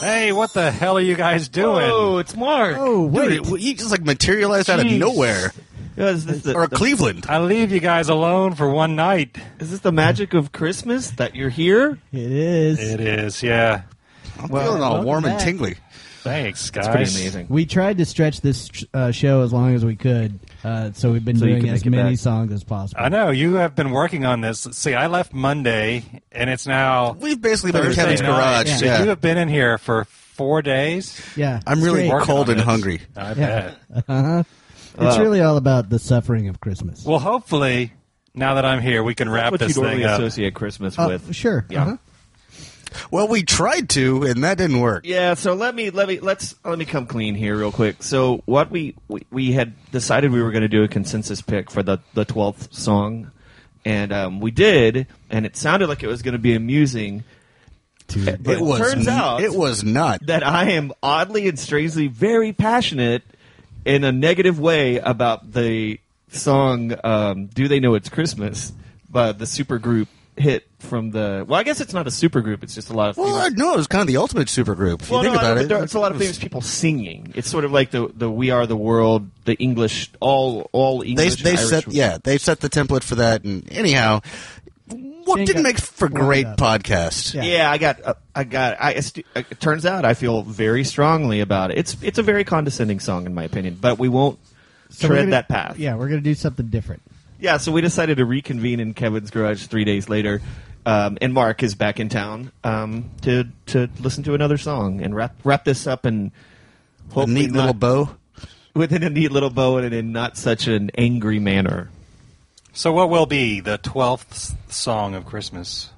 Hey, 0.00 0.32
what 0.32 0.54
the 0.54 0.70
hell 0.70 0.96
are 0.96 1.00
you 1.02 1.14
guys 1.14 1.48
doing? 1.50 1.86
Oh, 1.90 2.16
it's 2.18 2.34
Mark. 2.34 2.76
Oh, 2.78 3.04
wait. 3.04 3.28
Dude, 3.44 3.46
it- 3.52 3.60
he 3.60 3.74
just 3.74 3.90
like 3.90 4.02
materialized 4.02 4.70
out 4.70 4.80
of 4.80 4.86
nowhere. 4.86 5.52
Is 5.96 6.24
this 6.26 6.42
the, 6.42 6.54
Or 6.54 6.66
the- 6.66 6.76
Cleveland. 6.76 7.26
I 7.28 7.38
leave 7.40 7.72
you 7.72 7.80
guys 7.80 8.08
alone 8.08 8.54
for 8.54 8.68
one 8.70 8.96
night. 8.96 9.36
is 9.58 9.70
this 9.70 9.80
the 9.80 9.92
magic 9.92 10.34
of 10.34 10.52
Christmas 10.52 11.10
that 11.12 11.34
you're 11.34 11.50
here? 11.50 11.98
It 12.12 12.32
is. 12.32 12.78
It 12.80 13.00
is, 13.00 13.42
yeah. 13.42 13.82
I'm 14.38 14.48
Well, 14.48 14.64
feeling 14.64 14.82
all 14.82 14.90
welcome 14.92 15.06
warm 15.06 15.24
and 15.26 15.38
tingly. 15.40 15.76
Thanks, 16.22 16.70
guys. 16.70 16.84
That's 16.86 16.94
pretty 16.96 17.10
amazing. 17.22 17.46
We 17.48 17.64
tried 17.66 17.98
to 17.98 18.04
stretch 18.04 18.40
this 18.42 18.70
uh, 18.92 19.10
show 19.10 19.42
as 19.42 19.52
long 19.54 19.74
as 19.74 19.84
we 19.86 19.96
could, 19.96 20.38
uh, 20.62 20.92
so 20.92 21.12
we've 21.12 21.24
been 21.24 21.38
So 21.38 21.46
doing 21.46 21.66
as 21.70 21.82
many 21.84 22.10
back. 22.12 22.18
songs 22.18 22.52
as 22.52 22.62
possible. 22.62 23.02
I 23.02 23.08
know 23.08 23.30
you 23.30 23.54
have 23.54 23.74
been 23.74 23.90
working 23.90 24.26
on 24.26 24.42
this. 24.42 24.60
See, 24.72 24.92
I 24.94 25.06
left 25.06 25.32
Monday, 25.32 26.04
and 26.30 26.50
it's 26.50 26.66
now 26.66 27.12
We've 27.18 27.40
basically 27.40 27.72
been 27.72 27.80
in 27.82 27.86
Thursday 27.88 28.02
Kevin's 28.02 28.20
night. 28.20 28.26
garage. 28.66 28.78
So 28.80 28.84
Yeah. 28.84 29.02
you 29.02 29.08
have 29.08 29.20
been 29.22 29.38
in 29.38 29.48
here 29.48 29.78
for 29.78 30.04
four 30.04 30.60
days. 30.60 31.18
Yeah, 31.36 31.60
I'm 31.66 31.82
really 31.82 32.10
cold 32.22 32.50
and 32.50 32.60
hungry. 32.60 33.00
I 33.16 33.28
Yeah. 33.32 33.34
bet. 33.34 34.04
Uh-huh. 34.08 34.42
It's 34.98 35.16
Uh, 35.16 35.20
really 35.22 35.40
all 35.40 35.56
about 35.56 35.88
the 35.88 35.98
suffering 35.98 36.48
of 36.48 36.60
Christmas. 36.60 37.04
Well, 37.04 37.18
hopefully, 37.18 37.92
now 38.34 38.54
that 38.54 38.64
I'm 38.64 38.80
here, 38.80 39.02
we 39.02 39.14
can 39.14 39.28
wrap 39.28 39.50
what 39.52 39.60
this 39.60 39.76
you 39.76 39.82
normally 39.82 40.02
thing 40.02 40.10
up. 40.10 40.20
associate 40.20 40.54
Christmas 40.54 40.98
Uh, 40.98 41.06
with. 41.08 41.34
sure. 41.34 41.64
Yeah. 41.68 41.82
Uh-huh. 41.82 41.96
Well, 43.12 43.28
we 43.28 43.44
tried 43.44 43.88
to, 43.90 44.24
and 44.24 44.42
that 44.42 44.58
didn't 44.58 44.80
work. 44.80 45.06
Yeah, 45.06 45.34
so 45.34 45.54
let 45.54 45.76
me 45.76 45.90
let 45.90 46.08
me 46.08 46.18
let's 46.18 46.56
let 46.64 46.76
me 46.76 46.84
come 46.84 47.06
clean 47.06 47.36
here 47.36 47.56
real 47.56 47.70
quick. 47.70 48.02
So 48.02 48.42
what 48.46 48.70
we 48.72 48.96
we, 49.06 49.22
we 49.30 49.52
had 49.52 49.74
decided 49.92 50.32
we 50.32 50.42
were 50.42 50.50
going 50.50 50.62
to 50.62 50.68
do 50.68 50.82
a 50.82 50.88
consensus 50.88 51.40
pick 51.40 51.70
for 51.70 51.84
the 51.84 51.98
the 52.14 52.24
twelfth 52.24 52.74
song, 52.74 53.30
and 53.84 54.12
um, 54.12 54.40
we 54.40 54.50
did, 54.50 55.06
and 55.30 55.46
it 55.46 55.56
sounded 55.56 55.88
like 55.88 56.02
it 56.02 56.08
was 56.08 56.22
going 56.22 56.32
to 56.32 56.38
be 56.40 56.54
amusing. 56.54 57.22
But 58.08 58.40
it 58.44 58.60
was. 58.60 58.80
turns 58.80 59.06
out 59.06 59.40
it 59.40 59.54
was 59.54 59.84
not. 59.84 60.26
that 60.26 60.44
I 60.44 60.70
am 60.72 60.90
oddly 61.00 61.46
and 61.48 61.56
strangely 61.56 62.08
very 62.08 62.52
passionate 62.52 63.22
in 63.84 64.04
a 64.04 64.12
negative 64.12 64.58
way 64.60 64.98
about 64.98 65.52
the 65.52 66.00
song 66.28 66.94
um, 67.04 67.46
"Do 67.46 67.68
They 67.68 67.80
Know 67.80 67.94
It's 67.94 68.08
Christmas" 68.08 68.72
by 69.08 69.32
the 69.32 69.44
supergroup 69.44 70.06
hit 70.36 70.66
from 70.78 71.10
the. 71.10 71.44
Well, 71.46 71.58
I 71.58 71.62
guess 71.62 71.80
it's 71.80 71.92
not 71.92 72.06
a 72.06 72.10
supergroup; 72.10 72.62
it's 72.62 72.74
just 72.74 72.90
a 72.90 72.92
lot 72.92 73.10
of. 73.10 73.16
Well, 73.16 73.38
famous- 73.38 73.52
I 73.52 73.62
no, 73.62 73.74
it 73.74 73.76
was 73.76 73.86
kind 73.86 74.02
of 74.02 74.08
the 74.08 74.16
ultimate 74.16 74.48
supergroup. 74.48 75.02
If 75.02 75.10
well, 75.10 75.22
you 75.24 75.30
think 75.30 75.42
no, 75.42 75.48
about 75.52 75.62
it, 75.62 75.68
there- 75.68 75.82
it's 75.82 75.94
a 75.94 76.00
lot 76.00 76.12
of 76.12 76.18
famous 76.18 76.38
people 76.38 76.60
singing. 76.60 77.32
It's 77.34 77.48
sort 77.48 77.64
of 77.64 77.72
like 77.72 77.90
the 77.90 78.10
the 78.14 78.30
"We 78.30 78.50
Are 78.50 78.66
the 78.66 78.76
World," 78.76 79.30
the 79.44 79.54
English, 79.54 80.10
all 80.20 80.68
all 80.72 81.02
English. 81.02 81.42
they 81.42 81.50
Irish- 81.56 81.68
set 81.68 81.88
yeah 81.88 82.18
they 82.22 82.38
set 82.38 82.60
the 82.60 82.70
template 82.70 83.02
for 83.02 83.16
that, 83.16 83.44
and 83.44 83.70
anyhow, 83.72 84.20
what 84.90 85.36
Shane 85.38 85.46
didn't 85.46 85.62
make 85.62 85.78
for 85.78 86.08
great 86.08 86.46
up. 86.46 86.56
podcast. 86.58 87.34
Yeah. 87.34 87.42
Yeah, 87.42 87.70
I 87.70 87.78
got, 87.78 88.02
uh, 88.04 88.14
I 88.34 88.44
got. 88.44 88.76
I, 88.80 88.90
it 88.92 89.60
turns 89.60 89.86
out 89.86 90.04
I 90.04 90.14
feel 90.14 90.42
very 90.42 90.84
strongly 90.84 91.40
about 91.40 91.70
it. 91.70 91.78
It's 91.78 91.96
it's 92.02 92.18
a 92.18 92.22
very 92.22 92.44
condescending 92.44 93.00
song 93.00 93.26
in 93.26 93.34
my 93.34 93.44
opinion, 93.44 93.78
but 93.80 93.98
we 93.98 94.08
won't 94.08 94.38
So 94.90 95.08
tread 95.08 95.18
gonna- 95.20 95.30
that 95.32 95.48
path. 95.48 95.78
Yeah, 95.78 95.94
we're 95.96 96.08
going 96.08 96.20
to 96.20 96.24
do 96.28 96.34
something 96.34 96.66
different. 96.68 97.02
Yeah, 97.38 97.56
so 97.56 97.72
we 97.72 97.80
decided 97.80 98.18
to 98.18 98.24
reconvene 98.26 98.80
in 98.80 98.92
Kevin's 98.92 99.30
garage 99.30 99.64
three 99.66 99.84
days 99.84 100.08
later, 100.10 100.42
um, 100.84 101.16
and 101.22 101.32
Mark 101.32 101.62
is 101.62 101.74
back 101.74 101.98
in 101.98 102.08
town 102.10 102.52
um, 102.64 103.08
to 103.22 103.44
to 103.66 103.88
listen 104.00 104.24
to 104.24 104.34
another 104.34 104.58
song 104.58 105.00
and 105.00 105.14
wrap 105.14 105.34
wrap 105.44 105.64
this 105.64 105.86
up 105.86 106.04
and 106.04 106.32
A 107.10 107.14
hopefully 107.14 107.40
neat 107.42 107.52
little 107.52 107.72
bow. 107.72 108.10
within 108.74 109.02
a 109.02 109.10
neat 109.10 109.32
little 109.32 109.48
bow 109.50 109.78
and 109.78 109.94
in 109.94 110.12
not 110.12 110.36
such 110.36 110.66
an 110.68 110.90
angry 110.98 111.38
manner. 111.38 111.88
So, 112.72 112.92
what 112.92 113.10
will 113.10 113.26
be 113.26 113.60
the 113.60 113.78
twelfth 113.78 114.56
song 114.72 115.14
of 115.14 115.26
Christmas? 115.26 115.90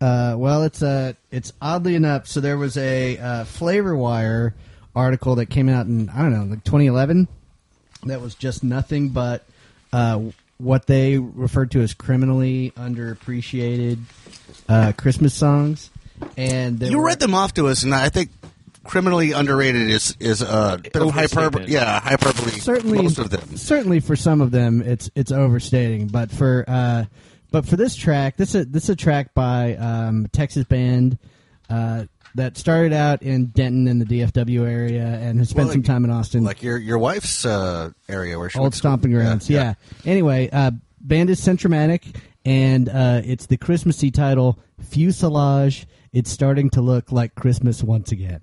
Uh, 0.00 0.34
well, 0.36 0.64
it's 0.64 0.82
uh, 0.82 1.12
it's 1.30 1.52
oddly 1.62 1.94
enough. 1.94 2.26
So 2.26 2.40
there 2.40 2.58
was 2.58 2.76
a 2.76 3.16
uh, 3.18 3.44
Flavorwire 3.44 4.52
article 4.94 5.36
that 5.36 5.46
came 5.46 5.68
out 5.68 5.86
in 5.86 6.08
I 6.10 6.18
don't 6.22 6.32
know, 6.32 6.44
like 6.44 6.64
2011. 6.64 7.28
That 8.06 8.20
was 8.20 8.34
just 8.34 8.64
nothing 8.64 9.10
but 9.10 9.44
uh, 9.92 10.20
what 10.58 10.86
they 10.88 11.18
referred 11.18 11.70
to 11.72 11.80
as 11.80 11.94
criminally 11.94 12.72
underappreciated 12.76 13.98
uh, 14.68 14.92
Christmas 14.98 15.34
songs. 15.34 15.90
And 16.36 16.80
there 16.80 16.90
You 16.90 16.98
were- 16.98 17.06
read 17.06 17.20
them 17.20 17.34
off 17.34 17.54
to 17.54 17.68
us, 17.68 17.84
and 17.84 17.94
I 17.94 18.08
think 18.08 18.30
criminally 18.84 19.32
underrated 19.32 19.88
is 19.90 20.16
is 20.20 20.42
a 20.42 20.78
bit 20.82 20.96
of 20.96 21.10
hyperbole. 21.10 21.66
Yeah, 21.68 22.00
hyperbole. 22.00 22.50
certainly 22.52 23.02
most 23.02 23.18
of 23.18 23.30
them. 23.30 23.56
certainly 23.56 24.00
for 24.00 24.16
some 24.16 24.40
of 24.40 24.50
them 24.50 24.82
it's 24.82 25.10
it's 25.14 25.30
overstating 25.32 26.08
but 26.08 26.30
for 26.30 26.64
uh 26.68 27.04
but 27.50 27.66
for 27.66 27.76
this 27.76 27.94
track 27.94 28.36
this 28.36 28.54
is 28.54 28.66
this 28.68 28.84
is 28.84 28.90
a 28.90 28.96
track 28.96 29.34
by 29.34 29.76
um 29.76 30.26
texas 30.32 30.64
band 30.64 31.18
uh 31.70 32.04
that 32.34 32.56
started 32.56 32.92
out 32.92 33.22
in 33.22 33.46
denton 33.46 33.86
in 33.86 33.98
the 33.98 34.04
dfw 34.04 34.66
area 34.68 35.04
and 35.04 35.38
has 35.38 35.50
spent 35.50 35.66
Well, 35.66 35.74
some 35.74 35.82
time 35.82 36.04
in 36.04 36.10
austin 36.10 36.42
Like 36.44 36.62
your 36.62 36.76
your 36.78 36.98
wife's 36.98 37.44
uh, 37.46 37.90
area 38.08 38.38
where 38.38 38.50
she 38.50 38.58
old 38.58 38.64
went 38.64 38.72
to 38.74 38.78
school. 38.78 38.90
stomping 38.90 39.12
grounds 39.12 39.48
yeah, 39.50 39.74
anyway 40.04 40.48
uh 40.52 40.70
band 41.00 41.30
is 41.30 41.40
centromatic 41.40 42.16
and 42.44 42.88
uh 42.88 43.20
it's 43.24 43.46
the 43.46 43.56
christmassy 43.58 44.10
title 44.10 44.58
fuselage 44.80 45.86
it's 46.12 46.30
starting 46.30 46.68
to 46.70 46.80
look 46.80 47.12
like 47.12 47.34
christmas 47.34 47.82
once 47.82 48.12
again 48.12 48.40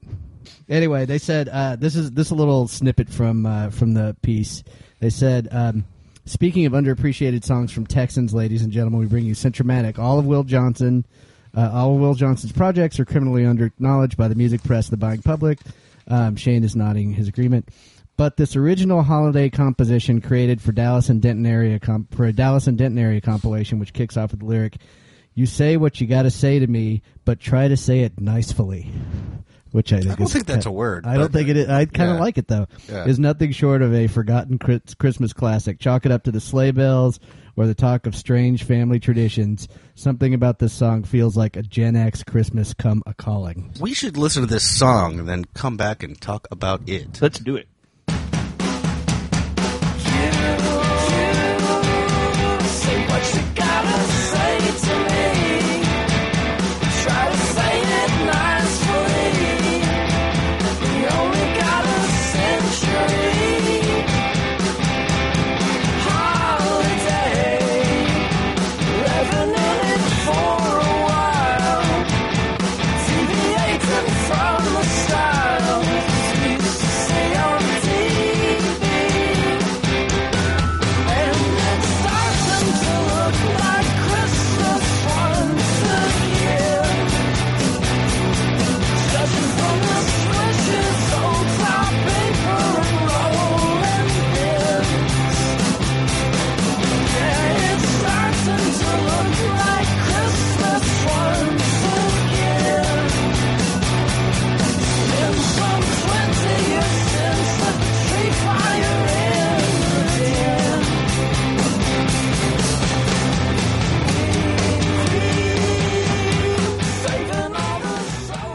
Anyway, 0.68 1.06
they 1.06 1.18
said 1.18 1.50
uh, 1.50 1.76
this 1.76 1.96
is 1.96 2.12
this 2.12 2.28
is 2.28 2.32
a 2.32 2.36
little 2.36 2.68
snippet 2.68 3.10
from 3.10 3.46
uh, 3.46 3.70
from 3.70 3.94
the 3.94 4.16
piece. 4.22 4.64
They 5.00 5.10
said, 5.10 5.48
um, 5.52 5.86
speaking 6.26 6.66
of 6.66 6.74
underappreciated 6.74 7.44
songs 7.44 7.72
from 7.72 7.88
Texans, 7.88 8.34
ladies 8.34 8.62
and 8.62 8.72
gentlemen, 8.72 9.00
we 9.00 9.06
bring 9.06 9.26
you 9.26 9.34
Centromatic. 9.34 9.98
All 9.98 10.20
of 10.20 10.26
Will 10.26 10.44
Johnson, 10.44 11.06
uh, 11.56 11.72
all 11.74 11.96
of 11.96 12.02
Will 12.02 12.16
Johnson's 12.16 12.52
projects 12.52 13.00
are 13.00 13.06
criminally 13.06 13.44
underacknowledged 13.44 14.18
by 14.18 14.28
the 14.28 14.36
music 14.36 14.64
press, 14.64 14.90
the 14.90 14.98
buying 14.98 15.22
public. 15.22 15.60
Um, 16.08 16.36
Shane 16.36 16.64
is 16.64 16.76
nodding 16.76 17.14
his 17.14 17.28
agreement. 17.28 17.70
But 18.18 18.36
this 18.36 18.58
original 18.58 19.02
holiday 19.02 19.50
composition 19.50 20.20
created 20.20 20.62
for 20.62 20.74
Dallas 20.74 21.08
and 21.08 21.22
Denton 21.22 21.46
area 21.46 21.80
comp- 21.80 22.14
for 22.14 22.26
a 22.26 22.34
Dallas 22.34 22.68
and 22.68 22.78
Denton 22.78 23.00
area 23.00 23.22
compilation, 23.22 23.80
which 23.80 23.94
kicks 23.94 24.18
off 24.18 24.32
with 24.32 24.42
the 24.42 24.46
lyric, 24.46 24.76
"You 25.36 25.46
say 25.46 25.78
what 25.78 26.02
you 26.02 26.08
got 26.08 26.24
to 26.24 26.30
say 26.30 26.60
to 26.60 26.68
me, 26.68 27.02
but 27.24 27.40
try 27.40 27.70
to 27.70 27.78
say 27.78 28.02
it 28.02 28.20
nicefully." 28.20 28.92
Which 29.72 29.94
I 29.94 30.00
think 30.02 30.18
don't 30.18 30.22
is 30.28 30.34
think 30.34 30.46
that's 30.48 30.66
ki- 30.66 30.70
a 30.70 30.74
word, 30.74 31.06
I 31.06 31.18
don't 31.18 31.32
think 31.32 31.48
it 31.50 31.56
is. 31.58 31.70
I 31.70 31.86
kind 31.86 32.10
of 32.10 32.16
Yeah. 32.18 32.22
like 32.22 32.38
it 32.40 32.48
though. 32.48 32.68
Yeah. 32.90 33.06
Is 33.06 33.20
nothing 33.20 33.52
short 33.52 33.82
of 33.84 33.94
a 33.94 34.08
forgotten 34.08 34.58
Christmas 34.58 35.32
classic. 35.34 35.80
Chalk 35.80 36.06
it 36.08 36.12
up 36.12 36.24
to 36.24 36.32
the 36.32 36.40
sleigh 36.42 36.72
bells 36.72 37.20
or 37.56 37.68
the 37.68 37.76
talk 37.76 38.08
of 38.08 38.16
strange 38.16 38.64
family 38.64 39.00
traditions. 39.00 39.68
Something 39.96 40.34
about 40.34 40.58
this 40.60 40.74
song 40.74 41.04
feels 41.04 41.38
like 41.38 41.56
a 41.56 41.62
Gen 41.62 41.96
X 41.96 42.24
Christmas 42.24 42.74
come 42.74 43.04
a 43.06 43.14
calling. 43.14 43.72
We 43.80 43.94
should 43.94 44.18
listen 44.18 44.42
to 44.42 44.48
this 44.48 44.64
song 44.64 45.20
and 45.20 45.30
then 45.30 45.46
come 45.54 45.78
back 45.78 46.02
and 46.02 46.20
talk 46.20 46.48
about 46.52 46.88
it. 46.90 47.20
Let's 47.22 47.38
do 47.40 47.56
it. 47.56 47.68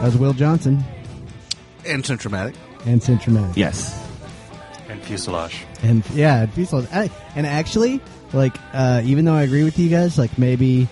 Was 0.05 0.17
Will 0.17 0.33
Johnson 0.33 0.83
And 1.83 2.03
Centromatic. 2.03 2.53
and 2.85 3.01
Centromatic. 3.01 3.55
Yes. 3.57 3.99
And 4.87 5.01
fuselage. 5.01 5.65
And 5.81 6.03
yeah, 6.11 6.43
and 6.43 6.53
Fuselage. 6.53 6.87
I, 6.93 7.09
and 7.35 7.47
actually, 7.47 7.99
like, 8.31 8.55
uh, 8.71 9.01
even 9.03 9.25
though 9.25 9.33
I 9.33 9.41
agree 9.41 9.63
with 9.63 9.79
you 9.79 9.89
guys, 9.89 10.19
like 10.19 10.37
maybe 10.37 10.87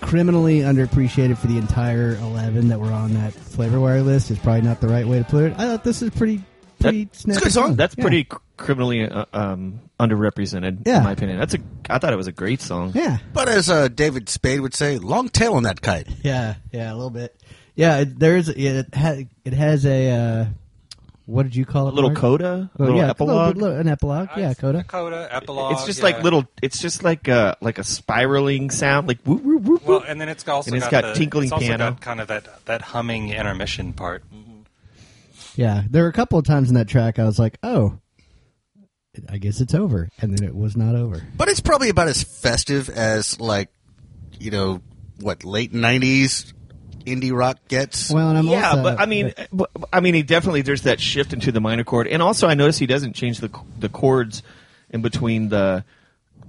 criminally 0.00 0.60
underappreciated 0.60 1.38
for 1.38 1.48
the 1.48 1.58
entire 1.58 2.14
eleven 2.16 2.68
that 2.68 2.78
were 2.78 2.92
on 2.92 3.14
that 3.14 3.32
Flavorwire 3.34 4.04
list 4.04 4.30
is 4.30 4.38
probably 4.38 4.62
not 4.62 4.80
the 4.80 4.86
right 4.88 5.08
way 5.08 5.18
to 5.18 5.24
put 5.24 5.42
it. 5.44 5.54
I 5.54 5.64
thought 5.66 5.82
this 5.82 6.00
is 6.00 6.10
pretty 6.10 6.40
pretty 6.78 7.08
snappy 7.12 7.50
song. 7.50 7.74
That's 7.74 7.96
Yeah. 7.98 8.02
pretty 8.02 8.28
criminally 8.56 9.08
uh, 9.08 9.24
um, 9.32 9.80
underrepresented, 9.98 10.86
Yeah. 10.86 10.98
in 10.98 11.02
my 11.04 11.12
opinion. 11.12 11.38
That's 11.40 11.54
a. 11.54 11.58
I 11.90 11.98
thought 11.98 12.12
it 12.12 12.16
was 12.16 12.28
a 12.28 12.32
great 12.32 12.60
song. 12.60 12.92
Yeah. 12.94 13.18
But 13.32 13.48
as 13.48 13.68
uh, 13.68 13.88
David 13.88 14.28
Spade 14.28 14.60
would 14.60 14.74
say, 14.74 14.98
long 14.98 15.28
tail 15.30 15.54
on 15.54 15.64
that 15.64 15.80
kite. 15.80 16.06
Yeah, 16.22 16.54
yeah, 16.70 16.92
a 16.92 16.94
little 16.94 17.10
bit. 17.10 17.36
Yeah, 17.74 17.98
it, 18.00 18.18
there's 18.18 18.48
it 18.48 18.94
has 18.94 19.24
it 19.44 19.52
has 19.52 19.86
a 19.86 20.10
uh, 20.10 20.44
what 21.26 21.44
did 21.44 21.56
you 21.56 21.64
call 21.64 21.88
it? 21.88 21.94
little 21.94 22.10
Mark? 22.10 22.20
coda? 22.20 22.70
Oh, 22.78 22.82
Little 22.82 22.98
yeah, 22.98 23.10
epilogue? 23.10 23.56
little- 23.56 23.78
an 23.78 23.88
epilogue. 23.88 24.28
Yeah, 24.36 24.52
coda. 24.54 24.84
Coda, 24.84 25.28
epilogue. 25.30 25.72
It's 25.72 25.86
just 25.86 26.00
yeah. 26.00 26.04
like 26.06 26.22
little. 26.22 26.46
It's 26.60 26.80
just 26.80 27.02
like 27.02 27.28
a 27.28 27.56
like 27.60 27.78
a 27.78 27.84
spiraling 27.84 28.70
sound, 28.70 29.08
like 29.08 29.22
whoop 29.22 29.42
whoop 29.42 29.62
whoop. 29.62 29.84
Well, 29.84 30.04
and 30.06 30.20
then 30.20 30.28
it's 30.28 30.46
also 30.46 30.70
and 30.70 30.76
it's 30.76 30.88
got, 30.88 31.02
got 31.02 31.14
the, 31.14 31.18
tinkling 31.20 31.44
it's 31.44 31.52
also 31.52 31.64
piano. 31.64 31.90
got 31.92 32.00
kind 32.00 32.20
of 32.20 32.28
that 32.28 32.64
that 32.66 32.82
humming 32.82 33.30
intermission 33.30 33.92
part. 33.92 34.24
Yeah, 35.54 35.82
there 35.90 36.02
were 36.02 36.08
a 36.08 36.14
couple 36.14 36.38
of 36.38 36.44
times 36.44 36.68
in 36.68 36.74
that 36.76 36.88
track 36.88 37.18
I 37.18 37.24
was 37.24 37.38
like, 37.38 37.58
oh, 37.62 37.98
I 39.28 39.38
guess 39.38 39.60
it's 39.60 39.74
over, 39.74 40.08
and 40.20 40.36
then 40.36 40.46
it 40.46 40.54
was 40.54 40.76
not 40.76 40.94
over. 40.94 41.22
But 41.36 41.48
it's 41.48 41.60
probably 41.60 41.90
about 41.90 42.08
as 42.08 42.22
festive 42.22 42.88
as, 42.88 43.38
like, 43.38 43.68
you 44.40 44.50
know, 44.50 44.80
what, 45.20 45.44
late 45.44 45.72
90s 45.72 46.52
indie 47.04 47.36
rock 47.36 47.58
gets. 47.68 48.10
Well, 48.10 48.28
and 48.28 48.38
I'm 48.38 48.46
yeah, 48.46 48.70
also- 48.70 48.82
but 48.82 49.00
I 49.00 49.06
mean, 49.06 49.32
but- 49.52 49.70
I 49.92 50.00
mean, 50.00 50.14
he 50.14 50.22
definitely 50.22 50.62
there's 50.62 50.82
that 50.82 51.00
shift 51.00 51.32
into 51.32 51.52
the 51.52 51.60
minor 51.60 51.84
chord, 51.84 52.06
and 52.08 52.22
also 52.22 52.48
I 52.48 52.54
notice 52.54 52.78
he 52.78 52.86
doesn't 52.86 53.14
change 53.14 53.38
the 53.38 53.50
the 53.78 53.88
chords 53.88 54.42
in 54.90 55.02
between 55.02 55.48
the 55.48 55.84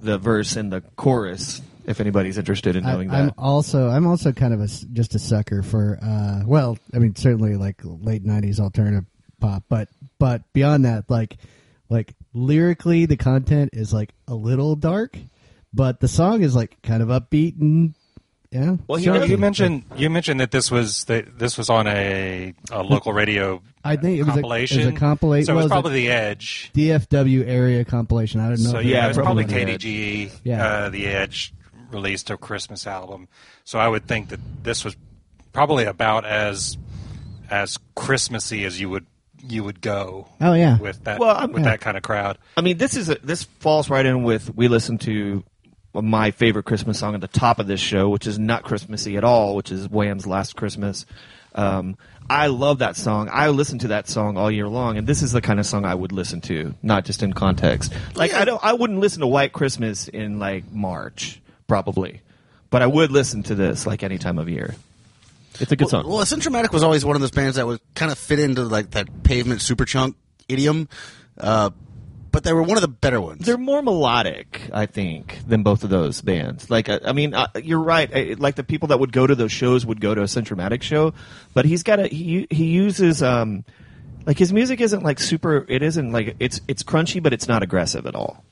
the 0.02 0.18
verse 0.18 0.56
and 0.56 0.72
the 0.72 0.82
chorus. 0.96 1.62
If 1.86 2.00
anybody's 2.00 2.38
interested 2.38 2.78
in 2.78 2.84
knowing 2.86 3.10
I, 3.10 3.20
I'm 3.20 3.26
that, 3.28 3.36
also 3.38 3.90
I'm 3.90 4.08
also 4.08 4.32
kind 4.32 4.54
of 4.54 4.62
a 4.62 4.66
s 4.66 4.86
just 4.94 5.16
a 5.16 5.20
sucker 5.20 5.62
for 5.64 6.00
uh, 6.02 6.44
well, 6.46 6.78
I 6.94 7.00
mean 7.00 7.16
certainly 7.16 7.58
like 7.58 7.82
late 7.84 8.26
'90s 8.26 8.60
alternative 8.60 9.06
pop, 9.42 9.64
but 9.68 9.90
but 10.18 10.42
beyond 10.54 10.86
that, 10.86 11.10
like 11.10 11.38
like 11.90 12.14
lyrically, 12.34 13.06
the 13.06 13.18
content 13.18 13.72
is 13.74 13.94
like 13.94 14.14
a 14.30 14.34
little 14.34 14.76
dark, 14.78 15.18
but 15.74 16.00
the 16.00 16.08
song 16.08 16.42
is 16.42 16.56
like 16.56 16.82
kind 16.82 17.04
of 17.04 17.10
upbeat 17.10 17.60
and 17.60 17.94
yeah. 18.54 18.76
so 18.88 19.24
you 19.24 19.38
mentioned 19.38 19.84
you 19.98 20.10
mentioned 20.10 20.40
that 20.40 20.52
this 20.52 20.70
was 20.70 21.04
that 21.06 21.40
this 21.40 21.58
was 21.58 21.70
on 21.70 21.88
a, 21.88 22.54
a 22.72 22.84
local 22.84 23.14
radio 23.14 23.62
I 23.84 23.98
think 23.98 24.18
it 24.18 24.24
was 24.24 24.36
a, 24.36 24.40
it 24.40 24.42
compilation. 24.42 24.78
was 24.78 24.88
a 24.88 24.92
compilation. 24.94 25.46
So 25.46 25.54
it 25.54 25.56
was 25.56 25.64
well, 25.64 25.82
probably 25.82 26.02
the 26.04 26.12
Edge. 26.12 26.72
DFW 26.74 27.46
area 27.46 27.84
compilation. 27.84 28.40
I 28.40 28.50
don't 28.50 28.64
know. 28.64 28.72
So 28.72 28.78
if 28.80 28.86
yeah, 28.86 29.02
it 29.02 29.06
it 29.06 29.08
was 29.10 29.18
probably 29.18 29.44
the 29.44 29.56
Edge. 29.56 29.84
KDG. 29.84 30.32
Yeah. 30.44 30.66
Uh, 30.66 30.90
the 30.90 31.08
Edge 31.08 31.54
released 31.92 32.30
a 32.30 32.38
Christmas 32.38 32.88
album. 32.88 33.28
So 33.66 33.80
I 33.80 33.88
would 33.88 34.08
think 34.08 34.30
that 34.30 34.40
this 34.64 34.86
was 34.86 34.96
probably 35.52 35.84
about 35.86 36.26
as 36.26 36.78
as 37.50 37.78
Christmassy 37.96 38.64
as 38.64 38.80
you 38.80 38.90
would 38.90 39.06
you 39.46 39.64
would 39.66 39.82
go. 39.82 40.28
Oh, 40.40 40.54
yeah. 40.54 40.80
with 40.80 41.04
that 41.04 41.20
Well, 41.20 41.48
with 41.50 41.64
yeah. 41.64 41.72
that 41.72 41.82
kind 41.82 41.98
of 41.98 42.04
crowd. 42.04 42.38
I 42.56 42.62
mean, 42.62 42.78
this 42.78 42.96
is 42.96 43.10
a, 43.10 43.16
this 43.16 43.44
falls 43.44 43.90
right 43.90 44.06
in 44.06 44.24
with 44.24 44.56
we 44.56 44.70
listen 44.70 44.98
to 45.00 45.44
my 45.94 46.32
favorite 46.32 46.66
Christmas 46.66 47.00
song 47.00 47.16
at 47.16 47.22
the 47.22 47.28
top 47.28 47.60
of 47.60 47.68
this 47.68 47.80
show, 47.80 48.10
which 48.10 48.28
is 48.28 48.40
not 48.40 48.64
Christmassy 48.64 49.18
at 49.18 49.24
all, 49.24 49.56
which 49.56 49.72
is 49.72 49.88
Wham's 49.88 50.26
"Last 50.26 50.56
Christmas." 50.56 51.06
Um, 51.56 51.98
I 52.30 52.48
love 52.48 52.80
that 52.80 52.96
song. 52.96 53.30
I 53.32 53.50
listen 53.50 53.80
to 53.80 53.90
that 53.90 54.08
song 54.08 54.38
all 54.38 54.50
year 54.50 54.68
long, 54.68 54.98
and 54.98 55.06
this 55.06 55.22
is 55.22 55.32
the 55.34 55.42
kind 55.42 55.60
of 55.60 55.66
song 55.66 55.86
I 55.86 55.94
would 55.94 56.12
listen 56.12 56.42
to, 56.42 56.74
not 56.82 57.06
just 57.06 57.22
in 57.22 57.34
context. 57.34 57.94
Like 58.16 58.34
I 58.34 58.46
don't, 58.46 58.64
I 58.64 58.74
wouldn't 58.74 59.00
listen 59.00 59.22
to 59.22 59.28
White 59.28 59.54
Christmas 59.54 60.08
in 60.08 60.40
like 60.40 60.72
March, 60.72 61.42
probably, 61.68 62.22
but 62.70 62.82
I 62.82 62.88
would 62.88 63.12
listen 63.12 63.44
to 63.44 63.56
this 63.56 63.86
like 63.86 64.04
any 64.04 64.18
time 64.18 64.40
of 64.40 64.50
year. 64.50 64.76
It's 65.60 65.72
a 65.72 65.76
good 65.76 65.90
song. 65.90 66.08
Well, 66.08 66.20
Centromatic 66.26 66.72
was 66.72 66.82
always 66.82 67.06
one 67.06 67.16
of 67.16 67.22
those 67.22 67.32
bands 67.32 67.58
that 67.58 67.68
would 67.68 67.80
kind 67.94 68.12
of 68.12 68.18
fit 68.18 68.40
into 68.40 68.64
like 68.64 68.92
that 68.92 69.24
pavement 69.24 69.60
superchunk 69.60 70.16
idiom, 70.48 70.90
uh, 71.38 71.70
but 72.34 72.44
they 72.44 72.52
were 72.52 72.64
one 72.64 72.76
of 72.78 72.82
the 72.82 72.90
better 72.90 73.22
ones. 73.22 73.46
They're 73.46 73.58
more 73.58 73.82
melodic, 73.82 74.60
I 74.74 74.86
think, 74.88 75.40
than 75.48 75.64
both 75.64 75.86
of 75.86 75.90
those 75.90 76.20
bands. 76.20 76.70
Like, 76.70 76.90
uh, 76.90 77.00
I 77.06 77.14
mean, 77.14 77.34
uh, 77.34 77.48
you're 77.64 77.80
right. 77.80 78.12
Uh, 78.14 78.36
Like 78.38 78.56
the 78.56 78.64
people 78.66 78.90
that 78.90 79.00
would 79.00 79.14
go 79.14 79.26
to 79.26 79.36
those 79.36 79.52
shows 79.54 79.86
would 79.86 80.02
go 80.02 80.14
to 80.14 80.22
a 80.22 80.26
Centromatic 80.26 80.82
show, 80.82 81.14
but 81.54 81.64
he's 81.64 81.84
got 81.84 82.00
a 82.02 82.08
he 82.08 82.48
he 82.50 82.66
uses 82.66 83.24
um 83.24 83.64
like 84.26 84.38
his 84.38 84.52
music 84.52 84.82
isn't 84.82 85.04
like 85.04 85.20
super. 85.20 85.66
It 85.70 85.82
isn't 85.84 86.12
like 86.12 86.36
it's 86.40 86.60
it's 86.68 86.84
crunchy, 86.84 87.22
but 87.24 87.32
it's 87.32 87.48
not 87.48 87.64
aggressive 87.64 88.06
at 88.06 88.16
all. 88.16 88.44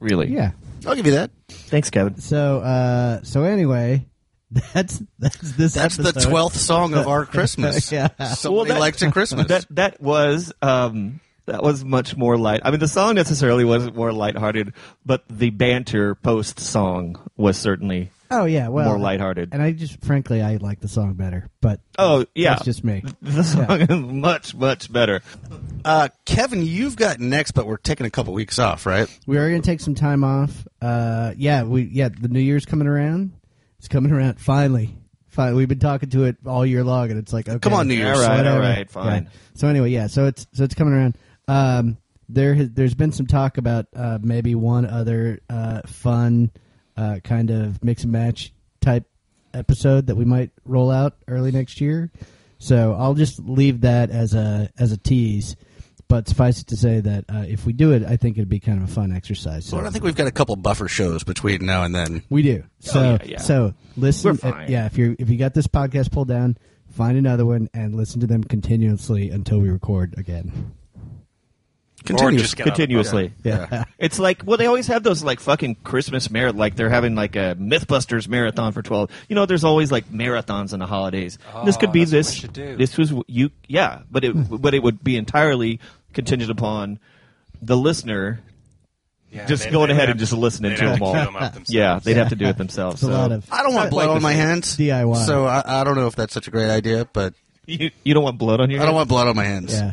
Really? 0.00 0.28
Yeah. 0.28 0.50
I'll 0.86 0.96
give 0.96 1.06
you 1.06 1.12
that. 1.12 1.30
Thanks, 1.48 1.90
Kevin. 1.90 2.18
So 2.18 2.58
uh, 2.60 3.22
so 3.22 3.44
anyway, 3.44 4.04
that's 4.74 5.00
that's 5.20 5.52
this. 5.52 5.74
That's 5.74 5.96
the 5.96 6.10
12th 6.12 6.54
song 6.56 6.94
of 6.94 7.06
our 7.06 7.24
Christmas. 7.34 7.92
yeah. 7.92 8.08
Somebody 8.34 8.72
likes 8.72 9.00
a 9.02 9.12
Christmas. 9.12 9.46
That 9.48 9.66
that 9.70 10.00
was 10.02 10.52
um 10.60 11.20
that 11.46 11.62
was 11.62 11.84
much 11.84 12.16
more 12.16 12.36
light. 12.36 12.60
I 12.64 12.70
mean, 12.70 12.80
the 12.80 12.88
song 12.88 13.14
necessarily 13.14 13.64
wasn't 13.64 13.96
more 13.96 14.12
lighthearted, 14.12 14.74
but 15.04 15.24
the 15.28 15.50
banter 15.50 16.14
post 16.14 16.60
song 16.60 17.18
was 17.36 17.56
certainly 17.56 18.10
Oh 18.30 18.46
yeah, 18.46 18.68
well, 18.68 18.86
more 18.86 18.98
lighthearted. 18.98 19.50
And 19.52 19.60
I 19.60 19.72
just, 19.72 20.02
frankly, 20.02 20.40
I 20.40 20.56
like 20.56 20.80
the 20.80 20.88
song 20.88 21.12
better. 21.12 21.50
But 21.60 21.80
Oh 21.98 22.24
yeah, 22.34 22.54
it's 22.54 22.64
just 22.64 22.82
me. 22.82 23.04
The 23.20 23.42
song 23.44 23.82
is 23.82 23.90
much 23.90 24.54
much 24.54 24.90
better. 24.90 25.20
Uh, 25.84 26.08
Kevin, 26.24 26.62
you've 26.64 26.96
got 26.96 27.20
next, 27.20 27.52
but 27.52 27.66
we're 27.66 27.76
taking 27.76 28.06
a 28.06 28.10
couple 28.10 28.32
weeks 28.32 28.58
off, 28.58 28.86
right? 28.86 29.06
We 29.26 29.36
are 29.36 29.50
going 29.50 29.60
to 29.60 29.66
take 29.66 29.80
some 29.80 29.94
time 29.94 30.24
off. 30.24 30.66
Uh, 30.80 31.34
yeah, 31.36 31.64
we 31.64 31.82
yeah, 31.82 32.08
the 32.08 32.28
New 32.28 32.40
Year's 32.40 32.64
coming 32.64 32.86
around. 32.88 33.32
It's 33.78 33.88
coming 33.88 34.12
around 34.12 34.40
finally. 34.40 34.96
Fine. 35.28 35.54
We've 35.54 35.68
been 35.68 35.78
talking 35.78 36.10
to 36.10 36.24
it 36.24 36.36
all 36.46 36.64
year 36.64 36.84
long, 36.84 37.10
and 37.10 37.18
it's 37.18 37.32
like, 37.32 37.48
okay, 37.48 37.58
Come 37.58 37.72
on, 37.72 37.88
New 37.88 37.94
Year's. 37.94 38.18
All 38.18 38.28
right, 38.28 38.46
all 38.46 38.56
whatever. 38.56 38.60
right, 38.60 38.90
fine. 38.90 39.24
Yeah. 39.24 39.30
So 39.54 39.68
anyway, 39.68 39.90
yeah. 39.90 40.06
So 40.06 40.26
it's 40.26 40.46
so 40.52 40.64
it's 40.64 40.74
coming 40.74 40.94
around. 40.94 41.16
Um, 41.48 41.98
there 42.28 42.54
has, 42.54 42.70
there's 42.70 42.94
been 42.94 43.12
some 43.12 43.26
talk 43.26 43.58
about 43.58 43.86
uh, 43.94 44.18
maybe 44.22 44.54
one 44.54 44.86
other 44.86 45.40
uh, 45.50 45.82
fun 45.86 46.50
uh, 46.96 47.18
kind 47.24 47.50
of 47.50 47.82
mix 47.84 48.04
and 48.04 48.12
match 48.12 48.52
type 48.80 49.04
episode 49.54 50.06
that 50.06 50.14
we 50.14 50.24
might 50.24 50.50
roll 50.64 50.90
out 50.90 51.16
early 51.28 51.50
next 51.52 51.80
year. 51.80 52.10
So 52.58 52.94
I'll 52.98 53.14
just 53.14 53.40
leave 53.40 53.80
that 53.82 54.10
as 54.10 54.34
a 54.34 54.70
as 54.78 54.92
a 54.92 54.96
tease. 54.96 55.56
But 56.08 56.28
suffice 56.28 56.60
it 56.60 56.66
to 56.68 56.76
say 56.76 57.00
that 57.00 57.24
uh, 57.28 57.44
if 57.48 57.64
we 57.64 57.72
do 57.72 57.92
it, 57.92 58.02
I 58.04 58.16
think 58.18 58.36
it'd 58.36 58.48
be 58.48 58.60
kind 58.60 58.82
of 58.82 58.88
a 58.88 58.92
fun 58.92 59.12
exercise. 59.12 59.64
So 59.64 59.78
Well, 59.78 59.86
I 59.86 59.90
think 59.90 60.04
we've 60.04 60.14
got 60.14 60.26
a 60.26 60.32
couple 60.32 60.54
buffer 60.56 60.86
shows 60.86 61.24
between 61.24 61.64
now 61.64 61.84
and 61.84 61.94
then. 61.94 62.22
we 62.28 62.42
do. 62.42 62.64
So 62.80 63.00
Oh, 63.00 63.12
yeah, 63.24 63.30
yeah. 63.32 63.38
so 63.40 63.72
listen. 63.96 64.38
We're 64.42 64.48
uh, 64.48 64.52
fine. 64.52 64.70
yeah, 64.70 64.84
if 64.86 64.98
you 64.98 65.16
if 65.18 65.30
you 65.30 65.38
got 65.38 65.54
this 65.54 65.66
podcast 65.66 66.12
pulled 66.12 66.28
down, 66.28 66.58
find 66.90 67.16
another 67.16 67.46
one 67.46 67.68
and 67.72 67.94
listen 67.94 68.20
to 68.20 68.26
them 68.26 68.44
continuously 68.44 69.30
until 69.30 69.58
we 69.58 69.70
record 69.70 70.14
again. 70.18 70.72
Or 72.10 72.30
just 72.32 72.56
get 72.56 72.62
on 72.66 72.66
the 72.66 72.70
continuously. 72.76 73.32
Yeah. 73.44 73.84
It's 73.98 74.18
like 74.18 74.42
well, 74.44 74.56
they 74.56 74.66
always 74.66 74.86
have 74.88 75.02
those 75.02 75.22
like 75.22 75.40
fucking 75.40 75.76
Christmas 75.84 76.30
marathon. 76.30 76.58
Like 76.58 76.76
they're 76.76 76.90
having 76.90 77.14
like 77.14 77.36
a 77.36 77.56
MythBusters 77.58 78.28
marathon 78.28 78.72
for 78.72 78.82
twelve. 78.82 79.10
You 79.28 79.34
know, 79.36 79.46
there's 79.46 79.64
always 79.64 79.90
like 79.92 80.06
marathons 80.10 80.72
in 80.72 80.80
the 80.80 80.86
holidays. 80.86 81.38
this 81.64 81.76
could 81.76 81.92
be 81.92 82.02
Oh, 82.02 82.04
that's 82.04 82.12
what 82.12 82.16
we 82.16 82.18
this. 82.18 82.34
should 82.34 82.52
do. 82.52 82.76
This 82.76 82.98
was 82.98 83.12
you. 83.26 83.50
Yeah, 83.68 84.00
but 84.10 84.24
it 84.24 84.32
Hmm. 84.32 84.56
but 84.56 84.74
it 84.74 84.82
would 84.82 85.02
be 85.04 85.16
entirely 85.16 85.80
contingent 86.12 86.50
upon 86.50 86.98
the 87.60 87.76
listener. 87.76 88.40
Yeah, 89.30 89.46
just 89.46 89.64
they- 89.64 89.70
going 89.70 89.88
they 89.88 89.94
ahead 89.94 90.10
and 90.10 90.18
just 90.18 90.32
listening 90.34 90.72
they'd 90.72 90.78
to 90.80 90.84
them 90.90 91.02
all. 91.02 91.12
queue 91.12 91.20
'em 91.22 91.36
up 91.36 91.54
yeah, 91.68 91.98
they'd 92.02 92.18
have 92.18 92.28
to 92.30 92.36
do 92.36 92.44
it 92.46 92.58
themselves. 92.58 93.02
A 93.02 93.06
so. 93.06 93.12
lot 93.12 93.32
of 93.32 93.46
I 93.50 93.62
don't 93.62 93.72
want 93.74 93.88
blood 93.90 94.10
on 94.10 94.20
my 94.20 94.32
hands. 94.34 94.76
DIY. 94.76 95.24
So 95.24 95.46
I, 95.46 95.80
I 95.80 95.84
don't 95.84 95.94
know 95.96 96.06
if 96.06 96.14
that's 96.16 96.34
such 96.34 96.48
a 96.48 96.50
great 96.50 96.68
idea, 96.68 97.06
but 97.14 97.32
you, 97.66 97.90
you 98.04 98.12
don't 98.12 98.24
want 98.24 98.36
blood 98.36 98.60
on 98.60 98.68
your. 98.68 98.78
Hands? 98.80 98.82
I 98.82 98.86
don't 98.88 98.94
want 98.96 99.08
blood 99.08 99.28
on 99.28 99.36
my 99.36 99.44
hands. 99.44 99.72
yeah. 99.72 99.92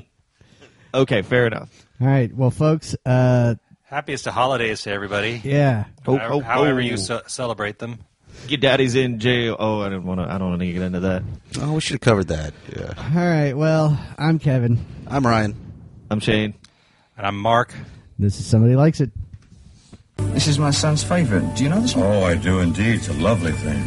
Okay, 0.93 1.21
fair 1.21 1.47
enough. 1.47 1.69
All 2.01 2.07
right. 2.07 2.33
Well, 2.33 2.51
folks. 2.51 2.95
Uh, 3.05 3.55
Happiest 3.85 4.27
of 4.27 4.33
holidays 4.33 4.83
to 4.83 4.91
everybody. 4.91 5.41
yeah. 5.43 5.85
Ho, 6.05 6.15
However, 6.17 6.33
ho, 6.33 6.39
however 6.41 6.81
ho. 6.81 6.87
you 6.87 6.97
ce- 6.97 7.23
celebrate 7.27 7.79
them. 7.79 7.99
Your 8.47 8.59
daddy's 8.59 8.95
in 8.95 9.19
jail. 9.19 9.55
Oh, 9.59 9.81
I 9.81 9.89
don't 9.89 10.05
want 10.05 10.21
to. 10.21 10.27
I 10.31 10.37
don't 10.37 10.49
want 10.51 10.61
to 10.61 10.71
get 10.71 10.81
into 10.81 10.99
that. 11.01 11.23
Oh, 11.59 11.73
we 11.73 11.81
should 11.81 11.93
have 11.95 12.01
covered 12.01 12.27
that. 12.29 12.53
Yeah. 12.75 12.93
All 12.97 13.27
right. 13.27 13.53
Well, 13.53 13.99
I'm 14.17 14.37
Kevin. 14.39 14.85
I'm 15.07 15.25
Ryan. 15.25 15.55
I'm 16.11 16.19
Shane. 16.19 16.53
And 17.17 17.25
I'm 17.27 17.35
Mark. 17.37 17.73
This 18.17 18.39
is 18.39 18.45
somebody 18.45 18.75
likes 18.75 19.01
it. 19.01 19.11
This 20.17 20.47
is 20.47 20.59
my 20.59 20.71
son's 20.71 21.03
favorite. 21.03 21.55
Do 21.55 21.63
you 21.63 21.69
know 21.69 21.81
this 21.81 21.95
one? 21.95 22.05
Oh, 22.05 22.23
I 22.23 22.35
do 22.35 22.59
indeed. 22.59 22.95
It's 22.95 23.07
a 23.09 23.13
lovely 23.13 23.51
thing. 23.53 23.83